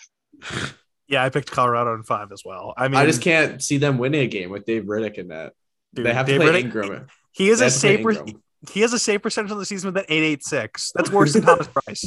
Yeah, 1.08 1.24
I 1.24 1.28
picked 1.28 1.50
Colorado 1.50 1.92
in 1.94 2.04
five 2.04 2.30
as 2.32 2.42
well. 2.44 2.72
I 2.76 2.86
mean, 2.86 2.96
I 2.96 3.04
just 3.04 3.20
can't 3.20 3.60
see 3.60 3.78
them 3.78 3.98
winning 3.98 4.20
a 4.20 4.26
game 4.28 4.48
with 4.50 4.64
Dave 4.64 4.84
Rittich 4.84 5.14
in 5.18 5.28
that. 5.28 5.54
dude, 5.92 6.06
they 6.06 6.14
have 6.14 6.26
Dave 6.26 6.40
to 6.40 6.46
play 6.46 6.62
Rittich- 6.62 6.64
Ingram. 6.66 7.06
He 7.32 7.50
is 7.50 7.58
They 7.58 7.66
a 7.66 7.70
have 7.70 7.80
to 7.80 8.02
play 8.04 8.14
save. 8.14 8.26
per- 8.26 8.40
he 8.72 8.80
has 8.82 8.92
a 8.92 8.98
save 9.00 9.22
percentage 9.22 9.50
on 9.50 9.58
the 9.58 9.66
season 9.66 9.88
with 9.92 9.96
an 10.04 10.06
eight 10.08 10.22
eight 10.22 10.44
six. 10.44 10.92
That's 10.94 11.10
worse 11.10 11.32
than 11.32 11.42
Thomas 11.42 11.66
Greiss. 11.66 12.04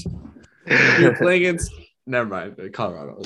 You're 1.01 1.17
playing 1.17 1.41
against. 1.43 1.71
Never 2.05 2.29
mind, 2.29 2.57
Colorado. 2.71 3.21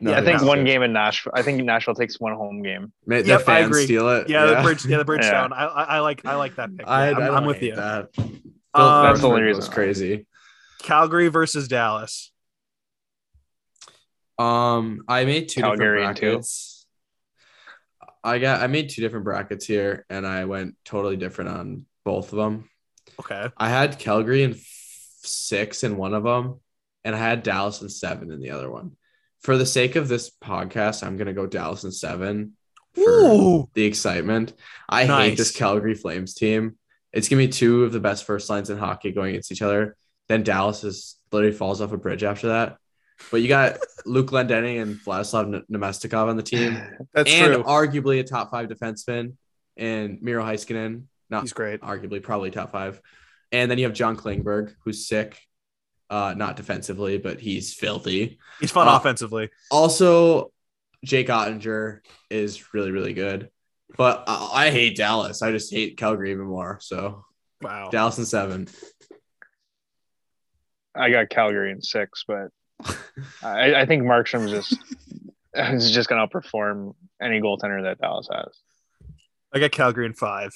No, 0.00 0.14
I 0.14 0.22
think 0.24 0.40
no. 0.40 0.46
one 0.46 0.64
game 0.64 0.82
in 0.82 0.92
Nashville. 0.92 1.32
I 1.34 1.42
think 1.42 1.62
Nashville 1.64 1.94
takes 1.94 2.18
one 2.20 2.34
home 2.34 2.62
game. 2.62 2.92
Ma- 3.06 3.16
the 3.22 3.26
Yep, 3.28 3.40
I 3.40 3.44
fans 3.44 3.66
agree. 3.68 3.84
steal 3.84 4.08
it. 4.10 4.28
Yeah, 4.28 4.46
the 4.46 4.62
bridge. 4.62 4.84
Yeah, 4.86 4.98
the 4.98 5.04
bridge 5.04 5.22
Yeah. 5.24 5.30
down. 5.30 5.52
I, 5.52 5.64
I, 5.66 5.82
I 5.82 5.98
like. 6.00 6.24
I 6.26 6.34
like 6.36 6.56
that 6.56 6.76
pick. 6.76 6.86
I, 6.86 7.10
I'm, 7.10 7.18
I 7.18 7.28
I'm 7.30 7.44
with 7.46 7.62
you. 7.62 7.74
That. 7.76 8.08
Um, 8.18 9.04
That's 9.04 9.20
the 9.20 9.28
only 9.28 9.42
reason 9.42 9.58
was 9.60 9.68
why. 9.68 9.74
crazy. 9.74 10.26
Calgary 10.80 11.28
versus 11.28 11.68
Dallas. 11.68 12.30
Um, 14.38 15.02
I 15.08 15.24
made 15.24 15.48
two 15.48 15.60
Calgary 15.60 15.98
different 16.00 16.18
in 16.18 16.20
two. 16.20 16.30
brackets. 16.32 16.86
I 18.22 18.38
got 18.38 18.62
I 18.62 18.66
made 18.66 18.88
two 18.88 19.02
different 19.02 19.24
brackets 19.24 19.66
here, 19.66 20.06
and 20.10 20.26
I 20.26 20.44
went 20.46 20.76
totally 20.84 21.16
different 21.16 21.50
on 21.50 21.86
both 22.04 22.32
of 22.32 22.38
them. 22.38 22.68
Okay. 23.20 23.48
I 23.56 23.68
had 23.68 23.98
Calgary 23.98 24.42
in 24.42 24.52
f- 24.52 24.58
six 25.22 25.84
in 25.84 25.96
one 25.96 26.14
of 26.14 26.24
them, 26.24 26.60
and 27.04 27.14
I 27.14 27.18
had 27.18 27.42
Dallas 27.42 27.80
in 27.82 27.88
seven 27.88 28.32
in 28.32 28.40
the 28.40 28.50
other 28.50 28.70
one. 28.70 28.96
For 29.44 29.56
the 29.58 29.66
sake 29.66 29.94
of 29.96 30.08
this 30.08 30.30
podcast, 30.42 31.06
I'm 31.06 31.16
gonna 31.18 31.34
go 31.34 31.46
Dallas 31.46 31.84
in 31.84 31.92
seven 31.92 32.54
for 32.94 33.00
Ooh. 33.02 33.68
the 33.74 33.84
excitement. 33.84 34.54
I 34.88 35.04
Nice. 35.06 35.28
hate 35.30 35.38
this 35.38 35.50
Calgary 35.54 35.94
Flames 35.94 36.34
team. 36.34 36.76
It's 37.12 37.28
gonna 37.28 37.42
be 37.42 37.48
two 37.48 37.84
of 37.84 37.92
the 37.92 38.00
best 38.00 38.24
first 38.24 38.48
lines 38.50 38.70
in 38.70 38.78
hockey 38.78 39.12
going 39.12 39.30
against 39.30 39.52
each 39.52 39.60
other. 39.62 39.96
Then 40.28 40.42
Dallas 40.44 40.82
is 40.82 41.16
literally 41.30 41.54
falls 41.54 41.82
off 41.82 41.92
a 41.92 41.98
bridge 41.98 42.24
after 42.24 42.48
that. 42.48 42.78
But 43.30 43.42
you 43.42 43.48
got 43.48 43.76
Luke 44.06 44.30
Glendening 44.30 44.80
and 44.80 44.96
Vladislav 44.96 45.62
Namestnikov 45.70 46.28
on 46.28 46.36
the 46.38 46.42
team, 46.42 46.80
That's 47.12 47.30
and 47.30 47.54
true. 47.54 47.62
arguably 47.64 48.20
a 48.20 48.24
top 48.24 48.50
five 48.50 48.68
defenseman, 48.68 49.34
and 49.76 50.22
Miro 50.22 50.42
Heiskanen, 50.42 51.04
not 51.28 51.42
He's 51.42 51.52
great. 51.52 51.82
arguably 51.82 52.22
probably 52.22 52.50
top 52.50 52.72
five. 52.72 53.00
And 53.52 53.70
then 53.70 53.76
you 53.78 53.84
have 53.84 53.92
John 53.92 54.16
Klingberg, 54.16 54.74
who's 54.84 55.06
sick, 55.06 55.38
uh, 56.14 56.32
not 56.36 56.54
defensively, 56.54 57.18
but 57.18 57.40
he's 57.40 57.74
filthy. 57.74 58.38
He's 58.60 58.70
fun 58.70 58.86
Uh, 58.86 58.96
offensively. 58.96 59.50
Also, 59.68 60.52
Jake 61.04 61.26
Oettinger 61.26 62.00
is 62.30 62.72
really, 62.72 62.92
really 62.92 63.14
good. 63.14 63.50
But 63.96 64.22
I, 64.28 64.66
I 64.66 64.70
hate 64.70 64.96
Dallas. 64.96 65.42
I 65.42 65.50
just 65.50 65.72
hate 65.72 65.96
Calgary 65.96 66.30
even 66.30 66.46
more. 66.46 66.78
So 66.80 67.24
Wow. 67.60 67.88
Dallas 67.90 68.18
and 68.18 68.28
seven. 68.28 68.68
I 70.94 71.10
got 71.10 71.30
Calgary 71.30 71.72
in 71.72 71.82
six, 71.82 72.24
but 72.28 72.48
I, 73.42 73.74
I 73.74 73.86
think 73.86 74.04
Markstrom's 74.04 74.50
just 74.52 74.78
is 75.54 75.90
just 75.90 76.08
gonna 76.08 76.28
outperform 76.28 76.94
any 77.20 77.40
goaltender 77.40 77.82
that 77.84 77.98
Dallas 78.00 78.28
has. 78.32 78.56
I 79.52 79.58
got 79.58 79.72
Calgary 79.72 80.06
in 80.06 80.12
five. 80.14 80.52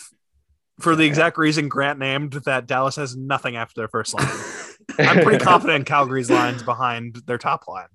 For 0.81 0.95
the 0.95 1.05
exact 1.05 1.39
reason 1.39 1.69
Grant 1.69 1.99
named 1.99 2.33
that 2.45 2.67
Dallas 2.67 2.97
has 2.97 3.17
nothing 3.17 3.57
after 3.57 3.81
their 3.81 3.89
first 3.89 4.15
line. 4.15 4.29
I'm 4.99 5.23
pretty 5.25 5.45
confident 5.45 5.81
in 5.81 5.85
Calgary's 5.85 6.31
lines 6.31 6.63
behind 6.63 7.17
their 7.27 7.39
top 7.39 7.67
line. 7.69 7.89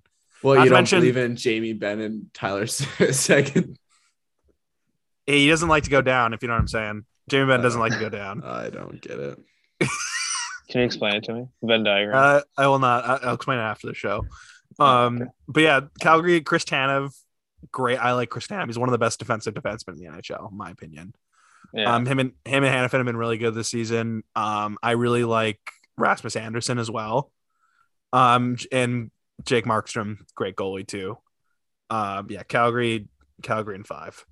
well, 0.44 0.56
Not 0.56 0.64
you 0.64 0.66
to 0.66 0.70
don't 0.72 0.78
mention- 0.80 1.00
believe 1.00 1.18
in 1.18 1.36
Jamie 1.36 1.74
Benn 1.74 2.00
and 2.02 2.34
Tyler 2.34 2.68
second. 2.68 3.78
He 5.26 5.48
doesn't 5.48 5.70
like 5.70 5.84
to 5.86 5.90
go 5.90 6.02
down, 6.02 6.34
if 6.34 6.42
you 6.42 6.48
know 6.50 6.56
what 6.56 6.62
I'm 6.62 6.68
saying. 6.68 7.06
Jamie 7.30 7.48
Benn 7.48 7.62
doesn't 7.62 7.80
like 7.80 7.94
to 7.94 8.00
go 8.00 8.10
down. 8.10 8.44
I 8.46 8.70
don't 8.70 9.00
get 9.02 9.18
it. 9.20 9.40
Can 10.70 10.82
you 10.82 10.86
explain 10.86 11.16
it 11.16 11.24
to 11.26 11.34
me? 11.34 11.48
Venn 11.62 11.84
diagram. 11.84 12.18
Uh, 12.18 12.42
I 12.58 12.68
will 12.68 12.80
not. 12.80 13.06
I- 13.06 13.28
I'll 13.28 13.36
explain 13.36 13.60
it 13.60 13.64
after 13.64 13.88
the 13.88 13.94
show. 13.94 14.26
Um, 14.80 15.22
Okay. 15.22 15.32
but 15.48 15.64
yeah, 15.64 15.82
Calgary, 16.02 16.42
Chris 16.42 16.66
Tanev, 16.66 17.14
great. 17.72 17.98
I 17.98 18.14
like 18.14 18.30
Chris 18.30 18.48
Tanev. 18.48 18.66
He's 18.68 18.78
one 18.80 18.90
of 18.90 18.92
the 18.92 18.98
best 18.98 19.20
defensive 19.20 19.54
defensemen 19.54 19.94
in 19.94 20.00
the 20.00 20.06
NHL, 20.06 20.52
in 20.52 20.58
my 20.58 20.72
opinion. 20.72 21.14
Yeah. 21.74 21.96
Um, 21.96 22.06
him 22.06 22.20
and 22.20 22.32
him 22.46 22.64
and 22.64 22.74
Hanifin 22.74 22.98
have 22.98 23.06
been 23.06 23.18
really 23.18 23.38
good 23.38 23.56
this 23.56 23.70
season. 23.70 24.24
Um, 24.36 24.78
I 24.84 24.92
really 24.92 25.24
like 25.24 25.60
Rasmus 25.98 26.36
Andersson 26.36 26.78
as 26.78 26.90
well. 26.90 27.32
Um, 28.12 28.58
and 28.72 29.10
Jake 29.44 29.66
Markstrom, 29.66 30.18
great 30.36 30.56
goalie 30.56 30.88
too. 30.88 31.18
Um, 31.90 32.28
yeah, 32.30 32.44
Calgary, 32.44 33.08
Calgary 33.42 33.76
in 33.76 33.84
five. 33.84 34.24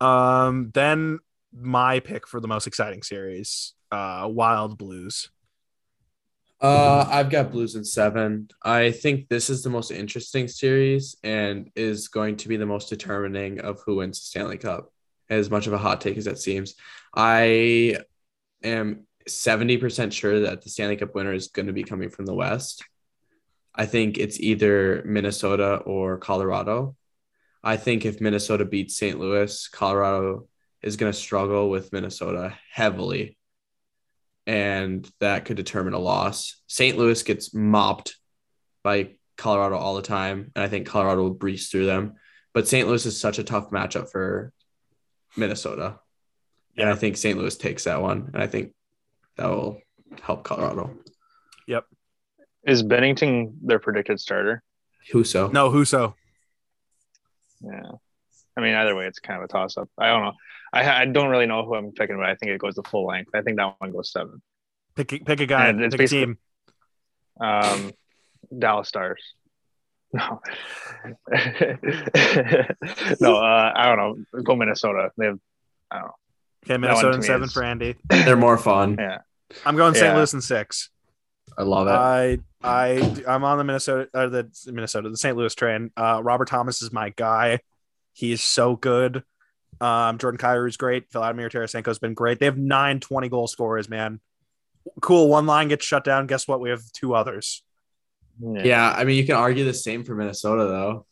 Um, 0.00 0.70
then 0.74 1.20
my 1.52 2.00
pick 2.00 2.26
for 2.26 2.40
the 2.40 2.48
most 2.48 2.66
exciting 2.66 3.02
series, 3.02 3.74
uh, 3.92 4.26
Wild 4.30 4.76
Blues. 4.76 5.30
Uh, 6.60 7.04
I've 7.08 7.30
got 7.30 7.50
Blues 7.50 7.74
in 7.74 7.84
seven. 7.84 8.48
I 8.62 8.92
think 8.92 9.28
this 9.28 9.50
is 9.50 9.62
the 9.62 9.70
most 9.70 9.90
interesting 9.90 10.46
series 10.46 11.16
and 11.24 11.70
is 11.74 12.06
going 12.06 12.36
to 12.36 12.48
be 12.48 12.56
the 12.56 12.66
most 12.66 12.88
determining 12.88 13.60
of 13.60 13.80
who 13.84 13.96
wins 13.96 14.20
the 14.20 14.26
Stanley 14.26 14.58
Cup. 14.58 14.92
As 15.30 15.50
much 15.50 15.66
of 15.66 15.72
a 15.72 15.78
hot 15.78 16.00
take 16.00 16.16
as 16.16 16.26
that 16.26 16.38
seems, 16.38 16.74
I 17.14 17.96
am 18.62 19.06
70% 19.28 20.12
sure 20.12 20.40
that 20.40 20.62
the 20.62 20.70
Stanley 20.70 20.96
Cup 20.96 21.14
winner 21.14 21.32
is 21.32 21.48
going 21.48 21.66
to 21.66 21.72
be 21.72 21.84
coming 21.84 22.10
from 22.10 22.26
the 22.26 22.34
West. 22.34 22.84
I 23.74 23.86
think 23.86 24.18
it's 24.18 24.40
either 24.40 25.02
Minnesota 25.06 25.76
or 25.76 26.18
Colorado. 26.18 26.96
I 27.64 27.76
think 27.76 28.04
if 28.04 28.20
Minnesota 28.20 28.64
beats 28.64 28.96
St. 28.96 29.18
Louis, 29.18 29.68
Colorado 29.68 30.48
is 30.82 30.96
going 30.96 31.12
to 31.12 31.18
struggle 31.18 31.70
with 31.70 31.92
Minnesota 31.92 32.58
heavily 32.70 33.38
and 34.46 35.08
that 35.20 35.44
could 35.44 35.56
determine 35.56 35.94
a 35.94 35.98
loss. 35.98 36.60
St. 36.66 36.96
Louis 36.96 37.22
gets 37.22 37.54
mopped 37.54 38.16
by 38.82 39.10
Colorado 39.36 39.76
all 39.76 39.94
the 39.94 40.02
time, 40.02 40.50
and 40.54 40.64
I 40.64 40.68
think 40.68 40.86
Colorado 40.86 41.22
will 41.22 41.30
breeze 41.30 41.68
through 41.68 41.86
them. 41.86 42.14
But 42.52 42.68
St. 42.68 42.86
Louis 42.86 43.06
is 43.06 43.18
such 43.18 43.38
a 43.38 43.44
tough 43.44 43.70
matchup 43.70 44.10
for 44.10 44.52
Minnesota. 45.36 45.98
And 46.76 46.88
I 46.88 46.94
think 46.94 47.16
St. 47.16 47.38
Louis 47.38 47.56
takes 47.56 47.84
that 47.84 48.00
one, 48.00 48.30
and 48.32 48.42
I 48.42 48.46
think 48.46 48.72
that 49.36 49.46
will 49.46 49.80
help 50.22 50.42
Colorado. 50.42 50.96
Yep. 51.66 51.84
Is 52.66 52.82
Binnington 52.82 53.54
their 53.62 53.78
predicted 53.78 54.20
starter? 54.20 54.62
Husso. 55.12 55.52
No, 55.52 55.70
Husso. 55.70 56.14
Yeah. 57.60 57.90
I 58.56 58.60
mean, 58.60 58.74
either 58.74 58.94
way, 58.94 59.06
it's 59.06 59.18
kind 59.18 59.38
of 59.38 59.44
a 59.44 59.48
toss 59.48 59.76
up. 59.76 59.88
I 59.98 60.08
don't 60.08 60.22
know. 60.24 60.32
I, 60.72 61.02
I 61.02 61.04
don't 61.06 61.28
really 61.28 61.46
know 61.46 61.64
who 61.64 61.74
I'm 61.74 61.92
picking, 61.92 62.16
but 62.16 62.26
I 62.26 62.34
think 62.36 62.52
it 62.52 62.58
goes 62.60 62.74
the 62.74 62.82
full 62.82 63.06
length. 63.06 63.30
I 63.34 63.42
think 63.42 63.56
that 63.58 63.74
one 63.78 63.92
goes 63.92 64.10
seven. 64.12 64.40
Pick 64.94 65.12
a- 65.12 65.18
pick 65.20 65.40
a 65.40 65.46
guy. 65.46 65.68
And 65.68 65.82
it's 65.82 65.94
pick 65.94 66.00
a 66.00 66.02
basically- 66.02 66.26
team. 66.26 66.38
Um, 67.40 67.92
Dallas 68.58 68.88
Stars. 68.88 69.22
No, 70.14 70.40
no. 73.20 73.36
Uh, 73.36 73.72
I 73.74 73.86
don't 73.86 73.96
know. 74.34 74.42
Go 74.42 74.56
Minnesota. 74.56 75.10
They 75.16 75.26
have. 75.26 75.38
Okay, 76.64 76.74
one 76.74 76.80
Minnesota 76.82 77.08
to 77.08 77.14
in 77.14 77.20
me 77.20 77.26
seven 77.26 77.44
is- 77.44 77.52
for 77.52 77.64
Andy. 77.64 77.96
They're 78.08 78.36
more 78.36 78.58
fun. 78.58 78.96
Yeah. 78.98 79.18
I'm 79.66 79.76
going 79.76 79.94
St. 79.94 80.06
Yeah. 80.06 80.16
Louis 80.16 80.32
in 80.34 80.40
six. 80.40 80.90
I 81.58 81.62
love 81.64 81.86
it. 81.86 81.90
I 81.90 82.38
I 82.62 83.22
I'm 83.28 83.44
on 83.44 83.58
the 83.58 83.64
Minnesota 83.64 84.08
uh, 84.14 84.28
the 84.28 84.48
Minnesota 84.66 85.10
the 85.10 85.16
St. 85.16 85.36
Louis 85.36 85.54
train. 85.54 85.90
Uh, 85.96 86.20
Robert 86.22 86.48
Thomas 86.48 86.80
is 86.82 86.92
my 86.92 87.10
guy. 87.10 87.60
He 88.14 88.32
is 88.32 88.40
so 88.40 88.76
good. 88.76 89.22
Um, 89.80 90.18
Jordan 90.18 90.38
Kyrou 90.38 90.68
is 90.68 90.76
great. 90.76 91.10
Vladimir 91.12 91.48
Tarasenko 91.50 91.86
has 91.86 91.98
been 91.98 92.14
great. 92.14 92.38
They 92.38 92.46
have 92.46 92.56
nine 92.56 93.00
20 93.00 93.28
goal 93.28 93.48
scorers, 93.48 93.88
man. 93.88 94.20
Cool. 95.00 95.28
One 95.28 95.46
line 95.46 95.68
gets 95.68 95.84
shut 95.84 96.04
down. 96.04 96.26
Guess 96.26 96.46
what? 96.46 96.60
We 96.60 96.70
have 96.70 96.82
two 96.92 97.14
others. 97.14 97.62
Yeah, 98.40 98.90
I 98.96 99.04
mean, 99.04 99.16
you 99.16 99.26
can 99.26 99.36
argue 99.36 99.64
the 99.64 99.74
same 99.74 100.04
for 100.04 100.14
Minnesota 100.14 100.64
though. 100.66 101.06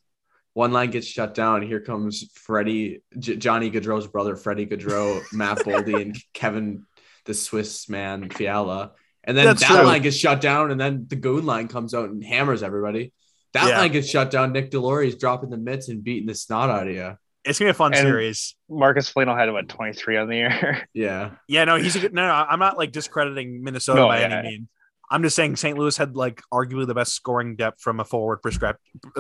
One 0.55 0.73
line 0.73 0.91
gets 0.91 1.07
shut 1.07 1.35
down. 1.35 1.63
Here 1.63 1.81
comes 1.81 2.29
Freddie, 2.35 3.03
J- 3.19 3.37
Johnny 3.37 3.71
Gaudreau's 3.71 4.07
brother, 4.09 4.35
Freddie 4.37 4.67
Gaudreau, 4.67 5.23
Matt 5.33 5.59
Boldy, 5.65 6.01
and 6.03 6.17
Kevin, 6.35 6.87
the 7.25 7.35
Swiss 7.35 7.89
man, 7.89 8.29
Fiala. 8.31 8.93
And 9.23 9.37
then 9.37 9.45
That's 9.47 9.61
that 9.61 9.69
true. 9.77 9.83
line 9.87 10.03
gets 10.03 10.17
shut 10.17 10.41
down, 10.41 10.71
and 10.73 10.81
then 10.81 11.07
the 11.09 11.15
Goon 11.17 11.47
line 11.47 11.69
comes 11.69 11.95
out 11.95 12.11
and 12.11 12.23
hammers 12.25 12.63
everybody. 12.63 13.13
That 13.53 13.69
Yeah. 13.69 13.79
line 13.79 13.93
gets 13.93 14.09
shut 14.09 14.31
down. 14.31 14.53
Nick 14.53 14.71
Deslauriers's 14.71 15.17
dropping 15.19 15.51
the 15.51 15.57
mitts 15.57 15.89
and 15.89 16.03
beating 16.03 16.27
the 16.27 16.35
snot 16.35 16.69
out 16.71 16.89
of 16.89 16.95
you. 16.95 17.17
It's 17.45 17.59
gonna 17.59 17.69
be 17.69 17.71
a 17.71 17.75
fun 17.75 17.95
And- 17.95 18.03
series. 18.03 18.55
Marcus 18.69 19.09
Foligno 19.09 19.37
had 19.37 19.51
what 19.53 19.69
23 19.69 20.17
on 20.17 20.29
the 20.29 20.37
year. 20.37 20.89
Yeah. 20.95 21.33
Yeah, 21.49 21.65
no, 21.65 21.77
he's 21.77 21.97
a 21.97 22.01
good. 22.01 22.13
No, 22.13 22.27
no, 22.27 22.33
I'm 22.33 22.59
not 22.59 22.77
like 22.77 22.91
discrediting 22.93 23.63
Minnesota 23.63 24.01
No, 24.01 24.09
by 24.09 24.21
yeah. 24.21 24.39
any 24.41 24.49
means. 24.49 24.69
I'm 25.11 25.23
just 25.23 25.35
saying 25.37 25.57
St. 25.57 25.77
Louis 25.77 25.97
had 25.97 26.17
like 26.17 26.41
arguably 26.53 26.87
the 26.87 26.95
best 26.95 27.15
scoring 27.15 27.57
depth 27.57 27.81
from 27.81 27.99
a 28.01 28.05
forward 28.05 28.41
prescrip- 28.43 28.77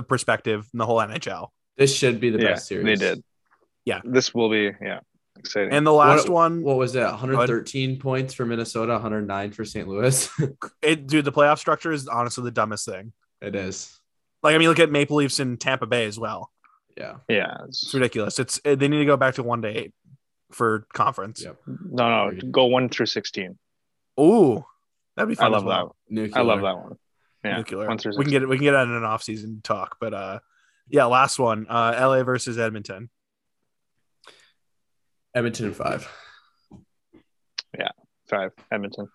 perspective 0.09 0.69
in 0.73 0.79
the 0.79 0.87
whole 0.87 0.99
NHL. 0.99 1.49
This 1.77 1.95
should 1.95 2.21
be 2.21 2.31
the 2.31 2.39
yeah, 2.41 2.51
best 2.51 2.69
series. 2.69 2.85
they 2.99 3.09
did. 3.09 3.25
Yeah. 3.85 4.01
this 4.05 4.35
will 4.35 4.51
be 4.51 4.71
yeah 4.81 5.01
exciting. 5.39 5.73
And 5.73 5.87
the 5.87 5.93
last 5.93 6.29
What- 6.29 6.35
one, 6.53 6.62
What 6.62 6.77
was 6.77 6.95
it? 6.95 7.03
113 7.03 7.99
points 7.99 8.35
for 8.35 8.45
Minnesota, 8.47 8.93
109 8.93 9.53
for 9.53 9.65
St. 9.65 9.89
Louis. 9.89 10.31
it, 10.83 11.07
dude, 11.07 11.25
the 11.25 11.33
playoff 11.33 11.59
structure 11.59 11.91
is 11.93 12.07
honestly 12.07 12.45
the 12.45 12.51
dumbest 12.51 12.87
thing. 12.87 13.12
it 13.41 13.57
is. 13.57 13.99
Like, 14.43 14.55
I 14.55 14.59
mean, 14.59 14.69
look 14.69 14.79
at 14.79 14.91
Maple 14.91 15.17
Leafs 15.17 15.39
in 15.41 15.57
Tampa 15.59 15.87
Bay 15.87 16.07
as 16.07 16.19
well. 16.19 16.51
Yeah. 16.97 17.17
yeah, 17.29 17.57
It's 17.69 17.83
it's, 17.85 17.95
ridiculous. 17.95 18.39
It's 18.39 18.61
they 18.65 18.77
need 18.77 18.99
to 18.99 19.05
go 19.07 19.17
back 19.17 19.35
to 19.37 19.43
one 19.43 19.62
to 19.62 19.69
eight 19.69 19.93
for 20.51 20.87
conference. 20.93 21.43
Yep. 21.43 21.57
no, 21.67 22.31
no, 22.31 22.41
go 22.51 22.67
one 22.67 22.89
through 22.89 23.07
16. 23.07 23.59
Ooh, 24.19 24.65
that'd 25.16 25.28
be 25.28 25.35
fun. 25.35 25.53
I 25.55 25.57
fun. 25.59 25.65
love 25.65 25.65
as 25.65 25.66
well. 25.66 25.97
that. 26.11 26.37
I 26.37 26.43
love 26.43 26.61
that 26.62 26.77
one. 26.77 26.97
Yeah, 27.45 27.57
Nuclear. 27.59 27.89
one 27.89 27.99
We 28.19 28.24
can 28.24 28.31
get 28.32 28.43
it. 28.43 28.49
We 28.49 28.57
can 28.57 28.65
get 28.65 28.74
it 28.74 28.78
in 28.82 28.91
an 28.93 29.05
off 29.05 29.23
season 29.23 29.61
talk, 29.65 29.97
but 30.01 30.12
uh, 30.12 30.39
yeah, 30.89 31.07
last 31.07 31.39
one. 31.39 31.66
Uh, 31.69 31.95
LA 31.99 32.23
versus 32.23 32.59
Edmonton. 32.59 33.09
Edmonton 35.35 35.66
in 35.66 35.74
five. 35.74 36.09
five 38.28 38.53
Edmonton, 38.70 39.09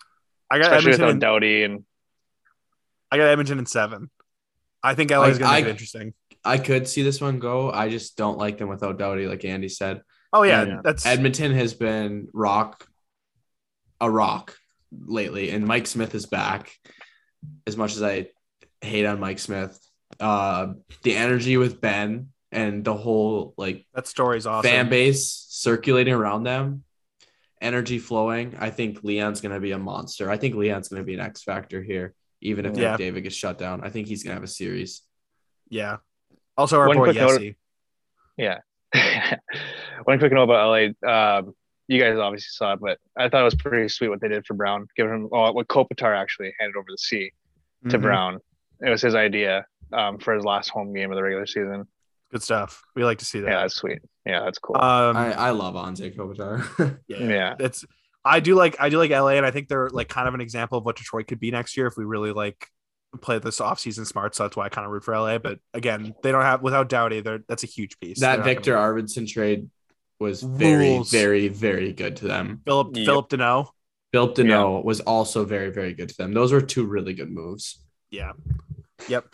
I 0.50 0.58
got 0.58 0.72
especially 0.72 0.92
Edmonton. 0.92 1.06
without 1.06 1.10
In, 1.10 1.18
Doughty 1.20 1.62
and 1.64 1.84
I 3.10 3.16
got 3.16 3.28
Edmonton 3.28 3.58
in 3.58 3.64
seven. 3.66 4.10
I 4.82 4.94
think 4.94 5.10
LA 5.10 5.24
is 5.28 5.36
I- 5.36 5.40
going 5.40 5.56
to 5.60 5.64
be 5.64 5.70
interesting. 5.70 6.14
I 6.44 6.58
could 6.58 6.86
see 6.86 7.02
this 7.02 7.20
one 7.20 7.38
go. 7.40 7.72
I 7.72 7.88
just 7.88 8.16
don't 8.16 8.38
like 8.38 8.58
them 8.58 8.68
without 8.68 8.98
Doughty, 8.98 9.26
like 9.26 9.44
Andy 9.44 9.68
said. 9.68 10.02
Oh 10.32 10.42
yeah, 10.42 10.64
Yeah. 10.64 10.80
that's 10.84 11.04
Edmonton 11.06 11.52
has 11.54 11.72
been 11.74 12.28
rock, 12.34 12.86
a 14.00 14.10
rock 14.10 14.56
lately, 14.92 15.50
and 15.50 15.66
Mike 15.66 15.86
Smith 15.86 16.14
is 16.14 16.26
back. 16.26 16.72
As 17.66 17.76
much 17.76 17.94
as 17.96 18.02
I 18.02 18.28
hate 18.80 19.06
on 19.06 19.20
Mike 19.20 19.38
Smith, 19.38 19.78
uh, 20.20 20.68
the 21.02 21.14
energy 21.16 21.56
with 21.56 21.80
Ben 21.80 22.28
and 22.52 22.84
the 22.84 22.94
whole 22.94 23.54
like 23.56 23.86
that 23.94 24.06
story's 24.06 24.46
awesome. 24.46 24.68
fan 24.70 24.88
base 24.88 25.46
circulating 25.48 26.14
around 26.14 26.44
them, 26.44 26.84
energy 27.60 27.98
flowing. 27.98 28.56
I 28.58 28.70
think 28.70 29.02
Leon's 29.02 29.40
going 29.40 29.54
to 29.54 29.60
be 29.60 29.72
a 29.72 29.78
monster. 29.78 30.30
I 30.30 30.36
think 30.38 30.54
Leon's 30.54 30.88
going 30.88 31.02
to 31.02 31.06
be 31.06 31.14
an 31.14 31.20
X 31.20 31.42
factor 31.42 31.82
here, 31.82 32.14
even 32.40 32.66
if 32.66 32.76
Yeah. 32.76 32.96
David 32.96 33.22
gets 33.22 33.34
shut 33.36 33.58
down. 33.58 33.82
I 33.84 33.90
think 33.90 34.08
he's 34.08 34.22
going 34.22 34.30
to 34.32 34.36
have 34.36 34.44
a 34.44 34.48
series. 34.48 35.02
Yeah. 35.68 35.96
Also, 36.56 36.78
our 36.78 36.88
One 36.88 36.96
boy 36.96 37.12
quick 37.12 37.16
note- 37.16 37.54
yeah. 38.38 38.58
one 40.04 40.18
quick 40.18 40.32
note 40.32 40.44
about 40.44 40.68
LA. 40.68 41.08
Um, 41.38 41.54
you 41.88 42.00
guys 42.00 42.18
obviously 42.18 42.48
saw 42.50 42.72
it, 42.72 42.80
but 42.80 42.98
I 43.16 43.28
thought 43.28 43.42
it 43.42 43.44
was 43.44 43.54
pretty 43.54 43.88
sweet 43.88 44.08
what 44.08 44.20
they 44.20 44.28
did 44.28 44.46
for 44.46 44.54
Brown, 44.54 44.86
giving 44.96 45.12
him 45.14 45.28
oh, 45.32 45.52
what 45.52 45.68
Kopitar 45.68 46.16
actually 46.16 46.52
handed 46.58 46.76
over 46.76 46.86
the 46.90 46.98
C 46.98 47.32
to 47.88 47.98
Mhm. 47.98 48.02
Brown. 48.02 48.40
It 48.84 48.90
was 48.90 49.02
his 49.02 49.14
idea 49.14 49.66
um, 49.92 50.18
for 50.18 50.34
his 50.34 50.44
last 50.44 50.68
home 50.68 50.92
game 50.92 51.10
of 51.10 51.16
the 51.16 51.22
regular 51.22 51.46
season. 51.46 51.86
Good 52.32 52.42
stuff. 52.42 52.82
We 52.96 53.04
like 53.04 53.18
to 53.18 53.24
see 53.24 53.40
that. 53.40 53.48
Yeah, 53.48 53.60
that's 53.62 53.76
sweet. 53.76 54.00
Yeah, 54.24 54.40
that's 54.44 54.58
cool. 54.58 54.76
Um, 54.76 55.16
I, 55.16 55.32
I 55.32 55.50
love 55.50 55.74
Anze 55.74 56.14
Kopitar. 56.16 56.98
yeah. 57.08 57.18
yeah. 57.18 57.54
It's 57.60 57.84
I 58.24 58.40
do 58.40 58.56
like 58.56 58.76
I 58.80 58.88
do 58.88 58.98
like 58.98 59.12
LA, 59.12 59.28
and 59.28 59.46
I 59.46 59.52
think 59.52 59.68
they're 59.68 59.88
like 59.90 60.08
kind 60.08 60.26
of 60.26 60.34
an 60.34 60.40
example 60.40 60.78
of 60.78 60.84
what 60.84 60.96
Detroit 60.96 61.28
could 61.28 61.38
be 61.38 61.52
next 61.52 61.76
year 61.76 61.86
if 61.86 61.96
we 61.96 62.04
really 62.04 62.32
like 62.32 62.66
play 63.20 63.38
this 63.38 63.60
offseason 63.60 64.04
smart. 64.04 64.34
So 64.34 64.42
that's 64.42 64.56
why 64.56 64.66
I 64.66 64.68
kind 64.68 64.84
of 64.84 64.90
root 64.90 65.04
for 65.04 65.16
LA. 65.16 65.38
But 65.38 65.60
again, 65.72 66.14
they 66.24 66.32
don't 66.32 66.42
have 66.42 66.62
without 66.62 66.88
Doughty, 66.88 67.20
they're 67.20 67.44
that's 67.48 67.62
a 67.62 67.68
huge 67.68 68.00
piece. 68.00 68.20
That 68.20 68.42
Viktor 68.42 68.74
Arvidsson 68.74 69.28
trade 69.28 69.70
was 70.18 70.42
very, 70.42 70.90
Rules. 70.90 71.10
very, 71.10 71.48
very 71.48 71.92
good 71.92 72.16
to 72.16 72.26
them. 72.26 72.62
Philip 72.64 72.96
Yep. 72.96 73.06
Phillip 73.06 73.28
Danault. 73.28 73.68
Phillip 74.12 74.34
Danault 74.34 74.84
was 74.84 75.00
also 75.00 75.44
very, 75.44 75.70
very 75.70 75.92
good 75.92 76.08
to 76.08 76.16
them. 76.16 76.32
Those 76.32 76.52
were 76.52 76.60
two 76.60 76.86
really 76.86 77.12
good 77.14 77.30
moves. 77.30 77.82
Yeah. 78.10 78.32
Yep. 79.08 79.26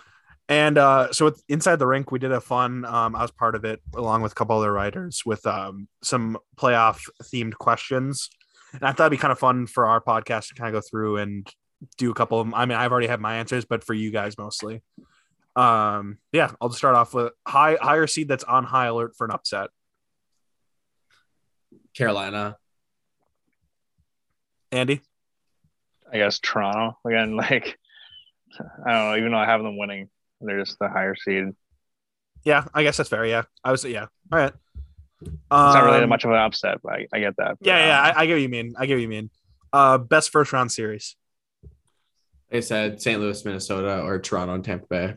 And 0.49 0.77
uh, 0.77 1.13
so 1.13 1.27
with 1.27 1.43
inside 1.49 1.77
the 1.79 1.87
rink, 1.87 2.11
we 2.11 2.19
did 2.19 2.33
a 2.33 2.41
fun. 2.41 2.85
Um, 2.85 3.15
I 3.15 3.23
was 3.23 3.31
part 3.31 3.55
of 3.55 3.65
it 3.65 3.81
along 3.95 4.23
with 4.23 4.33
a 4.33 4.35
couple 4.35 4.59
other 4.59 4.73
writers 4.73 5.23
with 5.25 5.47
um, 5.47 5.89
some 6.03 6.37
playoff 6.57 7.09
themed 7.23 7.55
questions, 7.55 8.29
and 8.73 8.83
I 8.83 8.93
thought 8.93 9.05
it'd 9.05 9.13
be 9.13 9.17
kind 9.19 9.33
of 9.33 9.39
fun 9.39 9.67
for 9.67 9.87
our 9.87 10.01
podcast 10.01 10.49
to 10.49 10.55
kind 10.55 10.75
of 10.75 10.83
go 10.83 10.87
through 10.87 11.19
and 11.19 11.49
do 11.97 12.11
a 12.11 12.15
couple 12.15 12.41
of 12.41 12.47
them. 12.47 12.55
I 12.55 12.67
mean, 12.67 12.77
I've 12.77 12.91
already 12.93 13.07
had 13.07 13.21
my 13.21 13.37
answers, 13.37 13.65
but 13.65 13.85
for 13.85 13.95
you 13.95 14.11
guys 14.11 14.37
mostly. 14.37 14.83
Um, 15.55 16.19
yeah, 16.33 16.51
I'll 16.61 16.69
just 16.69 16.79
start 16.79 16.97
off 16.97 17.15
with 17.15 17.33
high 17.47 17.77
higher 17.81 18.07
seed 18.07 18.29
that's 18.29 18.45
on 18.45 18.65
high 18.65 18.87
alert 18.87 19.15
for 19.17 19.25
an 19.27 19.31
upset. 19.31 19.71
Carolina. 21.97 22.57
Andy, 24.71 25.03
I 26.11 26.17
guess 26.19 26.39
Toronto 26.39 26.99
again. 27.05 27.37
Like 27.37 27.79
I 28.87 28.93
don't 28.93 29.11
know. 29.11 29.17
Even 29.17 29.33
though 29.33 29.39
I 29.39 29.47
have 29.47 29.63
them 29.63 29.79
winning, 29.79 30.09
they're 30.41 30.61
just 30.61 30.79
the 30.79 30.89
higher 30.89 31.15
seed. 31.17 31.55
Yeah, 32.45 32.65
I 32.75 32.83
guess 32.83 32.97
that's 32.99 33.09
fair. 33.09 33.25
Yeah, 33.25 33.43
I 33.65 33.71
was 33.71 33.85
yeah. 33.85 34.07
All 34.31 34.39
right. 34.39 34.53
It's 35.25 35.31
not 35.51 35.85
really 35.85 35.99
that 35.99 36.03
Um, 36.05 36.09
much 36.09 36.25
of 36.25 36.31
an 36.33 36.37
upset, 36.37 36.79
but 36.83 36.93
I, 36.95 37.07
I 37.13 37.21
get 37.21 37.37
that. 37.37 37.59
But, 37.61 37.67
Yeah, 37.67 37.87
yeah, 37.87 38.01
um, 38.01 38.15
I, 38.17 38.21
I 38.23 38.27
get 38.27 38.35
what 38.35 38.43
you 38.43 38.49
mean. 38.49 38.75
I 38.77 38.87
get 38.87 38.95
what 38.97 39.03
you 39.03 39.09
mean. 39.09 39.31
Uh, 39.73 39.97
best 39.99 40.31
first 40.31 40.53
round 40.53 40.73
series. 40.73 41.17
They 42.51 42.61
said 42.61 43.01
St. 43.01 43.21
Louis, 43.21 43.43
Minnesota, 43.45 44.03
or 44.03 44.19
Toronto 44.19 44.55
and 44.55 44.65
Tampa 44.65 44.87
Bay. 44.91 45.15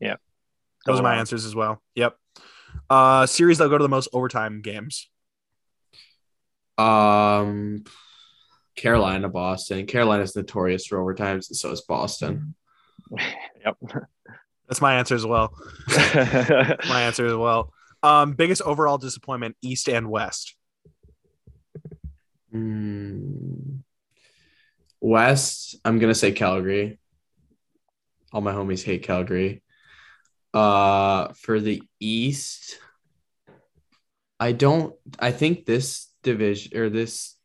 Yeah. 0.00 0.16
Those 0.86 1.00
are 1.00 1.02
my 1.02 1.14
Go 1.14 1.20
answers 1.20 1.44
as 1.44 1.54
well. 1.54 1.82
Yep. 1.96 2.16
Uh 2.88 3.26
series 3.26 3.58
that'll 3.58 3.70
go 3.70 3.78
to 3.78 3.84
the 3.84 3.88
most 3.88 4.08
overtime 4.12 4.62
games. 4.62 5.08
Um, 6.78 7.84
Carolina, 8.76 9.28
Boston. 9.28 9.86
Carolina's 9.86 10.34
notorious 10.34 10.86
for 10.86 10.98
overtimes, 10.98 11.48
and 11.48 11.56
so 11.56 11.70
is 11.70 11.82
Boston. 11.82 12.54
yep. 13.64 13.76
That's 14.68 14.80
my 14.80 14.96
answer 14.96 15.14
as 15.14 15.26
well. 15.26 15.54
My 15.88 17.02
answer 17.02 17.26
as 17.26 17.34
well. 17.34 17.72
Um, 18.02 18.32
biggest 18.32 18.62
overall 18.62 18.98
disappointment, 18.98 19.56
East 19.62 19.88
and 19.88 20.10
West. 20.10 20.56
Hmm. 22.50 23.78
West, 25.00 25.76
I'm 25.84 25.98
gonna 25.98 26.14
say 26.14 26.32
Calgary. 26.32 26.98
All 28.32 28.40
my 28.40 28.52
homies 28.52 28.82
hate 28.82 29.02
Calgary. 29.02 29.62
Uh, 30.52 31.32
for 31.34 31.60
the 31.60 31.82
East, 32.00 32.78
I 34.40 34.52
don't. 34.52 34.94
I 35.18 35.30
think 35.30 35.66
this 35.66 36.08
division 36.24 36.76
or 36.76 36.90
this. 36.90 37.36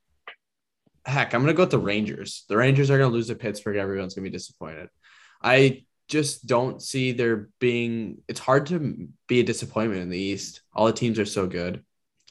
Heck, 1.05 1.33
I'm 1.33 1.41
gonna 1.41 1.53
go 1.53 1.63
with 1.63 1.71
the 1.71 1.77
Rangers. 1.79 2.45
The 2.49 2.57
Rangers 2.57 2.89
are 2.89 2.97
gonna 2.97 3.13
lose 3.13 3.27
to 3.27 3.35
Pittsburgh. 3.35 3.77
Everyone's 3.77 4.15
gonna 4.15 4.23
be 4.23 4.29
disappointed. 4.31 4.89
I 5.41 5.85
just 6.07 6.47
don't 6.47 6.81
see 6.81 7.11
there 7.11 7.49
being. 7.59 8.23
It's 8.27 8.39
hard 8.39 8.65
to 8.67 9.07
be 9.27 9.39
a 9.39 9.43
disappointment 9.43 10.01
in 10.01 10.09
the 10.09 10.17
East. 10.19 10.61
All 10.73 10.87
the 10.87 10.93
teams 10.93 11.19
are 11.19 11.25
so 11.25 11.45
good. 11.47 11.83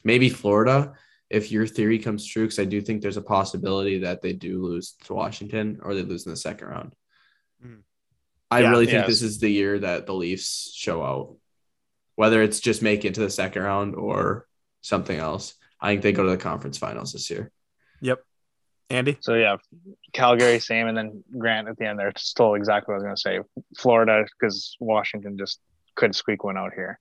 Maybe 0.03 0.29
Florida, 0.29 0.93
if 1.29 1.51
your 1.51 1.65
theory 1.65 1.99
comes 1.99 2.25
true, 2.25 2.43
because 2.43 2.59
I 2.59 2.65
do 2.65 2.81
think 2.81 3.01
there's 3.01 3.17
a 3.17 3.21
possibility 3.21 3.99
that 3.99 4.21
they 4.21 4.33
do 4.33 4.61
lose 4.61 4.95
to 5.05 5.13
Washington 5.13 5.79
or 5.81 5.93
they 5.93 6.03
lose 6.03 6.25
in 6.25 6.31
the 6.31 6.37
second 6.37 6.67
round. 6.67 6.93
Mhm. 7.65 7.83
I 8.51 8.61
Yeah, 8.61 8.69
really 8.69 8.85
think 8.85 8.99
yes. 8.99 9.07
this 9.07 9.21
is 9.21 9.39
the 9.39 9.49
year 9.49 9.79
that 9.79 10.05
the 10.05 10.13
Leafs 10.13 10.71
show 10.73 11.03
out, 11.03 11.37
whether 12.15 12.41
it's 12.41 12.59
just 12.59 12.81
make 12.81 13.03
it 13.05 13.15
to 13.15 13.21
the 13.21 13.29
second 13.29 13.61
round 13.63 13.95
or 13.95 14.47
something 14.81 15.17
else. 15.19 15.55
I 15.81 15.89
think 15.91 16.01
they 16.01 16.11
go 16.11 16.23
to 16.23 16.29
the 16.29 16.37
conference 16.37 16.77
finals 16.77 17.13
this 17.13 17.29
year. 17.29 17.51
Yep. 18.01 18.19
Andy? 18.89 19.17
So 19.21 19.35
yeah, 19.35 19.57
Calgary 20.13 20.59
same, 20.59 20.87
and 20.87 20.97
then 20.97 21.23
Grant 21.37 21.67
at 21.67 21.77
the 21.77 21.85
end 21.85 21.99
there. 21.99 22.11
Still 22.17 22.55
exactly 22.55 22.91
what 22.93 22.95
I 23.05 23.09
was 23.11 23.21
gonna 23.23 23.37
say. 23.37 23.63
Florida 23.77 24.25
because 24.39 24.75
Washington 24.79 25.37
just 25.37 25.59
couldn't 25.95 26.13
squeak 26.13 26.43
one 26.43 26.57
out 26.57 26.73
here. 26.73 26.99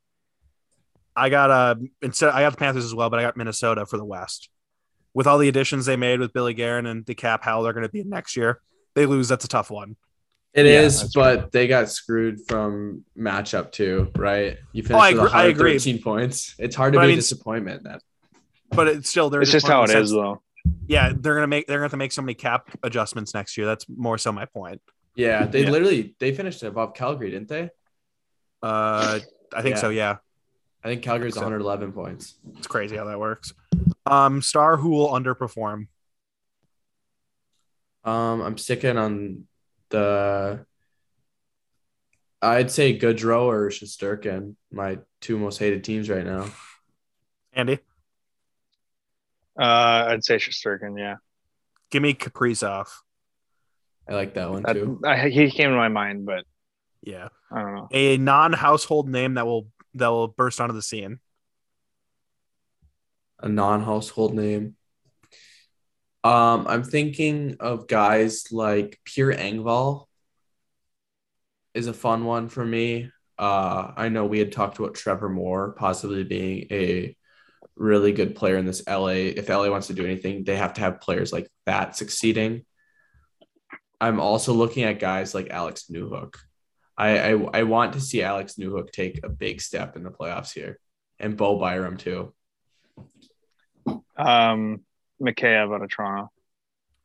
I 1.16 1.30
got 1.30 1.50
uh 1.50 1.74
instead 2.02 2.28
I 2.30 2.42
got 2.42 2.50
the 2.50 2.58
Panthers 2.58 2.84
as 2.84 2.94
well, 2.94 3.08
but 3.10 3.18
I 3.18 3.22
got 3.22 3.36
Minnesota 3.36 3.86
for 3.86 3.96
the 3.96 4.04
West. 4.04 4.48
With 5.14 5.26
all 5.26 5.38
the 5.38 5.48
additions 5.48 5.86
they 5.86 5.96
made 5.96 6.20
with 6.20 6.32
Billy 6.32 6.52
Guerin 6.54 6.86
and 6.86 7.04
the 7.06 7.14
cap, 7.14 7.42
how 7.42 7.62
they're 7.62 7.72
going 7.72 7.86
to 7.86 7.88
be 7.88 8.04
next 8.04 8.36
year, 8.36 8.60
they 8.94 9.06
lose. 9.06 9.26
That's 9.28 9.44
a 9.44 9.48
tough 9.48 9.70
one. 9.70 9.96
It 10.54 10.66
is, 10.66 10.96
Yeah, 10.96 11.02
that's 11.02 11.14
but 11.14 11.52
they 11.52 11.66
got 11.66 11.88
screwed 11.90 12.40
from 12.46 13.04
matchup 13.18 13.72
too, 13.72 14.12
right? 14.16 14.58
You 14.72 14.84
Oh, 14.90 14.98
I 14.98 15.10
finished 15.12 15.22
with 15.22 15.32
agree- 15.32 15.40
I 15.40 15.44
agree. 15.78 15.98
points. 16.02 16.54
It's 16.58 16.76
hard 16.76 16.92
to 16.92 16.98
But 16.98 17.02
I 17.02 17.06
be 17.06 17.12
mean- 17.12 17.18
a 17.18 17.20
disappointment. 17.22 17.84
That 17.84 18.02
But 18.70 18.88
it's 18.88 19.08
still 19.08 19.30
they're 19.30 19.42
It's 19.42 19.50
just 19.50 19.66
how 19.66 19.82
it 19.82 19.86
disappointed 19.86 20.04
is, 20.04 20.12
in 20.12 20.16
the 20.18 20.22
sense- 20.24 20.40
though. 20.40 20.42
Yeah, 20.86 21.12
they're 21.16 21.34
gonna 21.34 21.46
make 21.46 21.66
they're 21.66 21.78
gonna 21.78 21.84
have 21.84 21.90
to 21.92 21.96
make 21.96 22.12
so 22.12 22.22
many 22.22 22.34
cap 22.34 22.68
adjustments 22.82 23.32
next 23.34 23.56
year. 23.56 23.66
That's 23.66 23.86
more 23.88 24.18
so 24.18 24.32
my 24.32 24.44
point. 24.44 24.80
Yeah, 25.14 25.46
they 25.46 25.62
Yeah. 25.64 25.70
literally 25.70 26.14
they 26.18 26.34
finished 26.34 26.62
above 26.62 26.94
Calgary, 26.94 27.30
didn't 27.30 27.48
they? 27.48 27.70
Uh, 28.62 29.20
I 29.54 29.62
think 29.62 29.76
Yeah. 29.76 29.80
so. 29.80 29.88
Yeah, 29.90 30.16
I 30.84 30.88
think 30.88 31.02
Calgary's 31.02 31.34
So- 31.34 31.40
111 31.40 31.92
points. 31.92 32.34
it's 32.58 32.66
crazy 32.66 32.96
how 32.96 33.04
that 33.06 33.18
works. 33.18 33.52
Um, 34.06 34.42
star 34.42 34.76
who 34.76 34.90
will 34.90 35.08
underperform? 35.08 35.88
Um, 38.04 38.40
I'm 38.42 38.58
sticking 38.58 38.96
on 38.96 39.46
the. 39.90 40.64
I'd 42.40 42.70
say 42.70 42.96
Goodrow 42.98 43.42
or 43.42 43.68
Shesterkin, 43.70 44.54
my 44.70 44.98
two 45.20 45.38
most 45.38 45.58
hated 45.58 45.82
teams 45.82 46.08
right 46.08 46.24
now. 46.24 46.46
Andy, 47.52 47.80
Uh, 49.58 50.06
I'd 50.10 50.24
say 50.24 50.36
Shesterkin. 50.36 50.98
Yeah, 50.98 51.16
give 51.90 52.02
me 52.02 52.14
Kaprizov. 52.14 52.86
I 54.08 54.14
like 54.14 54.34
that 54.34 54.50
one 54.50 54.62
that, 54.62 54.72
too. 54.74 55.00
I, 55.04 55.28
he 55.28 55.50
came 55.50 55.70
to 55.70 55.76
my 55.76 55.88
mind, 55.88 56.24
but 56.24 56.44
Yeah, 57.02 57.28
I 57.52 57.60
don't 57.62 57.74
know. 57.74 57.88
a 57.92 58.16
non-household 58.16 59.08
name 59.08 59.34
that 59.34 59.46
will 59.46 59.68
that 59.94 60.08
will 60.08 60.28
burst 60.28 60.60
onto 60.60 60.74
the 60.74 60.82
scene. 60.82 61.18
A 63.40 63.48
non-household 63.48 64.34
name. 64.34 64.76
Um, 66.24 66.66
I'm 66.68 66.82
thinking 66.82 67.56
of 67.60 67.86
guys 67.86 68.50
like 68.50 68.98
Pierre 69.04 69.32
Engvall 69.32 70.06
is 71.74 71.86
a 71.86 71.92
fun 71.92 72.24
one 72.24 72.48
for 72.48 72.64
me. 72.64 73.10
Uh, 73.38 73.92
I 73.96 74.08
know 74.08 74.26
we 74.26 74.40
had 74.40 74.50
talked 74.50 74.78
about 74.78 74.94
Trevor 74.94 75.28
Moore 75.28 75.72
possibly 75.78 76.24
being 76.24 76.66
a 76.70 77.16
really 77.78 78.12
good 78.12 78.34
player 78.34 78.56
in 78.56 78.66
this 78.66 78.82
LA. 78.86 79.08
If 79.38 79.48
LA 79.48 79.70
wants 79.70 79.86
to 79.86 79.94
do 79.94 80.04
anything, 80.04 80.44
they 80.44 80.56
have 80.56 80.74
to 80.74 80.80
have 80.80 81.00
players 81.00 81.32
like 81.32 81.48
that 81.66 81.96
succeeding. 81.96 82.64
I'm 84.00 84.20
also 84.20 84.52
looking 84.52 84.84
at 84.84 85.00
guys 85.00 85.34
like 85.34 85.50
Alex 85.50 85.84
Newhook. 85.90 86.34
I, 86.96 87.32
I 87.32 87.48
I 87.54 87.62
want 87.62 87.92
to 87.94 88.00
see 88.00 88.22
Alex 88.22 88.54
Newhook 88.58 88.90
take 88.90 89.20
a 89.24 89.28
big 89.28 89.60
step 89.60 89.96
in 89.96 90.02
the 90.02 90.10
playoffs 90.10 90.52
here, 90.52 90.78
and 91.18 91.36
Bo 91.36 91.58
Byram 91.58 91.96
too. 91.96 92.34
Um, 94.16 94.80
Mikheyev 95.22 95.74
out 95.74 95.82
of 95.82 95.90
Toronto. 95.90 96.30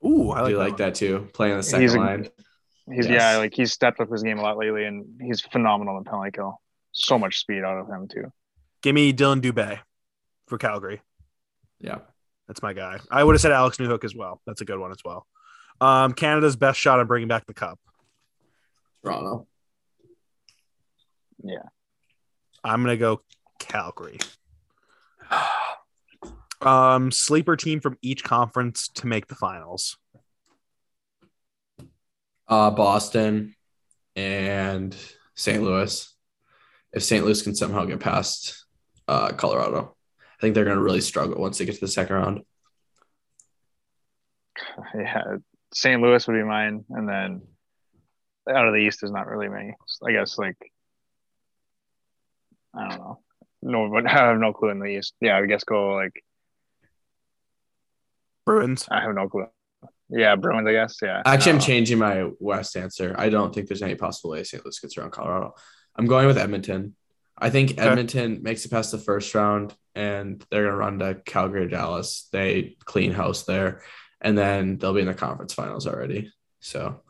Ooh, 0.06 0.32
I 0.32 0.40
I 0.40 0.42
like, 0.42 0.50
do 0.50 0.56
that 0.58 0.64
like 0.64 0.78
that 0.78 0.96
too. 0.96 1.28
Playing 1.34 1.54
on 1.54 1.58
the 1.60 1.64
second 1.64 1.82
He's 1.84 1.94
a- 1.94 2.00
line. 2.00 2.28
He's 2.92 3.08
Yes. 3.08 3.22
yeah, 3.34 3.38
like 3.38 3.54
he's 3.54 3.72
stepped 3.72 4.02
up 4.02 4.12
his 4.12 4.24
game 4.24 4.40
a 4.40 4.42
lot 4.42 4.58
lately, 4.58 4.84
and 4.84 5.22
he's 5.22 5.40
phenomenal 5.42 5.98
in 5.98 6.04
penalty 6.04 6.32
kill. 6.32 6.60
So 6.92 7.18
much 7.18 7.40
speed 7.40 7.64
out 7.64 7.78
of 7.80 7.88
him 7.88 8.08
too. 8.10 8.32
Give 8.82 8.94
me 8.94 9.14
Dylan 9.14 9.40
Dubé 9.42 9.80
for 10.54 10.60
Calgary. 10.60 11.02
Yeah. 11.80 11.98
That's 12.48 12.62
my 12.62 12.74
guy. 12.74 13.00
I 13.10 13.24
would 13.24 13.34
have 13.34 13.42
said 13.42 13.52
Alex 13.52 13.78
Newhook 13.78 14.04
as 14.04 14.14
well. 14.14 14.40
That's 14.46 14.62
a 14.62 14.66
good 14.66 14.78
one 14.78 14.92
as 14.92 15.00
well. 15.04 15.26
Um, 15.82 16.14
Canada's 16.14 16.56
best 16.56 16.80
shot 16.80 17.00
at 17.00 17.08
bringing 17.08 17.28
back 17.28 17.48
the 17.48 17.56
cup. 17.56 17.80
Toronto. 19.04 19.48
Yeah. 21.44 21.64
I'm 22.64 22.84
gonna 22.84 22.98
go 22.98 23.22
Calgary. 23.58 24.20
Um, 26.62 27.12
sleeper 27.12 27.58
team 27.58 27.82
from 27.82 27.98
each 28.04 28.24
conference 28.24 28.90
to 28.90 29.08
make 29.08 29.28
the 29.28 29.36
finals. 29.36 29.98
Uh, 32.48 32.70
Boston 32.70 33.56
and 34.16 34.96
St. 35.36 35.64
Louis. 35.64 36.16
If 36.94 37.04
St. 37.04 37.26
Louis 37.26 37.42
can 37.42 37.56
somehow 37.56 37.86
get 37.86 38.00
past 38.00 38.64
uh, 39.08 39.34
Colorado, 39.34 39.80
I 39.80 40.03
think 40.44 40.56
they're 40.56 40.66
going 40.66 40.76
to 40.76 40.84
really 40.84 41.00
struggle 41.00 41.40
once 41.40 41.58
they 41.58 41.64
get 41.66 41.76
to 41.76 41.82
the 41.82 41.88
second 41.88 42.16
round. 42.16 42.42
Yeah, 44.96 45.38
St. 45.74 46.02
Louis 46.02 46.26
would 46.28 46.34
be 46.34 46.44
mine, 46.44 46.86
and 46.90 47.08
then 47.10 47.42
out 48.50 48.68
of 48.68 48.74
the 48.74 48.80
East 48.80 49.04
is 49.04 49.12
not 49.12 49.28
really 49.28 49.48
many. 49.48 49.74
I 50.06 50.12
guess 50.12 50.38
like 50.38 50.58
I 52.76 52.90
don't 52.90 53.00
know. 53.00 53.20
No, 53.62 53.90
but 53.92 54.06
I 54.10 54.12
have 54.12 54.38
no 54.38 54.52
clue 54.54 54.70
in 54.70 54.80
the 54.80 54.86
East. 54.88 55.14
Yeah, 55.22 55.38
I 55.38 55.46
guess 55.46 55.64
go 55.64 55.94
like 55.96 56.24
Bruins. 58.46 58.88
I 58.92 59.02
have 59.02 59.16
no 59.16 59.28
clue. 59.30 59.48
Yeah, 60.10 60.36
Bruins. 60.36 60.68
I 60.68 60.72
guess. 60.74 60.98
Yeah. 61.02 61.22
Actually, 61.26 61.54
I'm 61.54 61.60
changing 61.60 61.98
my 61.98 62.30
West 62.40 62.76
answer. 62.76 63.16
I 63.18 63.30
don't 63.30 63.54
think 63.54 63.68
there's 63.68 63.82
any 63.82 63.96
possible 63.96 64.32
way 64.32 64.44
St. 64.44 64.64
Louis 64.64 64.80
gets 64.80 64.98
around 64.98 65.12
Colorado. 65.12 65.56
I'm 65.96 66.06
going 66.06 66.28
with 66.28 66.38
Edmonton. 66.38 66.96
I 67.38 67.50
think 67.50 67.72
Okay. 67.72 67.82
Edmonton 67.82 68.42
makes 68.44 68.66
it 68.66 68.70
past 68.70 68.92
the 68.92 69.00
first 69.00 69.34
round 69.34 69.74
and 69.96 70.44
they're 70.50 70.64
going 70.64 70.74
to 70.74 70.78
run 70.78 71.00
to 71.00 71.16
Calgary, 71.26 71.68
Dallas. 71.68 72.28
They 72.32 72.76
clean 72.86 73.12
house 73.12 73.44
there 73.44 73.82
and 74.24 74.38
then 74.38 74.78
they'll 74.78 74.94
be 74.94 75.02
in 75.02 75.08
the 75.08 75.14
conference 75.14 75.54
finals 75.54 75.86
already. 75.86 76.32
So, 76.62 77.02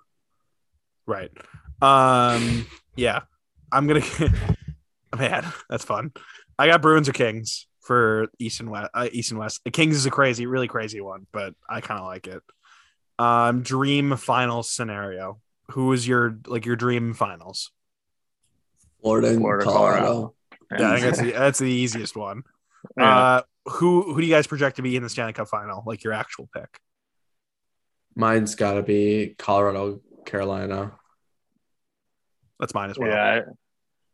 Right. 1.05 1.31
Um, 1.81 2.65
yeah. 2.95 3.22
I'm 3.72 3.88
gonna 3.88 4.01
man, 5.18 5.45
that's 5.69 5.84
fun. 5.84 6.11
I 6.57 6.68
got 6.68 6.81
Bruins 6.81 7.10
or 7.10 7.14
Kings 7.14 7.68
for 7.81 8.27
East 8.39 8.60
and 8.60 8.69
West. 8.69 8.91
Uh, 8.93 9.10
East 9.11 9.31
and 9.31 9.39
West. 9.39 9.61
The 9.65 9.72
Kings 9.72 9.95
is 9.95 10.05
a 10.05 10.11
crazy, 10.11 10.45
really 10.45 10.68
crazy 10.68 11.01
one, 11.01 11.26
but 11.31 11.55
I 11.68 11.81
kind 11.81 11.99
of 11.99 12.05
like 12.05 12.27
it. 12.27 12.41
Um, 13.19 13.64
dream 13.64 14.15
finals 14.15 14.69
scenario. 14.69 15.41
Who 15.72 15.91
is 15.91 16.07
your 16.07 16.38
like 16.45 16.65
your 16.65 16.76
dream 16.76 17.14
finals? 17.14 17.72
Florida 19.01 19.30
and 19.30 19.39
Florida, 19.39 19.65
Colorado. 19.65 20.05
Colorado. 20.05 20.35
Yeah, 20.80 20.91
I 20.91 20.99
think 20.99 21.05
that's 21.05 21.19
the, 21.19 21.31
that's 21.31 21.60
the 21.60 21.65
easiest 21.65 22.15
one. 22.15 22.43
Yeah. 22.97 23.18
Uh, 23.18 23.41
who 23.65 24.14
who 24.14 24.19
do 24.19 24.27
you 24.27 24.34
guys 24.34 24.47
project 24.47 24.76
to 24.77 24.81
be 24.81 24.95
in 24.95 25.03
the 25.03 25.10
Stanley 25.10 25.34
Cup 25.34 25.47
final? 25.47 25.84
Like 25.85 26.03
your 26.03 26.14
actual 26.14 26.49
pick? 26.53 26.80
Mine's 28.15 28.55
got 28.55 28.73
to 28.73 28.84
be 28.84 29.35
Colorado, 29.38 30.01
Carolina. 30.26 30.91
That's 32.60 32.73
mine 32.73 32.91
as 32.91 32.99
well. 32.99 33.10
yeah, 33.10 33.23
I, 33.23 33.41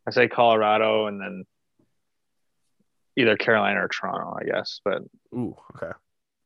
I 0.06 0.10
say 0.10 0.28
Colorado, 0.28 1.06
and 1.06 1.20
then 1.20 1.44
either 3.16 3.36
Carolina 3.36 3.84
or 3.84 3.88
Toronto. 3.88 4.36
I 4.40 4.44
guess, 4.44 4.80
but 4.84 5.02
Ooh, 5.34 5.54
okay, 5.76 5.92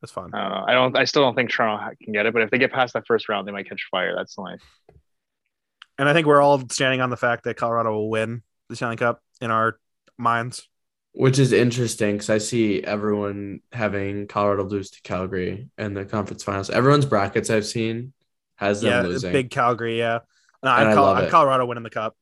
that's 0.00 0.12
fun. 0.12 0.30
I 0.34 0.42
don't 0.42 0.50
know. 0.50 0.64
I 0.66 0.72
don't. 0.72 0.96
I 0.98 1.04
still 1.04 1.22
don't 1.22 1.34
think 1.34 1.50
Toronto 1.50 1.94
can 2.02 2.12
get 2.12 2.26
it. 2.26 2.32
But 2.32 2.42
if 2.42 2.50
they 2.50 2.58
get 2.58 2.72
past 2.72 2.94
that 2.94 3.06
first 3.06 3.28
round, 3.28 3.46
they 3.46 3.52
might 3.52 3.68
catch 3.68 3.86
fire. 3.90 4.14
That's 4.16 4.34
the 4.34 4.40
only. 4.42 4.56
And 5.98 6.08
I 6.08 6.12
think 6.12 6.26
we're 6.26 6.42
all 6.42 6.68
standing 6.70 7.00
on 7.00 7.10
the 7.10 7.16
fact 7.16 7.44
that 7.44 7.56
Colorado 7.56 7.92
will 7.92 8.10
win 8.10 8.42
the 8.68 8.76
Stanley 8.76 8.96
Cup 8.96 9.20
in 9.40 9.50
our 9.50 9.78
minds. 10.18 10.68
Which 11.16 11.38
is 11.38 11.52
interesting 11.52 12.14
because 12.16 12.28
I 12.28 12.38
see 12.38 12.82
everyone 12.82 13.60
having 13.72 14.26
Colorado 14.26 14.64
lose 14.64 14.90
to 14.90 15.02
Calgary 15.02 15.68
in 15.78 15.94
the 15.94 16.04
conference 16.04 16.42
finals. 16.42 16.70
Everyone's 16.70 17.06
brackets 17.06 17.50
I've 17.50 17.66
seen 17.66 18.12
has 18.56 18.80
them 18.80 18.90
yeah, 18.90 19.02
losing. 19.02 19.32
big 19.32 19.50
Calgary. 19.50 19.96
Yeah, 19.98 20.18
no, 20.62 20.70
And 20.74 20.88
I'm, 20.88 20.88
I 20.88 20.94
Col- 20.94 21.04
love 21.04 21.16
I'm 21.18 21.24
it. 21.26 21.30
Colorado 21.30 21.66
winning 21.66 21.84
the 21.84 21.90
cup. 21.90 22.16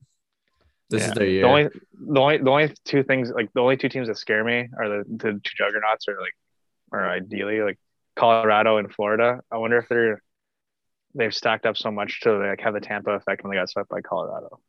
this 0.91 1.03
Yeah. 1.03 1.09
is 1.09 1.15
their 1.15 1.27
year. 1.27 1.43
The 1.43 1.49
only, 1.49 1.69
the 1.95 2.21
only, 2.21 2.37
the 2.39 2.51
only 2.51 2.75
two 2.85 3.03
things 3.03 3.31
like 3.31 3.51
the 3.55 3.61
only 3.61 3.79
two 3.79 3.89
teams 3.89 4.09
that 4.09 4.19
scare 4.19 4.45
me 4.45 4.69
are 4.79 4.89
the, 4.89 5.05
the 5.09 5.33
two 5.43 5.53
juggernauts 5.57 6.07
are 6.09 6.21
like, 6.21 6.35
or 6.93 7.09
ideally 7.09 7.63
like 7.63 7.79
Colorado 8.15 8.77
and 8.77 8.93
Florida. 8.93 9.41
I 9.51 9.57
wonder 9.57 9.79
if 9.79 9.89
they're 9.89 10.21
they've 11.15 11.35
stacked 11.35 11.65
up 11.65 11.79
so 11.79 11.91
much 11.91 12.21
to 12.23 12.33
like 12.37 12.61
have 12.61 12.75
the 12.75 12.81
Tampa 12.81 13.13
effect 13.13 13.43
when 13.43 13.53
they 13.53 13.57
got 13.57 13.71
swept 13.71 13.89
by 13.89 14.03
Colorado. 14.03 14.61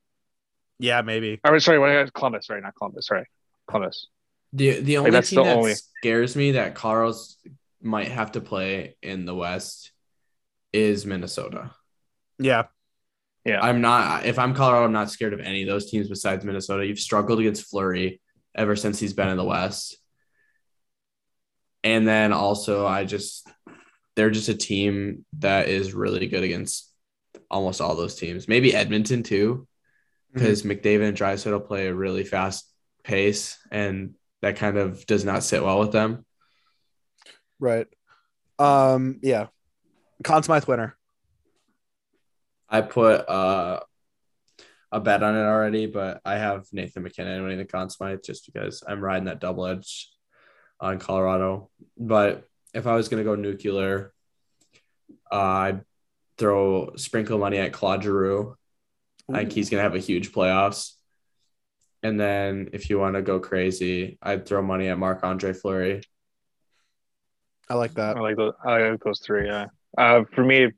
Yeah, 0.80 1.02
maybe. 1.02 1.42
Or 1.44 1.60
sorry, 1.60 1.80
what 1.80 2.14
Columbus? 2.14 2.48
Sorry, 2.48 2.62
not 2.62 2.74
Columbus. 2.76 3.08
Sorry, 3.08 3.26
Columbus. 3.68 4.08
the 4.52 4.80
the 4.82 4.98
only 4.98 5.12
that's 5.12 5.30
team 5.30 5.38
the 5.38 5.44
that 5.46 5.58
only- 5.58 5.76
scares 5.76 6.36
me 6.36 6.52
that 6.52 6.76
Colorado's 6.76 7.38
might 7.82 8.08
have 8.08 8.32
to 8.34 8.42
play 8.42 8.96
in 9.02 9.26
the 9.26 9.36
West 9.36 9.92
is 10.72 11.06
Minnesota. 11.06 11.72
Yeah, 12.40 12.64
Yeah, 13.46 13.60
I'm 13.62 13.82
not 13.82 14.26
if 14.26 14.40
I'm 14.40 14.54
Colorado, 14.54 14.86
I'm 14.86 14.94
not 14.94 15.12
scared 15.12 15.34
of 15.34 15.40
any 15.40 15.64
of 15.64 15.68
those 15.68 15.90
teams 15.92 16.10
besides 16.10 16.46
Minnesota. 16.46 16.86
You've 16.86 17.00
struggled 17.00 17.40
against 17.40 17.70
Fleury 17.70 18.22
ever 18.56 18.76
since 18.76 19.00
he's 19.00 19.14
been 19.14 19.30
in 19.30 19.38
the 19.38 19.44
West. 19.44 19.98
And 21.84 22.08
then 22.08 22.32
also 22.32 22.88
I 22.88 23.04
just 23.04 23.48
they're 24.16 24.32
just 24.32 24.50
a 24.50 24.56
team 24.56 25.26
that 25.40 25.68
is 25.68 25.94
really 25.94 26.28
good 26.28 26.44
against 26.44 26.90
almost 27.50 27.82
all 27.82 27.96
those 27.96 28.16
teams. 28.16 28.48
Maybe 28.48 28.74
Edmonton 28.74 29.24
too, 29.24 29.68
mm-hmm. 30.36 30.40
because 30.40 30.64
McDavid 30.64 31.10
and 31.10 31.18
Draisaitl 31.18 31.68
play 31.68 31.88
a 31.88 31.94
really 31.94 32.24
fast 32.24 32.72
pace, 33.04 33.58
and 33.72 34.16
that 34.42 34.58
kind 34.58 34.78
of 34.78 35.06
does 35.06 35.26
not 35.26 35.44
sit 35.44 35.64
well 35.64 35.80
with 35.80 35.92
them. 35.92 36.26
right. 37.60 37.88
Um, 38.60 39.20
yeah. 39.22 39.48
Conn 40.24 40.44
Smythe 40.44 40.66
winner. 40.66 40.96
I 42.70 42.82
put 42.82 43.28
uh, 43.30 43.82
a 44.92 45.00
bet 45.00 45.24
on 45.24 45.36
it 45.36 45.44
already, 45.44 45.86
but 45.86 46.22
I 46.26 46.36
have 46.36 46.66
Nathan 46.72 47.04
MacKinnon 47.04 47.44
winning 47.44 47.58
the 47.58 47.66
Conn 47.66 47.90
Smythe 47.90 48.24
just 48.24 48.46
because 48.46 48.84
I'm 48.88 49.04
riding 49.04 49.26
that 49.26 49.40
double 49.40 49.66
edge 49.66 50.10
on 50.80 51.00
Colorado. 51.00 51.70
But 51.98 52.46
if 52.74 52.88
I 52.88 52.96
was 52.96 53.10
gonna 53.10 53.24
go 53.24 53.36
nuclear, 53.36 54.14
uh, 55.32 55.36
I'd 55.36 55.82
throw 56.38 56.96
sprinkle 56.96 57.38
money 57.38 57.58
at 57.58 57.74
Claude 57.74 58.04
Giroux. 58.04 58.56
I 59.32 59.40
think 59.40 59.52
he's 59.52 59.70
gonna 59.70 59.84
have 59.84 59.96
a 59.96 60.00
huge 60.00 60.32
playoffs. 60.32 60.94
And 62.04 62.20
then 62.20 62.70
if 62.74 62.90
you 62.90 63.00
want 63.00 63.16
to 63.16 63.22
go 63.22 63.40
crazy, 63.40 64.18
I'd 64.22 64.46
throw 64.46 64.62
money 64.62 64.90
at 64.90 64.98
Marc 65.00 65.24
Andre 65.24 65.54
Fleury. 65.54 66.02
I 67.70 67.76
like 67.76 67.94
that. 67.94 68.18
I 68.18 68.20
like 68.20 68.36
those. 68.36 68.54
I 68.64 68.90
like 68.90 69.04
those 69.04 69.20
three. 69.20 69.48
Yeah. 69.48 69.68
Uh, 69.98 70.24
for 70.36 70.44
me, 70.44 70.72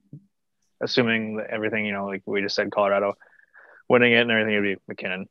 assuming 0.82 1.38
that 1.38 1.50
everything 1.50 1.86
you 1.86 1.94
know, 1.94 2.06
like 2.06 2.22
we 2.26 2.42
just 2.42 2.56
said, 2.56 2.70
Colorado 2.72 3.14
winning 3.90 4.14
it 4.14 4.18
and 4.22 4.32
everything 4.32 4.56
would 4.56 4.64
be 4.64 4.82
MacKinnon. 4.88 5.28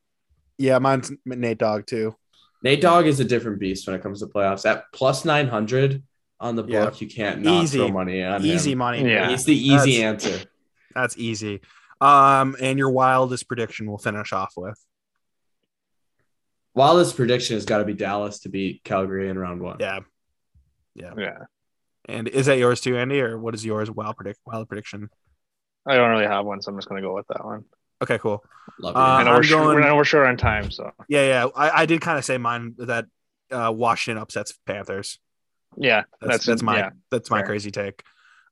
Yeah, 0.58 0.78
mine's 0.78 1.12
Nate 1.24 1.58
Dog 1.58 1.86
too. 1.86 2.16
Nate 2.62 2.80
Dogg 2.80 3.06
is 3.06 3.20
a 3.20 3.24
different 3.24 3.60
beast 3.60 3.86
when 3.86 3.94
it 3.94 4.02
comes 4.02 4.20
to 4.20 4.26
playoffs. 4.26 4.64
At 4.68 4.84
plus 4.92 5.24
nine 5.24 5.46
hundred 5.48 6.02
on 6.40 6.56
the 6.56 6.62
book, 6.62 6.72
Yeah. 6.72 6.90
you 6.98 7.06
can't 7.08 7.42
not 7.42 7.62
Easy. 7.64 7.78
throw 7.78 7.88
money 7.88 8.22
on 8.22 8.44
Easy 8.44 8.72
him. 8.72 8.78
money. 8.78 9.08
Yeah. 9.08 9.28
He's 9.28 9.44
the 9.44 9.54
easy 9.54 9.98
That's- 10.00 10.24
answer. 10.30 10.48
That's 10.94 11.16
easy. 11.18 11.60
Um, 12.00 12.56
and 12.60 12.78
your 12.78 12.90
wildest 12.90 13.46
prediction 13.48 13.86
we'll 13.86 13.98
finish 13.98 14.32
off 14.32 14.54
with. 14.56 14.78
Wildest 16.74 17.16
prediction 17.16 17.56
has 17.56 17.64
got 17.64 17.78
to 17.78 17.84
be 17.84 17.94
Dallas 17.94 18.40
to 18.40 18.48
beat 18.48 18.82
Calgary 18.84 19.28
in 19.28 19.38
round 19.38 19.60
one. 19.62 19.76
Yeah. 19.80 20.00
Yeah, 20.94 21.12
Yeah. 21.16 21.38
And 22.06 22.28
is 22.28 22.46
that 22.46 22.58
yours 22.58 22.80
too, 22.80 22.96
Andy, 22.98 23.20
or 23.20 23.38
what 23.38 23.54
is 23.54 23.64
yours? 23.64 23.90
Wild 23.90 24.16
predict 24.16 24.38
wild 24.46 24.68
prediction. 24.68 25.08
I 25.86 25.94
don't 25.96 26.10
really 26.10 26.26
have 26.26 26.44
one, 26.44 26.60
so 26.60 26.70
I'm 26.70 26.76
just 26.78 26.88
gonna 26.88 27.00
go 27.00 27.14
with 27.14 27.26
that 27.28 27.44
one. 27.44 27.64
Okay, 28.02 28.18
cool. 28.18 28.44
Love 28.78 28.94
Uh. 28.94 28.98
I 28.98 29.22
know 29.22 29.32
we're 29.34 29.42
short, 29.42 29.64
going- 29.64 29.84
I 29.84 29.88
know 29.88 29.96
we're 29.96 30.04
short 30.04 30.26
on 30.26 30.36
time, 30.36 30.70
so 30.70 30.92
Yeah, 31.08 31.26
yeah. 31.26 31.46
I, 31.56 31.82
I 31.82 31.86
did 31.86 32.00
kind 32.02 32.18
of 32.18 32.24
say 32.24 32.36
mine 32.38 32.74
that 32.78 33.06
uh, 33.50 33.72
Washington 33.74 34.20
upsets 34.22 34.52
Panthers. 34.66 35.18
yeah, 35.76 36.02
That's 36.20 36.32
that's, 36.32 36.46
that's, 36.46 36.62
my 36.62 36.78
yeah. 36.78 36.90
that's 37.10 37.30
my 37.30 37.38
fair. 37.38 37.46
crazy 37.46 37.70
take. 37.70 38.02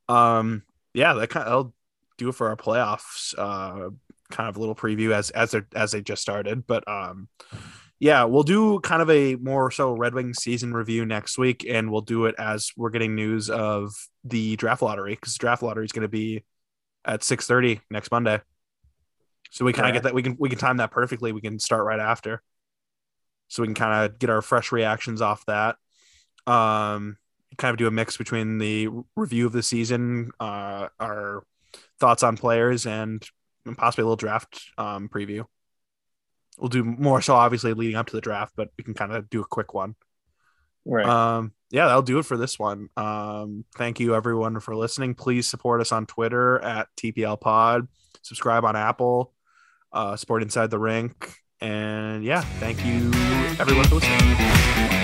Um, 0.09 0.63
yeah, 0.95 1.13
that 1.15 1.29
kind 1.29 1.47
of 1.49 1.53
will 1.67 1.75
do 2.19 2.29
it 2.31 2.35
for 2.35 2.49
our 2.49 2.57
playoffs. 2.57 3.35
Uh, 3.37 3.91
kind 4.31 4.49
of 4.49 4.57
a 4.57 4.61
little 4.61 4.75
preview 4.75 5.13
as 5.13 5.31
as 5.31 5.51
they 5.53 5.61
as 5.75 5.93
they 5.93 6.01
just 6.01 6.23
started, 6.23 6.67
but 6.67 6.87
um, 6.89 7.29
yeah, 8.03 8.25
we'll 8.25 8.43
do 8.43 8.81
kind 8.81 9.01
of 9.01 9.09
a 9.11 9.37
more 9.37 9.71
so 9.71 9.93
Red 9.93 10.13
Wings 10.13 10.43
season 10.43 10.75
review 10.75 11.07
next 11.07 11.39
week, 11.39 11.65
and 11.69 11.89
we'll 11.89 12.01
do 12.01 12.25
it 12.25 12.35
as 12.37 12.73
we're 12.77 12.91
getting 12.91 13.15
news 13.15 13.49
of 13.49 13.95
the 14.25 14.57
draft 14.57 14.83
lottery 14.83 15.15
because 15.15 15.37
draft 15.37 15.63
lottery 15.63 15.85
is 15.85 15.93
going 15.93 16.03
to 16.03 16.09
be 16.09 16.43
at 17.05 17.23
six 17.23 17.47
thirty 17.47 17.81
next 17.91 18.11
Monday. 18.11 18.41
So 19.53 19.65
we 19.65 19.73
kind 19.73 19.87
of 19.87 19.95
get 19.95 20.03
that 20.03 20.15
we 20.15 20.25
can 20.25 20.37
we 20.37 20.49
can 20.49 20.59
time 20.59 20.79
that 20.79 20.91
perfectly. 20.91 21.31
We 21.31 21.41
can 21.41 21.61
start 21.61 21.85
right 21.85 22.01
after, 22.01 22.43
so 23.47 23.63
we 23.63 23.69
can 23.69 23.77
kind 23.77 24.05
of 24.05 24.19
get 24.19 24.31
our 24.31 24.43
fresh 24.43 24.73
reactions 24.73 25.23
off 25.23 25.47
that. 25.47 25.77
Um, 26.45 27.19
kind 27.57 27.71
of 27.71 27.79
do 27.79 27.87
a 27.87 27.93
mix 27.93 28.17
between 28.17 28.59
the 28.59 28.89
review 29.15 29.47
of 29.47 29.53
the 29.53 29.63
season, 29.63 30.33
uh, 30.41 30.89
our 30.99 31.45
thoughts 32.01 32.25
on 32.25 32.37
players, 32.37 32.85
and 32.85 33.25
possibly 33.77 34.03
a 34.03 34.07
little 34.07 34.17
draft 34.17 34.61
um, 34.77 35.09
preview. 35.09 35.45
We'll 36.63 36.69
do 36.69 36.85
more 36.85 37.21
so 37.21 37.35
obviously 37.35 37.75
leading 37.75 37.97
up 37.97 38.07
to 38.07 38.15
the 38.15 38.21
draft, 38.21 38.53
but 38.55 38.69
we 38.79 38.85
can 38.85 38.95
kind 38.95 39.11
of 39.11 39.29
do 39.29 39.41
a 39.41 39.45
quick 39.45 39.75
one. 39.75 39.97
Right. 40.85 41.05
Um, 41.05 41.55
yeah, 41.71 41.87
that'll 41.87 42.03
do 42.03 42.21
it 42.21 42.23
for 42.25 42.37
this 42.37 42.57
one. 42.57 42.89
Um, 42.97 43.65
thank 43.77 43.99
you 43.99 44.15
everyone 44.15 44.61
for 44.61 44.77
listening. 44.77 45.17
Please 45.17 45.49
support 45.49 45.81
us 45.81 45.91
on 45.91 46.07
Twitter 46.07 46.61
at 46.61 46.87
TPL 46.97 47.41
Pod. 47.41 47.89
Subscribe 48.23 48.65
on 48.65 48.77
Apple. 48.77 49.33
Uh, 49.93 50.15
support 50.15 50.45
Inside 50.45 50.71
the 50.71 50.79
Rink. 50.79 51.35
And 51.61 52.23
yeah, 52.23 52.43
thank 52.61 52.87
you 52.87 53.11
everyone 53.59 53.87
for 53.87 53.97
listening. 53.97 55.02